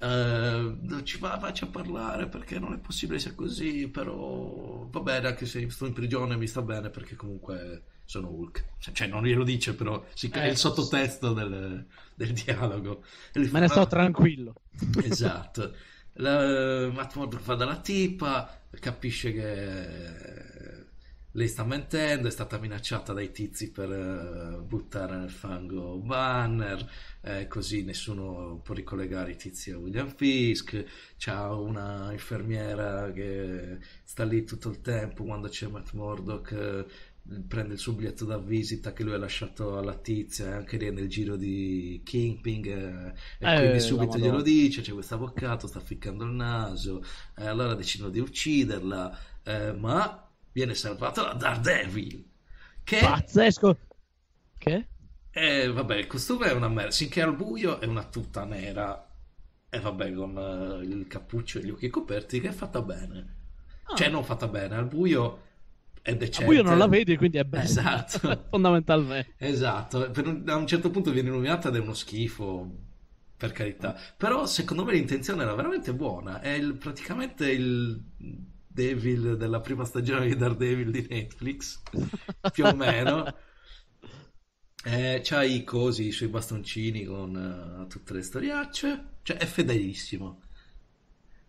Non 0.00 1.02
ci 1.04 1.18
fa, 1.18 1.38
faccia 1.38 1.66
parlare 1.66 2.26
perché 2.26 2.58
non 2.58 2.72
è 2.72 2.78
possibile 2.78 3.18
sia 3.18 3.34
così, 3.34 3.86
però 3.88 4.86
va 4.90 5.00
bene, 5.00 5.28
anche 5.28 5.44
se 5.46 5.68
sto 5.70 5.86
in 5.86 5.92
prigione 5.92 6.36
mi 6.36 6.46
sta 6.46 6.62
bene 6.62 6.88
perché 6.90 7.16
comunque 7.16 7.82
sono 8.06 8.28
Hulk. 8.30 8.64
Cioè, 8.78 9.06
non 9.06 9.24
glielo 9.24 9.44
dice, 9.44 9.74
però 9.74 10.02
si- 10.14 10.30
è 10.30 10.46
Eh, 10.46 10.48
il 10.48 10.56
sottotesto 10.56 11.32
del, 11.34 11.86
del 12.14 12.32
dialogo. 12.32 13.02
Fa, 13.32 13.40
Me 13.50 13.60
ne 13.60 13.68
sto 13.68 13.80
"No". 13.80 13.86
tranquillo. 13.86 14.54
Esatto. 15.04 15.74
La, 16.14 16.90
Matt 16.90 17.14
Murdock 17.16 17.42
fa 17.42 17.54
dalla 17.54 17.78
tipa, 17.80 18.58
capisce 18.80 19.32
che 19.32 20.49
lei 21.32 21.48
sta 21.48 21.64
mentendo, 21.64 22.26
è 22.28 22.30
stata 22.30 22.58
minacciata 22.58 23.12
dai 23.12 23.30
tizi 23.32 23.70
per 23.70 23.90
eh, 23.92 24.62
buttare 24.62 25.16
nel 25.16 25.30
fango 25.30 25.98
Banner, 25.98 26.88
eh, 27.22 27.46
così 27.46 27.82
nessuno 27.84 28.60
può 28.62 28.74
ricollegare 28.74 29.32
i 29.32 29.36
tizi 29.36 29.70
a 29.70 29.78
William 29.78 30.08
Fisk. 30.14 30.84
C'ha 31.16 31.52
una 31.54 32.10
infermiera 32.12 33.12
che 33.12 33.78
sta 34.02 34.24
lì 34.24 34.44
tutto 34.44 34.68
il 34.70 34.80
tempo 34.80 35.24
quando 35.24 35.48
c'è 35.48 35.68
Matt 35.68 35.92
Murdock. 35.92 36.52
eh, 36.52 36.86
prende 37.46 37.74
il 37.74 37.78
suo 37.78 37.92
biglietto 37.92 38.24
da 38.24 38.38
visita 38.38 38.92
che 38.92 39.04
lui 39.04 39.12
ha 39.14 39.18
lasciato 39.18 39.78
alla 39.78 39.94
tizia 39.96 40.46
e 40.48 40.52
anche 40.52 40.76
lì 40.78 40.86
è 40.86 40.90
nel 40.90 41.08
giro 41.08 41.36
di 41.36 42.00
Kingping 42.04 42.66
eh, 42.66 43.14
e 43.38 43.46
Eh, 43.46 43.54
quindi 43.54 43.78
subito 43.80 44.18
glielo 44.18 44.42
dice 44.42 44.80
c'è 44.82 44.92
questo 44.92 45.14
avvocato 45.14 45.66
sta 45.66 45.80
ficcando 45.80 46.24
il 46.24 46.32
naso 46.32 47.04
allora 47.34 47.74
decidono 47.74 48.10
di 48.10 48.18
ucciderla 48.20 49.18
eh, 49.44 49.72
ma 49.72 50.24
viene 50.52 50.74
salvato 50.74 51.22
da 51.22 51.32
Daredevil 51.34 52.24
che 52.84 52.98
Pazzesco. 53.00 53.76
Che? 54.58 54.86
eh, 55.32 55.68
vabbè 55.70 55.96
il 55.96 56.06
costume 56.06 56.46
è 56.48 56.52
una 56.52 56.68
merda 56.68 56.90
finché 56.90 57.20
è 57.20 57.24
al 57.24 57.36
buio 57.36 57.80
è 57.80 57.86
una 57.86 58.04
tuta 58.04 58.44
nera 58.44 59.08
e 59.68 59.78
vabbè 59.80 60.12
con 60.12 60.36
eh, 60.36 60.84
il 60.84 61.06
cappuccio 61.06 61.58
e 61.58 61.64
gli 61.64 61.70
occhi 61.70 61.88
coperti 61.88 62.40
che 62.40 62.48
è 62.48 62.52
fatta 62.52 62.82
bene 62.82 63.38
Ah. 63.90 63.96
cioè 63.96 64.08
non 64.08 64.22
fatta 64.24 64.46
bene 64.46 64.76
al 64.76 64.86
buio 64.86 65.48
è 66.02 66.14
decente 66.16 66.44
buio 66.44 66.62
non 66.62 66.78
la 66.78 66.86
vedi, 66.86 67.16
quindi 67.16 67.38
è 67.38 67.44
bello. 67.44 67.64
Esatto. 67.64 68.46
Fondamentalmente. 68.48 69.34
Esatto, 69.36 70.10
un- 70.24 70.44
a 70.46 70.56
un 70.56 70.66
certo 70.66 70.90
punto 70.90 71.10
viene 71.10 71.28
illuminata 71.28 71.68
ed 71.68 71.76
è 71.76 71.78
uno 71.78 71.92
schifo, 71.94 72.70
per 73.36 73.52
carità. 73.52 73.98
Però 74.16 74.46
secondo 74.46 74.84
me 74.84 74.92
l'intenzione 74.92 75.42
era 75.42 75.54
veramente 75.54 75.92
buona. 75.94 76.40
È 76.40 76.48
il- 76.50 76.74
praticamente 76.76 77.50
il 77.50 78.02
Devil 78.72 79.36
della 79.36 79.60
prima 79.60 79.84
stagione 79.84 80.26
di 80.26 80.36
Daredevil 80.36 80.90
di 80.90 81.06
Netflix, 81.08 81.82
più 82.50 82.64
o 82.66 82.74
meno. 82.74 83.24
Eh, 84.82 85.20
c'ha 85.22 85.42
i 85.42 85.62
cosi, 85.64 86.06
i 86.06 86.12
suoi 86.12 86.28
bastoncini 86.30 87.04
con 87.04 87.36
eh, 87.84 87.86
tutte 87.88 88.14
le 88.14 88.22
storiacce, 88.22 89.04
cioè 89.22 89.36
è 89.36 89.44
fedelissimo. 89.46 90.40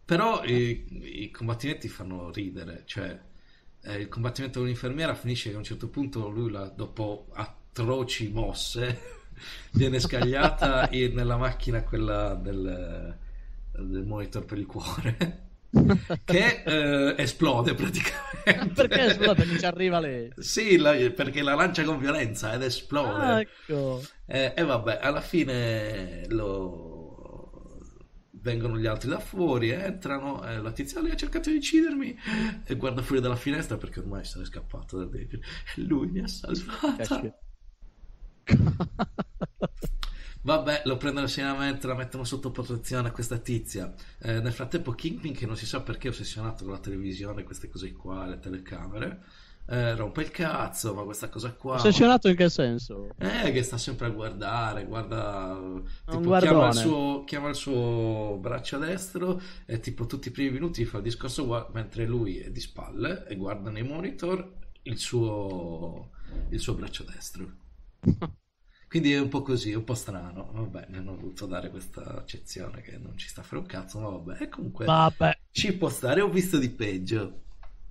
Però 0.06 0.44
i, 0.44 1.24
i 1.24 1.32
combattimenti 1.32 1.88
fanno 1.88 2.32
ridere, 2.32 2.84
cioè 2.86 3.18
eh, 3.84 3.96
il 3.96 4.10
combattimento 4.10 4.60
con 4.60 4.68
l'infermiera 4.68 5.16
finisce 5.16 5.50
che 5.50 5.56
a 5.56 5.60
un 5.60 5.64
certo 5.64 5.88
punto 5.90 6.28
lui, 6.30 6.52
la- 6.52 6.68
dopo 6.68 7.28
atroci 7.34 8.30
mosse, 8.32 9.00
viene 9.72 10.00
scagliata 10.00 10.90
in- 10.92 11.14
nella 11.16 11.38
macchina 11.38 11.84
quella 11.84 12.36
del, 12.36 13.18
del 13.72 14.06
monitor 14.06 14.44
per 14.46 14.58
il 14.58 14.66
cuore, 14.66 15.50
che 16.26 16.64
eh, 16.66 17.16
esplode 17.18 17.74
praticamente. 17.76 18.74
Perché 18.74 19.02
esplode? 19.06 19.44
Perché 19.44 19.60
ci 19.60 19.66
arriva 19.66 20.00
lei. 20.00 20.32
Sì, 20.38 20.78
la- 20.78 21.12
perché 21.12 21.42
la 21.42 21.56
lancia 21.56 21.84
con 21.84 21.98
violenza 22.00 22.54
ed 22.54 22.64
esplode. 22.64 23.24
Ah, 23.24 23.40
ecco. 23.40 24.04
Eh, 24.26 24.54
e 24.56 24.64
vabbè, 24.64 25.00
alla 25.02 25.22
fine 25.22 26.26
lo... 26.28 27.80
vengono 28.42 28.78
gli 28.78 28.86
altri 28.88 29.10
da 29.10 29.20
fuori, 29.20 29.70
entrano, 29.70 30.44
e 30.46 30.58
la 30.58 30.72
tizia 30.72 31.02
lei 31.02 31.12
ha 31.12 31.16
cercato 31.16 31.50
di 31.50 31.58
uccidermi 31.58 32.18
e 32.66 32.76
guarda 32.76 33.02
fuori 33.02 33.22
dalla 33.22 33.36
finestra 33.36 33.78
perché 33.78 34.00
ormai 34.00 34.26
se 34.26 34.40
n'è 34.40 34.46
scappato 34.46 34.98
da 34.98 35.06
dentro. 35.06 35.40
E 35.76 35.82
lui 35.82 36.08
mi 36.08 36.20
ha 36.22 36.28
salvata. 36.28 37.22
Vabbè, 40.44 40.82
lo 40.86 40.98
prendono 40.98 41.28
seriamente, 41.28 41.86
la 41.86 41.94
mettono 41.94 42.24
sotto 42.24 42.52
protezione 42.52 43.10
a 43.10 43.12
questa 43.12 43.38
tizia. 43.38 43.94
Eh, 44.20 44.40
nel 44.40 44.54
frattempo 44.54 44.92
Kingpin, 44.92 45.34
che 45.34 45.46
non 45.46 45.56
si 45.56 45.66
sa 45.66 45.82
perché 45.82 46.08
è 46.08 46.12
ossessionato 46.12 46.64
con 46.64 46.74
la 46.74 46.80
televisione, 46.80 47.44
queste 47.44 47.70
cose 47.70 47.92
qua, 47.92 48.26
le 48.26 48.40
telecamere, 48.40 49.24
eh, 49.68 49.96
rompe 49.96 50.22
il 50.22 50.32
cazzo, 50.32 50.96
ma 50.96 51.04
questa 51.04 51.30
cosa 51.30 51.54
qua... 51.54 51.76
Ossessionato 51.76 52.28
in 52.28 52.36
che 52.36 52.50
senso? 52.50 53.10
Eh, 53.20 53.52
che 53.52 53.62
sta 53.62 53.78
sempre 53.78 54.08
a 54.08 54.10
guardare, 54.10 54.86
guarda, 54.86 55.60
tipo, 56.10 56.38
chiama 56.40 56.68
il, 56.70 56.74
suo, 56.74 57.24
chiama 57.24 57.50
il 57.50 57.56
suo 57.56 58.38
braccio 58.42 58.80
destro 58.80 59.40
e 59.66 59.80
tipo 59.80 60.08
tutti 60.08 60.30
i 60.30 60.32
primi 60.32 60.52
minuti 60.52 60.84
fa 60.86 60.98
il 60.98 61.04
discorso 61.04 61.46
gua- 61.46 61.70
mentre 61.72 62.06
lui 62.06 62.40
è 62.40 62.50
di 62.50 62.60
spalle 62.60 63.28
e 63.28 63.36
guarda 63.36 63.70
nei 63.70 63.84
monitor 63.84 64.54
il 64.84 64.98
suo, 64.98 66.10
il 66.50 66.60
suo 66.60 66.74
braccio 66.74 67.04
destro. 67.04 67.60
Quindi 68.92 69.14
è 69.14 69.20
un 69.22 69.30
po' 69.30 69.42
così, 69.42 69.72
è 69.72 69.76
un 69.76 69.86
po' 69.86 69.94
strano. 69.94 70.50
Vabbè, 70.52 70.88
mi 70.90 70.98
hanno 70.98 71.16
voluto 71.16 71.46
dare 71.46 71.70
questa 71.70 72.18
accezione 72.18 72.82
che 72.82 72.98
non 72.98 73.18
ci 73.18 73.30
sta 73.30 73.40
a 73.40 73.44
fare 73.46 73.62
un 73.62 73.66
cazzo, 73.66 74.02
ma 74.02 74.10
vabbè, 74.10 74.44
e 74.44 74.50
comunque 74.50 74.84
Vabbè. 74.84 75.38
ci 75.50 75.72
può 75.78 75.88
stare, 75.88 76.20
ho 76.20 76.30
visto 76.30 76.58
di 76.58 76.70
peggio. 76.70 77.40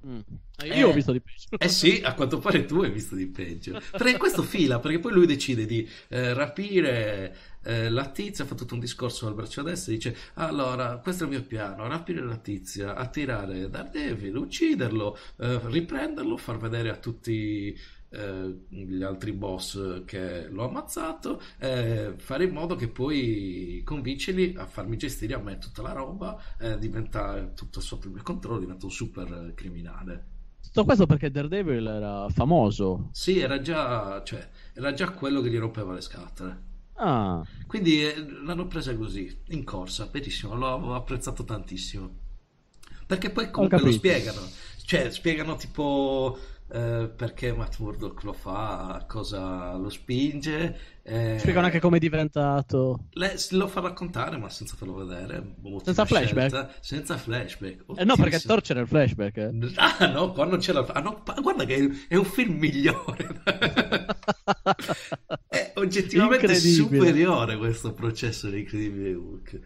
Mm. 0.06 0.20
Eh, 0.58 0.76
Io 0.76 0.88
ho 0.88 0.92
visto 0.92 1.12
di 1.12 1.22
peggio. 1.22 1.56
Eh 1.56 1.68
sì, 1.68 2.02
a 2.04 2.12
quanto 2.12 2.38
pare 2.38 2.66
tu 2.66 2.82
hai 2.82 2.90
visto 2.90 3.14
di 3.14 3.26
peggio. 3.26 3.80
Perché 3.90 4.18
questo 4.18 4.42
fila, 4.42 4.78
perché 4.78 4.98
poi 4.98 5.12
lui 5.12 5.24
decide 5.24 5.64
di 5.64 5.88
eh, 6.08 6.34
rapire 6.34 7.34
eh, 7.62 7.88
la 7.88 8.10
tizia, 8.10 8.44
fa 8.44 8.54
tutto 8.54 8.74
un 8.74 8.80
discorso 8.80 9.26
al 9.26 9.32
braccio 9.32 9.62
destro, 9.62 9.94
dice 9.94 10.14
allora, 10.34 10.98
questo 10.98 11.24
è 11.24 11.26
il 11.28 11.32
mio 11.32 11.42
piano, 11.42 11.88
rapire 11.88 12.22
la 12.22 12.36
tizia, 12.36 12.94
attirare 12.94 13.70
Daredevil, 13.70 14.36
ucciderlo, 14.36 15.16
eh, 15.38 15.60
riprenderlo, 15.64 16.36
far 16.36 16.58
vedere 16.58 16.90
a 16.90 16.96
tutti 16.96 17.74
eh, 18.10 18.64
gli 18.68 19.02
altri 19.02 19.32
boss 19.32 20.04
che 20.04 20.48
l'ho 20.48 20.68
ammazzato, 20.68 21.40
eh, 21.58 22.14
fare 22.16 22.44
in 22.44 22.52
modo 22.52 22.74
che 22.74 22.88
poi 22.88 23.82
convincerli 23.84 24.54
a 24.56 24.66
farmi 24.66 24.96
gestire 24.96 25.34
a 25.34 25.38
me 25.38 25.58
tutta 25.58 25.82
la 25.82 25.92
roba, 25.92 26.40
eh, 26.58 26.78
diventa 26.78 27.46
tutto 27.54 27.80
sotto 27.80 28.06
il 28.08 28.14
mio 28.14 28.22
controllo, 28.22 28.58
diventa 28.58 28.86
un 28.86 28.92
super 28.92 29.52
criminale. 29.54 30.26
Tutto 30.62 30.84
questo 30.84 31.06
perché 31.06 31.30
Daredevil 31.30 31.86
era 31.86 32.28
famoso. 32.28 33.08
Sì, 33.12 33.38
era 33.40 33.60
già, 33.60 34.22
cioè, 34.24 34.48
era 34.74 34.92
già 34.92 35.10
quello 35.10 35.40
che 35.40 35.50
gli 35.50 35.58
rompeva 35.58 35.92
le 35.92 36.00
scatole. 36.00 36.68
Ah, 36.94 37.42
Quindi 37.66 38.04
eh, 38.04 38.14
l'hanno 38.44 38.66
presa 38.66 38.94
così, 38.94 39.42
in 39.48 39.64
corsa, 39.64 40.06
benissimo, 40.06 40.54
l'ho 40.54 40.94
apprezzato 40.94 41.44
tantissimo. 41.44 42.18
Perché 43.06 43.30
poi 43.30 43.50
comunque 43.50 43.80
lo 43.80 43.90
spiegano, 43.90 44.40
cioè 44.84 45.10
spiegano 45.10 45.56
tipo 45.56 46.38
eh, 46.72 47.10
perché 47.14 47.52
Matt 47.52 47.78
Murdock 47.78 48.22
lo 48.24 48.32
fa, 48.32 49.04
cosa 49.08 49.74
lo 49.76 49.88
spinge. 49.88 50.98
eh, 51.02 51.36
spiegano 51.38 51.66
anche 51.66 51.80
come 51.80 51.96
è 51.96 52.00
diventato. 52.00 53.06
le- 53.12 53.34
lo 53.50 53.66
fa 53.66 53.80
raccontare, 53.80 54.36
ma 54.36 54.48
senza 54.48 54.76
farlo 54.76 54.94
vedere. 55.04 55.54
Senza 55.82 56.04
flashback? 56.04 56.48
scelta, 56.48 56.74
Senza 56.80 57.16
flashback. 57.16 57.84
Eh 57.96 58.04
no, 58.04 58.16
perché. 58.16 58.38
Thor 58.40 58.60
c'era 58.60 58.80
il 58.80 58.86
flashback. 58.86 59.36
eh. 59.36 59.50
Ah 59.76 60.06
no, 60.06 60.32
qua 60.32 60.44
non 60.44 60.58
c'era. 60.58 60.84
Ah, 60.86 61.00
no, 61.00 61.22
guarda 61.42 61.64
che 61.64 61.90
è- 62.08 62.16
un 62.16 62.24
film 62.24 62.58
migliore. 62.58 63.42
è 65.48 65.72
oggettivamente 65.76 66.54
superiore 66.54 67.56
questo 67.56 67.92
processo 67.92 68.48
di 68.48 68.60
Incredibile 68.60 69.14
Hulk. 69.14 69.60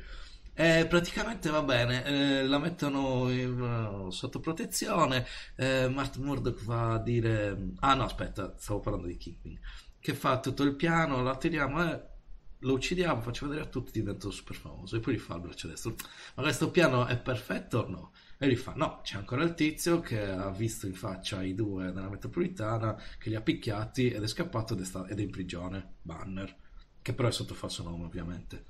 Eh, 0.57 0.87
praticamente 0.89 1.51
va 1.51 1.63
bene, 1.63 2.05
eh, 2.05 2.47
la 2.47 2.59
mettono 2.59 3.29
in- 3.31 4.07
sotto 4.11 4.39
protezione. 4.41 5.27
Eh, 5.57 5.89
Matt 5.89 6.17
Murdock 6.19 6.63
va 6.65 6.93
a 6.95 7.03
dire: 7.03 7.73
Ah, 7.81 7.95
no, 7.95 8.05
aspetta, 8.05 8.55
stavo 8.57 8.81
parlando 8.81 9.09
di 9.09 9.17
Kingpin. 9.17 9.59
Che 9.99 10.15
fa 10.15 10.39
tutto 10.41 10.63
il 10.63 10.77
piano, 10.77 11.23
la 11.23 11.37
tiriamo 11.37 11.91
e 11.91 12.03
lo 12.61 12.73
uccidiamo, 12.75 13.21
faccio 13.21 13.47
vedere 13.47 13.65
a 13.67 13.69
tutti, 13.69 13.91
divento 13.99 14.31
super 14.31 14.55
famoso. 14.57 14.97
E 14.97 15.01
poi 15.01 15.15
rifà 15.15 15.35
il 15.35 15.41
braccio 15.41 15.67
destro. 15.69 15.95
Ma 16.37 16.43
questo 16.45 16.71
piano 16.71 17.07
è 17.07 17.19
perfetto 17.19 17.79
o 17.81 17.89
no? 17.89 18.13
E 18.39 18.49
gli 18.49 18.57
fa: 18.57 18.75
No, 18.77 19.01
c'è 19.03 19.17
ancora 19.17 19.43
il 19.43 19.55
tizio 19.55 19.99
che 20.01 20.21
ha 20.23 20.51
visto 20.51 20.87
in 20.87 20.95
faccia 20.95 21.43
i 21.43 21.55
due 21.55 21.87
nella 21.91 22.09
metropolitana, 22.09 22.97
che 23.19 23.29
li 23.29 23.35
ha 23.35 23.41
picchiati 23.41 24.11
ed 24.11 24.23
è 24.23 24.27
scappato 24.29 24.75
ed 24.75 24.81
è, 24.81 24.85
sta- 24.85 25.07
ed 25.09 25.19
è 25.19 25.23
in 25.23 25.31
prigione. 25.31 25.95
Banner, 26.03 26.55
che 27.03 27.13
però 27.13 27.27
è 27.29 27.33
sotto 27.33 27.55
falso 27.55 27.83
nome, 27.83 28.05
ovviamente. 28.05 28.67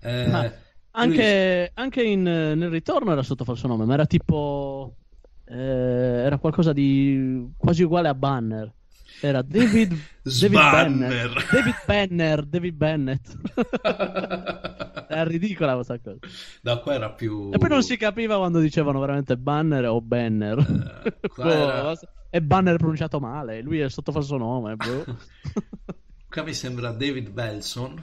Eh, 0.00 0.66
Anche, 1.00 1.70
anche 1.74 2.02
in, 2.02 2.22
nel 2.22 2.70
ritorno 2.70 3.12
era 3.12 3.22
sotto 3.22 3.44
falso 3.44 3.66
nome, 3.66 3.84
ma 3.84 3.94
era 3.94 4.06
tipo. 4.06 4.94
eh, 5.44 5.54
era 5.56 6.38
qualcosa 6.38 6.72
di 6.72 7.46
quasi 7.56 7.82
uguale 7.82 8.08
a 8.08 8.14
Banner. 8.14 8.72
Era 9.20 9.42
David, 9.42 9.96
David. 10.22 10.52
Bennett. 10.52 11.50
David 11.50 11.74
Banner, 11.86 12.44
David 12.44 12.74
Bennett. 12.74 13.36
Era 15.10 15.24
ridicola 15.24 15.74
questa 15.74 15.98
cosa. 15.98 16.18
No, 16.62 16.80
qua 16.80 16.92
era 16.94 17.10
più. 17.10 17.50
E 17.52 17.56
poi 17.58 17.68
non 17.70 17.82
si 17.82 17.96
capiva 17.96 18.36
quando 18.36 18.60
dicevano 18.60 19.00
veramente 19.00 19.36
Banner 19.38 19.86
o 19.86 20.00
Banner. 20.02 20.58
Eh, 21.04 21.28
qua 21.30 21.50
era- 21.50 21.98
E 22.30 22.42
Banner 22.42 22.76
pronunciato 22.76 23.18
male, 23.18 23.62
lui 23.62 23.80
è 23.80 23.88
sotto 23.88 24.12
falso 24.12 24.36
nome, 24.36 24.76
boh. 24.76 25.04
Qua 26.28 26.42
mi 26.42 26.52
sembra 26.52 26.92
David 26.92 27.30
Belson. 27.30 28.00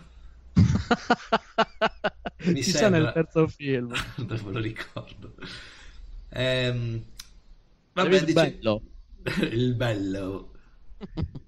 Mi 2.43 2.53
Chissà 2.55 2.77
sembra- 2.79 2.99
nel 3.01 3.13
terzo 3.13 3.47
film. 3.47 3.91
non 4.17 4.41
me 4.45 4.51
lo 4.51 4.59
ricordo. 4.59 5.35
Ehm, 6.29 7.03
vabbè, 7.93 8.09
David 8.09 8.25
dice- 8.25 8.33
Bello. 8.57 8.81
il 9.51 9.73
bello. 9.75 10.51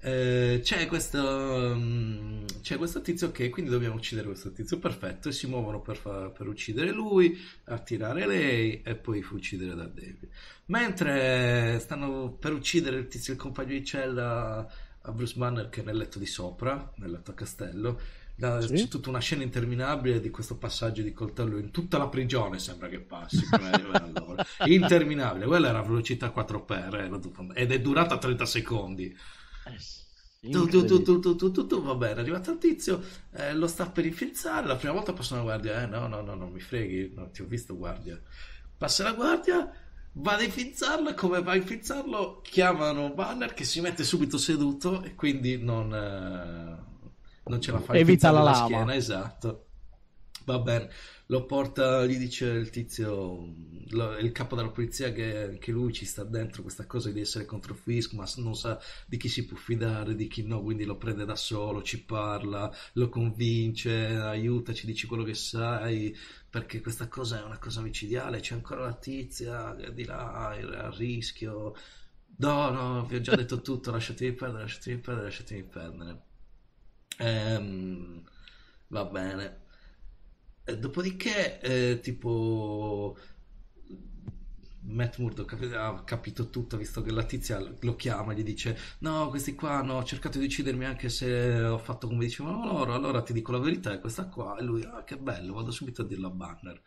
Eh, 0.00 0.60
c'è, 0.62 0.86
questo, 0.86 1.74
mm, 1.76 2.44
c'è 2.62 2.76
questo 2.76 3.00
tizio 3.00 3.32
che 3.32 3.48
quindi 3.50 3.68
dobbiamo 3.72 3.96
uccidere 3.96 4.28
questo 4.28 4.52
tizio 4.52 4.78
perfetto 4.78 5.28
e 5.28 5.32
si 5.32 5.48
muovono 5.48 5.80
per, 5.80 5.96
fa- 5.96 6.30
per 6.30 6.46
uccidere 6.46 6.92
lui, 6.92 7.36
attirare 7.64 8.24
lei 8.24 8.80
e 8.82 8.94
poi 8.94 9.26
uccidere 9.28 9.74
da 9.74 9.86
David. 9.86 10.28
Mentre 10.66 11.78
stanno 11.80 12.30
per 12.30 12.52
uccidere 12.52 12.96
il 12.98 13.08
tizio, 13.08 13.32
il 13.32 13.40
compagno 13.40 13.70
di 13.70 13.84
cella 13.84 14.64
a 15.00 15.12
Bruce 15.12 15.34
Banner 15.36 15.68
che 15.68 15.80
è 15.80 15.84
nel 15.84 15.96
letto 15.96 16.20
di 16.20 16.26
sopra, 16.26 16.92
nel 16.98 17.10
letto 17.10 17.32
a 17.32 17.34
castello, 17.34 18.00
da- 18.38 18.58
Sì. 18.66 18.74
c'è 18.74 18.88
tutta 18.88 19.08
una 19.08 19.18
scena 19.20 19.42
interminabile 19.42 20.20
di 20.20 20.30
questo 20.30 20.56
passaggio 20.58 21.02
di 21.02 21.12
coltello 21.12 21.58
in 21.58 21.70
tutta 21.70 21.98
la 21.98 22.08
prigione 22.08 22.58
sembra 22.58 22.88
che 22.88 23.00
passi 23.00 23.48
interminabile 24.64 25.46
quella 25.46 25.68
era 25.68 25.82
velocità 25.82 26.30
4x 26.30 26.96
eh, 27.54 27.62
ed 27.62 27.72
è 27.72 27.80
durata 27.80 28.18
30 28.18 28.46
secondi 28.46 29.14
Eh, 29.64 29.78
sì, 29.78 30.02
tu, 30.50 30.68
tu, 30.68 30.84
tu, 30.84 31.02
incredibile. 31.02 31.02
tu, 31.02 31.20
tu, 31.20 31.36
tu, 31.36 31.50
tu, 31.52 31.66
tu, 31.66 31.82
va 31.82 31.94
bene, 31.94 32.14
è 32.16 32.18
arrivato 32.20 32.50
il 32.52 32.58
tizio, 32.58 33.02
eh, 33.32 33.54
lo 33.54 33.66
sta 33.66 33.90
per 33.90 34.06
infilzare, 34.06 34.66
la 34.66 34.76
prima 34.76 34.94
volta 34.94 35.12
passa 35.12 35.34
una 35.34 35.42
guardia, 35.42 35.82
eh 35.82 35.86
no, 35.86 36.06
no, 36.08 36.22
no, 36.22 36.34
non 36.34 36.50
mi 36.52 36.60
freghi, 36.60 37.12
non 37.14 37.30
ti 37.32 37.42
ho 37.42 37.46
visto 37.46 37.76
guardia. 37.76 38.20
Passa 38.76 39.02
la 39.04 39.12
guardia, 39.12 39.70
va 40.12 40.34
ad 40.34 40.42
infilzarlo 40.42 41.10
e 41.10 41.14
come 41.14 41.42
va 41.42 41.52
a 41.52 41.56
infilzarlo 41.56 42.40
chiamano 42.42 43.12
Banner 43.12 43.52
che 43.52 43.64
si 43.64 43.80
mette 43.82 44.04
subito 44.04 44.38
seduto 44.38 45.02
e 45.02 45.14
quindi 45.14 45.58
non, 45.62 45.92
eh, 45.94 46.87
non 47.48 47.60
ce 47.60 47.72
la 47.72 47.80
fa 47.80 47.94
Evita 48.00 48.30
la 48.30 48.42
la 48.42 48.52
lama. 48.52 48.54
schiena, 48.54 48.94
esatto. 48.94 49.64
Va 50.44 50.58
bene, 50.60 50.88
lo 51.26 51.44
porta, 51.44 52.06
gli 52.06 52.16
dice 52.16 52.46
il 52.46 52.70
tizio, 52.70 53.54
lo- 53.90 54.16
il 54.16 54.32
capo 54.32 54.56
della 54.56 54.70
polizia 54.70 55.12
che 55.12 55.42
anche 55.44 55.70
lui 55.72 55.92
ci 55.92 56.06
sta 56.06 56.24
dentro 56.24 56.62
questa 56.62 56.86
cosa 56.86 57.10
di 57.10 57.20
essere 57.20 57.44
contro 57.44 57.74
Fisk, 57.74 58.14
ma 58.14 58.26
non 58.36 58.54
sa 58.54 58.80
di 59.06 59.18
chi 59.18 59.28
si 59.28 59.44
può 59.44 59.56
fidare, 59.58 60.14
di 60.14 60.26
chi 60.26 60.44
no, 60.46 60.62
quindi 60.62 60.84
lo 60.86 60.96
prende 60.96 61.26
da 61.26 61.36
solo, 61.36 61.82
ci 61.82 62.02
parla, 62.02 62.72
lo 62.94 63.08
convince, 63.10 63.92
aiuta, 64.16 64.72
ci 64.72 64.86
dici 64.86 65.06
quello 65.06 65.22
che 65.24 65.34
sai, 65.34 66.16
perché 66.48 66.80
questa 66.80 67.08
cosa 67.08 67.40
è 67.40 67.44
una 67.44 67.58
cosa 67.58 67.82
micidiale, 67.82 68.40
c'è 68.40 68.54
ancora 68.54 68.80
la 68.82 68.94
tizia 68.94 69.74
che 69.76 69.92
di 69.92 70.04
là 70.04 70.54
è 70.56 70.62
a 70.62 70.90
rischio. 70.96 71.74
No, 72.38 72.70
no, 72.70 73.04
vi 73.06 73.16
ho 73.16 73.20
già 73.20 73.34
detto 73.34 73.60
tutto, 73.60 73.90
lasciatemi 73.90 74.32
perdere, 74.32 74.62
lasciatemi 74.62 74.98
perdere, 75.00 75.26
lasciatemi 75.26 75.64
perdere. 75.64 76.22
Ehm, 77.18 78.22
va 78.88 79.04
bene. 79.04 79.66
Eh, 80.64 80.78
Dopodiché, 80.78 81.60
eh, 81.60 82.00
tipo, 82.00 83.16
Matt 84.90 85.18
Murdock 85.18 85.52
ha 85.74 86.02
capito 86.04 86.48
tutto, 86.50 86.76
visto 86.76 87.02
che 87.02 87.10
la 87.10 87.24
tizia 87.24 87.58
lo 87.80 87.96
chiama 87.96 88.32
e 88.32 88.36
gli 88.36 88.42
dice: 88.42 88.76
No, 89.00 89.28
questi 89.28 89.54
qua 89.54 89.72
hanno 89.78 90.02
cercato 90.04 90.38
di 90.38 90.46
uccidermi 90.46 90.84
anche 90.84 91.08
se 91.10 91.60
ho 91.62 91.78
fatto 91.78 92.06
come 92.06 92.24
dicevano 92.24 92.64
loro. 92.64 92.94
Allora 92.94 93.22
ti 93.22 93.32
dico 93.32 93.52
la 93.52 93.58
verità, 93.58 93.92
è 93.92 94.00
questa 94.00 94.26
qua. 94.28 94.56
E 94.56 94.62
lui, 94.62 94.82
ah, 94.84 95.04
che 95.04 95.16
bello, 95.18 95.52
vado 95.54 95.70
subito 95.72 96.02
a 96.02 96.06
dirlo 96.06 96.28
a 96.28 96.30
Banner. 96.30 96.80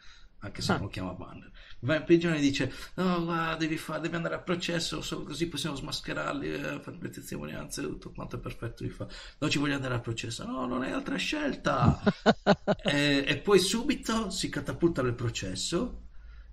Anche 0.43 0.61
se 0.61 0.72
Ah. 0.72 0.76
non 0.76 0.84
lo 0.85 0.89
chiama 0.89 1.13
Banner, 1.13 1.51
va 1.81 1.95
in 1.97 2.03
prigione 2.03 2.38
e 2.38 2.41
dice: 2.41 2.72
No, 2.95 3.23
guarda, 3.23 3.55
devi, 3.57 3.77
fa- 3.77 3.99
devi 3.99 4.15
andare 4.15 4.35
a 4.35 4.39
processo, 4.39 5.01
solo 5.01 5.23
così 5.26 5.47
possiamo 5.47 5.76
smascherarli, 5.76 6.51
eh, 6.53 6.80
fare 6.81 6.97
le 6.99 7.09
testimonianze, 7.09 7.81
tutto 7.84 8.11
quanto 8.11 8.38
è 8.38 8.39
perfetto. 8.39 8.84
Gli 8.84 8.89
fa: 8.89 9.07
Non 9.39 9.49
ci 9.51 9.59
voglio 9.59 9.76
andare 9.76 9.93
a 9.93 9.99
processo, 9.99 10.43
no, 10.45 10.65
non 10.65 10.81
hai 10.81 10.91
altra 10.91 11.15
scelta. 11.18 12.01
e, 12.84 13.23
e 13.27 13.38
poi 13.38 13.59
subito 13.59 14.30
si 14.31 14.49
catapulta 14.49 15.01
nel 15.03 15.13
processo. 15.13 15.99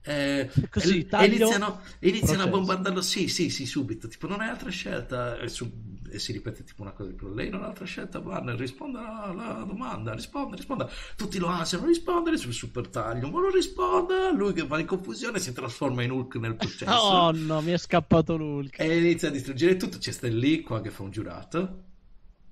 eh, 0.03 0.51
Così, 0.71 1.07
e, 1.07 1.27
iniziano, 1.27 1.81
iniziano 2.01 2.43
a 2.45 2.47
bombardarlo. 2.49 3.01
Sì, 3.03 3.29
sì, 3.29 3.51
sì, 3.51 3.67
subito. 3.67 4.09
Tipo, 4.09 4.27
non 4.27 4.41
hai 4.41 4.49
altra 4.49 4.71
scelta. 4.71 5.39
E, 5.39 5.49
su- 5.49 5.71
e 6.11 6.19
si 6.19 6.33
ripete 6.33 6.65
tipo 6.65 6.83
una 6.83 6.93
cosa. 6.93 7.11
tipo, 7.11 7.29
Lei 7.29 7.51
non 7.51 7.63
ha 7.63 7.67
altra 7.69 7.85
scelta, 7.85 8.21
Banner. 8.21 8.57
Risponda 8.57 9.23
alla, 9.25 9.65
domanda. 9.67 10.15
Risponda, 10.15 10.57
risponda. 10.57 10.89
Tutti 11.17 11.39
lo 11.39 11.47
ansiano 11.47 11.87
rispondere 11.87 12.37
sul 12.37 12.53
super 12.53 12.89
taglio. 12.89 13.31
Ma 13.31 13.41
non 13.41 13.51
risponda. 13.53 14.31
Lui 14.33 14.53
che 14.53 14.67
va 14.67 14.79
in 14.79 14.87
confusione 14.87 15.39
si 15.39 15.53
trasforma 15.53 16.03
in 16.03 16.11
Hulk 16.11 16.35
nel 16.37 16.57
processo. 16.57 16.87
Oh 17.19 17.31
no, 17.33 17.61
mi 17.61 17.73
è 17.73 17.79
scappato 17.79 18.37
l'Hulk. 18.37 18.79
E 18.79 18.99
inizia 18.99 19.29
a 19.29 19.31
distruggere 19.31 19.77
tutto. 19.77 19.99
C'è 19.99 20.11
Stan 20.13 20.31
Lee 20.37 20.61
qua 20.63 20.81
che 20.81 20.91
fa 20.91 21.03
un 21.03 21.11
giurato. 21.11 21.83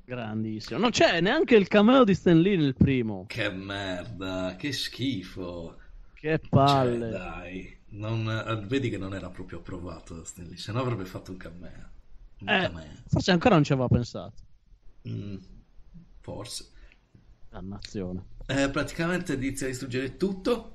Grandissimo. 0.04 0.78
Non 0.78 0.90
c'è 0.90 1.20
neanche 1.20 1.56
il 1.56 1.66
cameo 1.68 2.04
di 2.04 2.14
Stan 2.14 2.38
Lee 2.40 2.56
nel 2.56 2.74
primo. 2.74 3.24
Che 3.26 3.50
merda, 3.50 4.54
che 4.56 4.72
schifo. 4.72 5.76
Che 6.14 6.38
Cioè, 6.40 6.48
palle. 6.48 7.08
dai, 7.10 7.76
non- 7.90 8.28
eh, 8.28 8.64
vedi 8.66 8.88
che 8.88 8.98
non 8.98 9.14
era 9.14 9.28
proprio 9.30 9.58
approvato 9.58 10.24
Stan 10.24 10.46
Lee, 10.46 10.56
se 10.56 10.70
no 10.72 10.80
avrebbe 10.80 11.04
fatto 11.04 11.32
un 11.32 11.36
cameo. 11.36 11.90
Eh, 12.46 12.72
forse 13.06 13.30
ancora 13.30 13.54
non 13.54 13.64
ci 13.64 13.72
aveva 13.72 13.88
pensato. 13.88 14.34
Mm, 15.08 15.36
forse. 16.20 16.66
Dannazione. 17.50 18.24
Eh, 18.46 18.70
praticamente 18.70 19.34
inizia 19.34 19.66
a 19.66 19.70
distruggere 19.70 20.16
tutto. 20.16 20.74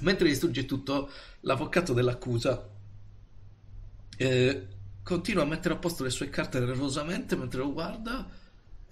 Mentre 0.00 0.28
distrugge 0.28 0.64
tutto, 0.64 1.10
l'avvocato 1.40 1.92
dell'accusa 1.92 2.70
eh, 4.16 4.66
continua 5.02 5.42
a 5.42 5.46
mettere 5.46 5.74
a 5.74 5.78
posto 5.78 6.04
le 6.04 6.10
sue 6.10 6.28
carte 6.30 6.60
nervosamente 6.60 7.36
mentre 7.36 7.58
lo 7.58 7.72
guarda 7.72 8.26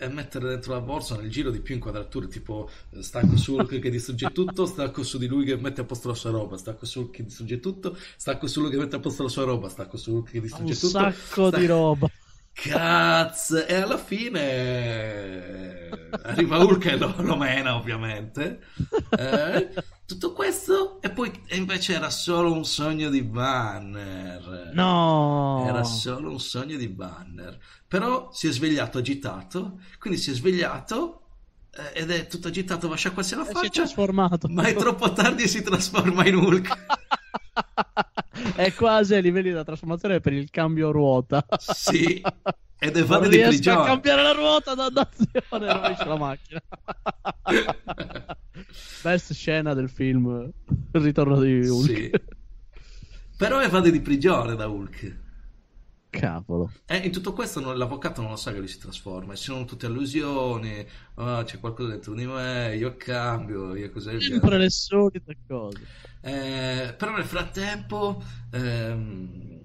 e 0.00 0.08
mettere 0.08 0.48
dentro 0.48 0.72
la 0.72 0.80
borsa 0.80 1.16
nel 1.16 1.30
giro 1.30 1.50
di 1.50 1.60
più 1.60 1.74
inquadrature, 1.74 2.26
tipo 2.28 2.70
eh, 2.94 3.02
stacco 3.02 3.36
su 3.36 3.54
Hulk 3.54 3.78
che 3.78 3.90
distrugge 3.90 4.30
tutto, 4.32 4.64
stacco 4.64 5.02
su 5.02 5.18
di 5.18 5.26
lui 5.26 5.44
che 5.44 5.56
mette 5.56 5.82
a 5.82 5.84
posto 5.84 6.08
la 6.08 6.14
sua 6.14 6.30
roba, 6.30 6.56
stacco 6.56 6.86
su 6.86 7.00
Hulk 7.00 7.10
che 7.10 7.22
distrugge 7.24 7.60
tutto, 7.60 7.96
stacco 8.16 8.46
su 8.46 8.60
lui 8.62 8.70
che 8.70 8.78
mette 8.78 8.96
a 8.96 9.00
posto 9.00 9.22
la 9.24 9.28
sua 9.28 9.44
roba, 9.44 9.68
stacco 9.68 9.96
su 9.98 10.12
Hulk 10.12 10.30
che 10.30 10.38
Un 10.38 10.42
distrugge 10.44 10.74
tutto. 10.74 10.88
sacco 10.88 11.48
sta- 11.48 11.58
di 11.58 11.66
roba. 11.66 12.08
Cazzo, 12.52 13.64
e 13.66 13.74
alla 13.74 13.96
fine 13.96 14.40
eh, 14.40 15.88
arriva 16.24 16.58
Hulk 16.58 16.84
e 16.86 16.96
lo, 16.96 17.14
lo 17.18 17.36
mena 17.36 17.76
ovviamente. 17.76 18.60
Eh, 19.16 19.68
tutto 20.10 20.32
questo 20.32 21.00
e 21.00 21.10
poi 21.10 21.30
e 21.46 21.56
invece 21.56 21.94
era 21.94 22.10
solo 22.10 22.52
un 22.52 22.64
sogno 22.64 23.10
di 23.10 23.22
Banner. 23.22 24.72
No. 24.74 25.64
Era 25.66 25.84
solo 25.84 26.30
un 26.30 26.40
sogno 26.40 26.76
di 26.76 26.88
Banner. 26.88 27.56
Però 27.86 28.30
si 28.32 28.48
è 28.48 28.52
svegliato 28.52 28.98
agitato, 28.98 29.78
quindi 30.00 30.18
si 30.18 30.32
è 30.32 30.34
svegliato 30.34 31.22
eh, 31.70 32.00
ed 32.00 32.10
è 32.10 32.26
tutto 32.26 32.48
agitato, 32.48 32.88
va 32.88 32.94
a 32.94 32.96
sciacquarsi 32.96 33.36
la 33.36 33.42
E 33.42 33.44
si 33.44 33.50
è 33.50 33.54
faccia, 33.54 33.68
trasformato. 33.68 34.48
ma 34.48 34.64
è 34.64 34.74
troppo 34.74 35.12
tardi 35.12 35.44
e 35.44 35.48
si 35.48 35.62
trasforma 35.62 36.26
in 36.26 36.34
Hulk. 36.34 36.76
è 38.56 38.74
quasi 38.74 39.14
ai 39.14 39.22
livelli 39.22 39.50
della 39.50 39.64
trasformazione 39.64 40.18
per 40.18 40.32
il 40.32 40.50
cambio 40.50 40.90
ruota. 40.90 41.44
Sì, 41.58 42.20
ed 42.80 42.96
è 42.96 42.98
Non 43.00 43.08
vado 43.08 43.28
di 43.28 43.36
riesco 43.36 43.48
a 43.48 43.50
prigione. 43.52 43.84
cambiare 43.86 44.22
la 44.22 44.32
ruota 44.32 44.74
da 44.74 44.88
dannazione, 44.88 45.72
rovescio 45.72 46.08
la 46.08 46.16
macchina. 46.16 46.60
Best 49.02 49.32
scena 49.32 49.74
del 49.74 49.88
film 49.88 50.50
Il 50.92 51.00
ritorno 51.00 51.40
di 51.40 51.66
Hulk. 51.66 51.86
Sì. 51.86 52.10
Però 53.36 53.60
evade 53.60 53.90
di 53.90 54.00
prigione 54.00 54.54
da 54.56 54.66
Hulk. 54.66 55.18
Cavolo. 56.10 56.72
E 56.86 56.96
in 56.96 57.12
tutto 57.12 57.32
questo 57.32 57.60
non- 57.60 57.78
l'avvocato 57.78 58.20
non 58.20 58.30
lo 58.30 58.36
sa 58.36 58.52
che 58.52 58.58
lui 58.58 58.66
si 58.66 58.78
trasforma, 58.80 59.36
ci 59.36 59.44
sono 59.44 59.64
tutte 59.64 59.86
allusioni, 59.86 60.84
ah, 61.14 61.44
c'è 61.44 61.60
qualcosa 61.60 61.90
dentro 61.90 62.14
di 62.14 62.26
me, 62.26 62.74
io 62.76 62.96
cambio, 62.96 63.76
io 63.76 63.90
cos'è 63.90 64.20
Sempre 64.20 64.58
le 64.58 64.70
solite 64.70 65.36
cose. 65.46 65.78
Eh, 66.20 66.94
però 66.98 67.12
nel 67.12 67.24
frattempo 67.24 68.20
ehm, 68.50 69.59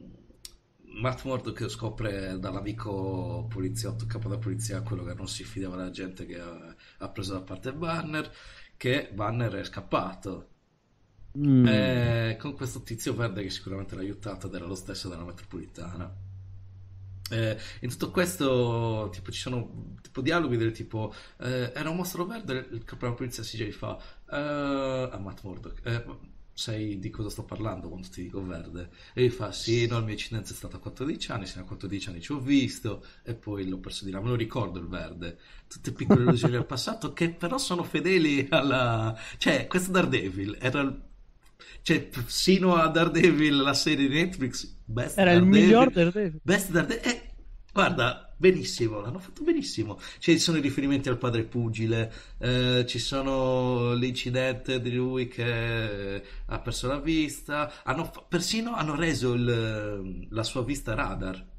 Matt 0.96 1.24
Murdock 1.26 1.70
scopre 1.70 2.40
dall'amico 2.40 3.48
poliziotto, 3.50 4.06
capo 4.06 4.30
della 4.30 4.40
polizia, 4.40 4.82
quello 4.82 5.04
che 5.04 5.14
non 5.14 5.28
si 5.28 5.44
fidava 5.44 5.76
della 5.76 5.92
gente 5.92 6.26
che 6.26 6.40
ha, 6.40 6.76
ha 7.00 7.10
preso 7.10 7.34
da 7.34 7.42
parte 7.42 7.74
Banner, 7.74 8.32
che 8.78 9.10
Banner 9.14 9.54
è 9.54 9.64
scappato. 9.64 10.50
Mm. 11.38 11.68
Eh, 11.68 12.38
con 12.40 12.54
questo 12.54 12.82
tizio 12.82 13.14
verde 13.14 13.44
che 13.44 13.50
sicuramente 13.50 13.96
l'ha 13.96 14.02
aiutato 14.02 14.48
ed 14.48 14.54
era 14.54 14.66
lo 14.66 14.76
stesso 14.76 15.10
della 15.10 15.26
metropolitana. 15.26 16.24
Eh, 17.30 17.58
in 17.82 17.90
tutto 17.90 18.12
questo 18.12 19.10
tipo, 19.12 19.32
ci 19.32 19.40
sono 19.40 19.96
tipo 20.02 20.22
dialoghi 20.22 20.58
del 20.58 20.72
tipo 20.72 21.12
eh, 21.40 21.72
era 21.74 21.90
un 21.90 21.96
mostro 21.96 22.24
verde 22.24 22.68
il 22.70 22.84
capo 22.84 23.06
della 23.06 23.18
polizia 23.18 23.42
CJ 23.42 23.72
fa 23.72 23.98
eh, 24.30 25.10
a 25.12 25.18
Matt 25.18 25.42
Murdock 25.42 25.84
eh, 25.88 26.06
sai 26.58 27.00
di 27.00 27.10
cosa 27.10 27.30
sto 27.30 27.44
parlando 27.44 27.90
quando 27.90 28.08
ti 28.08 28.24
dico 28.24 28.44
verde? 28.44 28.90
E 29.14 29.22
lui 29.22 29.30
fa 29.30 29.52
sì 29.52 29.86
no 29.88 29.98
il 29.98 30.06
mio 30.06 30.14
incidenza 30.14 30.54
è 30.54 30.56
stato 30.56 30.78
a 30.78 30.80
14 30.80 31.32
anni 31.32 31.46
se 31.46 31.60
a 31.60 31.64
14 31.64 32.10
anni 32.10 32.22
ci 32.22 32.32
ho 32.32 32.40
visto. 32.40 33.06
E 33.24 33.36
poi 33.36 33.68
l'ho 33.68 33.80
perso 33.80 34.06
di 34.06 34.12
là 34.12 34.22
me 34.22 34.30
lo 34.30 34.36
ricordo 34.36 34.80
il 34.80 34.88
verde. 34.88 35.38
Tutte 35.68 35.92
piccole 35.92 36.22
illusioni 36.22 36.54
del 36.54 36.66
passato 36.66 37.14
che 37.14 37.30
però 37.30 37.58
sono 37.58 37.84
fedeli 37.84 38.48
alla 38.50 39.16
cioè 39.38 39.68
questo 39.68 39.92
Daredevil 39.92 40.58
era 40.60 40.80
il 40.80 41.02
cioè, 41.82 42.10
sino 42.26 42.76
a 42.76 42.88
Daredevil, 42.88 43.58
la 43.58 43.74
serie 43.74 44.08
di 44.08 44.16
Netflix, 44.16 44.76
Best 44.84 45.18
Era 45.20 45.32
il 45.32 45.42
Daredevil, 45.42 45.64
miglior 45.64 45.92
Daredevil. 45.92 46.40
Best 46.42 46.72
Daredevil, 46.72 47.08
eh, 47.08 47.30
guarda, 47.72 48.25
benissimo, 48.50 49.00
l'hanno 49.02 49.20
fatto 49.20 49.44
benissimo. 49.44 50.00
Ci 50.20 50.38
sono 50.38 50.58
i 50.58 50.62
riferimenti 50.62 51.10
al 51.10 51.18
padre 51.18 51.44
pugile, 51.46 52.12
eh, 52.38 52.86
ci 52.88 53.00
sono 53.00 53.94
l'incidente 53.94 54.80
di 54.82 54.92
lui 54.94 55.28
che 55.28 56.22
ha 56.46 56.60
perso 56.60 56.88
la 56.88 57.00
vista, 57.00 57.84
hanno, 57.84 58.12
persino 58.28 58.76
hanno 58.76 58.96
reso 58.96 59.34
il- 59.34 60.28
la 60.30 60.44
sua 60.44 60.64
vista 60.64 60.94
radar. 60.94 61.54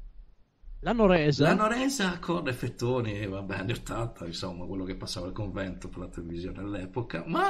L'hanno 0.81 1.07
resa? 1.07 1.43
L'hanno 1.43 1.67
resa 1.67 2.19
con 2.19 2.47
effettoni, 2.47 3.25
vabbè, 3.27 3.55
anni 3.57 3.71
80, 3.73 4.25
insomma, 4.25 4.65
quello 4.65 4.85
che 4.85 4.95
passava 4.95 5.25
al 5.27 5.33
convento 5.33 5.89
per 5.89 5.99
la 5.99 6.07
televisione 6.07 6.59
all'epoca, 6.59 7.23
ma 7.27 7.41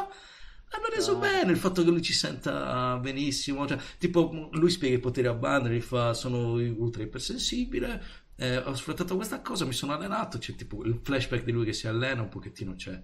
l'hanno 0.69 0.87
reso 0.93 1.15
Ah. 1.17 1.19
bene 1.19 1.51
il 1.51 1.57
fatto 1.57 1.83
che 1.83 1.89
lui 1.89 2.01
ci 2.01 2.13
senta 2.13 2.97
benissimo, 2.97 3.67
cioè, 3.67 3.77
tipo, 3.99 4.49
lui 4.53 4.69
spiega 4.71 4.95
i 4.95 4.99
poteri 4.99 5.27
a 5.27 5.33
Banner, 5.33 5.71
gli 5.71 5.81
fa, 5.81 6.13
sono 6.13 6.53
ultra 6.53 7.03
ipersensibile, 7.03 8.01
eh, 8.37 8.57
ho 8.57 8.73
sfruttato 8.75 9.15
questa 9.15 9.41
cosa, 9.41 9.65
mi 9.65 9.73
sono 9.73 9.93
allenato, 9.93 10.37
c'è 10.37 10.55
tipo 10.55 10.83
il 10.83 10.99
flashback 11.03 11.43
di 11.43 11.51
lui 11.51 11.65
che 11.65 11.73
si 11.73 11.87
allena, 11.87 12.21
un 12.21 12.29
pochettino 12.29 12.75
c'è, 12.75 13.01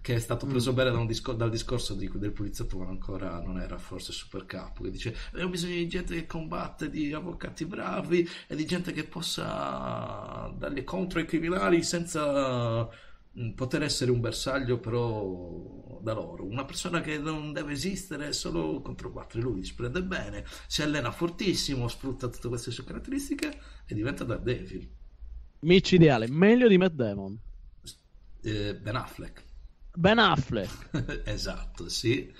che 0.00 0.14
è 0.14 0.18
stato 0.18 0.46
preso 0.46 0.72
bene 0.72 0.90
da 0.90 1.04
discor- 1.04 1.36
dal 1.36 1.50
discorso 1.50 1.94
di- 1.94 2.10
del 2.14 2.32
poliziotto 2.32 2.76
quando 2.76 2.94
ancora 2.94 3.40
non 3.40 3.60
era 3.60 3.76
forse 3.78 4.12
super 4.12 4.46
capo, 4.46 4.82
che 4.82 4.90
dice 4.90 5.14
abbiamo 5.32 5.50
bisogno 5.50 5.74
di 5.74 5.88
gente 5.88 6.14
che 6.14 6.26
combatte, 6.26 6.88
di 6.88 7.12
avvocati 7.12 7.66
bravi 7.66 8.26
e 8.46 8.56
di 8.56 8.64
gente 8.64 8.92
che 8.92 9.04
possa 9.04 10.50
dargli 10.56 10.84
contro 10.84 11.18
ai 11.18 11.26
criminali 11.26 11.82
senza 11.82 12.84
mm, 12.84 13.09
poter 13.54 13.82
essere 13.82 14.10
un 14.10 14.20
bersaglio 14.20 14.78
però 14.78 15.98
da 16.02 16.12
loro, 16.12 16.44
una 16.44 16.64
persona 16.64 17.00
che 17.00 17.18
non 17.18 17.52
deve 17.52 17.72
esistere 17.72 18.32
solo 18.32 18.80
contro 18.80 19.10
battere, 19.10 19.42
lui 19.42 19.64
si 19.64 19.74
prende 19.74 20.02
bene, 20.02 20.44
si 20.66 20.82
allena 20.82 21.10
fortissimo, 21.10 21.88
sfrutta 21.88 22.28
tutte 22.28 22.48
queste 22.48 22.70
sue 22.70 22.84
caratteristiche 22.84 23.60
e 23.86 23.94
diventa 23.94 24.24
Daredevil. 24.24 24.88
Micidiale, 25.60 26.26
meglio 26.28 26.68
di 26.68 26.78
Matt 26.78 26.92
Damon. 26.94 27.38
Eh, 28.42 28.74
ben 28.76 28.96
Affleck. 28.96 29.44
Ben 29.94 30.18
Affleck. 30.18 31.22
esatto, 31.26 31.88
sì. 31.88 32.32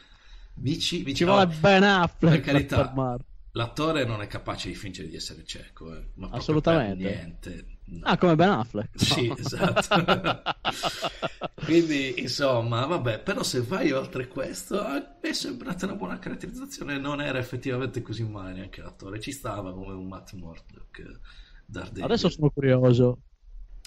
Vici, 0.54 1.02
vici- 1.02 1.16
Ci 1.16 1.24
vuole 1.24 1.44
oh, 1.44 1.56
Ben 1.60 1.82
Affleck 1.82 2.36
per 2.36 2.40
carità. 2.40 2.76
fermarlo. 2.76 3.24
L'attore 3.52 4.04
non 4.04 4.22
è 4.22 4.26
capace 4.26 4.68
di 4.68 4.74
fingere 4.74 5.08
di 5.08 5.16
essere 5.16 5.44
cieco, 5.44 5.94
eh, 5.94 6.10
ma 6.14 6.28
Assolutamente. 6.30 7.02
per 7.02 7.16
niente. 7.16 7.69
Ah, 8.02 8.16
come 8.16 8.36
Ben 8.36 8.48
Affleck. 8.50 8.90
Sì, 8.98 9.34
esatto. 9.36 10.04
Quindi, 11.62 12.20
insomma, 12.20 12.84
vabbè, 12.86 13.20
però 13.22 13.42
se 13.42 13.60
vai 13.62 13.92
oltre 13.92 14.26
questo, 14.28 14.82
me 14.82 15.18
è 15.20 15.32
sembrata 15.32 15.86
una 15.86 15.94
buona 15.94 16.18
caratterizzazione, 16.18 16.98
non 16.98 17.20
era 17.20 17.38
effettivamente 17.38 18.02
così 18.02 18.24
male 18.24 18.52
neanche 18.54 18.82
l'attore, 18.82 19.20
ci 19.20 19.32
stava 19.32 19.72
come 19.72 19.92
un 19.92 20.06
Matt 20.08 20.32
Murdock, 20.32 21.20
Daredevil, 21.66 22.04
Adesso 22.04 22.28
sono 22.28 22.50
curioso. 22.50 23.18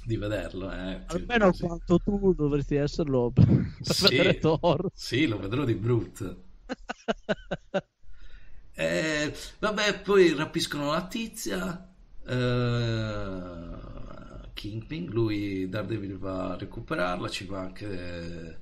di 0.06 0.18
vederlo, 0.18 0.72
eh. 0.72 1.02
Almeno 1.06 1.54
Sì. 1.54 1.66
quanto 1.66 1.98
tu 2.00 2.34
dovresti 2.34 2.76
esserlo 2.76 3.32
per, 3.32 3.46
per 3.86 3.96
Sì. 3.96 4.08
vedere 4.10 4.38
Thor. 4.38 4.90
Sì, 4.92 5.28
lo 5.28 5.38
vedrò 5.40 5.64
di 5.66 5.76
brutto. 5.76 6.44
Eh, 8.76 9.34
vabbè, 9.60 10.02
poi 10.02 10.34
rapiscono 10.34 10.92
la 10.92 11.06
tizia. 11.08 11.90
eh, 12.26 12.34
Kingpin, 14.54 15.06
lui 15.10 15.68
Daredevil 15.70 16.18
va 16.18 16.54
a 16.54 16.58
recuperarla, 16.58 17.28
ci 17.30 17.46
va 17.46 17.60
anche 17.62 18.60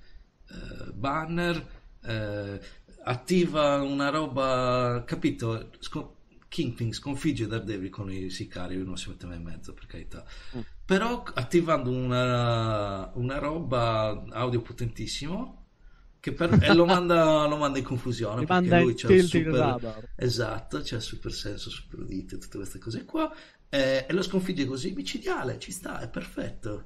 eh, 0.50 0.92
Banner. 0.94 1.80
eh, 2.04 2.60
attiva 3.04 3.82
una 3.82 4.10
roba, 4.10 5.04
capito? 5.06 5.70
Sco- 5.80 6.18
Kingpin 6.48 6.92
sconfigge 6.94 7.48
Daredevil 7.48 7.90
con 7.90 8.12
i 8.12 8.30
sicari, 8.30 8.78
non 8.84 8.98
si 8.98 9.10
mette 9.10 9.26
mai 9.26 9.38
in 9.38 9.44
mezzo, 9.44 9.74
per 9.74 9.86
carità. 9.86 10.26
Mm. 10.58 10.60
Però 10.86 11.24
attivando 11.34 11.90
una, 11.92 13.10
una 13.16 13.38
roba 13.38 14.26
audio 14.32 14.62
potentissimo 14.62 15.61
che 16.22 16.32
per- 16.34 16.58
e 16.62 16.74
lo 16.74 16.86
manda, 16.86 17.46
lo 17.48 17.58
manda 17.58 17.80
in 17.80 17.84
confusione 17.84 18.46
perché 18.46 18.54
manda 18.54 18.80
lui 18.80 18.94
c'ha 18.94 19.12
il 19.12 19.26
super 19.26 20.12
esatto, 20.16 20.80
c'ha 20.84 20.96
il 20.96 21.02
super 21.02 21.34
senso, 21.34 21.70
super 21.70 22.00
udito, 22.00 22.38
tutte 22.38 22.58
queste 22.58 22.80
cose 22.80 23.04
qua 23.04 23.30
eh, 23.68 24.06
e 24.08 24.14
lo 24.14 24.22
sconfigge 24.22 24.66
così 24.66 24.92
micidiale, 24.94 25.58
ci 25.60 25.72
sta, 25.72 26.00
è 26.00 26.08
perfetto. 26.08 26.86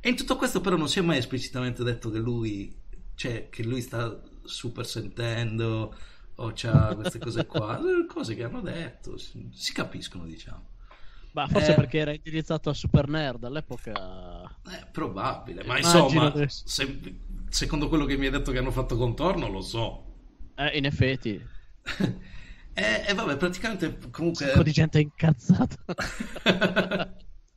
E 0.00 0.10
in 0.10 0.16
tutto 0.16 0.36
questo 0.36 0.60
però 0.60 0.76
non 0.76 0.88
si 0.88 0.98
è 0.98 1.02
mai 1.02 1.18
esplicitamente 1.18 1.82
detto 1.82 2.10
che 2.10 2.18
lui 2.18 2.72
cioè 3.14 3.48
che 3.48 3.62
lui 3.64 3.80
sta 3.80 4.20
super 4.44 4.86
sentendo 4.86 5.96
o 6.36 6.52
c'ha 6.54 6.94
queste 6.94 7.18
cose 7.18 7.46
qua, 7.46 7.78
Eh, 7.80 8.04
cose 8.06 8.34
che 8.34 8.44
hanno 8.44 8.60
detto, 8.60 9.16
si, 9.16 9.48
si 9.52 9.72
capiscono, 9.72 10.24
diciamo. 10.26 10.74
Ma 11.32 11.46
forse 11.48 11.72
Eh. 11.72 11.74
perché 11.74 11.98
era 11.98 12.12
indirizzato 12.12 12.70
a 12.70 12.74
Super 12.74 13.08
Nerd 13.08 13.44
all'epoca. 13.44 13.92
È 14.62 14.86
probabile, 14.90 15.64
ma 15.64 15.76
insomma, 15.78 16.32
se- 16.46 17.00
secondo 17.48 17.88
quello 17.88 18.04
che 18.04 18.16
mi 18.16 18.26
hai 18.26 18.32
detto 18.32 18.52
che 18.52 18.58
hanno 18.58 18.70
fatto 18.70 18.96
contorno, 18.96 19.48
lo 19.48 19.60
so. 19.60 20.04
Eh, 20.56 20.76
in 20.78 20.84
effetti, 20.86 21.40
e, 22.72 23.04
e 23.06 23.14
vabbè, 23.14 23.36
praticamente 23.36 23.86
un 23.86 24.10
comunque... 24.10 24.48
po' 24.52 24.62
di 24.62 24.72
gente 24.72 25.00
incazzata. 25.00 25.76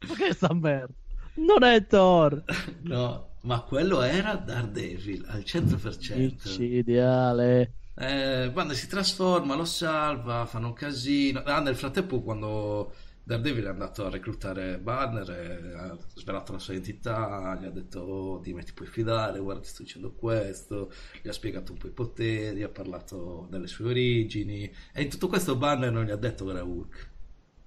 Ma 0.07 0.15
che 0.15 0.33
sta 0.33 0.53
merda? 0.53 0.93
Non 1.35 1.63
è 1.63 1.85
Thor. 1.85 2.43
no, 2.81 3.35
ma 3.41 3.61
quello 3.61 4.01
era 4.01 4.35
Daredevil 4.35 5.25
al 5.27 5.41
100%. 5.45 6.17
Micidiale. 6.17 7.73
Eh, 7.95 8.49
quando 8.53 8.73
si 8.73 8.87
trasforma, 8.87 9.55
lo 9.55 9.65
salva, 9.65 10.45
fanno 10.45 10.67
un 10.67 10.73
casino. 10.73 11.41
Ah, 11.43 11.61
nel 11.61 11.75
frattempo, 11.75 12.21
quando 12.21 12.93
Daredevil 13.29 13.65
è 13.65 13.67
andato 13.67 14.05
a 14.05 14.09
reclutare 14.09 14.79
Banner, 14.79 15.29
ha 15.77 15.97
svelato 16.15 16.51
la 16.51 16.57
sua 16.57 16.73
identità, 16.73 17.55
gli 17.61 17.65
ha 17.65 17.69
detto: 17.69 17.99
oh, 17.99 18.39
Dimmi, 18.39 18.63
ti 18.63 18.73
puoi 18.73 18.87
fidare, 18.87 19.39
guarda, 19.39 19.61
ti 19.61 19.67
sto 19.67 19.83
dicendo 19.83 20.13
questo. 20.15 20.91
Gli 21.21 21.27
ha 21.27 21.31
spiegato 21.31 21.71
un 21.71 21.77
po' 21.77 21.85
i 21.87 21.91
poteri, 21.91 22.63
ha 22.63 22.69
parlato 22.69 23.47
delle 23.51 23.67
sue 23.67 23.85
origini. 23.89 24.63
E 24.91 25.01
in 25.03 25.09
tutto 25.09 25.27
questo, 25.27 25.55
Banner 25.57 25.91
non 25.91 26.05
gli 26.05 26.09
ha 26.11 26.15
detto 26.15 26.43
che 26.45 26.51
era 26.51 26.63
Hulk. 26.63 27.09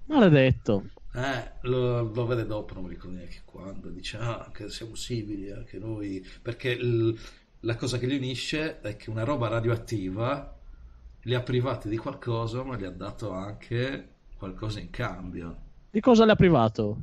Maledetto. 0.06 0.84
Eh, 1.14 1.52
lo, 1.62 2.02
lo 2.12 2.26
vede 2.26 2.46
dopo, 2.46 2.72
non 2.74 2.84
mi 2.84 2.90
ricordo 2.90 3.16
neanche 3.16 3.42
quando, 3.44 3.90
dice 3.90 4.16
ah, 4.16 4.50
che 4.52 4.70
siamo 4.70 4.94
simili 4.94 5.50
anche 5.50 5.78
noi, 5.78 6.24
perché 6.40 6.70
il- 6.70 7.18
la 7.60 7.76
cosa 7.76 7.98
che 7.98 8.06
li 8.06 8.16
unisce 8.16 8.80
è 8.80 8.96
che 8.96 9.10
una 9.10 9.24
roba 9.24 9.48
radioattiva 9.48 10.58
li 11.22 11.34
ha 11.34 11.42
privati 11.42 11.88
di 11.88 11.96
qualcosa, 11.98 12.62
ma 12.64 12.76
gli 12.78 12.84
ha 12.84 12.90
dato 12.90 13.30
anche 13.30 14.11
qualcosa 14.42 14.80
in 14.80 14.90
cambio, 14.90 15.56
Di 15.90 16.00
cosa 16.00 16.24
le 16.24 16.32
ha 16.32 16.34
privato 16.34 17.02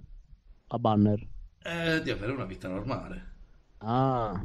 a 0.68 0.78
Banner? 0.80 1.26
Eh, 1.64 2.02
di 2.04 2.10
avere 2.12 2.34
una 2.34 2.44
vita 2.44 2.68
normale. 2.68 3.28
Ah, 3.82 4.42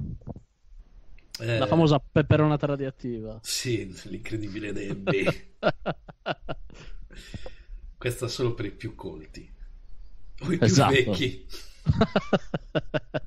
Eh, 1.40 1.56
la 1.56 1.66
famosa 1.66 1.98
peperonata 1.98 2.66
radioattiva. 2.66 3.40
Sì, 3.40 3.92
l'incredibile 4.08 4.72
Debbie. 4.72 5.56
Questa 7.96 8.28
solo 8.28 8.54
per 8.54 8.66
i 8.66 8.70
più 8.72 8.94
colti. 8.94 9.50
O 10.42 10.52
i 10.52 10.60
più 10.60 10.70
Esatto. 10.70 10.76
vecchi. 10.76 11.46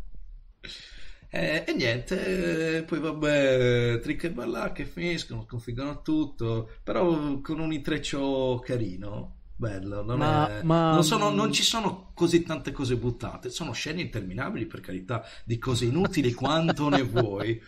Eh, 1.30 1.65
e 1.68 1.73
niente, 1.73 2.77
eh, 2.77 2.84
poi 2.84 2.99
vabbè, 2.99 3.99
Trick 4.02 4.23
e 4.26 4.31
Balla 4.31 4.72
che 4.72 4.85
finiscono, 4.85 5.44
sconfiggono 5.44 6.02
tutto, 6.02 6.69
però 6.84 7.41
con 7.41 7.60
un 7.60 7.73
intreccio 7.73 8.60
carino, 8.64 9.36
bello. 9.57 10.03
Non, 10.03 10.17
Ma- 10.17 10.59
è- 10.59 10.63
ma- 10.63 10.93
non 10.93 11.03
sono- 11.03 11.29
non 11.31 11.51
ci 11.51 11.63
sono 11.63 12.11
così 12.13 12.43
tante 12.43 12.71
cose 12.71 12.95
buttate, 12.97 13.49
sono 13.49 13.71
scene 13.73 14.01
interminabili 14.01 14.65
per 14.67 14.79
carità, 14.81 15.23
di 15.43 15.57
cose 15.57 15.85
inutili 15.85 16.34
quanto 16.34 16.89
ne 16.89 17.01
vuoi, 17.03 17.61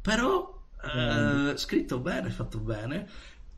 però 0.00 0.56
eh, 0.82 1.56
scritto 1.56 1.98
bene, 2.00 2.30
fatto 2.30 2.58
bene, 2.60 3.08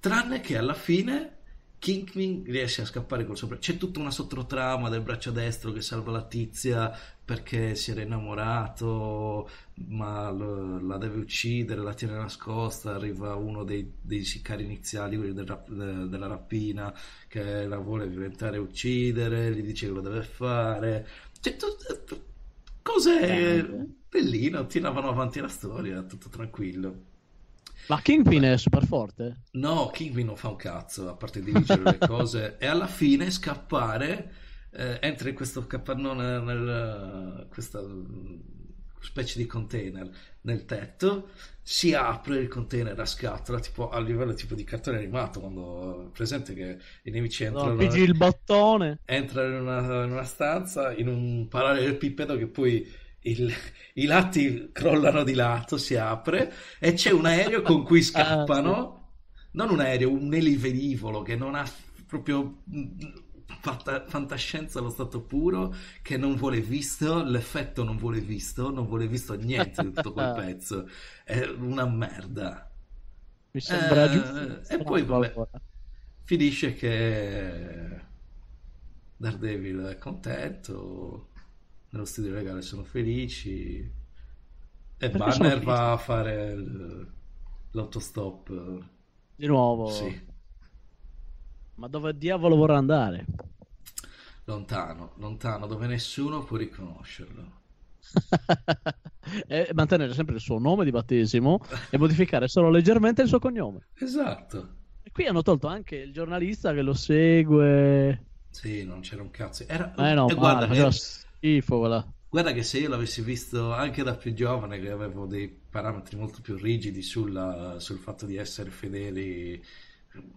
tranne 0.01 0.41
che 0.41 0.57
alla 0.59 0.75
fine 0.75 1.39
Kingpin 1.81 2.45
riesce 2.45 2.83
a 2.83 2.85
scappare 2.85 3.25
col 3.27 3.37
sopra. 3.37 3.57
C'è 3.59 3.77
tutta 3.79 3.99
una 4.01 4.11
sottotrama 4.13 4.89
del 4.91 5.01
braccio 5.01 5.31
destro 5.33 5.73
che 5.73 5.81
salva 5.81 6.13
la 6.13 6.23
tizia 6.27 6.93
perché 7.25 7.75
si 7.75 7.91
era 7.91 8.03
innamorato, 8.03 9.49
ma 9.89 10.31
lo- 10.31 10.79
la 10.81 10.99
deve 10.99 11.19
uccidere, 11.21 11.81
la 11.81 11.95
tiene 11.95 12.15
nascosta. 12.15 12.95
Arriva 12.95 13.35
uno 13.35 13.65
dei, 13.65 13.91
dei 14.01 14.25
sicari 14.25 14.65
iniziali, 14.65 15.17
quelli 15.17 15.33
del 15.33 15.47
rap- 15.47 15.71
de- 15.71 16.09
della 16.09 16.27
rapina, 16.27 16.95
che 17.29 17.67
la 17.67 17.79
vuole 17.79 18.09
diventare 18.11 18.57
e 18.57 18.61
uccidere, 18.61 19.53
gli 19.55 19.63
dice 19.63 19.87
che 19.87 19.93
lo 19.93 20.01
deve 20.03 20.23
fare. 20.23 21.07
C'è 21.41 21.57
tut- 21.57 22.21
cose 22.83 23.19
Bene. 23.21 23.95
bellino, 24.09 24.67
tiravano 24.67 25.09
avanti 25.09 25.41
la 25.41 25.49
storia, 25.49 26.03
tutto 26.03 26.29
tranquillo. 26.29 27.09
Ma 27.91 28.01
Kingpin 28.01 28.43
è 28.45 28.57
super 28.57 28.87
forte? 28.87 29.43
No, 29.53 29.91
Kingpin 29.91 30.27
non 30.27 30.37
fa 30.37 30.49
un 30.49 30.57
cazzo, 30.57 31.09
a 31.09 31.17
parte 31.17 31.43
dirigere 31.43 31.83
le 31.89 31.99
cose, 31.99 32.57
e 32.59 32.67
alla 32.67 32.87
fine 32.87 33.31
scappare, 33.33 34.33
eh, 34.71 34.99
entra 35.03 35.29
in 35.29 35.35
questo 35.35 35.67
capannone, 35.67 36.39
nel, 36.41 37.47
questa 37.51 37.81
mm, 37.83 38.39
specie 39.01 39.39
di 39.39 39.47
container 39.47 40.09
nel 40.43 40.65
tetto, 40.67 41.31
si 41.63 41.93
apre 41.93 42.39
il 42.39 42.49
container 42.49 42.99
a 43.01 43.05
scatola, 43.07 43.59
tipo 43.59 43.89
a 43.91 43.99
livello 44.01 44.35
tipo 44.35 44.55
di 44.55 44.63
cartone 44.63 44.99
animato, 44.99 45.41
quando 45.41 46.11
presente 46.15 46.55
che 46.55 46.79
i 47.03 47.11
nemici 47.11 47.43
No, 47.53 47.73
entrano, 47.73 47.77
pigi 47.77 48.01
il 48.01 48.17
bottone. 48.17 49.01
entra 49.05 49.45
in 49.47 49.53
una, 49.55 50.05
in 50.05 50.13
una 50.13 50.25
stanza, 50.25 50.93
in 50.93 51.09
un 51.09 51.49
parallelepipedo 51.49 52.37
che 52.37 52.47
poi 52.47 52.89
il- 53.23 53.53
i 53.95 54.05
lati 54.07 54.71
crollano 54.73 55.23
di 55.25 55.35
lato, 55.35 55.77
si 55.79 55.97
apre 55.97 56.53
e 56.79 56.93
c'è 56.95 57.11
un 57.13 57.27
aereo 57.27 57.63
con 57.63 57.85
cui 57.85 58.03
scappano. 58.03 58.99
Non 59.53 59.71
un 59.71 59.81
aereo, 59.81 60.13
un 60.13 60.33
elivelivolo 60.33 61.23
che 61.23 61.35
non 61.37 61.55
ha 61.57 61.65
proprio 62.07 62.63
mm, 62.73 62.85
fanta- 63.61 64.05
fantascienza 64.07 64.79
allo 64.79 64.91
stato 64.91 65.23
puro 65.23 65.75
che 66.03 66.17
non 66.17 66.37
vuole 66.37 66.61
visto, 66.61 67.23
l'effetto 67.25 67.83
non 67.85 67.97
vuole 67.97 68.21
visto, 68.21 68.71
non 68.71 68.87
vuole 68.87 69.07
visto 69.09 69.35
niente 69.35 69.83
di 69.83 69.93
tutto 69.93 70.13
quel 70.13 70.31
pezzo. 70.35 70.89
È 71.25 71.41
una 71.47 71.87
merda. 71.87 72.71
Mi 73.53 73.61
sembra 73.61 74.05
Eh, 74.05 74.09
giusto. 74.09 74.63
e 74.67 74.79
poi, 74.83 75.03
vabbè. 75.05 75.35
Allora. 75.35 75.61
Finisce 76.25 76.75
che 76.75 78.01
Daredevil 79.17 79.81
è 79.83 79.99
contento, 79.99 81.30
nello 81.91 82.05
studio 82.05 82.33
legale 82.33 82.63
sono 82.63 82.85
felici 82.85 83.79
e 83.79 85.09
Perché 85.09 85.17
Banner 85.17 85.61
va 85.63 85.93
a 85.93 85.97
fare 85.97 86.57
l'autostop. 87.71 88.85
Di 89.35 89.47
nuovo. 89.47 89.91
Sì, 89.91 90.21
Ma 91.77 91.89
dove 91.89 92.17
diavolo 92.17 92.57
vorrà 92.57 92.77
andare? 92.77 93.25
lontano, 94.51 95.13
lontano, 95.17 95.67
dove 95.67 95.87
nessuno 95.87 96.43
può 96.43 96.57
riconoscerlo. 96.57 97.59
e 99.47 99.71
mantenere 99.75 100.13
sempre 100.15 100.35
il 100.35 100.41
suo 100.41 100.59
nome 100.59 100.85
di 100.85 100.91
battesimo 100.91 101.61
e 101.89 101.99
modificare 101.99 102.49
solo 102.49 102.69
leggermente 102.69 103.23
il 103.23 103.29
suo 103.29 103.39
cognome. 103.39 103.87
Esatto. 103.99 104.79
E 105.03 105.11
qui 105.13 105.27
hanno 105.27 105.43
tolto 105.43 105.69
anche 105.69 105.97
il 105.97 106.13
giornalista 106.13 106.75
che 106.75 106.83
lo 106.83 106.95
segue. 106.95 108.25
Sì, 108.51 108.85
non 108.85 109.01
c'era 109.01 109.23
un 109.23 109.31
cazzo. 109.31 109.65
Era... 109.69 109.95
Eh 109.95 110.15
no, 110.15 110.29
e 110.29 110.35
guarda, 110.35 110.67
eh, 110.67 110.91
schifo 111.41 111.79
quella. 111.81 112.07
guarda 112.29 112.53
che 112.53 112.63
se 112.63 112.79
io 112.79 112.89
l'avessi 112.89 113.23
visto 113.23 113.73
anche 113.73 114.03
da 114.03 114.17
più 114.17 114.33
giovane, 114.35 114.81
che 114.81 114.91
avevo 114.91 115.27
dei 115.27 115.49
parametri 115.49 116.17
molto 116.17 116.41
più 116.41 116.57
rigidi 116.57 117.03
sulla- 117.03 117.79
sul 117.81 117.99
fatto 117.99 118.27
di 118.27 118.37
essere 118.37 118.71
fedeli 118.71 119.63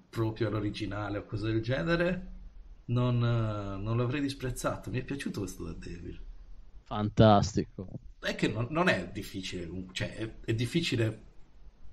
proprio 0.10 0.48
all'originale 0.50 1.20
o 1.20 1.26
cose 1.26 1.48
del 1.52 1.62
genere, 1.62 2.32
non, 2.86 3.18
non 3.20 3.98
l'avrei 3.98 4.22
disprezzato. 4.22 4.90
Mi 4.92 5.00
è 5.00 5.04
piaciuto 5.04 5.40
questo 5.42 5.64
Daredevil. 5.64 6.20
Fantastico. 6.86 7.90
È 8.20 8.36
che 8.36 8.48
non, 8.48 8.68
non 8.70 8.88
è 8.88 9.10
difficile, 9.12 9.70
cioè 9.92 10.16
è, 10.16 10.40
è 10.46 10.54
difficile 10.54 11.32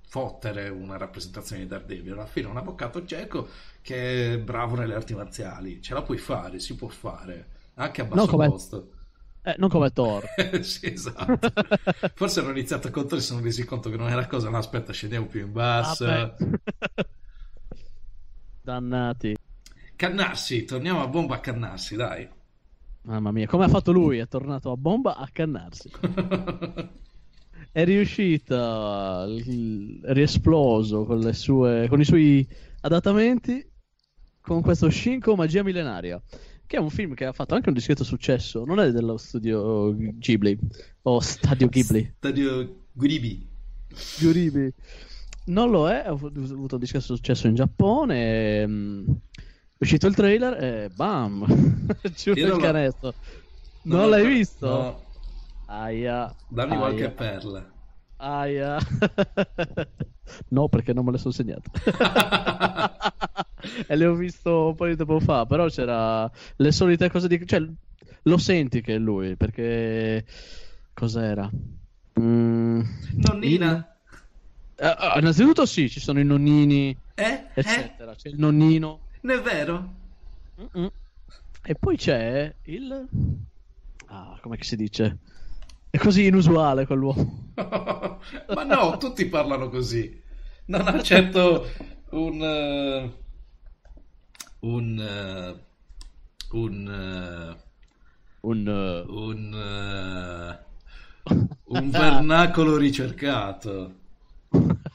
fottere 0.06 0.68
una 0.68 0.96
rappresentazione 0.96 1.62
di 1.62 1.68
Daredevil. 1.68 2.12
Alla 2.12 2.26
fine 2.26 2.46
un 2.46 2.56
avvocato 2.56 3.04
cieco 3.04 3.48
che 3.82 4.34
è 4.34 4.38
bravo 4.38 4.76
nelle 4.76 4.94
arti 4.94 5.14
marziali. 5.14 5.82
Ce 5.82 5.92
la 5.94 6.02
puoi 6.02 6.18
fare, 6.18 6.60
si 6.60 6.74
può 6.76 6.88
fare, 6.88 7.48
anche 7.74 8.00
a 8.00 8.04
basso 8.04 8.26
come- 8.28 8.46
costo. 8.46 8.92
Eh, 9.42 9.54
non 9.58 9.68
come 9.68 9.90
Thor. 9.90 10.24
sì, 10.60 10.92
esatto. 10.92 11.38
Forse 12.14 12.40
hanno 12.40 12.50
iniziato 12.50 12.88
a 12.88 12.90
contare 12.90 13.16
e 13.16 13.20
si 13.20 13.28
sono 13.28 13.40
resi 13.40 13.64
conto 13.64 13.90
che 13.90 13.96
non 13.96 14.08
era 14.08 14.26
cosa. 14.26 14.50
No, 14.50 14.58
aspetta, 14.58 14.92
scendiamo 14.92 15.26
più 15.26 15.40
in 15.40 15.52
basso. 15.52 16.04
Vabbè. 16.04 16.34
Dannati. 18.62 19.36
Cannarsi, 19.96 20.64
torniamo 20.64 21.02
a 21.02 21.08
bomba 21.08 21.36
a 21.36 21.40
cannarsi, 21.40 21.96
dai. 21.96 22.28
Mamma 23.02 23.32
mia, 23.32 23.46
come 23.46 23.64
ha 23.64 23.68
fatto 23.68 23.92
lui? 23.92 24.18
È 24.18 24.28
tornato 24.28 24.70
a 24.70 24.76
bomba 24.76 25.16
a 25.16 25.28
cannarsi. 25.32 25.90
È 27.72 27.84
riuscito, 27.84 29.22
è 29.22 30.12
riesploso 30.12 31.04
con, 31.04 31.20
le 31.20 31.32
sue, 31.32 31.86
con 31.88 32.00
i 32.00 32.04
suoi 32.04 32.44
adattamenti 32.80 33.64
con 34.40 34.60
questo 34.60 34.90
Shinko 34.90 35.36
Magia 35.36 35.62
Millenaria, 35.62 36.20
che 36.70 36.76
è 36.76 36.78
un 36.78 36.88
film 36.90 37.14
che 37.14 37.24
ha 37.24 37.32
fatto 37.32 37.56
anche 37.56 37.68
un 37.68 37.74
discreto 37.74 38.04
successo. 38.04 38.64
Non 38.64 38.78
è 38.78 38.92
dello 38.92 39.16
studio 39.16 39.92
Ghibli 39.92 40.56
o 41.02 41.18
Stadio 41.18 41.68
Ghibli. 41.68 42.12
Stadio 42.18 42.76
Guibi. 42.92 43.44
Ghibli. 44.20 44.72
Non 45.46 45.70
lo 45.70 45.88
è, 45.90 45.96
ha 45.96 46.10
avuto 46.10 46.38
un 46.38 46.78
discreto 46.78 47.06
successo 47.16 47.48
in 47.48 47.56
Giappone. 47.56 48.64
mm, 48.68 49.04
È 49.34 49.78
uscito 49.80 50.06
il 50.06 50.14
trailer 50.14 50.62
e 50.62 50.90
bam! 50.94 51.44
Giù 52.14 52.34
nel 52.34 52.46
non 52.46 52.60
canestro. 52.60 53.14
Non 53.82 53.96
Non 53.98 54.06
ho- 54.06 54.08
l'hai 54.10 54.26
visto? 54.28 54.68
No, 54.68 55.02
Aia. 55.66 56.32
dammi 56.46 56.70
aia, 56.74 56.78
qualche 56.78 57.10
perla. 57.10 57.68
Aia. 58.18 58.78
no, 60.50 60.68
perché 60.68 60.92
non 60.92 61.04
me 61.04 61.10
le 61.10 61.18
sono 61.18 61.32
segnate. 61.32 61.68
E 63.86 63.96
le 63.96 64.06
ho 64.06 64.14
visto 64.14 64.68
un 64.68 64.74
po' 64.74 64.86
di 64.86 64.96
tempo 64.96 65.20
fa, 65.20 65.46
però 65.46 65.66
c'era 65.68 66.30
le 66.56 66.72
solite 66.72 67.10
cose 67.10 67.28
di... 67.28 67.44
Cioè, 67.46 67.62
lo 68.24 68.38
senti 68.38 68.80
che 68.80 68.94
è 68.94 68.98
lui, 68.98 69.36
perché... 69.36 70.24
Cos'era? 70.92 71.48
Mm, 72.20 72.80
Nonnina. 73.16 73.70
il- 73.72 73.88
eh, 74.82 74.86
ah, 74.86 75.18
innanzitutto 75.18 75.64
sì, 75.66 75.88
ci 75.88 76.00
sono 76.00 76.20
i 76.20 76.24
nonnini, 76.24 76.96
Eh? 77.14 77.22
Eh? 77.24 77.44
eccetera. 77.54 78.14
C'è 78.14 78.28
il 78.28 78.38
nonnino. 78.38 79.00
Non 79.22 79.36
è 79.38 79.40
vero? 79.42 79.94
Mm-mm. 80.60 80.90
E 81.62 81.74
poi 81.74 81.96
c'è 81.96 82.54
il... 82.64 83.08
Ah, 84.06 84.38
come 84.40 84.56
si 84.60 84.76
dice? 84.76 85.18
È 85.90 85.98
così 85.98 86.26
inusuale 86.26 86.86
quell'uomo. 86.86 87.52
Ma 87.56 88.64
no, 88.64 88.96
tutti 88.96 89.26
parlano 89.26 89.68
così. 89.68 90.20
Non 90.66 90.86
ha 90.86 91.02
certo 91.02 91.66
un... 92.10 92.42
eh, 92.42 93.12
un... 94.60 94.98
eh, 94.98 95.64
un... 96.52 96.88
eh, 96.88 97.68
Un... 98.42 98.66
eh, 98.68 99.04
un... 99.08 100.58
un 101.64 101.90
vernacolo 101.90 102.76
ricercato. 102.76 103.94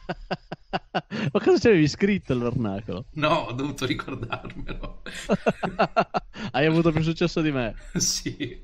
Ma 1.31 1.39
cosa 1.41 1.57
c'avevi 1.59 1.87
scritto 1.87 2.33
il 2.33 2.39
vernacolo? 2.39 3.05
No, 3.13 3.29
ho 3.29 3.51
dovuto 3.53 3.85
ricordarmelo. 3.85 5.01
Hai 6.51 6.65
avuto 6.65 6.91
più 6.91 7.01
successo 7.01 7.41
di 7.41 7.51
me. 7.51 7.75
Sì. 7.93 8.63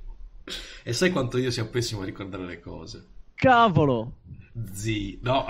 E 0.83 0.93
sai 0.93 1.11
quanto 1.11 1.37
io 1.37 1.51
sia 1.51 1.65
pessimo 1.65 2.01
a 2.01 2.05
ricordare 2.05 2.45
le 2.45 2.59
cose? 2.59 3.05
Cavolo! 3.35 4.17
Zi, 4.73 5.19
no. 5.21 5.45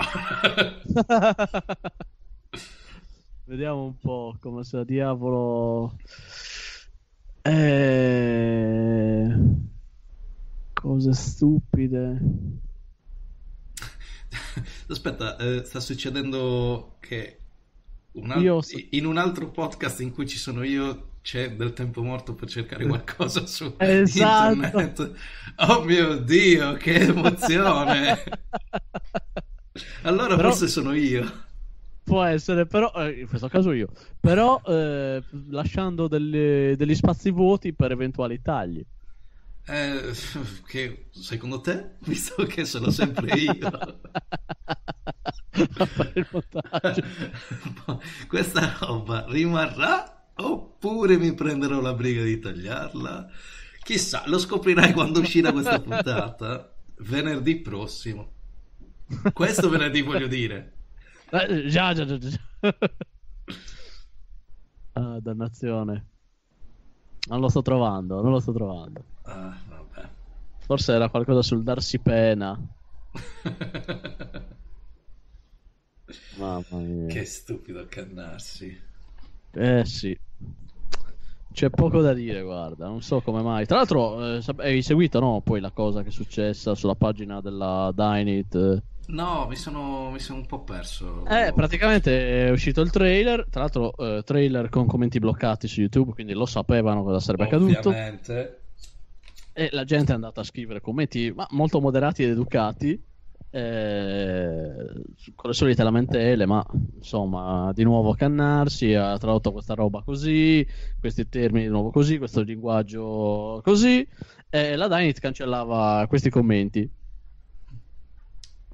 Vediamo 3.44 3.84
un 3.84 3.98
po' 3.98 4.36
come 4.40 4.62
se 4.64 4.84
diavolo. 4.84 5.96
Eh... 7.42 9.36
Cose 10.72 11.12
stupide. 11.12 12.20
Aspetta, 14.88 15.36
eh, 15.36 15.64
sta 15.64 15.80
succedendo 15.80 16.96
che 17.00 17.38
un 18.12 18.30
al- 18.30 18.62
so- 18.64 18.78
in 18.90 19.06
un 19.06 19.16
altro 19.16 19.50
podcast 19.50 20.00
in 20.00 20.12
cui 20.12 20.26
ci 20.28 20.38
sono 20.38 20.62
io 20.62 21.08
c'è 21.22 21.54
del 21.54 21.72
tempo 21.72 22.02
morto 22.02 22.34
per 22.34 22.48
cercare 22.48 22.86
qualcosa 22.86 23.46
su 23.46 23.74
Esatto. 23.78 24.54
internet. 24.54 25.12
Oh 25.68 25.82
mio 25.84 26.16
Dio, 26.18 26.74
che 26.74 26.94
emozione! 27.00 28.18
Allora 30.02 30.36
Però- 30.36 30.48
forse 30.50 30.68
sono 30.68 30.92
io. 30.94 31.50
Può 32.12 32.24
essere, 32.24 32.66
però, 32.66 32.92
eh, 32.94 33.20
in 33.20 33.26
questo 33.26 33.48
caso 33.48 33.72
io, 33.72 33.88
però 34.20 34.60
eh, 34.66 35.22
lasciando 35.48 36.08
delle- 36.08 36.74
degli 36.76 36.94
spazi 36.94 37.30
vuoti 37.30 37.72
per 37.72 37.92
eventuali 37.92 38.42
tagli. 38.42 38.84
Eh, 39.64 40.12
che 40.68 41.06
secondo 41.10 41.62
te, 41.62 41.92
visto 42.04 42.44
che 42.44 42.66
sono 42.66 42.90
sempre 42.90 43.34
io. 43.34 44.00
Questa 48.28 48.76
roba 48.80 49.24
rimarrà 49.28 50.26
oppure 50.34 51.16
mi 51.16 51.32
prenderò 51.32 51.80
la 51.80 51.94
briga 51.94 52.22
di 52.22 52.38
tagliarla? 52.38 53.30
Chissà, 53.82 54.24
lo 54.26 54.38
scoprirai 54.38 54.92
quando 54.92 55.20
uscirà 55.20 55.50
questa 55.50 55.80
puntata. 55.80 56.74
Venerdì 56.98 57.62
prossimo. 57.62 58.32
Questo 59.32 59.70
venerdì 59.70 60.02
voglio 60.02 60.26
dire. 60.26 60.72
Eh, 61.32 61.66
già, 61.68 61.94
già, 61.94 62.04
già, 62.04 62.18
già. 62.18 62.38
Ah, 64.94 65.18
dannazione. 65.20 66.06
Non 67.28 67.40
lo 67.40 67.48
sto 67.48 67.62
trovando, 67.62 68.20
non 68.20 68.30
lo 68.30 68.40
sto 68.40 68.52
trovando. 68.52 69.02
Ah, 69.22 69.56
vabbè. 69.66 70.06
Forse 70.58 70.92
era 70.92 71.08
qualcosa 71.08 71.40
sul 71.40 71.62
darsi 71.62 71.98
pena. 71.98 72.58
Mamma 76.36 76.64
mia. 76.72 77.06
che 77.06 77.24
stupido 77.24 77.86
cannarsi. 77.88 78.78
Eh 79.52 79.84
sì. 79.86 80.18
C'è 81.52 81.70
poco 81.70 82.02
da 82.02 82.12
dire, 82.12 82.42
guarda, 82.42 82.86
non 82.86 83.00
so 83.00 83.22
come 83.22 83.40
mai. 83.40 83.64
Tra 83.64 83.76
l'altro, 83.78 84.36
eh, 84.36 84.42
hai 84.58 84.82
seguito, 84.82 85.20
no? 85.20 85.40
Poi 85.42 85.60
la 85.60 85.70
cosa 85.70 86.02
che 86.02 86.08
è 86.08 86.12
successa 86.12 86.74
sulla 86.74 86.96
pagina 86.96 87.40
della 87.40 87.90
Dynit. 87.94 88.54
eh. 88.54 88.82
No, 89.06 89.46
mi 89.48 89.56
sono, 89.56 90.10
mi 90.10 90.18
sono 90.18 90.38
un 90.38 90.46
po' 90.46 90.60
perso. 90.60 91.26
Eh, 91.26 91.52
praticamente 91.54 92.46
è 92.46 92.50
uscito 92.50 92.80
il 92.80 92.90
trailer. 92.90 93.46
Tra 93.50 93.60
l'altro, 93.60 93.94
eh, 93.96 94.22
trailer 94.24 94.68
con 94.68 94.86
commenti 94.86 95.18
bloccati 95.18 95.68
su 95.68 95.80
YouTube, 95.80 96.12
quindi 96.12 96.32
lo 96.32 96.46
sapevano 96.46 97.02
cosa 97.02 97.20
sarebbe 97.20 97.44
accaduto. 97.44 97.88
Ovviamente. 97.88 98.60
E 99.52 99.68
la 99.72 99.84
gente 99.84 100.12
è 100.12 100.14
andata 100.14 100.40
a 100.40 100.44
scrivere 100.44 100.80
commenti 100.80 101.30
ma 101.34 101.46
molto 101.50 101.80
moderati 101.80 102.22
ed 102.22 102.30
educati. 102.30 102.98
eh, 103.54 104.86
con 105.34 105.50
le 105.50 105.54
solite 105.54 105.82
lamentele, 105.82 106.46
ma 106.46 106.64
insomma, 106.96 107.70
di 107.74 107.82
nuovo 107.84 108.14
Cannarsi 108.14 108.94
ha 108.94 109.18
tradotto 109.18 109.52
questa 109.52 109.74
roba 109.74 110.02
così, 110.02 110.66
questi 110.98 111.28
termini 111.28 111.64
di 111.66 111.70
nuovo 111.70 111.90
così, 111.90 112.16
questo 112.16 112.40
linguaggio 112.40 113.60
così, 113.62 114.06
e 114.48 114.76
la 114.76 114.88
Dynit 114.88 115.20
cancellava 115.20 116.06
questi 116.08 116.30
commenti. 116.30 116.90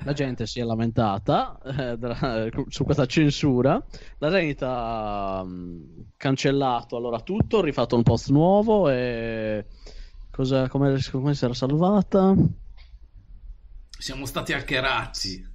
La 0.04 0.12
gente 0.12 0.46
si 0.46 0.60
è 0.60 0.64
lamentata 0.64 1.58
eh, 1.64 2.50
su 2.68 2.84
questa 2.84 3.06
censura. 3.06 3.82
La 4.18 4.30
Dynit 4.30 4.62
ha 4.62 5.40
um, 5.42 6.06
cancellato 6.16 6.96
allora 6.96 7.20
tutto, 7.20 7.60
rifatto 7.60 7.96
un 7.96 8.02
post 8.02 8.30
nuovo 8.30 8.88
e 8.88 9.66
cosa, 10.30 10.68
come, 10.68 10.98
come 11.10 11.34
si 11.34 11.44
era 11.44 11.54
salvata? 11.54 12.34
Siamo 13.98 14.24
stati 14.26 14.52
hackerati. 14.52 15.46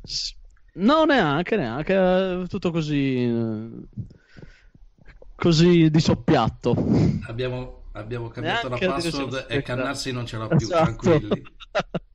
No, 0.73 1.05
neanche, 1.05 1.55
neanche. 1.55 2.45
Tutto 2.47 2.71
così. 2.71 3.31
Così 5.35 5.89
di 5.89 5.99
soppiatto. 5.99 6.75
Abbiamo, 7.27 7.83
abbiamo 7.93 8.27
cambiato 8.27 8.67
neanche 8.67 8.85
la 8.85 8.93
password 8.93 9.45
e 9.49 9.61
Cannarsi 9.61 10.11
non 10.11 10.25
ce 10.25 10.37
l'ha 10.37 10.47
più, 10.47 10.57
esatto. 10.57 10.83
tranquilli. 10.83 11.43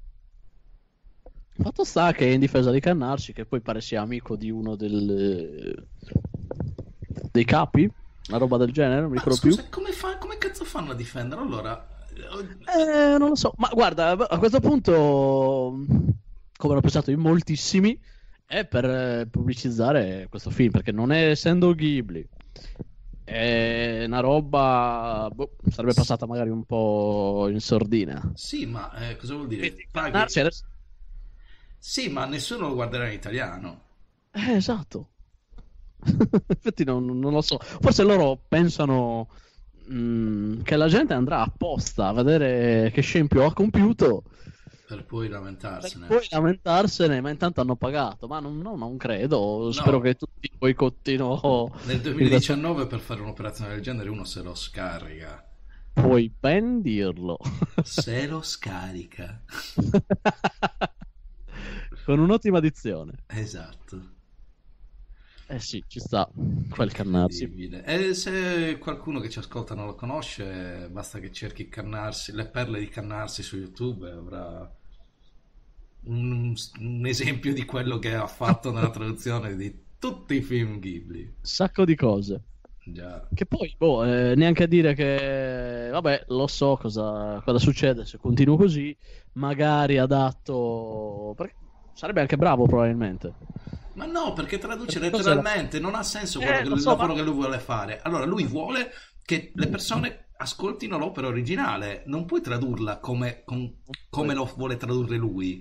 Fatto 1.68 1.84
sta 1.84 2.12
che 2.12 2.26
è 2.26 2.30
in 2.30 2.40
difesa 2.40 2.70
di 2.70 2.80
Cannarsi, 2.80 3.34
che 3.34 3.44
poi 3.44 3.60
pare 3.60 3.82
sia 3.82 4.00
amico 4.00 4.36
di 4.36 4.50
uno 4.50 4.74
del... 4.74 5.86
dei 7.30 7.44
capi, 7.44 7.86
una 8.28 8.38
roba 8.38 8.56
del 8.56 8.72
genere, 8.72 9.02
non 9.02 9.10
mi 9.10 9.18
ricordo 9.18 9.38
più. 9.38 9.54
Come, 9.68 9.92
fa... 9.92 10.16
come 10.16 10.38
cazzo 10.38 10.64
fanno 10.64 10.92
a 10.92 10.94
difendere? 10.94 11.42
Allora, 11.42 11.86
eh, 12.74 13.18
non 13.18 13.28
lo 13.28 13.34
so, 13.34 13.52
ma 13.58 13.68
guarda, 13.70 14.12
a 14.12 14.38
questo 14.38 14.60
punto, 14.60 15.84
come 16.56 16.74
l'ho 16.74 16.80
pensato 16.80 17.10
in 17.10 17.20
moltissimi, 17.20 18.00
è 18.46 18.64
per 18.64 19.28
pubblicizzare 19.28 20.26
questo 20.30 20.48
film, 20.48 20.70
perché 20.70 20.90
non 20.90 21.12
è 21.12 21.28
essendo 21.28 21.74
Ghibli, 21.74 22.26
è 23.24 24.04
una 24.06 24.20
roba 24.20 25.30
boh, 25.30 25.50
sarebbe 25.70 25.92
passata 25.92 26.24
magari 26.24 26.48
un 26.48 26.64
po' 26.64 27.46
in 27.50 27.60
sordina. 27.60 28.32
Sì, 28.32 28.64
ma 28.64 28.90
eh, 28.94 29.16
cosa 29.18 29.34
vuol 29.34 29.48
dire? 29.48 29.74
Paghi... 29.92 30.12
Sì, 31.78 32.08
ma 32.08 32.24
nessuno 32.26 32.68
lo 32.68 32.74
guarderà 32.74 33.08
in 33.08 33.14
italiano. 33.14 33.82
Eh, 34.32 34.52
esatto. 34.52 35.08
Infatti 36.04 36.84
non, 36.84 37.04
non, 37.04 37.32
lo 37.32 37.40
so. 37.40 37.58
Forse 37.58 38.02
loro 38.02 38.38
pensano 38.48 39.28
Mm, 39.90 40.60
che 40.62 40.76
la 40.76 40.86
gente 40.86 41.14
andrà 41.14 41.40
apposta 41.40 42.08
a 42.08 42.12
vedere 42.12 42.90
che 42.92 43.00
scempio 43.00 43.46
ha 43.46 43.54
compiuto 43.54 44.24
per 44.86 45.04
poi 45.04 45.28
lamentarsene. 45.28 46.06
Per 46.06 46.16
poi 46.16 46.26
lamentarsene, 46.30 47.20
ma 47.20 47.28
intanto 47.28 47.60
hanno 47.60 47.76
pagato. 47.76 48.26
Ma 48.26 48.40
non, 48.40 48.58
no, 48.58 48.74
non 48.74 48.96
credo. 48.96 49.64
No. 49.64 49.70
Spero 49.70 50.00
che 50.00 50.14
tutti 50.14 50.50
boicottino. 50.56 51.70
Nel 51.84 52.00
2019 52.00 52.86
per 52.86 53.00
fare 53.00 53.20
un'operazione 53.20 53.72
del 53.72 53.82
genere 53.82 54.08
uno 54.08 54.24
se 54.24 54.40
lo 54.40 54.54
scarica. 54.54 55.46
Puoi 55.92 56.32
ben 56.40 56.80
dirlo. 56.80 57.36
Se 57.82 58.26
lo 58.26 58.40
scarica. 58.40 59.42
Con 62.08 62.20
un'ottima 62.20 62.58
dizione. 62.58 63.12
Esatto. 63.26 64.00
Eh 65.46 65.60
sì, 65.60 65.84
ci 65.86 66.00
sta 66.00 66.26
quel 66.70 66.90
Cannarsi. 66.90 67.68
E 67.84 68.14
se 68.14 68.78
qualcuno 68.78 69.20
che 69.20 69.28
ci 69.28 69.38
ascolta 69.38 69.74
non 69.74 69.84
lo 69.84 69.94
conosce, 69.94 70.88
basta 70.90 71.18
che 71.18 71.30
cerchi 71.30 71.68
Cannarsi, 71.68 72.32
le 72.32 72.46
perle 72.46 72.78
di 72.78 72.88
Cannarsi 72.88 73.42
su 73.42 73.58
YouTube 73.58 74.08
e 74.08 74.12
avrà 74.12 74.74
un, 76.04 76.54
un 76.78 77.06
esempio 77.06 77.52
di 77.52 77.66
quello 77.66 77.98
che 77.98 78.14
ha 78.14 78.26
fatto 78.26 78.72
nella 78.72 78.88
traduzione 78.88 79.54
di 79.54 79.78
tutti 79.98 80.36
i 80.36 80.40
film 80.40 80.78
Ghibli. 80.78 81.34
Sacco 81.42 81.84
di 81.84 81.94
cose. 81.94 82.42
Già. 82.86 83.28
Che 83.34 83.44
poi, 83.44 83.74
boh, 83.76 84.06
eh, 84.06 84.34
neanche 84.34 84.62
a 84.62 84.66
dire 84.66 84.94
che, 84.94 85.90
vabbè, 85.92 86.24
lo 86.28 86.46
so 86.46 86.78
cosa, 86.80 87.42
cosa 87.44 87.58
succede 87.58 88.06
se 88.06 88.16
continuo 88.16 88.56
così, 88.56 88.96
magari 89.32 89.98
adatto... 89.98 91.34
Perché 91.36 91.66
sarebbe 91.98 92.20
anche 92.20 92.36
bravo 92.36 92.64
probabilmente. 92.66 93.34
Ma 93.94 94.06
no, 94.06 94.32
perché 94.32 94.58
traduce 94.58 95.00
perché 95.00 95.16
letteralmente, 95.16 95.80
non 95.80 95.96
ha 95.96 96.04
senso 96.04 96.38
quello 96.38 96.58
eh, 96.58 96.62
che, 96.62 96.68
il 96.68 96.78
so, 96.78 96.90
lavoro 96.90 97.08
ma... 97.08 97.14
che 97.14 97.22
lui 97.22 97.34
vuole 97.34 97.58
fare. 97.58 98.00
Allora, 98.02 98.24
lui 98.24 98.44
vuole 98.44 98.92
che 99.24 99.50
le 99.52 99.66
persone 99.66 100.26
ascoltino 100.36 100.96
l'opera 100.96 101.26
originale, 101.26 102.04
non 102.06 102.24
puoi 102.24 102.40
tradurla 102.40 102.98
come, 102.98 103.42
com, 103.44 103.68
come 104.08 104.34
lo 104.34 104.48
vuole 104.56 104.76
tradurre 104.76 105.16
lui. 105.16 105.60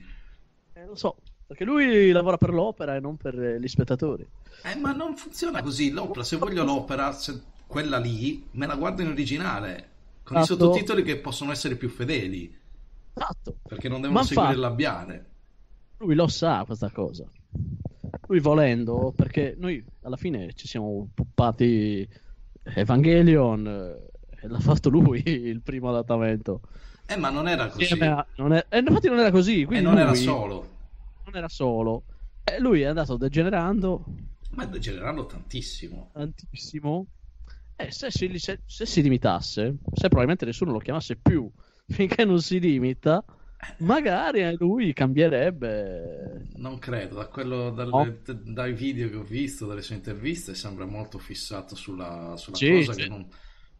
Eh, 0.73 0.85
lo 0.85 0.95
so, 0.95 1.17
perché 1.47 1.63
lui 1.63 2.11
lavora 2.11 2.37
per 2.37 2.53
l'opera 2.53 2.95
e 2.95 2.99
non 2.99 3.17
per 3.17 3.35
gli 3.35 3.67
spettatori. 3.67 4.29
Eh, 4.61 4.75
ma 4.75 4.91
non 4.91 5.17
funziona 5.17 5.63
così. 5.63 5.89
L'opera, 5.89 6.23
se 6.23 6.37
voglio 6.37 6.63
l'opera, 6.63 7.13
se, 7.13 7.41
quella 7.65 7.97
lì, 7.97 8.47
me 8.51 8.67
la 8.67 8.75
guardo 8.75 9.01
in 9.01 9.07
originale, 9.07 9.89
con 10.21 10.37
esatto. 10.37 10.53
i 10.53 10.57
sottotitoli 10.59 11.01
che 11.01 11.17
possono 11.17 11.51
essere 11.51 11.75
più 11.75 11.89
fedeli. 11.89 12.55
Esatto. 13.15 13.57
Perché 13.67 13.89
non 13.89 14.01
devono 14.01 14.19
ma 14.19 14.25
seguire 14.25 14.53
il 14.53 14.59
labiale. 14.59 15.31
Lui 15.97 16.15
lo 16.15 16.27
sa 16.27 16.63
questa 16.65 16.89
cosa 16.91 17.29
lui 18.27 18.39
volendo, 18.39 19.13
perché 19.15 19.55
noi 19.57 19.83
alla 20.01 20.17
fine 20.17 20.53
ci 20.53 20.67
siamo 20.67 21.09
puppati 21.13 22.07
Evangelion 22.63 23.67
eh, 23.67 24.41
e 24.41 24.47
l'ha 24.47 24.59
fatto 24.59 24.89
lui 24.89 25.21
il 25.27 25.61
primo 25.61 25.89
adattamento. 25.89 26.61
Eh, 27.05 27.15
ma 27.15 27.29
non 27.29 27.47
era 27.47 27.67
così. 27.67 27.93
A, 28.03 28.25
non 28.35 28.53
è, 28.53 28.65
eh, 28.69 28.79
infatti 28.79 29.07
non 29.07 29.19
era 29.19 29.31
così. 29.31 29.65
E 29.69 29.81
non 29.81 29.97
era 29.97 30.13
solo. 30.13 30.75
Non 31.25 31.35
era 31.35 31.47
solo. 31.47 32.03
E 32.43 32.59
lui 32.59 32.81
è 32.81 32.85
andato 32.85 33.15
degenerando. 33.15 34.03
Ma 34.51 34.65
degenerando 34.65 35.25
tantissimo. 35.25 36.09
Tantissimo. 36.11 37.07
Eh, 37.77 37.91
se 37.91 38.11
si, 38.11 38.37
se, 38.39 38.61
se 38.65 38.85
si 38.85 39.01
limitasse, 39.01 39.77
se 39.93 40.07
probabilmente 40.07 40.45
nessuno 40.45 40.71
lo 40.71 40.79
chiamasse 40.79 41.15
più 41.15 41.49
finché 41.87 42.25
non 42.25 42.41
si 42.41 42.59
limita, 42.59 43.23
Magari 43.79 44.55
lui 44.57 44.93
cambierebbe. 44.93 46.47
Non 46.55 46.77
credo, 46.77 47.15
da 47.15 47.27
quello, 47.27 47.71
dalle, 47.71 47.91
oh. 47.91 48.19
dai 48.43 48.73
video 48.73 49.09
che 49.09 49.15
ho 49.15 49.23
visto, 49.23 49.65
dalle 49.65 49.81
sue 49.81 49.95
interviste, 49.95 50.53
sembra 50.53 50.85
molto 50.85 51.17
fissato 51.17 51.75
sulla, 51.75 52.35
sulla 52.37 52.55
sì, 52.55 52.71
cosa 52.71 52.93
sì. 52.93 53.01
che 53.01 53.07
non, 53.07 53.27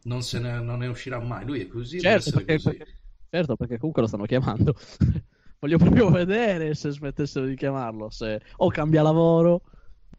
non, 0.04 0.22
se 0.24 0.40
ne, 0.40 0.60
non, 0.60 0.80
ne, 0.80 0.88
uscirà 0.88 1.20
mai. 1.20 1.45
Lui 1.45 1.62
è 1.62 1.68
così, 1.68 1.99
certo 1.99 2.32
perché, 2.32 2.54
così. 2.54 2.78
Perché, 2.78 2.94
certo, 3.30 3.56
perché 3.56 3.78
comunque 3.78 4.02
lo 4.02 4.08
stanno 4.08 4.26
chiamando. 4.26 4.76
Voglio 5.60 5.78
proprio 5.78 6.10
vedere 6.10 6.76
se 6.76 6.91
smettessero 6.91 7.45
di 7.45 7.56
chiamarlo, 7.56 8.10
se 8.10 8.41
o 8.58 8.70
cambia 8.70 9.02
lavoro 9.02 9.64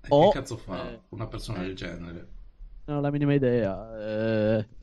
e 0.02 0.09
o... 0.09 0.30
Che 0.30 0.39
cazzo 0.39 0.56
fa 0.56 0.90
eh, 0.90 1.01
una 1.10 1.26
persona 1.26 1.60
del 1.60 1.76
genere? 1.76 2.28
Non 2.86 2.97
ho 2.97 3.01
la 3.01 3.10
minima 3.10 3.35
idea. 3.35 4.59
Eh 4.59 4.76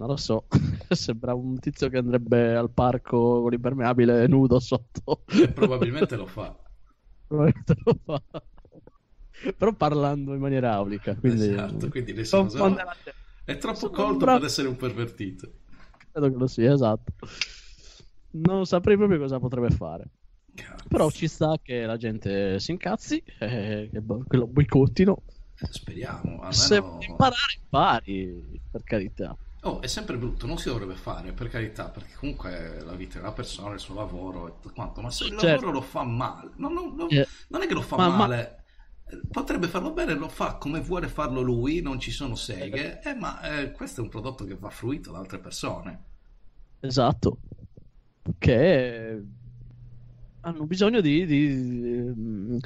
non 0.00 0.08
lo 0.08 0.16
so, 0.16 0.46
sembra 0.88 1.34
un 1.34 1.58
tizio 1.58 1.90
che 1.90 1.98
andrebbe 1.98 2.56
al 2.56 2.70
parco 2.70 3.42
con 3.42 3.50
l'impermeabile 3.50 4.26
nudo 4.28 4.58
sotto. 4.58 5.24
E 5.26 5.48
probabilmente 5.52 6.16
lo 6.16 6.26
fa. 6.26 6.56
Probabilmente 7.28 7.76
lo 7.84 7.98
fa. 8.02 8.22
Però 9.56 9.72
parlando 9.74 10.34
in 10.34 10.40
maniera 10.40 10.72
aulica. 10.72 11.14
Quindi... 11.14 11.50
Esatto, 11.50 11.88
quindi 11.88 12.12
nessuno 12.12 12.48
sa... 12.48 12.96
È 13.44 13.56
troppo 13.58 13.76
Sono 13.76 13.92
colto 13.92 14.24
bra... 14.24 14.36
per 14.36 14.46
essere 14.46 14.68
un 14.68 14.76
pervertito. 14.76 15.52
Credo 16.10 16.30
che 16.30 16.36
lo 16.36 16.46
sia, 16.46 16.72
esatto. 16.72 17.12
Non 18.32 18.66
saprei 18.66 18.96
proprio 18.96 19.18
cosa 19.18 19.38
potrebbe 19.38 19.70
fare. 19.70 20.04
Cazzo. 20.54 20.88
Però 20.88 21.10
ci 21.10 21.28
sta 21.28 21.56
che 21.62 21.84
la 21.84 21.96
gente 21.96 22.58
si 22.58 22.72
incazzi, 22.72 23.22
eh, 23.38 23.88
che 23.92 24.36
lo 24.36 24.46
boicottino. 24.46 25.22
Speriamo. 25.54 26.36
Almeno... 26.36 26.52
Se 26.52 26.76
imparare, 26.76 27.60
impari, 27.62 28.60
per 28.70 28.82
carità. 28.82 29.36
Oh, 29.62 29.82
è 29.82 29.86
sempre 29.88 30.16
brutto, 30.16 30.46
non 30.46 30.56
si 30.56 30.68
dovrebbe 30.68 30.94
fare, 30.94 31.32
per 31.32 31.48
carità, 31.48 31.90
perché 31.90 32.14
comunque 32.16 32.82
la 32.82 32.94
vita 32.94 33.18
della 33.18 33.32
persona, 33.32 33.74
il 33.74 33.80
suo 33.80 33.94
lavoro 33.94 34.48
e 34.48 34.52
tutto 34.52 34.72
quanto, 34.74 35.02
ma 35.02 35.10
se 35.10 35.24
il 35.24 35.30
certo. 35.38 35.46
lavoro 35.46 35.72
lo 35.72 35.80
fa 35.82 36.02
male, 36.02 36.52
no, 36.56 36.68
no, 36.70 36.92
no, 36.96 37.08
eh. 37.10 37.26
non 37.48 37.60
è 37.60 37.66
che 37.66 37.74
lo 37.74 37.82
fa 37.82 37.96
ma, 37.96 38.08
male, 38.08 38.64
ma... 39.04 39.18
potrebbe 39.30 39.68
farlo 39.68 39.92
bene, 39.92 40.14
lo 40.14 40.30
fa 40.30 40.54
come 40.54 40.80
vuole 40.80 41.08
farlo 41.08 41.42
lui, 41.42 41.82
non 41.82 42.00
ci 42.00 42.10
sono 42.10 42.36
seghe, 42.36 43.02
eh, 43.02 43.14
ma 43.14 43.42
eh, 43.42 43.72
questo 43.72 44.00
è 44.00 44.04
un 44.04 44.08
prodotto 44.08 44.46
che 44.46 44.56
va 44.56 44.70
fruito 44.70 45.12
da 45.12 45.18
altre 45.18 45.38
persone. 45.38 46.04
Esatto, 46.80 47.38
che 48.38 49.22
hanno 50.40 50.64
bisogno 50.64 51.02
di, 51.02 51.26
di 51.26 52.60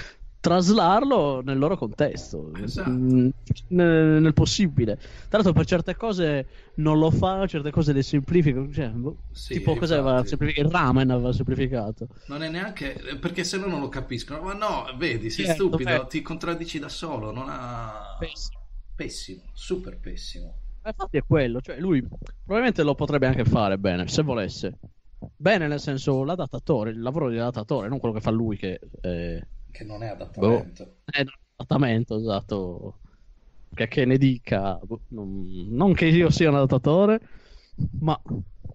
traslarlo 0.45 1.41
nel 1.41 1.57
loro 1.57 1.79
contesto, 1.79 2.53
esatto. 2.57 2.91
nel, 2.91 3.33
nel, 3.69 4.35
possibile. 4.35 4.97
Tra 4.97 5.39
l'altro, 5.39 5.55
per 5.55 5.65
certe 5.65 5.97
cose 5.97 6.47
non 6.75 6.99
lo 6.99 7.11
fa, 7.11 7.47
certe 7.47 7.71
cose 7.71 7.95
le 7.95 8.03
semplifica. 8.03 8.63
Cioè, 8.71 8.89
boh, 8.89 9.17
sì, 9.33 9.55
tipo, 9.55 9.75
cosa 9.75 9.95
aveva 9.99 10.23
semplificato? 10.23 10.67
Il 10.67 10.75
ramen 10.75 11.11
aveva 11.11 11.33
semplificato. 11.33 12.09
Non 12.27 12.43
è 12.43 12.51
neanche 12.51 13.17
perché 13.19 13.43
se 13.43 13.57
no 13.57 13.69
non 13.69 13.81
lo 13.81 13.89
capiscono. 13.89 14.43
Ma 14.43 14.53
no, 14.53 14.85
vedi, 14.99 15.31
sei 15.31 15.47
certo, 15.47 15.69
stupido, 15.69 15.91
beh. 15.91 16.07
ti 16.09 16.21
contraddici 16.21 16.79
da 16.79 16.91
solo. 16.91 17.33
Non 17.33 17.47
ha 17.49 18.15
pessimo, 18.19 18.59
pessimo 18.95 19.43
super 19.55 19.99
pessimo. 19.99 20.59
Infatti, 20.85 21.17
è 21.17 21.23
quello. 21.27 21.63
Cioè, 21.63 21.79
lui 21.79 22.07
probabilmente 22.45 22.83
lo 22.83 22.95
potrebbe 22.95 23.29
anche 23.29 23.47
fare 23.47 23.79
bene 23.79 24.09
se 24.09 24.21
volesse. 24.21 24.79
bene 25.35 25.69
nel 25.69 25.81
senso 25.81 26.23
l'adattatore, 26.23 26.91
il 26.91 27.01
lavoro 27.01 27.31
di 27.31 27.39
adattatore, 27.39 27.89
non 27.89 27.99
quello 27.99 28.15
che 28.15 28.21
fa 28.21 28.31
lui 28.31 28.59
che... 28.59 28.79
Eh, 29.01 29.43
che 29.75 29.83
non 29.83 30.05
è 30.05 30.07
adattamento. 30.07 30.85
Boh, 30.85 30.95
è 31.05 31.25
adattamento, 31.57 32.17
esatto. 32.17 32.99
Che, 33.75 33.89
che 33.89 34.05
ne 34.05 34.17
dica, 34.17 34.79
boh, 34.81 35.01
non, 35.09 35.67
non, 35.71 35.95
che 35.95 36.07
io 36.07 36.31
sia 36.31 36.49
un 36.49 36.55
adattatore, 36.55 37.21
ma... 37.99 38.19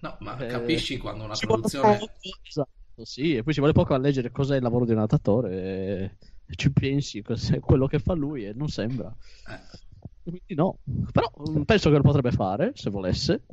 No, 0.02 0.18
ma 0.20 0.38
eh, 0.38 0.48
capisci 0.48 0.98
quando 0.98 1.24
una 1.24 1.36
produzione... 1.40 1.98
Poco, 2.00 2.12
esatto, 2.46 3.06
sì, 3.06 3.38
e 3.38 3.44
poi 3.44 3.54
ci 3.54 3.60
vuole 3.60 3.74
poco 3.74 3.94
a 3.94 3.98
leggere 3.98 4.30
cos'è 4.30 4.58
il 4.58 4.62
lavoro 4.62 4.84
di 4.84 4.92
un 4.92 4.98
adattatore 4.98 5.52
e, 5.52 6.12
e 6.46 6.56
ci 6.56 6.70
pensi, 6.70 7.22
cos'è 7.22 7.60
quello 7.60 7.88
che 7.88 8.00
fa 8.00 8.14
lui 8.14 8.46
e 8.46 8.52
non 8.54 8.68
sembra. 8.68 9.08
Eh. 9.48 9.78
Quindi 10.22 10.54
no, 10.54 10.80
però 11.14 11.32
mm, 11.50 11.62
penso 11.62 11.90
che 11.90 11.96
lo 11.96 12.04
potrebbe 12.04 12.32
fare 12.32 12.74
se 12.76 12.90
volesse. 12.90 13.44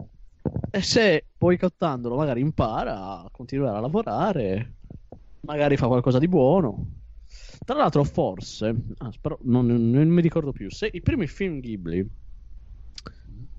E 0.70 0.82
se 0.82 1.27
boicottandolo 1.39 2.16
magari 2.16 2.40
impara 2.40 3.20
a 3.20 3.28
continuare 3.31 3.78
a 3.78 3.81
lavorare, 3.81 4.74
magari 5.43 5.77
fa 5.77 5.86
qualcosa 5.86 6.18
di 6.18 6.27
buono. 6.27 7.05
Tra 7.67 7.75
l'altro, 7.75 8.05
forse, 8.05 8.73
ah, 8.99 9.11
però 9.21 9.37
non, 9.43 9.67
non, 9.67 10.07
mi 10.07 10.23
ricordo 10.23 10.53
più, 10.53 10.71
se 10.71 10.89
i 10.93 11.03
primi 11.03 11.27
film 11.27 11.59
Ghibli 11.59 12.09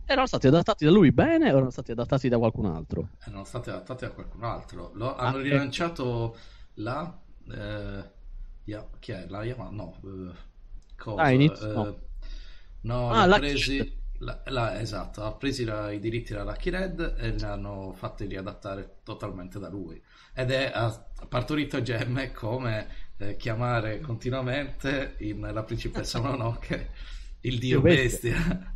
erano 0.06 0.28
stati 0.28 0.48
adattati 0.48 0.86
da 0.86 0.92
lui 0.92 1.12
bene 1.12 1.52
o 1.52 1.56
erano 1.58 1.70
stati 1.72 1.92
adattati 1.92 2.30
da 2.30 2.38
qualcun 2.38 2.68
altro? 2.68 3.10
Erano 3.26 3.44
stati 3.44 3.70
adattati 3.70 4.06
da 4.06 4.12
qualcun 4.12 4.44
altro. 4.46 4.92
Lo, 4.94 5.14
ah, 5.14 5.28
hanno 5.28 5.40
rilanciato 5.40 6.28
ecco. 6.28 6.38
la... 6.76 7.20
Eh, 7.52 8.10
yeah, 8.64 8.88
chi 8.98 9.12
è? 9.12 9.26
La 9.28 9.44
Yamaha? 9.44 9.72
No. 9.72 9.98
Eh, 10.02 10.34
cosa? 10.96 11.22
Ah, 11.22 11.32
inizio, 11.32 11.68
eh, 11.68 11.74
no. 11.74 11.98
no 12.84 13.12
ah, 13.12 13.26
l'ha 13.26 13.40
presi... 13.40 14.06
La, 14.20 14.42
la, 14.46 14.80
esatto, 14.80 15.22
ha 15.24 15.34
preso 15.34 15.90
i 15.90 16.00
diritti 16.00 16.34
da 16.34 16.44
Lucky 16.44 16.72
Red 16.72 17.16
e 17.20 17.30
li 17.32 17.44
hanno 17.44 17.92
fatti 17.94 18.26
riadattare 18.26 19.00
totalmente 19.04 19.60
da 19.60 19.70
lui. 19.70 20.02
Ed 20.34 20.50
è 20.50 20.72
ha 20.74 21.06
partorito 21.28 21.82
gemme 21.82 22.32
come 22.32 22.88
eh, 23.18 23.36
chiamare 23.36 24.00
continuamente 24.00 25.16
in 25.20 25.50
La 25.52 25.64
principessa 25.64 26.20
Mononoke 26.20 26.90
il 27.42 27.60
dio 27.60 27.82
bestia. 27.82 28.38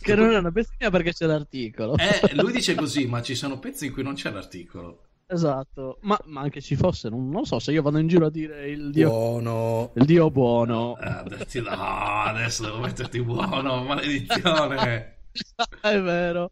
che 0.00 0.14
non 0.14 0.32
è 0.32 0.38
una 0.38 0.50
bestia 0.50 0.90
perché 0.90 1.12
c'è 1.12 1.26
l'articolo. 1.26 1.96
Eh, 1.96 2.34
lui 2.34 2.52
dice 2.52 2.74
così, 2.74 3.06
ma 3.06 3.22
ci 3.22 3.34
sono 3.34 3.58
pezzi 3.58 3.86
in 3.86 3.92
cui 3.92 4.02
non 4.02 4.14
c'è 4.14 4.30
l'articolo. 4.30 5.04
Esatto, 5.26 5.98
ma, 6.02 6.18
ma, 6.24 6.40
anche 6.40 6.60
ci 6.60 6.74
fosse, 6.74 7.08
non, 7.08 7.28
non, 7.28 7.44
so 7.44 7.60
se 7.60 7.70
io 7.70 7.82
vado 7.82 7.98
in 7.98 8.08
giro 8.08 8.26
a 8.26 8.30
dire 8.30 8.68
il 8.68 8.90
dio 8.90 9.08
buono. 9.08 9.92
Il 9.94 10.04
dio 10.04 10.28
buono. 10.28 10.98
Eh, 10.98 11.60
no, 11.60 11.70
adesso 11.70 12.64
devo 12.64 12.80
metterti 12.80 13.22
buono, 13.22 13.84
maledizione. 13.84 15.18
È 15.80 16.00
vero. 16.00 16.50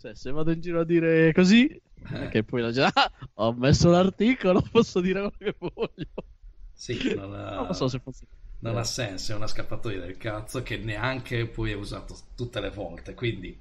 Cioè, 0.00 0.14
se 0.14 0.30
vado 0.30 0.52
in 0.52 0.60
giro 0.60 0.80
a 0.80 0.84
dire 0.84 1.32
così, 1.32 1.68
eh. 2.12 2.28
che 2.28 2.42
poi 2.44 2.62
la 2.62 2.70
gente, 2.70 2.92
ah, 2.98 3.12
ho 3.34 3.52
messo 3.52 3.90
l'articolo, 3.90 4.62
posso 4.70 5.00
dire 5.00 5.20
quello 5.20 5.36
che 5.38 5.56
voglio. 5.58 6.24
Sì, 6.72 7.14
non, 7.14 7.34
ha... 7.34 7.54
non 7.56 7.74
so 7.74 7.88
se 7.88 7.98
fosse... 7.98 8.26
Non 8.60 8.76
ha 8.76 8.84
senso, 8.84 9.32
è 9.32 9.36
una 9.36 9.46
scappatoia 9.46 10.00
del 10.00 10.18
cazzo 10.18 10.62
che 10.62 10.76
neanche 10.76 11.46
poi 11.46 11.70
è 11.70 11.74
usato 11.74 12.14
tutte 12.34 12.60
le 12.60 12.70
volte, 12.70 13.14
quindi 13.14 13.58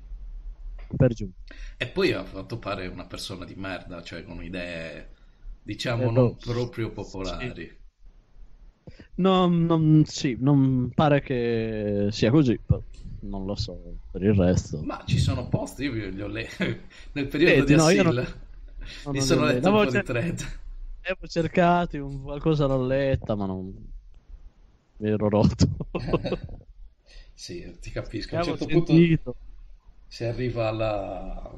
per 0.95 1.13
giù. 1.13 1.29
E 1.77 1.87
poi 1.87 2.11
ha 2.13 2.23
fatto 2.23 2.57
pare 2.57 2.87
una 2.87 3.05
persona 3.05 3.45
di 3.45 3.53
merda, 3.55 4.01
cioè 4.01 4.23
con 4.23 4.43
idee, 4.43 5.09
diciamo, 5.61 6.03
eh, 6.03 6.11
non 6.11 6.13
no. 6.13 6.35
proprio 6.35 6.91
popolari. 6.91 7.65
Sì. 7.67 7.77
No, 9.19 9.47
non, 9.47 10.03
sì, 10.05 10.37
non 10.39 10.91
pare 10.95 11.21
che 11.21 12.07
sia 12.09 12.31
così, 12.31 12.57
non 13.21 13.45
lo 13.45 13.55
so 13.55 13.97
per 14.11 14.23
il 14.23 14.33
resto. 14.33 14.81
Ma 14.81 15.03
ci 15.05 15.17
sono 15.17 15.49
posti, 15.49 15.83
io 15.83 16.09
li 16.09 16.21
ho 16.21 16.27
letto 16.27 16.63
nel 17.11 17.27
periodo 17.27 17.63
eh, 17.63 17.65
di 17.65 17.75
no, 17.75 17.85
Assil, 17.85 18.03
non... 18.03 18.13
non 19.03 19.13
mi 19.13 19.21
sono 19.21 19.45
letto 19.45 19.69
un 19.69 19.75
po' 19.75 19.91
cer- 19.91 20.05
di 20.05 20.13
thread. 20.13 20.59
Avevo 21.01 21.27
cercato, 21.27 22.05
un... 22.05 22.21
qualcosa 22.21 22.65
l'ho 22.65 22.85
letta, 22.85 23.35
ma 23.35 23.45
non 23.45 23.73
mi 24.97 25.09
ero 25.09 25.27
rotto. 25.27 25.67
sì, 27.33 27.77
ti 27.81 27.91
capisco. 27.91 28.35
A 28.35 28.39
un 28.39 28.43
certo 28.45 28.67
sentito. 28.69 28.93
punto 28.93 29.35
si 30.07 30.23
arriva 30.23 30.69
alla... 30.69 31.51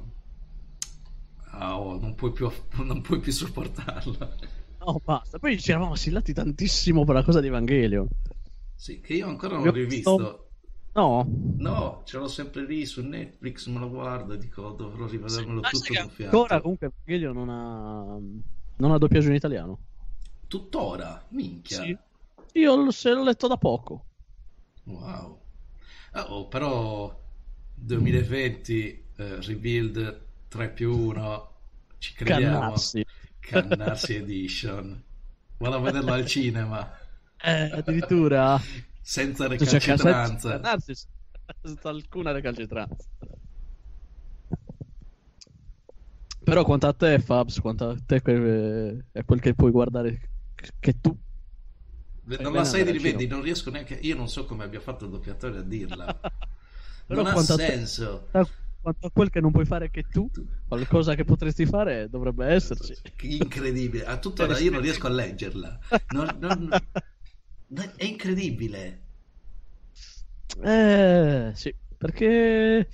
Oh, 1.53 1.99
non, 1.99 2.15
puoi 2.15 2.31
più, 2.31 2.49
non 2.83 3.01
puoi 3.01 3.19
più 3.19 3.31
sopportarla. 3.31 4.59
No, 4.85 4.99
basta. 5.03 5.37
Poi 5.37 5.59
ci 5.59 5.69
eravamo 5.69 5.93
assillati 5.93 6.33
tantissimo 6.33 7.05
per 7.05 7.15
la 7.15 7.23
cosa 7.23 7.39
di 7.39 7.47
Evangelion. 7.47 8.07
Sì, 8.75 8.99
che 8.99 9.13
io 9.13 9.27
ancora 9.27 9.57
non 9.57 9.67
ho 9.67 9.71
rivisto. 9.71 10.47
No. 10.93 11.25
No, 11.57 12.01
ce 12.03 12.17
l'ho 12.17 12.27
sempre 12.27 12.65
lì 12.65 12.85
su 12.85 13.01
Netflix, 13.01 13.67
me 13.67 13.79
lo 13.79 13.89
guardo 13.89 14.33
e 14.33 14.37
dico 14.37 14.71
dovrò 14.71 15.05
rivedermelo 15.05 15.61
sì, 15.63 15.77
tutto 15.77 15.93
con 15.93 16.25
Ancora 16.25 16.59
comunque 16.59 16.87
Evangelion 16.87 17.33
non 17.33 17.49
ha... 17.49 18.17
non 18.77 18.91
ha 18.91 18.97
doppiaggio 18.97 19.27
in 19.27 19.35
italiano. 19.35 19.79
Tuttora? 20.47 21.23
Minchia. 21.29 21.83
Sì. 21.83 21.97
Io 22.53 22.91
se 22.91 23.13
l'ho 23.13 23.23
letto 23.23 23.47
da 23.47 23.57
poco. 23.57 24.05
Wow. 24.83 25.39
Oh, 26.13 26.47
però 26.47 27.17
2020 27.75 29.05
eh, 29.15 29.41
Rebuild 29.41 30.25
3 30.49 30.69
più 30.71 30.93
1 30.93 31.49
ci 31.99 32.13
crediamo 32.13 32.59
Cannarsi, 32.59 33.05
Cannarsi 33.41 34.15
Edition. 34.15 35.03
Vado 35.57 35.75
a 35.75 35.79
vederlo 35.79 36.13
al 36.13 36.25
cinema. 36.25 36.97
Eh, 37.43 37.71
addirittura? 37.73 38.61
Senza 39.01 39.47
recalcitranza 39.47 40.59
Cannarsi? 40.59 40.93
senza 41.59 41.89
alcuna 41.89 42.31
recalcitranza 42.31 43.07
però 46.43 46.63
quanto 46.63 46.87
a 46.87 46.93
te 46.93 47.19
Fabs 47.19 47.59
quanto 47.59 47.89
a 47.89 47.97
te 48.05 48.17
è 48.17 48.21
quel 49.23 49.39
che 49.39 49.53
puoi 49.53 49.71
guardare 49.71 50.29
che 50.79 50.99
tu 50.99 51.17
non 52.23 52.53
la 52.53 52.63
sai 52.63 52.83
di 52.83 52.91
rivedi 52.91 53.27
non 53.27 53.41
riesco 53.41 53.69
neanche 53.69 53.95
io 53.95 54.15
non 54.15 54.27
so 54.27 54.45
come 54.45 54.63
abbia 54.63 54.79
fatto 54.79 55.05
il 55.05 55.11
doppiatore 55.11 55.57
a 55.57 55.61
dirla. 55.61 56.19
Non 57.11 57.27
ha 57.27 57.35
senso. 57.41 58.29
Te, 58.31 58.47
quanto 58.81 59.07
a 59.07 59.11
quel 59.11 59.29
che 59.29 59.39
non 59.39 59.51
puoi 59.51 59.65
fare 59.65 59.91
che 59.91 60.03
tu, 60.03 60.29
qualcosa 60.67 61.15
che 61.15 61.23
potresti 61.23 61.65
fare 61.65 62.09
dovrebbe 62.09 62.47
esserci. 62.47 62.95
Incredibile. 63.21 64.05
A 64.05 64.17
tuttora 64.17 64.57
io 64.57 64.71
non 64.71 64.81
riesco 64.81 65.07
a 65.07 65.11
leggerla. 65.11 65.79
Non, 66.09 66.35
non, 66.39 66.69
non, 67.67 67.91
è 67.95 68.03
incredibile. 68.03 69.01
Eh, 70.63 71.51
sì, 71.53 71.73
perché 71.97 72.89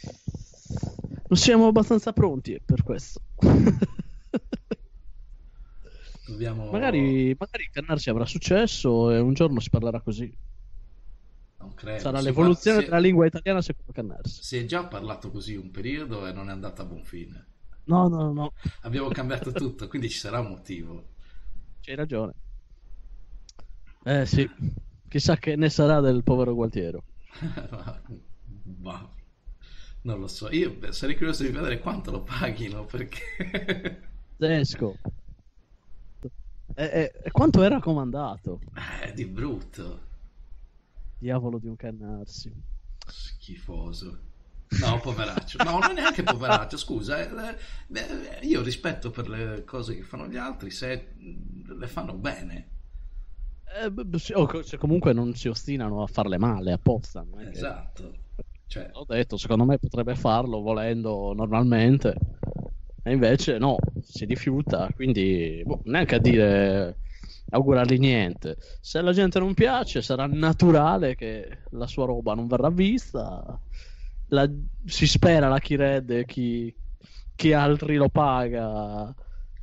non 1.28 1.38
siamo 1.38 1.68
abbastanza 1.68 2.12
pronti 2.14 2.62
per 2.64 2.84
questo. 2.84 3.22
Dobbiamo... 6.28 6.70
Magari, 6.70 7.36
magari 7.40 7.70
Cannarsi 7.72 8.10
avrà 8.10 8.26
successo 8.26 9.12
e 9.12 9.20
un 9.20 9.34
giorno 9.34 9.62
si 9.62 9.70
parlerà 9.70 10.02
così. 10.02 10.30
Non 11.60 11.74
credo. 11.74 12.00
Sarà 12.00 12.20
l'evoluzione 12.22 12.84
della 12.84 13.00
lingua 13.00 13.26
italiana 13.26 13.62
secondo 13.62 13.92
Cannarsi. 13.92 14.44
Si 14.44 14.58
è 14.58 14.66
già 14.66 14.86
parlato 14.86 15.32
così 15.32 15.56
un 15.56 15.72
periodo 15.72 16.28
e 16.28 16.32
non 16.32 16.50
è 16.50 16.52
andata 16.52 16.84
a 16.84 16.86
buon 16.86 17.04
fine. 17.04 17.46
No, 17.86 18.08
no, 18.08 18.32
no. 18.32 18.54
Abbiamo 18.82 19.08
cambiato 19.10 19.52
tutto, 19.54 19.88
quindi 19.88 20.10
ci 20.10 20.20
sarà 20.20 20.40
un 20.40 20.50
motivo. 20.50 21.08
C'hai 21.82 21.96
ragione. 21.96 22.34
Eh 24.04 24.26
sì, 24.26 24.50
chissà 25.08 25.38
che 25.38 25.56
ne 25.56 25.70
sarà 25.70 26.00
del 26.00 26.24
povero 26.24 26.54
Gualtiero. 26.54 27.04
Ma 28.80 29.10
non 30.02 30.20
lo 30.20 30.28
so, 30.28 30.50
io 30.52 30.78
sarei 30.92 31.16
curioso 31.16 31.44
di 31.44 31.50
vedere 31.50 31.80
quanto 31.80 32.12
lo 32.12 32.24
paghino 32.24 32.86
perché... 32.86 34.06
Tedesco. 34.38 34.98
E, 36.76 37.12
e, 37.24 37.32
quanto 37.32 37.64
era 37.64 37.80
comandato? 37.80 38.62
Eh, 39.04 39.12
di 39.14 39.26
brutto. 39.26 40.07
Diavolo 41.18 41.58
di 41.58 41.68
un 41.68 41.76
cannarsi. 41.76 42.54
Schifoso. 43.06 44.20
No, 44.82 45.00
poveraccio. 45.00 45.64
No, 45.64 45.80
non 45.80 45.92
è 45.92 45.94
neanche 45.94 46.24
poveraccio, 46.24 46.78
scusa. 46.78 47.20
Eh, 47.20 47.58
eh, 47.94 48.46
io 48.46 48.62
rispetto 48.62 49.12
per 49.12 49.30
le 49.30 49.64
cose 49.64 49.96
che 49.96 50.04
fanno 50.04 50.28
gli 50.28 50.36
altri 50.36 50.72
se 50.72 51.14
le 51.66 51.88
fanno 51.88 52.14
bene. 52.14 52.70
Eh, 53.82 54.64
se 54.64 54.78
comunque 54.78 55.14
non 55.14 55.34
si 55.36 55.48
ostinano 55.48 56.04
a 56.04 56.08
farle 56.08 56.38
male 56.38 56.74
apposta. 56.74 57.26
Esatto. 57.50 58.16
Cioè... 58.68 58.90
Ho 58.92 59.06
detto, 59.06 59.38
secondo 59.38 59.64
me 59.64 59.80
potrebbe 59.80 60.16
farlo 60.16 60.60
volendo 60.60 61.34
normalmente. 61.34 62.16
E 63.04 63.14
invece 63.14 63.58
no, 63.58 63.78
si 64.02 64.26
rifiuta. 64.26 64.90
Quindi 64.94 65.62
boh, 65.66 65.80
neanche 65.86 66.16
a 66.16 66.20
dire 66.20 66.98
augurargli 67.50 67.98
niente. 67.98 68.58
Se 68.82 69.02
la 69.02 69.14
gente 69.14 69.40
non 69.40 69.54
piace, 69.54 70.02
sarà 70.02 70.28
naturale 70.28 71.16
che 71.16 71.60
la 71.72 71.88
sua 71.88 72.06
roba 72.06 72.34
non 72.34 72.48
verrà 72.48 72.70
vista. 72.70 73.60
La, 74.30 74.50
si 74.86 75.08
spera 75.08 75.48
la 75.48 75.60
Kired 75.60 76.26
chi, 76.26 76.74
chi 77.36 77.54
altri 77.54 77.96
lo 77.96 78.10
paga 78.10 79.16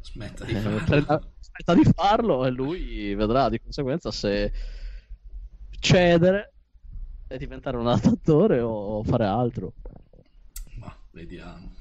smetta 0.05 0.45
di, 0.45 0.53
eh, 0.53 0.83
prenda, 0.85 1.21
smetta 1.41 1.75
di 1.75 1.85
farlo 1.85 2.45
e 2.45 2.51
lui 2.51 3.15
vedrà 3.15 3.49
di 3.49 3.59
conseguenza 3.61 4.11
se 4.11 4.53
cedere 5.81 6.53
e 7.27 7.39
diventare 7.39 7.77
un 7.79 7.89
adattatore 7.89 8.61
o 8.61 9.03
fare 9.03 9.25
altro. 9.25 9.73
Ma 10.77 10.95
vediamo. 11.11 11.73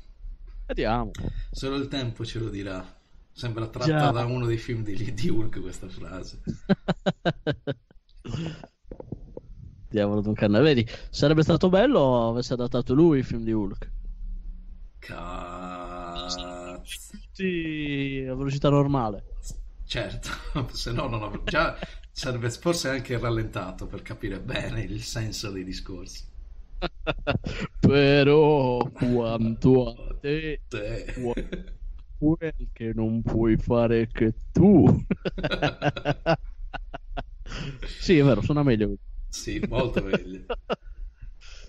Vediamo. 0.66 1.12
Solo 1.52 1.76
il 1.76 1.88
tempo 1.90 2.26
ce 2.26 2.40
lo 2.40 2.50
dirà. 2.50 3.02
Sembra 3.34 3.68
tratta 3.68 3.86
Già. 3.88 4.12
da 4.12 4.26
uno 4.26 4.46
dei 4.46 4.58
film 4.58 4.84
di, 4.84 5.14
di 5.14 5.30
Hulk 5.30 5.60
questa 5.60 5.90
frase. 5.90 6.40
Diavolo 9.90 10.22
d'un 10.22 10.34
canna, 10.34 10.60
vedi, 10.60 10.88
sarebbe 11.10 11.42
stato 11.42 11.70
bello 11.70 12.30
avesse 12.30 12.54
adattato 12.54 12.94
lui 12.94 13.18
il 13.20 13.26
film 13.26 13.44
di 13.44 13.52
Hulk. 13.52 13.92
Cazzo. 15.00 16.82
Tutti 17.12 18.26
a 18.30 18.36
velocità 18.36 18.70
normale. 18.70 19.24
Certo, 19.86 20.30
se 20.72 20.92
no 20.92 21.08
non 21.08 21.24
avrei... 21.24 21.42
Già 21.46 21.78
sarebbe 22.12 22.50
forse 22.52 22.90
anche 22.90 23.18
rallentato 23.18 23.88
per 23.88 24.04
capire 24.04 24.40
bene 24.40 24.82
il 24.82 25.02
senso 25.02 25.50
dei 25.50 25.64
discorsi. 25.64 26.24
Però 27.80 28.78
quanto 28.92 29.90
a 29.90 30.16
te, 30.20 30.62
Te. 30.68 31.14
Quel 32.18 32.70
che 32.72 32.92
non 32.94 33.22
puoi 33.22 33.58
fare 33.58 34.08
che 34.08 34.34
tu. 34.52 34.86
sì, 38.00 38.18
è 38.18 38.24
vero, 38.24 38.42
suona 38.42 38.64
meglio. 38.64 38.96
Sì, 39.30 39.64
molto 39.68 40.02
meglio. 40.04 40.46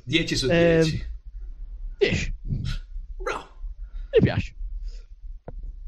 10 0.05 0.37
su 0.37 0.49
Eh, 0.51 0.81
10. 0.83 1.07
10. 1.99 2.35
Bro, 3.16 3.39
Mi 4.12 4.21
piace. 4.23 4.55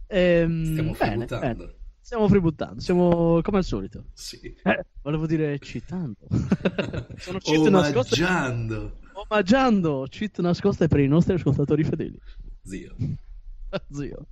Ehm, 0.08 0.64
stiamo 0.64 0.92
bene. 0.92 1.74
Stiamo 2.00 2.28
freebuttando, 2.28 2.80
siamo 2.80 3.40
come 3.42 3.58
al 3.58 3.64
solito. 3.64 4.04
Sì. 4.12 4.38
Eh, 4.62 4.86
volevo 5.02 5.26
dire 5.26 5.58
citando. 5.58 6.18
Sono 7.18 7.38
cheat 7.38 7.68
nascoste. 7.68 8.22
Omaggiando. 8.22 8.98
Omaggiando 9.28 10.06
cheat 10.08 10.38
nascoste 10.40 10.86
per 10.86 11.00
i 11.00 11.08
nostri 11.08 11.34
ascoltatori 11.34 11.82
fedeli. 11.82 12.16
Zio. 12.62 12.94
Zio. 13.90 14.26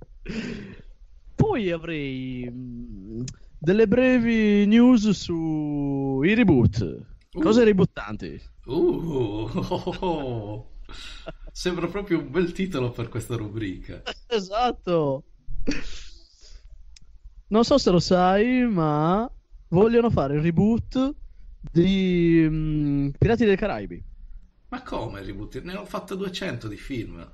Poi 1.35 1.71
avrei 1.71 2.49
mm, 2.49 3.23
delle 3.59 3.87
brevi 3.87 4.65
news 4.65 5.09
sui 5.11 6.33
reboot. 6.33 7.05
Cose 7.31 7.61
Uh. 7.61 7.65
rebootanti. 7.65 8.41
Uh, 8.65 8.73
oh, 8.73 9.95
oh. 9.99 10.69
Sembra 11.51 11.87
proprio 11.87 12.19
un 12.19 12.31
bel 12.31 12.51
titolo 12.51 12.91
per 12.91 13.09
questa 13.09 13.35
rubrica. 13.35 14.01
Esatto. 14.27 15.23
Non 17.47 17.63
so 17.63 17.77
se 17.77 17.91
lo 17.91 17.99
sai, 17.99 18.65
ma 18.67 19.29
vogliono 19.69 20.09
fare 20.09 20.35
il 20.35 20.41
reboot 20.41 21.15
di 21.71 22.45
mm, 22.49 23.09
Pirati 23.17 23.45
dei 23.45 23.55
Caraibi. 23.55 24.03
Ma 24.69 24.81
come 24.81 25.21
reboot? 25.21 25.61
Ne 25.61 25.75
ho 25.75 25.85
fatto 25.85 26.15
200 26.15 26.67
di 26.67 26.77
film. 26.77 27.25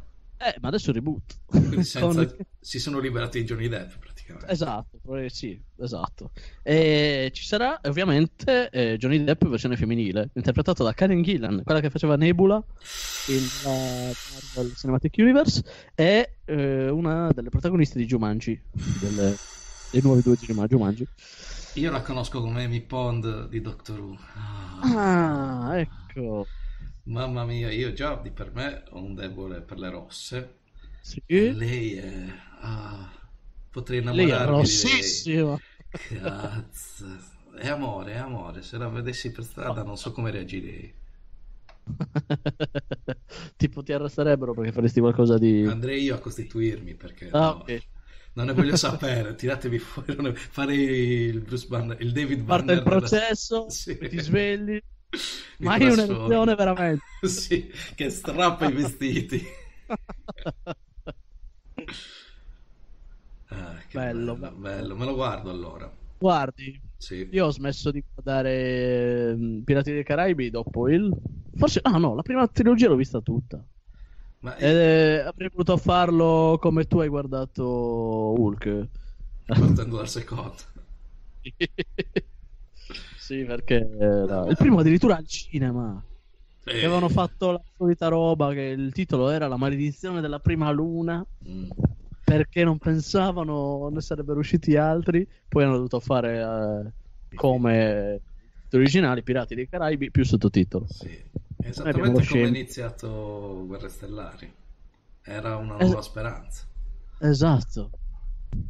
Eh, 0.44 0.56
ma 0.60 0.70
adesso 0.70 0.92
reboot. 0.92 1.40
Senza- 1.84 2.00
Con- 2.26 2.36
Si 2.60 2.80
sono 2.80 3.00
liberati 3.00 3.40
di 3.40 3.46
Johnny 3.46 3.68
Depp 3.68 3.92
praticamente. 4.00 4.52
Esatto, 4.52 5.00
eh, 5.18 5.30
sì, 5.30 5.60
esatto. 5.78 6.32
E 6.64 7.30
ci 7.34 7.44
sarà 7.44 7.80
ovviamente 7.84 8.70
eh, 8.70 8.98
Johnny 8.98 9.24
Depp 9.24 9.46
versione 9.46 9.76
femminile, 9.78 10.30
interpretato 10.34 10.84
da 10.84 10.94
Karen 10.94 11.22
Gillan, 11.22 11.62
quella 11.64 11.80
che 11.80 11.90
faceva 11.90 12.16
Nebula 12.16 12.64
in 13.28 13.38
uh, 13.66 14.12
Marvel 14.56 14.76
Cinematic 14.76 15.16
Universe, 15.18 15.64
e 15.96 16.38
eh, 16.46 16.90
una 16.90 17.30
delle 17.34 17.50
protagoniste 17.50 17.98
di 18.00 18.06
Jumanji, 18.06 18.60
delle- 18.72 19.38
dei 19.92 20.02
nuovi 20.02 20.22
due 20.22 20.36
di 20.40 20.46
Juma- 20.46 20.68
Jumanji. 20.68 21.06
Io 21.76 21.92
la 21.92 22.02
conosco 22.02 22.42
come 22.42 22.64
Amy 22.64 22.82
Pond 22.82 23.48
di 23.50 23.62
Doctor 23.62 24.00
Who. 24.00 24.18
Ah, 24.36 25.68
Ah, 25.70 25.80
ecco. 25.80 26.48
Mamma 27.03 27.45
mia, 27.45 27.72
io 27.72 27.94
già 27.94 28.15
di 28.15 28.32
per 28.32 28.52
me 28.53 28.84
ho 28.90 29.02
un 29.03 29.14
debole 29.15 29.61
per 29.61 29.78
le 29.80 29.90
rosse. 29.90 30.60
Sì. 30.99 31.22
Lei 31.49 31.95
è... 31.95 32.26
ah, 32.61 33.11
potrei 33.69 34.02
Lei 34.10 34.30
è 34.32 34.36
innamorarmi 34.36 34.65
di 34.65 34.78
lei. 34.78 35.10
rossissima. 35.10 35.61
Cazzo. 35.90 37.06
È 37.56 37.68
amore, 37.68 38.14
è 38.14 38.18
amore. 38.18 38.61
Se 38.64 38.78
la 38.78 38.88
vedessi 38.90 39.32
per 39.32 39.44
strada 39.44 39.84
non 39.84 39.98
so 39.98 40.11
come 40.11 40.32
reagirei. 40.32 40.94
tipo 43.57 43.84
ti 43.84 43.91
arresterebbero 43.94 44.53
perché 44.53 44.72
faresti 44.72 44.99
qualcosa 44.99 45.38
di... 45.38 45.65
Andrei 45.65 46.03
io 46.03 46.15
a 46.15 46.19
costituirmi 46.19 46.95
perché 46.95 47.30
Ah, 47.32 47.40
no, 47.40 47.48
ok. 47.61 47.88
non 48.34 48.45
ne 48.48 48.53
voglio 48.53 48.76
sapere. 48.76 49.36
Tiratevi 49.36 49.80
fuori, 49.80 50.15
ne- 50.22 50.34
farei 50.36 50.78
il 51.26 51.41
Bruce 51.41 51.68
Banner, 51.68 51.99
il 52.02 52.11
David 52.11 52.44
Parte 52.44 52.73
il 52.73 52.82
Banner 52.82 52.84
della- 52.84 52.99
processo, 52.99 53.69
Sì. 53.69 53.98
ti 53.98 54.19
svegli, 54.19 54.82
ma 55.60 55.78
trasformo. 55.78 55.88
un'erezione 55.92 56.56
veramente. 56.56 57.04
Sì, 57.22 57.72
che 57.96 58.10
strappa 58.10 58.66
i 58.66 58.72
vestiti. 58.74 59.46
Ah, 63.50 63.78
Bello, 63.94 64.36
bello, 64.36 64.52
bello. 64.52 64.96
Me 64.96 65.06
lo 65.06 65.14
guardo 65.16 65.50
allora. 65.50 65.92
Guardi, 66.18 66.80
Sì. 66.98 67.28
io 67.30 67.46
ho 67.48 67.52
smesso 67.52 67.92
di 67.92 68.04
guardare 68.14 69.30
ehm, 69.32 69.64
Pirati 69.64 69.92
dei 69.92 70.04
Caraibi 70.04 70.50
dopo 70.50 70.88
il... 70.90 71.12
Forse... 71.56 71.80
Ah 71.84 71.98
no, 71.98 72.14
la 72.16 72.22
prima 72.22 72.48
trilogia 72.48 72.88
l'ho 72.88 72.96
vista 72.96 73.22
tutta. 73.22 73.64
Ma 74.40 74.56
Ed 74.58 74.76
eh, 74.76 75.20
avrei 75.22 75.50
voluto 75.50 75.78
farlo 75.78 76.58
come 76.60 76.86
tu 76.86 77.00
hai 77.00 77.08
guardato 77.10 77.64
Hulk. 78.38 78.88
partendo 79.46 79.98
dal 79.98 80.10
secondo. 80.10 80.56
Sì, 83.36 83.44
perché 83.45 83.90
era- 83.99 84.45
il 84.48 84.58
primo 84.58 84.80
addirittura 84.80 85.16
al 85.16 85.26
cinema. 85.28 86.03
Eh, 86.64 86.72
Che 86.72 86.78
avevano 86.86 87.10
fatto 87.10 87.52
la 87.52 87.62
solita 87.78 88.08
roba 88.08 88.53
che 88.53 88.62
il 88.62 88.91
titolo 88.91 89.30
era 89.30 89.48
La 89.48 89.58
maledizione 89.58 90.22
della 90.22 90.40
prima 90.40 90.70
luna. 90.72 91.26
mm, 91.48 91.70
perché 92.24 92.64
non 92.64 92.78
pensavano 92.78 93.90
ne 93.90 93.99
sarebbero 94.02 94.40
usciti 94.40 94.76
altri. 94.78 95.28
Poi 95.48 95.64
hanno 95.64 95.76
dovuto 95.76 95.99
fare 95.99 96.40
eh, 97.32 97.36
come 97.36 98.22
gli 98.70 98.76
originali 98.78 99.24
Pirati 99.24 99.56
dei 99.56 99.68
Caraibi 99.68 100.12
più 100.12 100.24
sottotitolo. 100.24 100.86
sì. 100.90 101.30
Esattamente 101.64 102.26
come 102.26 102.44
è 102.44 102.48
iniziato 102.48 103.64
Guerre 103.68 103.90
Stellari. 103.90 104.52
Era 105.24 105.58
una 105.58 105.78
Es- 105.78 105.86
nuova 105.88 106.02
speranza. 106.02 106.66
Esatto. 107.20 107.90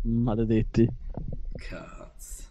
Maledetti. 0.03 0.88
Cazzo. 1.53 2.43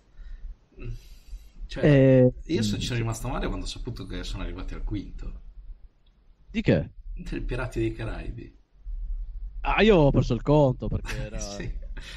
Mm. 1.79 1.79
Cioè, 1.79 1.85
E... 1.87 2.33
io 2.47 2.63
so- 2.63 2.79
ci 2.79 2.87
sono 2.87 2.99
rimasto 2.99 3.29
male 3.29 3.47
quando 3.47 3.65
ho 3.65 3.69
saputo 3.69 4.07
che 4.07 4.25
sono 4.25 4.43
arrivati 4.43 4.75
al 4.75 4.85
quinto. 4.85 5.41
Di 6.53 6.63
che? 6.63 6.91
Del 7.15 7.43
Pirati 7.45 7.79
dei 7.79 7.93
Caraibi. 7.93 8.59
Ah, 9.63 9.83
io 9.83 9.97
ho 9.97 10.11
perso 10.11 10.35
il 10.35 10.43
conto 10.43 10.89
perché 10.89 11.17
era... 11.17 11.39
Sì, 11.39 11.71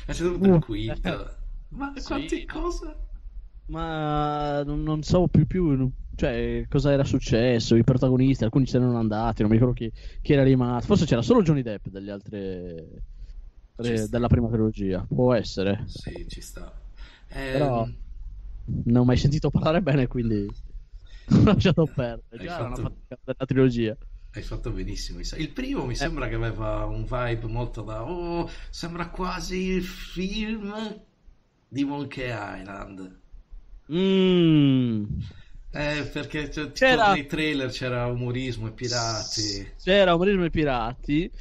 è 0.05 0.13
dovuto 0.13 0.49
il 0.49 0.57
Uh, 0.57 0.59
quinto. 0.59 1.37
Ma 1.69 1.93
sì. 1.99 2.03
quante 2.03 2.45
cose? 2.45 2.95
Ma 3.65 4.61
non, 4.63 4.83
non 4.83 5.01
so 5.03 5.27
più 5.27 5.47
più 5.47 5.89
cioè, 6.15 6.65
cosa 6.69 6.91
era 6.91 7.03
successo, 7.05 7.75
i 7.75 7.83
protagonisti, 7.83 8.43
alcuni 8.43 8.67
se 8.67 8.77
ne 8.77 8.83
erano 8.83 8.99
andati, 8.99 9.41
non 9.41 9.49
mi 9.49 9.57
ricordo 9.57 9.73
chi, 9.79 9.91
chi 10.21 10.33
era 10.33 10.43
rimasto. 10.43 10.85
Forse 10.87 11.05
c'era 11.05 11.21
solo 11.23 11.41
Johnny 11.41 11.61
Depp 11.63 11.87
delle 11.87 12.11
altre... 12.11 13.03
Ci 13.81 13.95
re- 13.95 13.97
sta. 13.97 14.09
della 14.09 14.27
prima 14.27 14.47
trilogia, 14.49 15.05
può 15.07 15.33
essere. 15.33 15.85
Sì, 15.85 16.27
ci 16.27 16.41
sta. 16.41 16.71
Ehm, 17.29 17.71
Però- 17.71 17.87
Non 18.65 19.01
ho 19.01 19.05
mai 19.05 19.17
sentito 19.17 19.49
parlare 19.49 19.81
bene, 19.81 20.07
quindi 20.07 20.45
ho 21.29 21.43
lasciato 21.43 21.85
perdere. 21.85 22.43
Già 22.43 22.55
era 22.55 22.65
una 22.65 22.75
fatto- 22.75 22.81
fatica 22.81 23.17
della 23.23 23.45
trilogia. 23.45 23.97
Hai 24.35 24.41
fatto 24.41 24.71
benissimo. 24.71 25.19
Il 25.37 25.49
primo 25.51 25.83
Eh. 25.83 25.87
mi 25.87 25.95
sembra 25.95 26.27
che 26.27 26.35
aveva 26.35 26.85
un 26.85 27.03
vibe 27.03 27.45
molto 27.47 27.81
da... 27.83 28.03
Oh, 28.03 28.49
sembra 28.71 29.09
quasi 29.09 29.57
il 29.57 29.83
film 29.83 31.01
di 31.67 31.83
Monkey 31.83 32.31
Island. 32.31 33.19
Mm. 33.91 35.03
Eh, 35.75 36.09
perché 36.11 36.49
tipo 36.49 36.71
C'era- 36.71 37.13
nei 37.13 37.25
trailer 37.25 37.69
c'era 37.69 38.05
umorismo 38.07 38.67
e 38.67 38.71
pirati. 38.71 39.71
C'era 39.83 40.13
Umorismo 40.15 40.45
e 40.45 40.49
Pirati. 40.49 41.31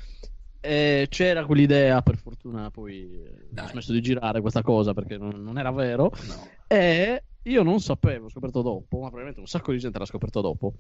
E 0.65 1.07
c'era 1.11 1.45
quell'idea, 1.45 2.01
per 2.03 2.17
fortuna 2.17 2.71
poi 2.71 3.03
eh, 3.03 3.47
Dai. 3.51 3.65
ho 3.67 3.69
smesso 3.69 3.93
di 3.93 4.01
girare 4.01 4.41
questa 4.41 4.63
cosa 4.63 4.95
perché 4.95 5.19
non, 5.19 5.43
non 5.43 5.59
era 5.59 5.73
vero. 5.73 6.13
No. 6.29 6.49
E 6.69 7.25
io 7.43 7.63
non 7.65 7.81
sapevo, 7.81 8.27
ho 8.27 8.31
scoperto 8.31 8.63
dopo, 8.63 8.97
ma 8.97 9.03
probabilmente 9.07 9.41
un 9.41 9.47
sacco 9.47 9.73
di 9.73 9.79
gente 9.79 9.99
l'ha 9.99 10.05
scoperto 10.07 10.41
dopo, 10.41 10.75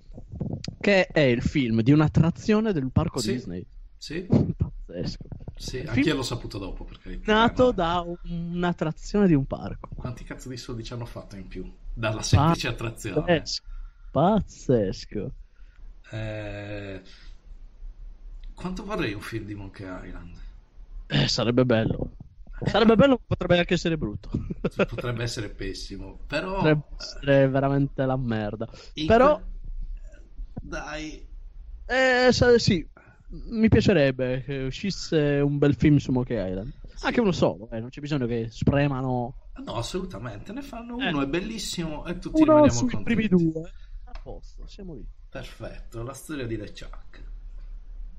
che 0.80 1.06
è 1.08 1.20
il 1.20 1.42
film 1.42 1.80
di 1.82 1.90
un'attrazione 1.90 2.72
del 2.72 2.90
parco 2.92 3.18
Sì. 3.18 3.32
Disney. 3.32 3.66
Sì, 3.96 4.24
Pazzesco. 4.56 5.24
sì, 5.56 5.76
Il 5.78 5.88
anche 5.88 5.94
film 5.94 6.06
io 6.08 6.14
l'ho 6.14 6.22
saputo 6.22 6.58
dopo. 6.58 6.84
Perché, 6.84 7.20
Nato 7.24 7.72
da 7.72 8.04
un'attrazione 8.24 9.26
di 9.26 9.34
un 9.34 9.46
parco. 9.46 9.88
Quanti 9.96 10.22
cazzo 10.24 10.48
di 10.48 10.56
soldi 10.56 10.84
ci 10.84 10.92
hanno 10.92 11.06
fatto 11.06 11.34
in 11.36 11.48
più? 11.48 11.68
Dalla 11.92 12.22
semplice 12.22 12.68
attrazione. 12.68 13.20
Pazzesco. 13.20 13.62
Pazzesco. 14.12 15.32
Eh, 16.10 17.00
Quanto 18.62 18.84
vorrei 18.84 19.12
un 19.12 19.20
film 19.20 19.44
di 19.44 19.54
Monkey 19.54 19.86
Island? 20.06 20.40
Eh, 21.08 21.28
sarebbe 21.28 21.64
bello. 21.64 22.12
Sarebbe 22.64 22.94
bello, 22.94 23.20
potrebbe 23.26 23.58
anche 23.58 23.74
essere 23.74 23.98
brutto. 23.98 24.30
Potrebbe 24.60 25.24
essere 25.24 25.48
pessimo, 25.48 26.20
però... 26.28 26.54
Potrebbe 26.56 26.84
essere 26.96 27.48
veramente 27.48 28.04
la 28.06 28.16
merda. 28.16 28.68
in 28.94 29.06
Però, 29.06 29.36
que- 29.36 29.50
Dai, 30.62 31.26
eh, 31.86 32.28
sa- 32.32 32.58
sì, 32.58 32.86
mi 33.50 33.68
piacerebbe 33.68 34.42
che 34.44 34.58
uscisse 34.64 35.40
un 35.40 35.58
bel 35.58 35.74
film 35.74 35.96
su 35.96 36.12
Monkey 36.12 36.36
Island. 36.50 36.72
Anche 37.00 37.20
uno 37.20 37.32
solo, 37.32 37.68
eh, 37.70 37.80
non 37.80 37.88
c'è 37.88 38.00
bisogno 38.00 38.26
che 38.26 38.46
spremano. 38.48 39.34
No, 39.64 39.74
assolutamente. 39.74 40.52
Ne 40.52 40.62
fanno 40.62 40.96
uno, 40.96 41.20
Eh. 41.20 41.24
è 41.24 41.26
bellissimo 41.26 42.06
e 42.06 42.18
tutti 42.18 42.42
Uno 42.42 42.64
rimaniamo 42.64 42.78
contenti. 42.78 43.04
primi 43.04 43.28
due. 43.28 43.70
A 44.04 44.12
posto, 44.22 44.66
siamo 44.68 44.94
lì. 44.94 45.04
Perfetto, 45.28 46.02
la 46.04 46.14
storia 46.14 46.46
di 46.46 46.56
LeChuck. 46.56 47.30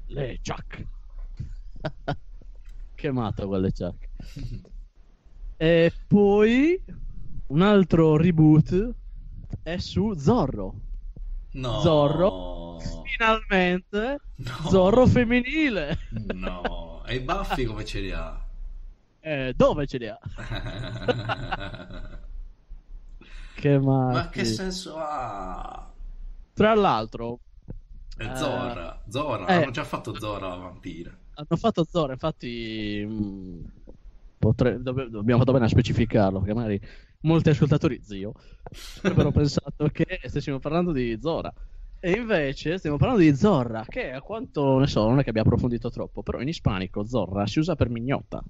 Le 0.07 0.39
Chuck. 0.41 0.85
che 2.95 3.11
matto 3.11 3.47
quelle 3.47 3.71
Chuck. 3.71 4.09
E 5.55 5.93
poi 6.07 6.83
un 7.47 7.61
altro 7.61 8.17
reboot 8.17 8.93
è 9.61 9.77
su 9.77 10.13
Zorro. 10.15 10.73
No. 11.51 11.79
Zorro. 11.79 12.79
Finalmente 13.05 14.19
No. 14.35 14.69
Zorro 14.69 15.05
femminile. 15.05 15.97
No. 16.33 17.01
E 17.05 17.15
i 17.15 17.19
baffi 17.19 17.65
come 17.65 17.83
ce 17.83 17.99
li 17.99 18.11
ha? 18.11 18.41
Eh, 19.19 19.53
dove 19.55 19.85
ce 19.85 19.97
li 19.97 20.07
ha? 20.07 20.17
Che 23.55 23.79
matti. 23.79 24.13
Ma 24.13 24.29
che 24.29 24.45
senso 24.45 24.95
ha? 24.97 25.91
Tra 26.53 26.73
l'altro, 26.75 27.39
Zora. 28.35 29.01
Zora. 29.09 29.45
eh. 29.47 29.53
Hanno 29.63 29.71
già 29.71 29.83
fatto 29.83 30.17
Zora 30.19 30.47
la 30.49 30.55
vampira. 30.55 31.11
hanno 31.35 31.57
fatto 31.57 31.83
Zorro, 31.89 32.11
infatti 32.11 33.03
mh, 33.07 33.71
potre- 34.37 34.81
dobb- 34.81 35.15
abbiamo 35.15 35.39
fatto 35.39 35.51
bene 35.51 35.65
a 35.65 35.69
specificarlo, 35.69 36.39
perché 36.39 36.53
magari 36.53 36.81
molti 37.21 37.49
ascoltatori, 37.49 38.01
zio, 38.03 38.33
avrebbero 38.97 39.31
pensato 39.33 39.87
che 39.91 40.19
stessimo 40.25 40.59
parlando 40.59 40.91
di 40.91 41.17
Zora. 41.19 41.51
E 42.05 42.11
invece 42.11 42.77
stiamo 42.77 42.97
parlando 42.97 43.21
di 43.23 43.33
Zorra, 43.33 43.85
che 43.87 44.11
a 44.11 44.19
quanto 44.21 44.77
ne 44.77 44.87
so, 44.87 45.07
non 45.07 45.19
è 45.19 45.23
che 45.23 45.29
abbia 45.29 45.41
approfondito 45.43 45.89
troppo, 45.89 46.21
però 46.21 46.41
in 46.41 46.49
ispanico 46.49 47.05
Zorra 47.05 47.47
si 47.47 47.59
usa 47.59 47.75
per 47.75 47.87
mignotta. 47.89 48.43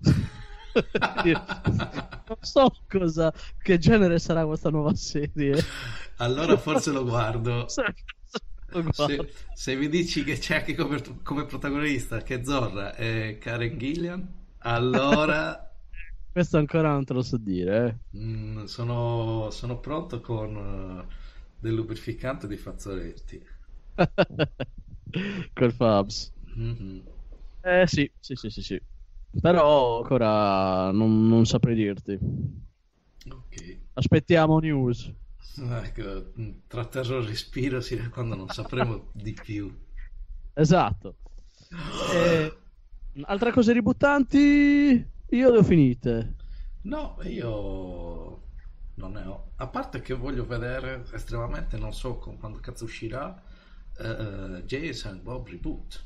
non 0.73 2.37
so 2.41 2.71
cosa, 2.89 3.31
che 3.61 3.77
genere 3.77 4.17
sarà 4.19 4.45
questa 4.45 4.69
nuova 4.71 4.95
serie. 4.95 5.55
allora 6.17 6.57
forse 6.57 6.91
lo 6.91 7.03
guardo. 7.05 7.67
Guardo. 8.73 8.91
Se, 8.91 9.31
se 9.53 9.75
mi 9.75 9.87
dici 9.89 10.23
che 10.23 10.37
c'è 10.37 10.57
anche 10.57 10.75
come, 10.75 11.01
come 11.23 11.45
protagonista 11.45 12.21
che 12.23 12.43
Zorra 12.45 12.95
è 12.95 13.37
Karen 13.39 13.77
Gillian, 13.77 14.27
allora 14.59 15.59
Questo 16.31 16.57
ancora 16.57 16.91
non 16.91 17.05
te 17.05 17.13
lo 17.13 17.21
so 17.21 17.37
dire. 17.37 17.87
eh. 17.87 18.17
mm, 18.17 18.63
sono, 18.65 19.49
sono 19.51 19.79
pronto 19.79 20.21
con 20.21 20.55
eh, 21.09 21.13
del 21.59 21.73
lubrificante 21.75 22.47
di 22.47 22.57
fazzoletti. 22.57 23.45
Col 25.55 25.71
Fabs. 25.71 26.31
Mhm. 26.55 27.03
Eh 27.61 27.85
sì, 27.87 28.11
sì, 28.19 28.35
sì, 28.35 28.49
sì, 28.49 28.61
sì. 28.61 28.81
Però 29.39 29.97
ancora 29.97 30.91
non, 30.91 31.27
non 31.27 31.45
saprei 31.45 31.75
dirti. 31.75 32.17
Ok. 33.31 33.55
Aspettiamo 33.95 34.59
news. 34.59 35.11
Ecco, 35.55 36.31
mm, 36.39 36.49
tratterrò 36.67 37.17
il 37.19 37.27
respiro 37.27 37.79
sino 37.81 38.03
a 38.05 38.09
quando 38.09 38.35
non 38.35 38.47
sapremo 38.49 39.09
di 39.13 39.33
più. 39.33 39.71
Esatto. 40.53 41.17
Eh, 42.13 42.57
altre 43.23 43.51
cose 43.51 43.73
ributtanti? 43.73 45.11
Io 45.29 45.51
le 45.51 45.57
ho 45.57 45.63
finite. 45.63 46.35
No, 46.83 47.17
io 47.23 48.41
non 48.95 49.11
ne 49.11 49.23
ho. 49.25 49.51
A 49.57 49.67
parte 49.67 50.01
che 50.01 50.13
voglio 50.13 50.45
vedere 50.45 51.03
estremamente, 51.13 51.77
non 51.77 51.93
so 51.93 52.17
con- 52.17 52.37
quando 52.37 52.59
cazzo 52.59 52.85
uscirà, 52.85 53.41
eh, 53.97 54.63
Jason 54.65 55.21
Bob 55.23 55.47
Reboot. 55.47 56.05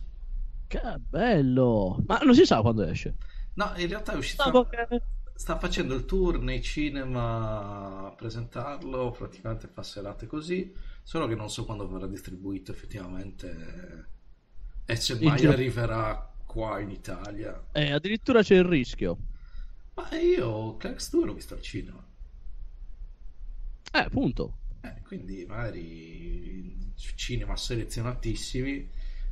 Che 0.68 0.82
bello! 1.00 2.04
Ma 2.06 2.20
non 2.20 2.36
si 2.36 2.46
sa 2.46 2.62
quando 2.62 2.84
esce. 2.84 3.16
No, 3.54 3.72
in 3.78 3.88
realtà 3.88 4.14
è 4.14 4.18
uscito. 4.18 4.44
Stavo 4.44 4.66
che- 4.68 5.02
Sta 5.38 5.58
facendo 5.60 5.94
il 5.94 6.06
tour 6.06 6.40
nei 6.42 6.62
cinema 6.62 8.08
a 8.08 8.12
presentarlo, 8.12 9.12
praticamente 9.12 9.68
fa 9.68 9.84
serate 9.84 10.26
così, 10.26 10.74
solo 11.04 11.28
che 11.28 11.36
non 11.36 11.50
so 11.52 11.64
quando 11.64 11.88
verrà 11.88 12.08
distribuito 12.08 12.72
effettivamente 12.72 14.08
e 14.86 14.96
se 14.96 15.20
mai 15.22 15.38
Gia- 15.38 15.50
arriverà 15.50 16.34
qua 16.46 16.80
in 16.80 16.90
Italia. 16.92 17.64
Eh, 17.74 17.92
addirittura 17.92 18.42
c'è 18.44 18.56
il 18.56 18.66
rischio. 18.66 19.18
Ma 19.96 20.10
io 20.18 20.78
Clerks 20.78 21.10
2 21.10 21.26
l'ho 21.26 21.34
visto 21.34 21.54
al 21.54 21.62
cinema, 21.62 22.02
Eh, 23.94 24.00
appunto. 24.00 24.54
eh, 24.82 25.02
quindi 25.04 25.46
magari 25.46 26.76
cinema 27.16 27.56
selezionatissimi, 27.56 28.90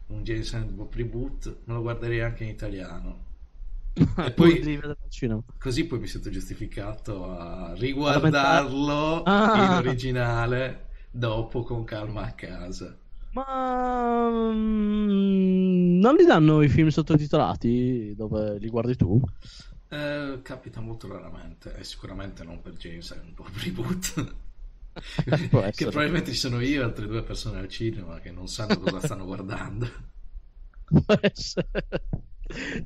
un 0.08 0.24
Jason 0.24 0.76
Bob 0.76 0.94
reboot, 0.94 1.62
me 1.66 1.74
lo 1.74 1.82
guarderei 1.82 2.22
anche 2.22 2.44
in 2.44 2.50
italiano. 2.50 3.25
E 4.18 4.32
poi-. 4.34 4.62
Così 5.58 5.86
poi 5.86 6.00
mi 6.00 6.08
sento 6.08 6.30
giustificato 6.30 7.30
a 7.30 7.74
riguardarlo 7.74 9.24
Ah. 9.24 9.64
in 9.64 9.72
originale 9.72 10.88
dopo 11.12 11.64
con 11.64 11.84
calma 11.86 12.24
a 12.24 12.34
casa. 12.34 12.98
Ma 13.32 14.30
mm, 14.30 16.00
non 16.00 16.16
li 16.16 16.26
danno 16.26 16.62
i 16.62 16.70
film 16.70 16.88
sottotitolati 16.90 18.14
dove 18.16 18.58
li 18.60 18.70
guardi 18.70 18.96
tu? 18.96 19.22
Eh, 19.90 20.40
capita 20.42 20.82
molto 20.82 21.08
raramente, 21.08 21.76
e 21.76 21.84
sicuramente 21.84 22.44
non 22.44 22.62
per 22.62 22.74
James 22.74 23.12
and 23.12 23.34
Bob 23.34 23.50
Reboot. 23.58 24.36
Può 25.50 25.70
che 25.74 25.88
probabilmente 25.88 26.32
ci 26.32 26.38
sono 26.38 26.62
io 26.62 26.82
e 26.82 26.84
altre 26.86 27.06
due 27.08 27.24
persone 27.24 27.60
al 27.60 27.68
cinema 27.68 28.20
che 28.20 28.32
non 28.32 28.48
sanno 28.48 28.80
cosa 28.80 29.00
stanno 29.02 29.26
guardando. 29.26 29.88
Può 30.86 31.16
essere. 31.22 31.68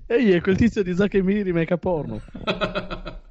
Ehi, 0.08 0.32
è 0.32 0.42
quel 0.42 0.56
tizio 0.58 0.84
di 0.84 0.94
Zack 0.96 1.14
e 1.16 1.22
Miri 1.22 1.44
remake 1.44 1.74
a 1.74 1.78
porno. 1.78 2.22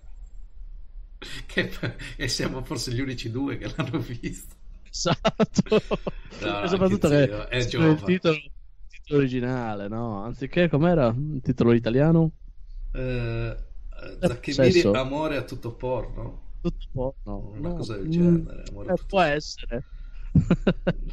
Che- 1.46 1.70
e 2.16 2.28
siamo 2.28 2.62
forse 2.62 2.92
gli 2.92 3.00
unici 3.00 3.30
due 3.30 3.58
che 3.58 3.72
l'hanno 3.76 3.98
visto. 3.98 4.54
Esatto. 4.90 5.62
No, 6.40 6.62
e 6.62 6.68
soprattutto 6.68 7.08
che 7.08 7.48
è 7.48 7.56
il 7.56 7.66
titolo, 7.66 7.90
il 7.90 8.02
titolo 8.04 9.18
originale, 9.18 9.88
no? 9.88 10.22
Anziché 10.22 10.68
com'era 10.68 11.08
il 11.08 11.40
titolo 11.42 11.72
italiano? 11.72 12.30
Eh, 12.92 13.56
Zack 14.20 14.46
e 14.48 14.52
sesso. 14.52 14.88
Miri, 14.90 14.98
amore 15.00 15.36
a 15.36 15.42
tutto 15.42 15.72
porno. 15.74 16.52
Tutto 16.60 16.86
porno. 16.92 17.50
Una 17.56 17.68
no? 17.70 17.74
cosa 17.74 17.96
del 17.96 18.06
Mm, 18.06 18.10
genere, 18.10 18.62
amore 18.68 18.92
eh, 18.92 18.94
tutto 18.94 19.06
può 19.08 19.20
sesso. 19.22 19.34
essere. 19.34 19.84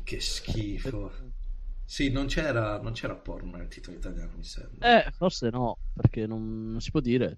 Che 0.03 0.19
schifo. 0.19 1.11
Sì, 1.85 2.09
non 2.09 2.25
c'era, 2.25 2.81
non 2.81 2.93
c'era 2.93 3.15
porno 3.15 3.57
nel 3.57 3.67
titolo 3.67 3.97
italiano, 3.97 4.31
mi 4.35 4.43
sembra. 4.43 5.05
Eh, 5.05 5.11
forse 5.11 5.49
no, 5.49 5.77
perché 5.93 6.25
non, 6.25 6.71
non 6.71 6.81
si 6.81 6.89
può 6.89 6.99
dire. 6.99 7.37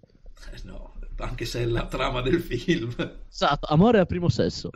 Eh, 0.53 0.61
no, 0.63 0.93
anche 1.17 1.45
se 1.45 1.61
è 1.61 1.65
la 1.65 1.85
trama 1.85 2.21
del 2.21 2.41
film. 2.41 2.95
Esatto, 3.29 3.67
amore 3.67 3.99
al 3.99 4.07
primo 4.07 4.29
sesso. 4.29 4.69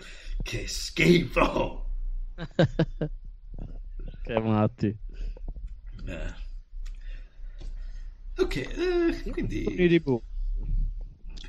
Che 0.44 0.68
schifo! 0.68 1.90
che 4.24 4.40
matti. 4.40 4.98
Eh. 6.06 6.34
Ok, 8.38 8.56
eh, 8.56 9.32
quindi... 9.32 9.88
reboot. 9.88 10.24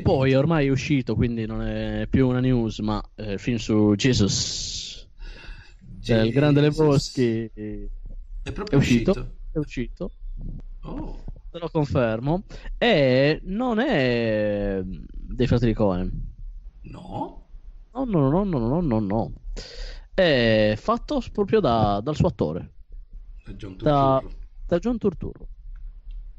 Poi 0.03 0.35
ormai 0.35 0.67
è 0.67 0.71
uscito, 0.71 1.15
quindi 1.15 1.45
non 1.45 1.63
è 1.63 2.07
più 2.09 2.27
una 2.29 2.41
news, 2.41 2.79
ma 2.79 3.03
il 3.17 3.39
film 3.39 3.59
su 3.59 3.95
Jesus. 3.95 5.07
Cioè, 6.01 6.21
il 6.21 6.33
grande 6.33 6.61
Jesus. 6.61 6.79
Lebowski 6.79 7.91
è 8.43 8.49
È 8.49 8.53
proprio 8.53 8.79
uscito. 8.79 9.11
uscito. 9.11 9.37
È 9.53 9.59
uscito. 9.59 10.11
Oh, 10.83 11.25
Te 11.51 11.59
lo 11.59 11.69
confermo. 11.69 12.45
E 12.79 13.41
non 13.45 13.79
è 13.79 14.81
dei 14.85 15.47
fratelli 15.47 15.75
Cohen. 15.75 16.35
no? 16.83 17.47
No, 17.95 18.05
no, 18.05 18.31
no, 18.31 18.43
no, 18.45 18.59
no, 18.59 18.81
no, 18.81 18.99
no. 19.01 19.33
È 20.15 20.75
fatto 20.79 21.23
proprio 21.31 21.61
da- 21.61 22.01
dal 22.03 22.17
suo 22.17 22.29
attore, 22.29 22.73
È 23.45 23.51
John 23.53 23.77
Da- 23.77 24.19
Turturro. 24.21 24.41
da 24.67 24.79
John 24.79 24.99
Turturro. 24.99 25.49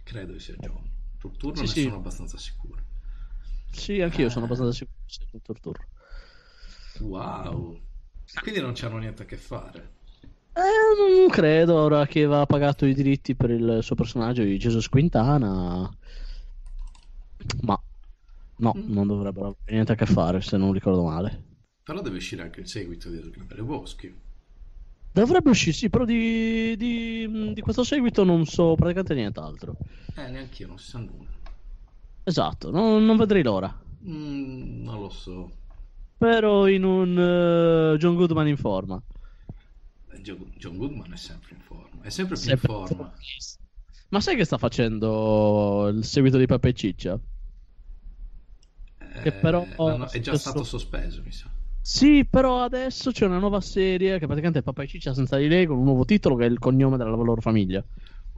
Credo 0.03 0.34
che 0.34 0.39
sia 0.39 0.55
John. 0.57 0.89
Turturro 1.19 1.55
Sì, 1.55 1.61
ne 1.61 1.67
sì. 1.67 1.81
sono 1.84 1.95
abbastanza 1.97 2.38
sicuro. 2.38 2.81
Sì, 3.71 4.01
anch'io 4.01 4.30
sono 4.30 4.41
Ah. 4.45 4.47
abbastanza 4.47 4.73
sicuro 4.73 4.97
che 5.05 5.13
sia 5.13 5.25
John 5.30 5.41
Turturro. 5.41 5.84
Wow. 6.99 7.80
Quindi 8.41 8.59
non 8.61 8.73
c'hanno 8.73 8.97
niente 8.97 9.23
a 9.23 9.25
che 9.25 9.38
fare. 9.38 10.01
Eh, 10.55 11.17
non 11.17 11.30
credo, 11.30 11.75
ora 11.75 12.05
che 12.05 12.23
aveva 12.23 12.45
pagato 12.45 12.85
i 12.85 12.93
diritti 12.93 13.35
per 13.35 13.49
il 13.49 13.80
suo 13.81 13.95
personaggio 13.95 14.43
di 14.43 14.57
Jesus 14.57 14.88
Quintana. 14.88 15.89
Ma 17.61 17.84
no, 18.57 18.73
Mm. 18.75 18.93
non 18.93 19.07
dovrebbero 19.07 19.45
avere 19.47 19.61
niente 19.71 19.93
a 19.93 19.95
che 19.95 20.05
fare, 20.05 20.41
se 20.41 20.57
non 20.57 20.71
ricordo 20.71 21.03
male. 21.03 21.43
Però 21.84 22.01
deve 22.01 22.17
uscire 22.17 22.43
anche 22.43 22.61
il 22.61 22.67
seguito 22.67 23.09
di 23.09 23.19
Grande 23.31 23.61
Boschi. 23.63 24.13
Dovrebbe 25.11 25.49
uscire, 25.49 25.73
sì, 25.73 25.89
però 25.89 26.05
di, 26.05 26.75
di- 26.77 27.53
di 27.53 27.61
questo 27.61 27.84
seguito 27.84 28.23
non 28.23 28.45
so 28.45 28.75
praticamente 28.75 29.13
nient'altro. 29.15 29.75
Eh, 30.15 30.30
neanche 30.30 30.61
io, 30.63 30.67
non 30.69 30.77
si 30.80 30.89
sa 30.89 30.99
nulla. 30.99 31.30
Esatto, 32.23 32.71
non, 32.71 33.03
non 33.05 33.17
vedrei 33.17 33.43
l'ora. 33.43 33.75
Mm, 34.07 34.84
non 34.84 35.01
lo 35.01 35.09
so. 35.09 35.51
Però 36.17 36.67
in 36.67 36.84
un 36.84 37.17
eh, 37.93 37.97
John 37.97 38.15
Goodman 38.15 38.47
in 38.47 38.57
forma. 38.57 39.01
John 40.23 40.77
Goodman 40.77 41.11
è 41.13 41.17
sempre 41.17 41.55
in 41.55 41.61
forma. 41.61 42.01
È 42.01 42.09
sempre 42.09 42.35
più 42.35 42.43
Sempre 42.45 42.71
in 42.71 42.77
forma. 42.87 43.13
Ma 44.09 44.19
sai 44.21 44.35
che 44.35 44.45
sta 44.45 44.57
facendo 44.57 45.87
il 45.89 46.03
seguito 46.05 46.37
di 46.37 46.45
Pepe 46.45 46.73
Ciccia? 46.73 47.19
Che 48.97 49.29
Eh, 49.29 49.31
però- 49.31 49.65
l'hanno- 49.77 50.05
è 50.05 50.19
già 50.19 50.31
stesso- 50.35 50.37
stato 50.37 50.63
sospeso, 50.63 51.21
mi 51.23 51.31
sa. 51.31 51.49
Sì, 51.81 52.25
però 52.25 52.61
adesso 52.63 53.11
c'è 53.11 53.25
una 53.25 53.39
nuova 53.39 53.59
serie 53.61 54.17
che 54.17 54.25
praticamente 54.25 54.59
è 54.59 54.63
Papà 54.63 54.83
e 54.83 54.87
Ciccia 54.87 55.13
senza 55.13 55.37
di 55.37 55.47
lei 55.47 55.65
con 55.65 55.77
un 55.77 55.83
nuovo 55.83 56.05
titolo 56.05 56.35
che 56.35 56.45
è 56.45 56.49
il 56.49 56.57
cognome 56.59 56.97
della 56.97 57.09
loro 57.09 57.41
famiglia. 57.41 57.83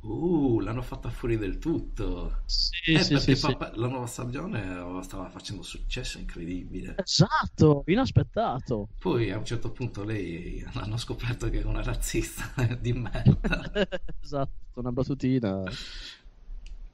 Uh, 0.07 0.59
l'hanno 0.59 0.81
fatta 0.83 1.09
fuori 1.09 1.35
del 1.37 1.57
tutto. 1.57 2.43
Sì, 2.45 2.93
Eh, 2.93 2.99
sì, 2.99 3.13
perché 3.13 3.35
sì, 3.35 3.35
sì. 3.35 3.57
papà- 3.57 3.71
la 3.75 3.87
nuova 3.87 4.05
stagione 4.05 4.77
oh, 4.77 5.01
stava 5.01 5.29
facendo 5.29 5.63
successo 5.63 6.19
incredibile. 6.19 6.95
Esatto, 7.03 7.83
inaspettato. 7.87 8.87
Poi 8.99 9.31
a 9.31 9.37
un 9.37 9.45
certo 9.45 9.71
punto 9.71 10.03
lei 10.03 10.63
hanno 10.73 10.97
scoperto 10.97 11.49
che 11.49 11.61
è 11.61 11.63
una 11.65 11.81
razzista 11.83 12.51
di 12.79 12.93
merda. 12.93 13.71
esatto, 14.21 14.79
una 14.79 14.91
battutina. 14.91 15.63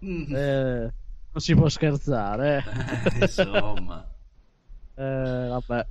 Mm. 0.03 0.33
Eh, 0.33 0.93
non 1.31 1.41
si 1.41 1.53
può 1.55 1.69
scherzare. 1.69 2.63
Eh, 2.65 3.19
insomma. 3.21 4.07
Eh, 4.95 5.47
vabbè. 5.49 5.87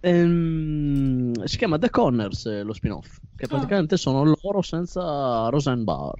Ehm, 0.00 1.44
si 1.44 1.56
chiama 1.56 1.78
The 1.78 1.90
Conners 1.90 2.46
eh, 2.46 2.62
lo 2.62 2.72
spin-off, 2.72 3.18
che 3.36 3.44
Ah. 3.44 3.48
praticamente 3.48 3.96
sono 3.96 4.22
loro 4.24 4.62
senza 4.62 5.48
Rosenbar. 5.48 6.14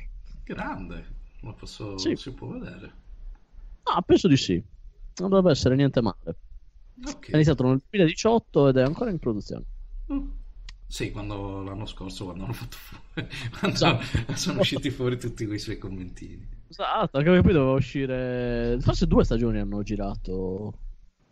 Grande, 0.44 1.04
ma 1.42 1.52
posso, 1.52 1.96
Sì. 1.98 2.16
si 2.16 2.32
può 2.32 2.48
vedere. 2.48 2.92
Ah, 3.84 4.02
penso 4.02 4.28
di 4.28 4.36
sì. 4.36 4.62
Non 5.18 5.28
dovrebbe 5.30 5.50
essere 5.52 5.76
niente 5.76 6.00
male. 6.00 6.36
Ok. 7.06 7.30
È 7.30 7.34
iniziato 7.34 7.62
nel 7.64 7.76
2018 7.88 8.68
ed 8.68 8.76
è 8.78 8.82
ancora 8.82 9.10
in 9.10 9.18
produzione. 9.18 9.64
Mm. 10.12 10.28
Sì, 10.88 11.10
quando 11.10 11.62
l'anno 11.62 11.84
scorso, 11.86 12.24
quando 12.26 12.44
hanno 12.44 12.52
fatto 12.52 12.76
fuori, 12.76 13.28
quando 13.58 13.74
Esatto. 13.76 14.34
sono 14.34 14.60
usciti 14.60 14.90
fuori 14.90 15.18
tutti 15.18 15.44
quei 15.46 15.58
suoi 15.58 15.78
commentini. 15.78 16.46
Esatto, 16.68 17.16
anche 17.18 17.28
perché 17.30 17.42
poi 17.42 17.52
doveva 17.52 17.72
uscire. 17.72 18.76
Forse 18.80 19.06
due 19.06 19.24
stagioni 19.24 19.58
hanno 19.58 19.82
girato. 19.82 20.78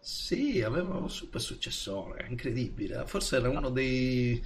Sì, 0.06 0.60
aveva 0.62 0.96
un 0.98 1.08
super 1.10 1.40
successore, 1.40 2.26
incredibile. 2.28 3.06
Forse 3.06 3.36
era 3.36 3.48
uno 3.48 3.70
dei 3.70 4.40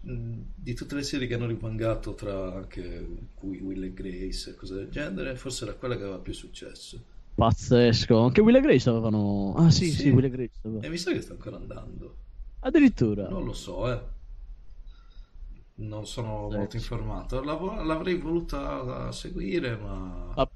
mh, 0.00 0.40
di 0.56 0.74
tutte 0.74 0.94
le 0.96 1.02
serie 1.04 1.26
che 1.28 1.34
hanno 1.34 1.46
rimangato 1.46 2.14
tra 2.14 2.54
anche 2.54 3.06
cui 3.34 3.58
Will 3.60 3.84
e 3.84 3.92
Grace 3.94 4.50
e 4.50 4.54
cose 4.56 4.74
del 4.74 4.88
genere, 4.90 5.36
forse 5.36 5.64
era 5.64 5.74
quella 5.74 5.96
che 5.96 6.02
aveva 6.02 6.18
più 6.18 6.32
successo. 6.34 7.00
Pazzesco. 7.36 8.18
Anche 8.24 8.40
Will 8.42 8.56
e 8.56 8.60
Grace 8.60 8.88
avevano. 8.90 9.54
Ah, 9.56 9.70
sì, 9.70 9.90
sì, 9.92 10.02
Sì. 10.02 10.10
Will 10.10 10.24
e 10.24 10.30
Grace. 10.30 10.58
aveva- 10.62 10.80
E 10.80 10.88
mi 10.88 10.98
sa 10.98 11.12
che 11.12 11.20
sta 11.20 11.32
ancora 11.34 11.56
andando. 11.56 12.16
Addirittura. 12.60 13.28
Non 13.28 13.44
lo 13.44 13.52
so, 13.52 13.90
eh. 13.90 14.00
Non 15.76 16.06
sono 16.06 16.50
Sì. 16.50 16.56
molto 16.56 16.76
informato. 16.76 17.42
L'av- 17.42 17.84
L'avrei 17.84 18.16
voluta 18.18 19.10
seguire, 19.12 19.76
ma 19.76 20.34
Pa- 20.34 20.48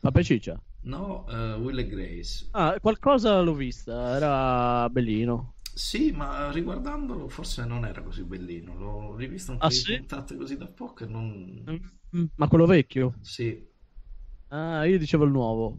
Papà 0.00 0.20
e 0.20 0.24
Ciccia. 0.24 0.60
no, 0.82 1.26
eh, 1.28 1.54
Will 1.54 1.78
e 1.78 1.86
Grace. 1.86 2.46
Ah, 2.52 2.78
qualcosa 2.80 3.40
l'ho 3.40 3.54
vista. 3.54 4.16
Era 4.16 4.88
bellino. 4.90 5.54
Sì, 5.74 6.10
ma 6.10 6.50
riguardandolo 6.50 7.28
forse 7.28 7.64
non 7.64 7.84
era 7.86 8.02
così 8.02 8.22
bellino. 8.24 8.74
L'ho 8.76 9.16
rivisto 9.16 9.52
un 9.52 9.58
Ah, 9.60 9.68
di 9.68 9.74
sì? 9.74 9.96
puntate 9.96 10.36
così 10.36 10.56
da 10.56 10.66
poco 10.66 11.04
non... 11.06 11.62
Mm, 12.16 12.24
Ma 12.36 12.48
quello 12.48 12.66
vecchio. 12.66 13.14
Sì. 13.20 13.66
Ah, 14.50 14.84
io 14.84 14.98
dicevo 14.98 15.24
il 15.24 15.30
nuovo. 15.30 15.78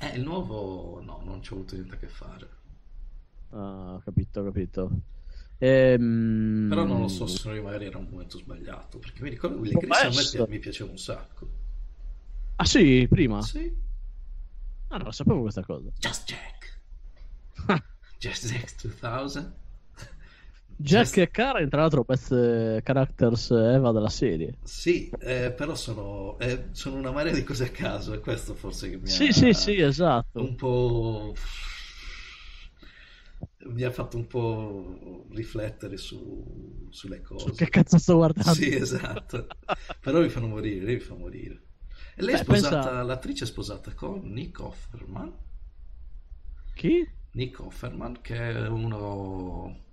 Eh, 0.00 0.16
il 0.16 0.22
nuovo 0.22 1.00
no, 1.02 1.20
non 1.24 1.42
ci 1.42 1.52
ho 1.52 1.56
avuto 1.56 1.74
niente 1.74 1.94
a 1.94 1.98
che 1.98 2.08
fare. 2.08 2.48
Ah, 3.50 4.00
capito, 4.04 4.44
capito. 4.44 4.90
Ehm, 5.58 6.68
Però 6.68 6.84
non 6.84 7.00
lo 7.00 7.08
so 7.08 7.26
se 7.26 7.60
magari 7.60 7.86
era 7.86 7.98
un 7.98 8.06
momento 8.10 8.38
sbagliato, 8.38 8.98
perché 8.98 9.22
mi 9.22 9.30
ricordo 9.30 9.58
Will 9.58 9.72
e 9.72 9.72
Può 9.72 9.80
Grace 9.80 10.36
a 10.38 10.42
me 10.42 10.48
mi 10.48 10.58
piaceva 10.58 10.90
un 10.90 10.98
sacco. 10.98 11.57
Ah, 12.58 12.64
sì, 12.64 13.06
prima. 13.08 13.40
Sì. 13.42 13.74
Ah, 14.90 14.96
non 14.96 15.06
lo 15.06 15.12
sapevo 15.12 15.40
questa 15.42 15.62
cosa. 15.64 15.90
Just 16.00 16.26
Jack. 16.28 16.80
Just 18.20 18.44
Jack 18.50 18.76
2000. 18.82 19.52
Jack 20.80 21.06
Just- 21.08 21.18
e 21.18 21.30
Karen, 21.30 21.68
tra 21.68 21.80
l'altro, 21.80 22.04
best 22.04 22.32
eh, 22.32 22.80
characters 22.84 23.50
Eva 23.50 23.92
della 23.92 24.08
serie. 24.08 24.54
Sì, 24.62 25.08
eh, 25.20 25.52
però 25.52 25.74
sono, 25.74 26.38
eh, 26.38 26.68
sono 26.72 26.96
una 26.96 27.10
marea 27.10 27.32
di 27.32 27.42
cose 27.42 27.64
a 27.64 27.70
caso, 27.70 28.12
è 28.12 28.20
questo 28.20 28.54
forse 28.54 28.90
che 28.90 28.96
mi 28.98 29.10
Sì, 29.10 29.26
ha 29.26 29.32
sì, 29.32 29.52
sì, 29.54 29.80
esatto. 29.80 30.40
un 30.40 30.54
po' 30.54 31.34
mi 33.66 33.82
ha 33.82 33.90
fatto 33.90 34.16
un 34.16 34.26
po' 34.26 35.26
riflettere 35.32 35.96
su, 35.96 36.86
sulle 36.90 37.20
cose. 37.20 37.50
Su 37.50 37.54
che 37.54 37.68
cazzo 37.68 37.98
sto 37.98 38.16
guardando? 38.16 38.52
Sì, 38.52 38.74
esatto. 38.74 39.48
Però 40.00 40.20
mi 40.20 40.28
fanno 40.28 40.46
morire, 40.48 40.92
mi 40.94 41.00
fa 41.00 41.14
morire. 41.14 41.66
Lei 42.18 42.34
è 42.34 42.38
Beh, 42.38 42.42
sposata, 42.44 42.76
pensa- 42.82 43.02
l'attrice 43.02 43.44
è 43.44 43.46
sposata 43.46 43.92
con 43.94 44.20
Nick 44.32 44.58
Offerman. 44.60 45.32
Chi? 46.74 47.08
Nick 47.32 47.60
Offerman, 47.60 48.20
che 48.20 48.36
è 48.36 48.66
uno 48.68 49.86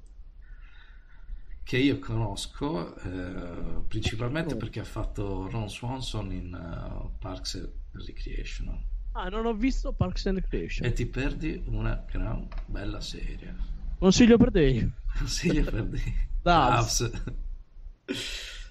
che 1.64 1.78
io 1.78 1.98
conosco 2.00 2.96
eh, 2.98 3.82
principalmente 3.88 4.54
Oh. 4.54 4.58
perché 4.58 4.80
ha 4.82 4.84
fatto 4.86 5.50
Ron 5.50 5.68
Swanson 5.70 6.32
in 6.32 6.54
eh, 6.54 7.18
Parks 7.18 7.56
and 7.56 7.72
Recreation 8.06 8.84
Ah, 9.14 9.30
non 9.30 9.46
ho 9.48 9.54
visto 9.54 9.92
Parks 9.94 10.28
and 10.28 10.38
Recreation. 10.40 10.86
e 10.88 10.94
ti 10.94 11.06
perdi 11.08 11.64
una 11.68 12.04
gran 12.12 12.48
bella 12.66 13.00
serie. 13.02 13.56
Consiglio 13.98 14.38
per 14.38 14.52
Dave. 14.52 14.92
Consiglio 15.18 15.64
per 15.64 15.86
di 15.86 16.02
Dubs. 16.42 17.12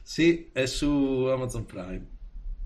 Sì, 0.03 0.51
è 0.53 0.67
su 0.67 0.87
Amazon 1.33 1.65
Prime. 1.65 2.14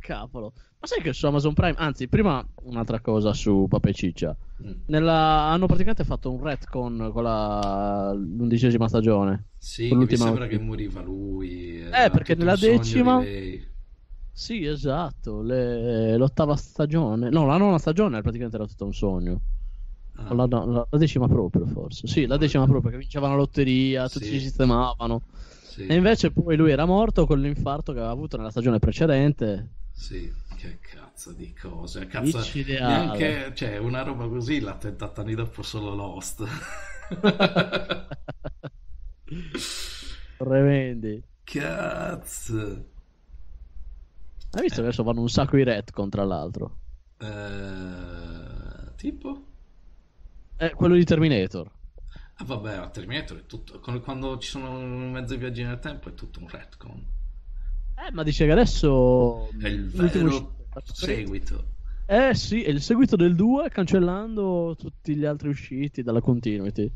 Cavolo. 0.08 0.52
Ma 0.80 0.86
sai 0.86 1.02
che 1.02 1.12
su 1.12 1.26
Amazon 1.26 1.52
Prime, 1.52 1.74
anzi, 1.76 2.08
prima 2.08 2.42
un'altra 2.62 3.00
cosa 3.00 3.34
su 3.34 3.66
Papà 3.68 3.90
e 3.90 3.92
Ciccia. 3.92 4.34
Mm. 4.64 4.70
Nella... 4.86 5.48
Hanno 5.50 5.66
praticamente 5.66 6.04
fatto 6.04 6.32
un 6.32 6.42
retcon 6.42 7.10
con 7.12 7.22
la... 7.22 8.12
l'undicesima 8.14 8.88
stagione. 8.88 9.48
Sì, 9.58 9.94
mi 9.94 10.06
sembra 10.16 10.46
che 10.46 10.58
moriva 10.58 11.02
lui. 11.02 11.82
Eh, 11.82 12.10
perché 12.10 12.34
nella 12.34 12.56
decima-. 12.56 13.22
Sì, 14.32 14.64
esatto. 14.64 15.42
le- 15.42 16.16
L'ottava 16.16 16.56
stagione. 16.56 17.28
No, 17.28 17.44
la 17.44 17.58
nona 17.58 17.76
stagione 17.78 18.22
praticamente 18.22 18.56
era 18.56 18.66
tutto 18.66 18.86
un 18.86 18.94
sogno. 18.94 19.40
Ah. 20.14 20.32
La, 20.32 20.46
la- 20.48 20.86
la 20.90 20.98
decima 20.98 21.28
proprio, 21.28 21.66
forse. 21.66 22.06
Sì, 22.06 22.24
la 22.24 22.38
decima 22.38 22.64
proprio, 22.66 22.92
che 22.92 22.96
vincevano 22.98 23.34
la 23.34 23.40
lotteria, 23.40 24.08
tutti 24.08 24.24
Sì. 24.24 24.32
si 24.32 24.40
sistemavano. 24.40 25.20
Sì, 25.64 25.86
E 25.86 25.94
invece 25.94 26.30
poi 26.30 26.56
lui 26.56 26.70
era 26.70 26.86
morto 26.86 27.26
con 27.26 27.40
l'infarto 27.40 27.92
che 27.92 27.98
aveva 27.98 28.12
avuto 28.12 28.36
nella 28.38 28.50
stagione 28.50 28.78
precedente. 28.78 29.68
Sì, 29.98 30.32
che 30.56 30.78
cazzo 30.78 31.32
di 31.32 31.52
cose. 31.52 32.06
Cazzo, 32.06 32.40
neanche, 32.64 33.52
cioè, 33.56 33.78
una 33.78 34.02
roba 34.02 34.28
così 34.28 34.60
l'ha 34.60 34.76
tentata 34.76 35.22
anni 35.22 35.34
dopo 35.34 35.62
solo 35.62 35.92
Lost. 35.92 36.46
Tremendi. 40.38 41.20
Cazzo. 41.42 42.86
Hai 44.50 44.62
visto 44.62 44.76
che 44.76 44.86
adesso 44.86 45.02
vanno 45.02 45.20
un 45.20 45.28
sacco 45.28 45.56
i 45.56 45.64
retcon, 45.64 46.08
tra 46.08 46.22
l'altro? 46.24 46.76
Eh, 47.18 48.94
tipo? 48.94 49.46
Eh, 50.58 50.74
quello 50.74 50.94
di 50.94 51.04
Terminator. 51.04 51.68
Ah, 52.36 52.44
vabbè, 52.44 52.90
Terminator 52.90 53.40
è 53.40 53.46
tutto. 53.46 53.80
Quando 53.80 54.38
ci 54.38 54.48
sono 54.48 54.78
mezzi 54.78 55.36
viaggi 55.36 55.64
nel 55.64 55.80
tempo 55.80 56.08
è 56.08 56.14
tutto 56.14 56.38
un 56.38 56.48
retcon. 56.48 57.16
Eh, 58.06 58.12
ma 58.12 58.22
dice 58.22 58.44
che 58.46 58.52
adesso... 58.52 59.48
È 59.60 59.68
il 59.68 59.88
vero 59.88 60.56
seguito. 60.92 61.64
Eh 62.06 62.34
sì, 62.34 62.62
è 62.62 62.70
il 62.70 62.80
seguito 62.80 63.16
del 63.16 63.34
2 63.34 63.68
cancellando 63.68 64.74
tutti 64.78 65.14
gli 65.14 65.24
altri 65.24 65.48
usciti 65.48 66.02
dalla 66.02 66.20
continuity. 66.20 66.90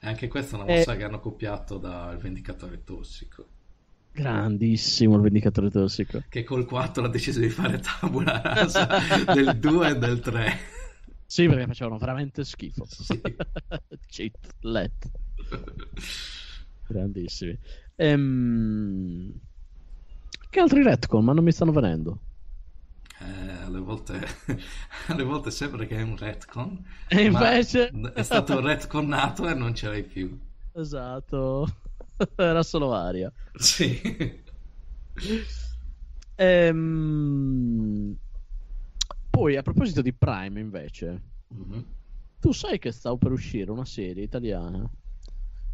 Anche 0.00 0.28
questa 0.28 0.56
è 0.56 0.60
una 0.62 0.72
Eh. 0.72 0.76
mossa 0.78 0.96
che 0.96 1.04
hanno 1.04 1.20
copiato 1.20 1.78
dal 1.78 2.16
Vendicatore 2.18 2.84
Tossico. 2.84 3.46
Grandissimo 4.12 5.16
il 5.16 5.22
Vendicatore 5.22 5.70
Tossico. 5.70 6.22
Che 6.28 6.44
col 6.44 6.64
4 6.64 7.04
ha 7.04 7.08
deciso 7.08 7.40
di 7.40 7.48
fare 7.48 7.80
tabula 7.80 8.40
rasa 8.42 8.86
del 9.34 9.58
2 9.58 9.88
e 9.88 9.96
del 9.98 10.20
3. 10.20 10.58
Sì, 11.26 11.48
perché 11.48 11.66
facevano 11.66 11.98
veramente 11.98 12.44
schifo. 12.44 12.84
Sì. 12.86 13.20
Cheat, 14.06 14.54
let. 14.60 15.10
Grandissimi. 16.86 17.58
Ehm, 17.96 19.32
Che 20.50 20.60
altri 20.60 20.82
retcon? 20.82 21.24
Ma 21.24 21.32
non 21.32 21.44
mi 21.44 21.52
stanno 21.52 21.72
venendo. 21.72 22.20
Eh, 23.20 23.62
alle 23.64 23.78
volte, 23.80 24.20
alle 25.08 25.22
volte 25.22 25.50
sembra 25.50 25.84
che 25.86 25.96
è 25.96 26.02
un 26.02 26.16
retcon, 26.16 26.84
E 27.08 27.22
invece... 27.24 27.90
è 28.12 28.22
stato 28.22 28.60
retconnato 28.60 29.48
e 29.48 29.54
non 29.54 29.74
ce 29.74 29.88
l'hai 29.88 30.04
più. 30.04 30.38
Esatto. 30.72 31.66
Era 32.36 32.62
solo 32.62 32.92
aria. 32.92 33.32
Sì. 33.54 34.42
Ehm, 36.36 38.16
Poi, 39.30 39.56
a 39.56 39.62
proposito 39.62 40.00
di 40.02 40.12
Prime, 40.14 40.60
invece, 40.60 41.22
Mhm. 41.48 41.84
tu 42.40 42.52
sai 42.52 42.78
che 42.78 42.92
sta 42.92 43.16
per 43.16 43.32
uscire 43.32 43.70
una 43.70 43.84
serie 43.84 44.22
italiana 44.22 44.88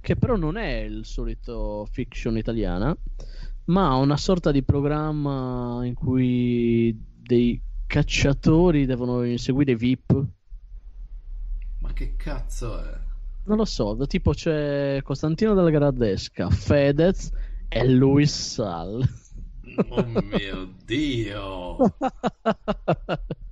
che 0.01 0.17
però 0.17 0.37
non 0.37 0.57
è 0.57 0.81
il 0.81 1.05
solito 1.05 1.87
fiction 1.91 2.37
italiana, 2.37 2.97
ma 3.67 3.95
una 3.95 4.17
sorta 4.17 4.51
di 4.51 4.63
programma 4.63 5.81
in 5.85 5.95
cui 5.95 6.97
dei 6.99 7.61
cacciatori 7.87 8.87
devono 8.87 9.25
inseguire 9.25 9.77
VIP. 9.77 10.27
Ma 11.81 11.93
che 11.93 12.17
cazzo 12.17 12.83
è? 12.83 12.99
Non 13.45 13.57
lo 13.57 13.65
so, 13.65 13.97
tipo 14.07 14.33
c'è 14.33 15.01
Costantino 15.03 15.55
della 15.55 15.71
Gradesca, 15.71 16.51
Fedez 16.51 17.31
e 17.69 17.89
Luis 17.89 18.55
Sal. 18.55 19.03
Oh 19.89 20.05
mio 20.05 20.75
dio! 20.85 21.77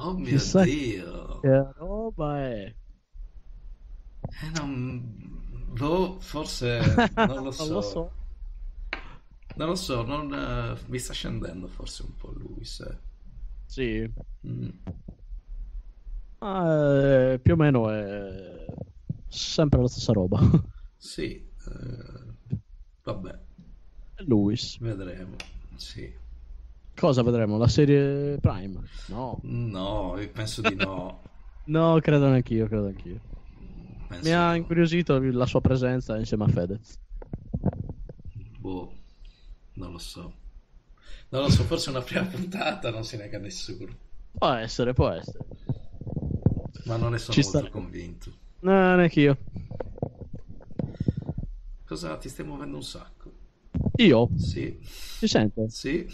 Oh 0.00 0.12
mio 0.12 0.28
Chissà 0.28 0.62
dio! 0.62 1.40
Che 1.40 1.72
roba 1.76 2.38
è? 2.38 2.74
Eh, 4.22 4.50
non... 4.54 5.37
Boh, 5.70 6.18
forse 6.20 6.80
non 7.16 7.42
lo 7.44 7.50
so. 7.50 7.64
Non 7.64 7.72
lo 7.74 7.80
so. 7.82 8.10
Non 9.56 9.68
lo 9.68 9.74
so, 9.74 10.02
non, 10.04 10.32
eh, 10.32 10.78
mi 10.86 10.98
sta 10.98 11.12
scendendo 11.12 11.66
forse 11.66 12.02
un 12.02 12.14
po' 12.16 12.30
lui, 12.32 12.64
se. 12.64 12.96
Sì, 13.66 14.10
Mm. 14.46 14.68
eh, 16.40 17.38
più 17.42 17.52
o 17.52 17.56
meno 17.56 17.90
è 17.90 18.64
sempre 19.28 19.80
la 19.80 19.88
stessa 19.88 20.12
roba. 20.12 20.38
Sì, 21.00 21.34
eh, 21.34 22.54
vabbè, 23.04 23.38
Luis. 24.26 24.78
vedremo. 24.80 25.36
Sì. 25.76 26.12
Cosa 26.96 27.22
vedremo? 27.22 27.56
La 27.56 27.68
serie 27.68 28.36
Prime? 28.38 28.80
No. 29.06 29.38
No, 29.42 30.16
penso 30.32 30.60
di 30.62 30.74
no. 30.74 31.22
No, 31.68 31.98
credo 32.00 32.28
neanch'io, 32.28 32.66
credo 32.66 32.86
anch'io. 32.86 33.20
Penso 34.08 34.28
Mi 34.28 34.34
ha 34.34 34.54
incuriosito 34.56 35.18
la 35.20 35.46
sua 35.46 35.60
presenza 35.60 36.16
insieme 36.16 36.44
a 36.44 36.48
Fedez. 36.48 36.98
Boh, 38.58 38.92
non 39.74 39.92
lo 39.92 39.98
so. 39.98 40.32
Non 41.30 41.42
lo 41.42 41.50
so, 41.50 41.62
forse 41.64 41.90
una 41.90 42.00
prima 42.00 42.24
puntata 42.24 42.90
non 42.90 43.04
ne 43.04 43.16
nega 43.18 43.38
nessuno. 43.38 43.94
Può 44.32 44.48
essere, 44.52 44.92
può 44.94 45.10
essere. 45.10 45.44
Ma 46.84 46.96
non 46.96 47.10
ne 47.12 47.18
sono 47.18 47.34
Ci 47.34 47.42
molto 47.42 47.58
sta- 47.58 47.70
convinto. 47.70 48.32
No, 48.60 48.96
neanch'io. 48.96 49.36
Cosa 51.84 52.16
ti 52.16 52.28
stai 52.28 52.44
muovendo 52.46 52.76
un 52.76 52.82
sacco? 52.82 53.32
Io? 53.96 54.28
Sì, 54.36 54.78
Si 54.82 55.26
sente? 55.26 55.68
sì, 55.68 56.06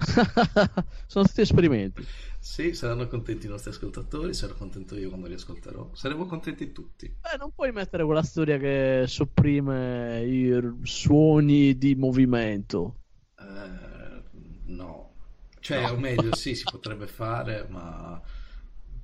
Sono 1.06 1.24
tutti 1.26 1.40
esperimenti. 1.42 2.04
Sì, 2.40 2.74
saranno 2.74 3.06
contenti 3.06 3.46
i 3.46 3.48
nostri 3.48 3.70
ascoltatori, 3.70 4.34
sarò 4.34 4.54
contento 4.54 4.96
io 4.96 5.10
quando 5.10 5.28
li 5.28 5.34
ascolterò. 5.34 5.94
Saremo 5.94 6.26
contenti 6.26 6.72
tutti. 6.72 7.16
Beh, 7.22 7.36
non 7.38 7.50
puoi 7.52 7.72
mettere 7.72 8.04
quella 8.04 8.22
storia 8.22 8.58
che 8.58 9.04
sopprime 9.06 10.22
i 10.26 10.80
suoni 10.82 11.76
di 11.78 11.94
movimento. 11.94 12.96
Eh, 13.38 14.22
no, 14.66 15.14
cioè, 15.60 15.78
No. 15.78 15.90
o 15.90 15.96
meglio, 15.96 16.34
sì, 16.34 16.54
si 16.54 16.66
potrebbe 16.68 17.06
fare, 17.06 17.66
ma 17.68 18.20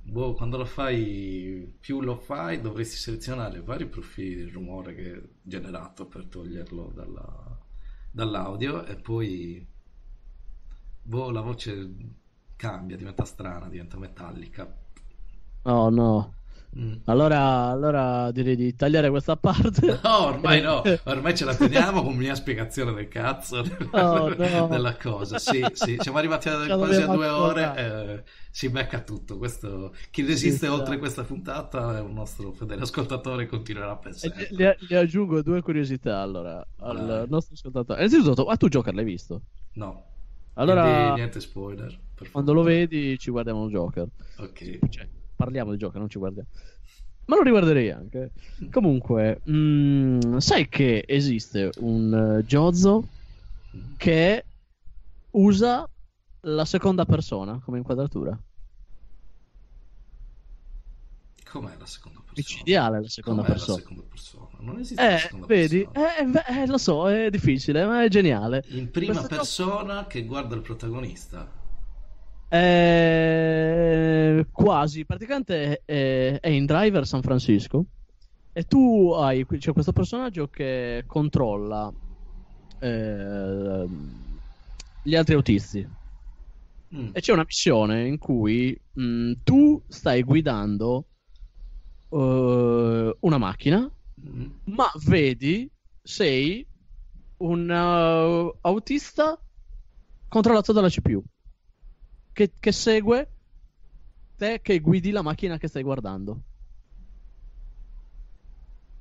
boh, 0.01 0.33
quando 0.33 0.57
lo 0.57 0.65
fai, 0.65 1.75
più 1.79 2.01
lo 2.01 2.15
fai, 2.17 2.61
dovresti 2.61 2.95
selezionare 2.97 3.61
vari 3.61 3.87
profili 3.87 4.35
di 4.45 4.51
rumore 4.51 4.93
che 4.95 5.13
è 5.15 5.21
generato 5.41 6.05
per 6.07 6.25
toglierlo 6.27 6.91
dalla- 6.93 7.57
dall'audio 8.11 8.85
e 8.85 8.95
poi 8.97 9.65
boh, 11.03 11.31
la 11.31 11.41
voce 11.41 11.71
cambia, 12.57 12.97
diventa 12.97 13.23
strana, 13.23 13.69
diventa 13.69 13.97
metallica. 13.97 14.67
No, 15.63 15.89
no. 15.89 16.33
Mm. 16.77 16.95
Allora, 17.05 17.69
allora 17.69 18.29
direi 18.31 18.55
di 18.55 18.75
tagliare 18.75 19.09
questa 19.09 19.35
parte. 19.37 19.99
No, 20.03 20.25
ormai 20.25 20.61
no, 20.61 20.81
ormai 21.05 21.35
ce 21.35 21.45
la 21.45 21.55
teniamo 21.55 22.03
con 22.03 22.15
mia 22.15 22.35
spiegazione 22.35 22.93
del 22.93 23.07
cazzo 23.07 23.61
della, 23.61 24.21
Oh, 24.23 24.29
no. 24.35 24.67
della 24.67 24.95
cosa. 24.97 25.39
Sì, 25.39 25.65
sì, 25.73 25.97
siamo 25.99 26.17
arrivati 26.19 26.49
a 26.49 26.77
quasi 26.77 27.01
a 27.01 27.07
due 27.07 27.27
ore, 27.27 27.73
eh, 27.75 28.23
si 28.51 28.69
becca 28.69 29.01
tutto. 29.01 29.37
Questo, 29.37 29.93
chi 30.11 30.23
resiste 30.25 30.67
Sì, 30.67 30.71
oltre 30.71 30.93
sì. 30.93 30.99
questa 30.99 31.23
puntata 31.23 31.97
è 31.97 32.01
un 32.01 32.13
nostro 32.13 32.51
fedele 32.51 32.83
ascoltatore 32.83 33.43
e 33.43 33.47
continuerà 33.47 33.95
per 33.97 34.11
E 34.11 34.15
sempre. 34.15 34.47
gli, 34.51 34.65
gli 34.87 34.93
aggiungo 34.95 35.41
due 35.41 35.61
curiosità 35.61 36.19
allora 36.19 36.65
al 36.79 36.97
Vai. 37.05 37.27
nostro 37.29 37.55
ascoltatore. 37.55 38.05
Innanzitutto, 38.05 38.45
ah, 38.45 38.57
tu 38.57 38.67
Joker 38.67 38.93
l'hai 38.93 39.05
visto? 39.05 39.41
No, 39.73 40.03
Allora, 40.57 40.83
quindi 40.83 41.13
niente 41.13 41.39
spoiler. 41.39 41.99
quando 42.31 42.53
lo 42.53 42.63
vedi, 42.63 43.17
ci 43.19 43.29
guardiamo 43.31 43.67
Joker. 43.69 44.07
Ok. 44.37 44.89
Cioè, 44.89 45.07
parliamo 45.35 45.71
di 45.71 45.77
Joker, 45.77 45.99
non 45.99 46.09
ci 46.09 46.17
guardiamo. 46.17 46.47
Ma 47.25 47.35
lo 47.35 47.43
riguarderei 47.43 47.91
anche. 47.91 48.31
Comunque, 48.71 49.41
mm, 49.49 50.37
sai 50.37 50.67
che 50.69 51.03
esiste 51.05 51.69
un 51.79 52.39
eh, 52.39 52.43
Jozo 52.45 53.07
che 53.97 54.45
usa 55.31 55.87
la 56.41 56.65
seconda 56.65 57.05
persona 57.05 57.59
come 57.63 57.77
inquadratura? 57.79 58.39
Com'è 61.49 61.75
la 61.77 61.85
seconda 61.85 62.19
persona? 62.19 62.33
Micidiale 62.35 63.01
la 63.01 63.07
seconda 63.09 63.41
Com'è 63.41 63.53
persona. 63.53 63.73
la 63.73 63.79
seconda 63.79 64.03
persona? 64.09 64.46
Non 64.59 64.79
esiste 64.79 65.03
la 65.03 65.15
Eh, 65.15 65.19
seconda 65.19 65.45
vedi? 65.47 65.79
persona. 65.91 66.17
Eh, 66.17 66.25
beh, 66.25 66.61
eh, 66.61 66.65
lo 66.67 66.77
so, 66.77 67.09
è 67.09 67.29
difficile, 67.29 67.85
ma 67.85 68.03
è 68.03 68.07
geniale. 68.09 68.63
In 68.69 68.89
prima 68.91 69.13
Questa 69.13 69.27
cosa- 69.27 69.41
persona 69.41 70.07
che 70.07 70.25
guarda 70.25 70.55
il 70.55 70.61
protagonista. 70.61 71.47
Eh, 72.49 74.45
quasi, 74.51 75.05
praticamente 75.05 75.81
è, 75.85 76.39
è 76.39 76.47
in 76.49 76.65
Driver 76.65 77.05
San 77.05 77.21
Francisco 77.21 77.85
e 78.53 78.63
tu 78.63 79.11
hai 79.13 79.45
c'è 79.45 79.73
questo 79.73 79.91
personaggio 79.91 80.47
che 80.47 81.03
controlla 81.05 81.91
ehm, 82.79 84.39
gli 85.03 85.15
altri 85.15 85.33
autisti 85.35 85.87
Mm. 86.95 87.09
e 87.11 87.19
c'è 87.19 87.33
una 87.33 87.43
missione 87.45 88.07
in 88.07 88.17
cui 88.17 88.73
mh, 88.93 89.33
tu 89.43 89.83
stai 89.89 90.23
guidando 90.23 91.07
eh, 92.11 93.17
una 93.19 93.37
macchina 93.37 93.91
Mm. 94.27 94.45
ma 94.65 94.91
vedi 95.05 95.69
sei 96.03 96.65
un 97.37 97.69
uh, 97.69 98.57
autista 98.61 99.39
controllato 100.27 100.73
dalla 100.73 100.89
CPU 100.89 101.23
che, 102.33 102.51
che 102.59 102.71
segue 102.71 103.31
te 104.35 104.59
che 104.61 104.79
guidi 104.79 105.11
la 105.11 105.21
macchina 105.21 105.57
che 105.57 105.67
stai 105.67 105.83
guardando. 105.83 106.41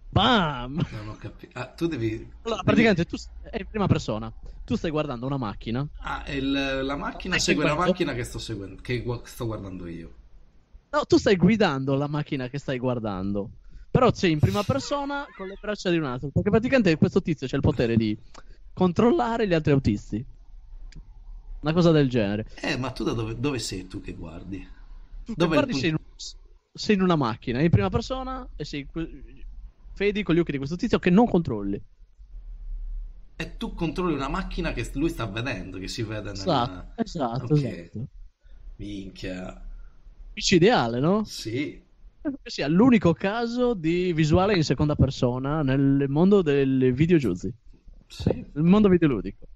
Bam! 0.08 0.80
Non 0.92 1.08
ho 1.08 1.16
capito. 1.16 1.58
Ah, 1.58 1.66
tu 1.66 1.86
devi. 1.86 2.26
Allora, 2.42 2.62
praticamente 2.62 3.04
tu 3.04 3.16
è 3.42 3.58
in 3.58 3.66
prima 3.68 3.86
persona. 3.86 4.32
Tu 4.64 4.74
stai 4.76 4.90
guardando 4.90 5.26
una 5.26 5.36
macchina. 5.36 5.86
Ah, 5.98 6.24
il- 6.28 6.50
la 6.82 6.96
macchina 6.96 7.38
segue 7.38 7.64
la 7.64 7.74
macchina 7.74 8.14
che 8.14 8.24
sto 8.24 8.38
seguendo, 8.38 8.80
che 8.80 9.04
sto 9.24 9.44
guardando 9.44 9.86
io. 9.86 10.14
No, 10.90 11.04
tu 11.04 11.18
stai 11.18 11.36
guidando 11.36 11.94
la 11.96 12.06
macchina 12.08 12.48
che 12.48 12.58
stai 12.58 12.78
guardando. 12.78 13.50
Però 13.96 14.12
sei 14.12 14.32
in 14.32 14.40
prima 14.40 14.62
persona 14.62 15.26
con 15.34 15.46
le 15.46 15.56
braccia 15.58 15.88
di 15.88 15.96
un 15.96 16.04
altro. 16.04 16.28
Perché 16.28 16.50
praticamente 16.50 16.94
questo 16.98 17.22
tizio 17.22 17.46
c'ha 17.46 17.56
il 17.56 17.62
potere 17.62 17.96
di 17.96 18.14
controllare 18.74 19.48
gli 19.48 19.54
altri 19.54 19.72
autisti. 19.72 20.22
Una 21.60 21.72
cosa 21.72 21.92
del 21.92 22.10
genere. 22.10 22.46
Eh, 22.60 22.76
ma 22.76 22.90
tu 22.90 23.04
da 23.04 23.12
dove, 23.12 23.40
dove 23.40 23.58
sei 23.58 23.86
tu 23.86 24.02
che 24.02 24.12
guardi? 24.12 24.58
Tu 25.24 25.32
Dov'è 25.34 25.54
guardi 25.54 25.72
sei 25.72 25.88
in, 25.88 25.96
sei 26.74 26.94
in 26.94 27.00
una 27.00 27.16
macchina 27.16 27.62
in 27.62 27.70
prima 27.70 27.88
persona 27.88 28.46
e 28.54 28.66
sei 28.66 28.86
vedi 29.96 30.22
con 30.22 30.34
gli 30.34 30.40
occhi 30.40 30.52
di 30.52 30.58
questo 30.58 30.76
tizio 30.76 30.98
che 30.98 31.08
non 31.08 31.26
controlli. 31.26 31.82
E 33.36 33.56
tu 33.56 33.72
controlli 33.72 34.12
una 34.12 34.28
macchina 34.28 34.74
che 34.74 34.90
lui 34.92 35.08
sta 35.08 35.24
vedendo, 35.24 35.78
che 35.78 35.88
si 35.88 36.02
vede 36.02 36.32
nella... 36.32 36.92
Esatto, 36.96 37.02
esatto, 37.02 37.54
Ok. 37.54 37.62
esatto. 37.62 38.06
Minchia. 38.76 39.64
Micidiale, 40.34 41.00
no? 41.00 41.24
Sì. 41.24 41.84
Credo 42.26 42.40
che 42.42 42.50
sia 42.50 42.66
l'unico 42.66 43.12
caso 43.12 43.72
di 43.74 44.12
visuale 44.12 44.56
in 44.56 44.64
seconda 44.64 44.96
persona 44.96 45.62
nel 45.62 46.06
mondo 46.08 46.42
del 46.42 46.92
videogiochi, 46.92 47.52
Sì. 48.08 48.44
nel 48.52 48.64
mondo 48.64 48.88
videoludico. 48.88 49.46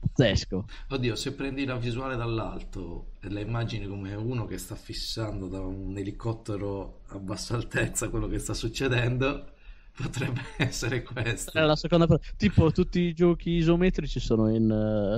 Pazzesco. 0.00 0.64
Oddio, 0.88 1.16
se 1.16 1.34
prendi 1.34 1.66
la 1.66 1.76
visuale 1.76 2.16
dall'alto 2.16 3.08
e 3.20 3.28
la 3.28 3.40
immagini 3.40 3.86
come 3.86 4.14
uno 4.14 4.46
che 4.46 4.56
sta 4.56 4.74
fissando 4.74 5.48
da 5.48 5.60
un 5.60 5.94
elicottero 5.98 7.02
a 7.08 7.18
bassa 7.18 7.56
altezza 7.56 8.08
quello 8.08 8.26
che 8.26 8.38
sta 8.38 8.54
succedendo, 8.54 9.52
potrebbe 9.94 10.40
essere 10.56 11.02
questo. 11.02 11.50
Era 11.58 11.66
la 11.66 11.76
seconda 11.76 12.06
per- 12.06 12.20
Tipo 12.38 12.72
tutti 12.72 13.00
i 13.00 13.12
giochi 13.12 13.50
isometrici 13.50 14.18
sono 14.18 14.48
in 14.48 14.70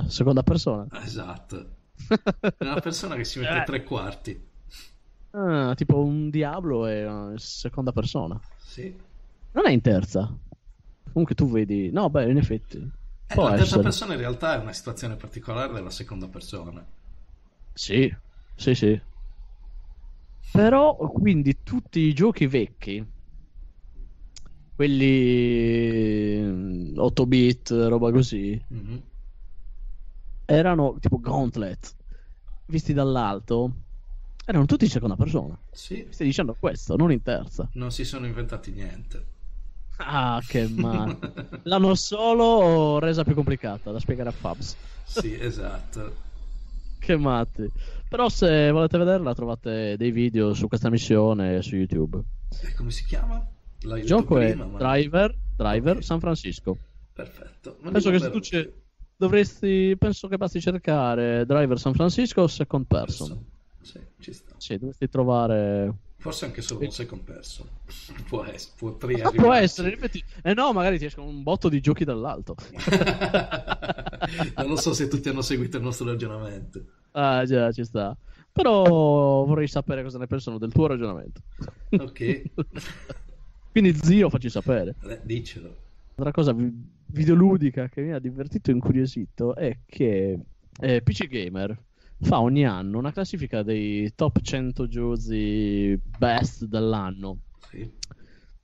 eh, 0.05 0.11
seconda 0.11 0.43
persona. 0.43 0.89
Esatto. 1.05 1.69
È 2.09 2.55
una 2.65 2.81
persona 2.81 3.15
che 3.15 3.23
si 3.23 3.39
mette 3.39 3.53
a 3.53 3.63
Eh. 3.63 3.65
tre 3.65 3.85
quarti. 3.85 4.55
Ah, 5.39 5.75
tipo 5.75 6.03
un 6.03 6.31
Diablo 6.31 6.87
è 6.87 7.05
in 7.05 7.35
seconda 7.37 7.93
persona. 7.93 8.41
Sì. 8.57 8.95
Non 9.53 9.67
è 9.67 9.71
in 9.71 9.83
terza. 9.83 10.35
Comunque 11.13 11.35
tu 11.35 11.51
vedi... 11.51 11.91
No, 11.91 12.09
beh, 12.09 12.31
in 12.31 12.39
effetti. 12.39 12.79
Eh, 12.79 13.35
la 13.35 13.49
terza 13.49 13.63
essere. 13.63 13.83
persona 13.83 14.13
in 14.15 14.21
realtà 14.21 14.55
è 14.55 14.59
una 14.59 14.73
situazione 14.73 15.17
particolare 15.17 15.75
della 15.75 15.91
seconda 15.91 16.27
persona. 16.29 16.83
Sì, 17.75 18.11
sì, 18.55 18.75
sì. 18.75 18.99
Però, 20.53 20.97
quindi, 20.97 21.63
tutti 21.63 22.01
i 22.01 22.15
giochi 22.15 22.47
vecchi 22.47 23.05
quelli 24.77 26.43
8 26.97 27.27
bit, 27.27 27.71
roba 27.71 28.11
così, 28.13 28.63
Mhm. 28.69 29.03
erano 30.45 30.99
tipo 30.99 31.19
Gauntlet, 31.19 31.97
visti 32.67 32.93
dall'alto, 32.93 33.86
erano 34.47 34.65
tutti 34.65 34.85
in 34.85 34.91
seconda 34.91 35.17
persona. 35.17 35.59
Sì, 35.71 36.07
Stai 36.11 36.27
dicendo 36.29 36.57
questo, 36.59 36.97
non 36.97 37.13
in 37.13 37.23
terza. 37.23 37.69
non 37.75 37.91
si 37.91 38.05
sono 38.05 38.25
inventati 38.27 38.71
niente. 38.73 39.25
Ah, 39.99 40.41
che 40.47 40.67
male. 40.75 41.19
L'hanno 41.65 41.95
solo 41.95 42.99
resa 42.99 43.25
più 43.25 43.35
complicata 43.35 43.91
da 43.93 43.99
spiegare 43.99 44.29
a 44.29 44.33
Fabs. 44.33 44.77
Sì, 45.05 45.35
esatto. 45.39 46.25
Che 46.99 47.17
matti. 47.17 47.71
Però 48.09 48.29
se 48.29 48.71
volete 48.71 48.99
vederla 48.99 49.35
trovate 49.35 49.97
dei 49.97 50.11
video 50.11 50.55
su 50.55 50.69
questa 50.69 50.91
missione 50.91 51.61
su 51.63 51.77
YouTube. 51.77 52.21
E 52.63 52.75
come 52.75 52.91
si 52.91 53.05
chiama? 53.05 53.45
L'hai 53.83 54.01
Il 54.01 54.07
gioco 54.07 54.39
è 54.39 54.51
prima, 54.51 54.65
ma- 54.67 54.79
Driver, 54.79 55.35
Driver 55.57 55.97
Ok. 55.97 56.05
San 56.05 56.21
Francisco. 56.21 56.77
Perfetto. 57.13 57.79
Ma 57.83 57.91
Penso 57.91 58.11
che 58.11 58.19
se 58.19 58.31
tu 58.31 58.41
ce- 58.41 58.73
dovresti, 59.17 59.95
penso 59.99 60.29
che 60.29 60.37
basti 60.37 60.61
cercare 60.61 61.45
Driver 61.47 61.79
San 61.79 61.95
Francisco 61.95 62.47
second 62.47 62.87
person. 62.87 63.45
Sì, 63.87 64.01
ci 64.19 64.33
sta. 64.33 64.55
Sì, 64.59 64.77
dovresti 64.79 65.09
trovare... 65.09 65.95
Forse 66.19 66.47
anche 66.47 66.61
solo 66.61 66.85
un 66.85 66.91
second 66.91 67.23
person. 67.23 67.69
Può 68.27 68.43
essere, 68.45 68.75
potrei 68.77 69.21
Ah, 69.21 69.31
può 69.31 69.53
essere, 69.53 69.93
effetti... 69.93 70.23
Eh 70.43 70.55
no, 70.55 70.73
magari 70.73 70.99
ti 70.99 71.05
escono 71.05 71.29
un 71.29 71.45
botto 71.45 71.69
di 71.69 71.81
giochi 71.81 72.05
dall'alto. 72.05 72.57
non 74.67 74.77
so 74.77 74.93
se 74.93 75.07
tutti 75.07 75.29
hanno 75.29 75.43
seguito 75.43 75.77
il 75.77 75.85
nostro 75.85 76.07
ragionamento. 76.07 76.85
Ah, 77.13 77.45
già, 77.45 77.71
ci 77.71 77.85
sta. 77.85 78.17
Però 78.51 79.45
vorrei 79.45 79.69
sapere 79.69 80.03
cosa 80.03 80.19
ne 80.19 80.27
pensano 80.27 80.59
del 80.59 80.73
tuo 80.73 80.89
ragionamento. 80.89 81.43
Ok. 81.91 82.43
Quindi 83.71 83.95
zio, 83.95 84.29
facci 84.29 84.51
sapere. 84.51 84.97
Eh, 85.05 85.21
Dicelo. 85.23 85.77
Un'altra 86.17 86.33
cosa 86.33 86.53
vi- 86.53 86.73
videoludica 87.07 87.89
che 87.89 88.01
mi 88.01 88.13
ha 88.13 88.19
divertito 88.19 88.71
e 88.71 88.75
incuriosito 88.75 89.55
è 89.55 89.79
che 89.87 90.41
eh, 90.81 91.03
PC 91.03 91.29
Gamer 91.29 91.79
fa 92.21 92.41
ogni 92.41 92.65
anno 92.65 92.99
una 92.99 93.13
classifica 93.13 93.63
dei 93.63 94.15
top 94.15 94.41
100 94.41 94.89
giochi 94.89 96.01
best 96.19 96.65
dell'anno. 96.65 97.39
Sì. 97.71 97.91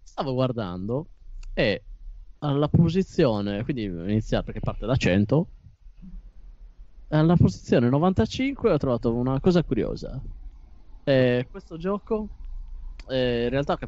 Stavo 0.02 0.32
guardando 0.34 1.08
e 1.54 1.82
alla 2.38 2.68
posizione, 2.68 3.62
quindi 3.64 3.84
iniziare 3.84 4.44
perché 4.44 4.60
parte 4.60 4.86
da 4.86 4.96
100, 4.96 5.46
alla 7.08 7.36
posizione 7.36 7.88
95 7.88 8.72
ho 8.72 8.78
trovato 8.78 9.14
una 9.14 9.38
cosa 9.40 9.62
curiosa. 9.62 10.20
Eh, 11.04 11.46
questo 11.50 11.76
gioco, 11.76 12.28
eh, 13.08 13.44
in 13.44 13.50
realtà 13.50 13.78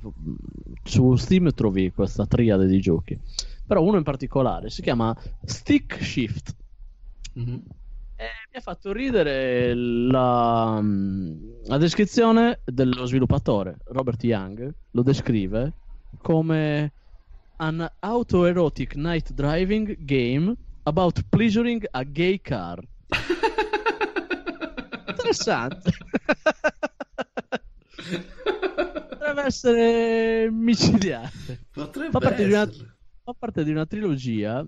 su 0.83 1.15
Steam 1.17 1.53
trovi 1.53 1.91
questa 1.93 2.27
triade 2.27 2.67
di 2.67 2.81
giochi, 2.81 3.19
però 3.67 3.83
uno 3.83 3.97
in 3.97 4.03
particolare 4.03 4.71
si 4.71 4.83
chiama 4.83 5.17
Stick 5.45 6.03
Shift. 6.03 6.55
Mhm. 7.35 7.63
E 8.25 8.49
mi 8.51 8.57
ha 8.57 8.61
fatto 8.63 8.91
ridere 8.91 9.75
la, 9.75 10.83
la 11.67 11.77
descrizione 11.77 12.61
dello 12.65 13.05
sviluppatore, 13.05 13.77
Robert 13.89 14.25
Young, 14.25 14.75
lo 14.93 15.03
descrive 15.03 15.73
come 16.23 16.91
an 17.57 17.87
autoerotic 18.01 18.95
night 18.95 19.33
driving 19.35 19.95
game 20.07 20.57
about 20.85 21.21
pleasuring 21.29 21.85
a 21.91 22.03
gay 22.03 22.41
car. 22.41 22.83
Interessante. 25.07 25.91
Potrebbe 29.11 29.43
essere 29.43 30.51
micidiale. 30.51 31.31
Potrebbe 31.75 32.11
Fa 32.11 32.21
parte, 32.21 32.43
di 32.47 32.53
una, 32.53 32.63
essere. 32.63 32.97
fa 33.23 33.35
parte 33.39 33.65
di 33.65 33.71
una 33.71 33.85
trilogia, 33.85 34.65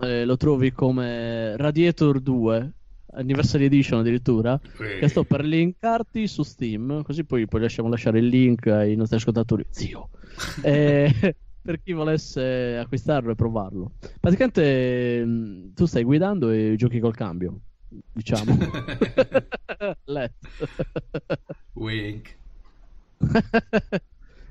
eh, 0.00 0.24
lo 0.24 0.36
trovi 0.36 0.72
come 0.72 1.56
Radiator 1.56 2.20
2, 2.20 2.72
Anniversary 3.14 3.64
Edition 3.66 4.00
addirittura, 4.00 4.58
che 4.98 5.08
sto 5.08 5.24
per 5.24 5.44
linkarti 5.44 6.26
su 6.26 6.42
Steam, 6.42 7.02
così 7.02 7.24
poi, 7.24 7.46
poi 7.46 7.60
lasciamo 7.60 7.88
lasciare 7.88 8.18
il 8.18 8.26
link 8.26 8.66
ai 8.68 8.96
nostri 8.96 9.16
ascoltatori. 9.16 9.64
Zio! 9.70 10.08
Eh, 10.62 11.36
per 11.62 11.80
chi 11.80 11.92
volesse 11.92 12.76
acquistarlo 12.76 13.30
e 13.30 13.34
provarlo. 13.34 13.92
Praticamente 14.18 15.24
mh, 15.24 15.74
tu 15.74 15.84
stai 15.84 16.02
guidando 16.02 16.50
e 16.50 16.74
giochi 16.76 16.98
col 16.98 17.14
cambio, 17.14 17.60
diciamo. 18.12 18.56
Letto. 20.04 20.48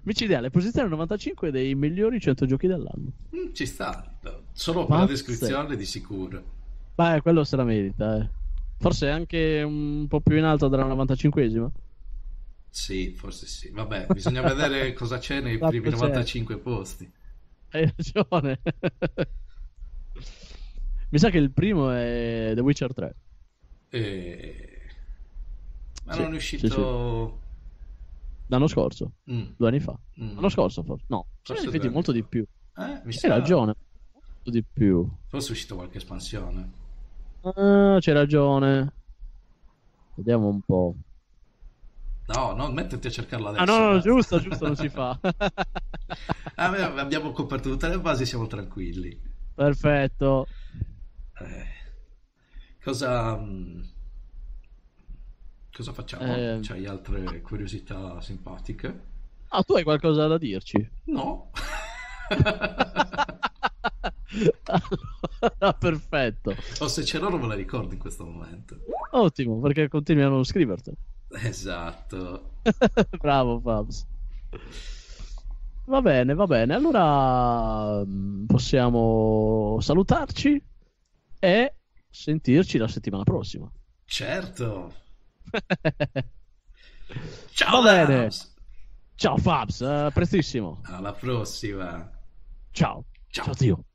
Wink. 0.04 0.06
Micidiale, 0.06 0.50
posizione 0.50 0.90
95 0.90 1.52
dei 1.52 1.76
migliori 1.76 2.20
100 2.20 2.46
giochi 2.46 2.68
dell'anno. 2.68 3.14
Mm, 3.36 3.54
Ci 3.54 3.66
sta. 3.66 4.20
Solo 4.52 4.86
per 4.86 4.98
la 5.00 5.06
descrizione 5.06 5.76
di 5.76 5.86
sicuro. 5.86 6.44
Beh, 6.96 7.22
quello 7.22 7.44
se 7.44 7.56
la 7.56 7.64
merita, 7.64 8.18
eh. 8.18 8.30
Forse 8.78 9.10
anche 9.10 9.62
un 9.64 10.08
po' 10.08 10.22
più 10.22 10.38
in 10.38 10.44
alto 10.44 10.68
della 10.68 10.86
95esima. 10.86 11.70
Sì, 12.70 13.12
forse 13.14 13.46
sì. 13.48 13.70
Vabbè, 13.70 14.10
bisogna 14.12 14.42
vedere 14.42 14.94
cosa 14.94 15.18
c'è 15.20 15.42
nei 15.42 15.58
Quanto 15.58 15.80
primi 15.80 15.90
c'è? 15.98 16.08
95 16.08 16.58
posti. 16.60 17.12
Hai 17.72 17.92
ragione. 17.96 18.62
Mi 21.10 21.20
sa 21.20 21.30
che 21.30 21.38
il 21.38 21.52
primo 21.52 21.92
è 21.92 22.52
The 22.56 22.62
Witcher 22.62 22.94
3. 22.94 23.16
E... 23.90 24.82
Ma 26.04 26.14
Sì, 26.14 26.22
non 26.22 26.36
è 26.36 26.40
sì, 26.58 26.66
uscito... 26.66 27.40
L'anno 28.52 28.68
scorso, 28.68 29.14
Mm, 29.32 29.52
due 29.56 29.68
anni 29.70 29.80
fa. 29.80 29.98
mm. 30.22 30.36
L'anno 30.36 30.50
scorso, 30.50 30.84
forse. 30.84 31.06
No, 31.08 31.26
Forse 31.42 31.68
effetti 31.68 31.88
molto 31.88 32.12
fa. 32.12 32.18
di 32.18 32.24
più. 32.26 32.46
Eh, 32.78 33.02
mi 33.06 33.14
Hai 33.22 33.30
ragione, 33.30 33.76
molto 34.12 34.50
di 34.52 34.62
più. 34.64 35.10
Forse 35.28 35.48
è 35.48 35.52
uscita 35.52 35.74
qualche 35.76 35.98
espansione. 35.98 36.72
Ah, 37.44 37.98
c'hai 38.02 38.14
ragione. 38.14 38.94
Vediamo 40.16 40.50
un 40.50 40.60
po'. 40.62 40.96
No, 42.28 42.54
non 42.54 42.74
metterti 42.74 43.08
a 43.08 43.10
cercarla 43.10 43.52
Ah, 43.52 43.62
adesso. 43.62 43.78
no, 43.80 43.86
no, 43.86 43.94
basta. 43.94 44.10
giusto, 44.10 44.40
giusto, 44.42 44.66
non 44.66 44.76
si 44.76 44.90
fa. 44.90 45.18
Ah, 46.56 46.70
beh, 46.70 46.82
abbiamo 47.00 47.32
coperto 47.32 47.70
tutte 47.70 47.88
le 47.88 47.98
basi, 48.00 48.26
siamo 48.26 48.46
tranquilli. 48.46 49.18
Perfetto. 49.56 50.46
Eh, 51.40 51.66
cosa... 52.84 53.38
mm, 53.38 53.82
Cosa 55.74 55.94
facciamo? 55.94 56.36
Eh. 56.36 56.60
C'hai 56.62 56.86
altre 56.86 57.42
curiosità 57.42 58.20
simpatiche? 58.22 59.10
Ah, 59.50 59.64
tu 59.64 59.74
hai 59.74 59.84
qualcosa 59.84 60.28
da 60.28 60.38
dirci? 60.38 60.90
No. 61.06 61.52
Allora, 64.64 65.74
perfetto. 65.74 66.56
o 66.80 66.88
se 66.88 67.04
ce 67.04 67.20
l'ho 67.20 67.30
non 67.30 67.42
me 67.42 67.48
la 67.48 67.56
ricordo 67.56 67.94
in 67.94 68.00
questo 68.00 68.26
momento. 68.26 68.78
Ottimo, 69.12 69.60
perché 69.60 69.88
continuano 69.90 70.40
a 70.40 70.44
scriverti. 70.44 70.92
Esatto. 71.30 72.52
Bravo 73.20 73.60
Fabs. 73.60 74.06
Va 75.86 76.02
bene, 76.02 76.34
va 76.34 76.46
bene. 76.46 76.74
Allora 76.74 78.04
mm, 78.06 78.46
possiamo 78.46 79.78
salutarci 79.82 80.64
e 81.40 81.74
sentirci 82.10 82.78
la 82.78 82.88
settimana 82.88 83.24
prossima. 83.24 83.70
Certo. 84.06 84.94
Ciao. 87.54 87.82
Va 87.82 88.06
bene. 88.06 88.30
Ciao 89.16 89.38
Fabs, 89.38 89.82
a 89.82 90.10
prestissimo. 90.12 90.82
Alla 90.84 91.14
prossima. 91.14 92.10
Ciao. 92.72 93.06
Ciao. 93.30 93.46
Ciao 93.46 93.54
zio. 93.54 93.86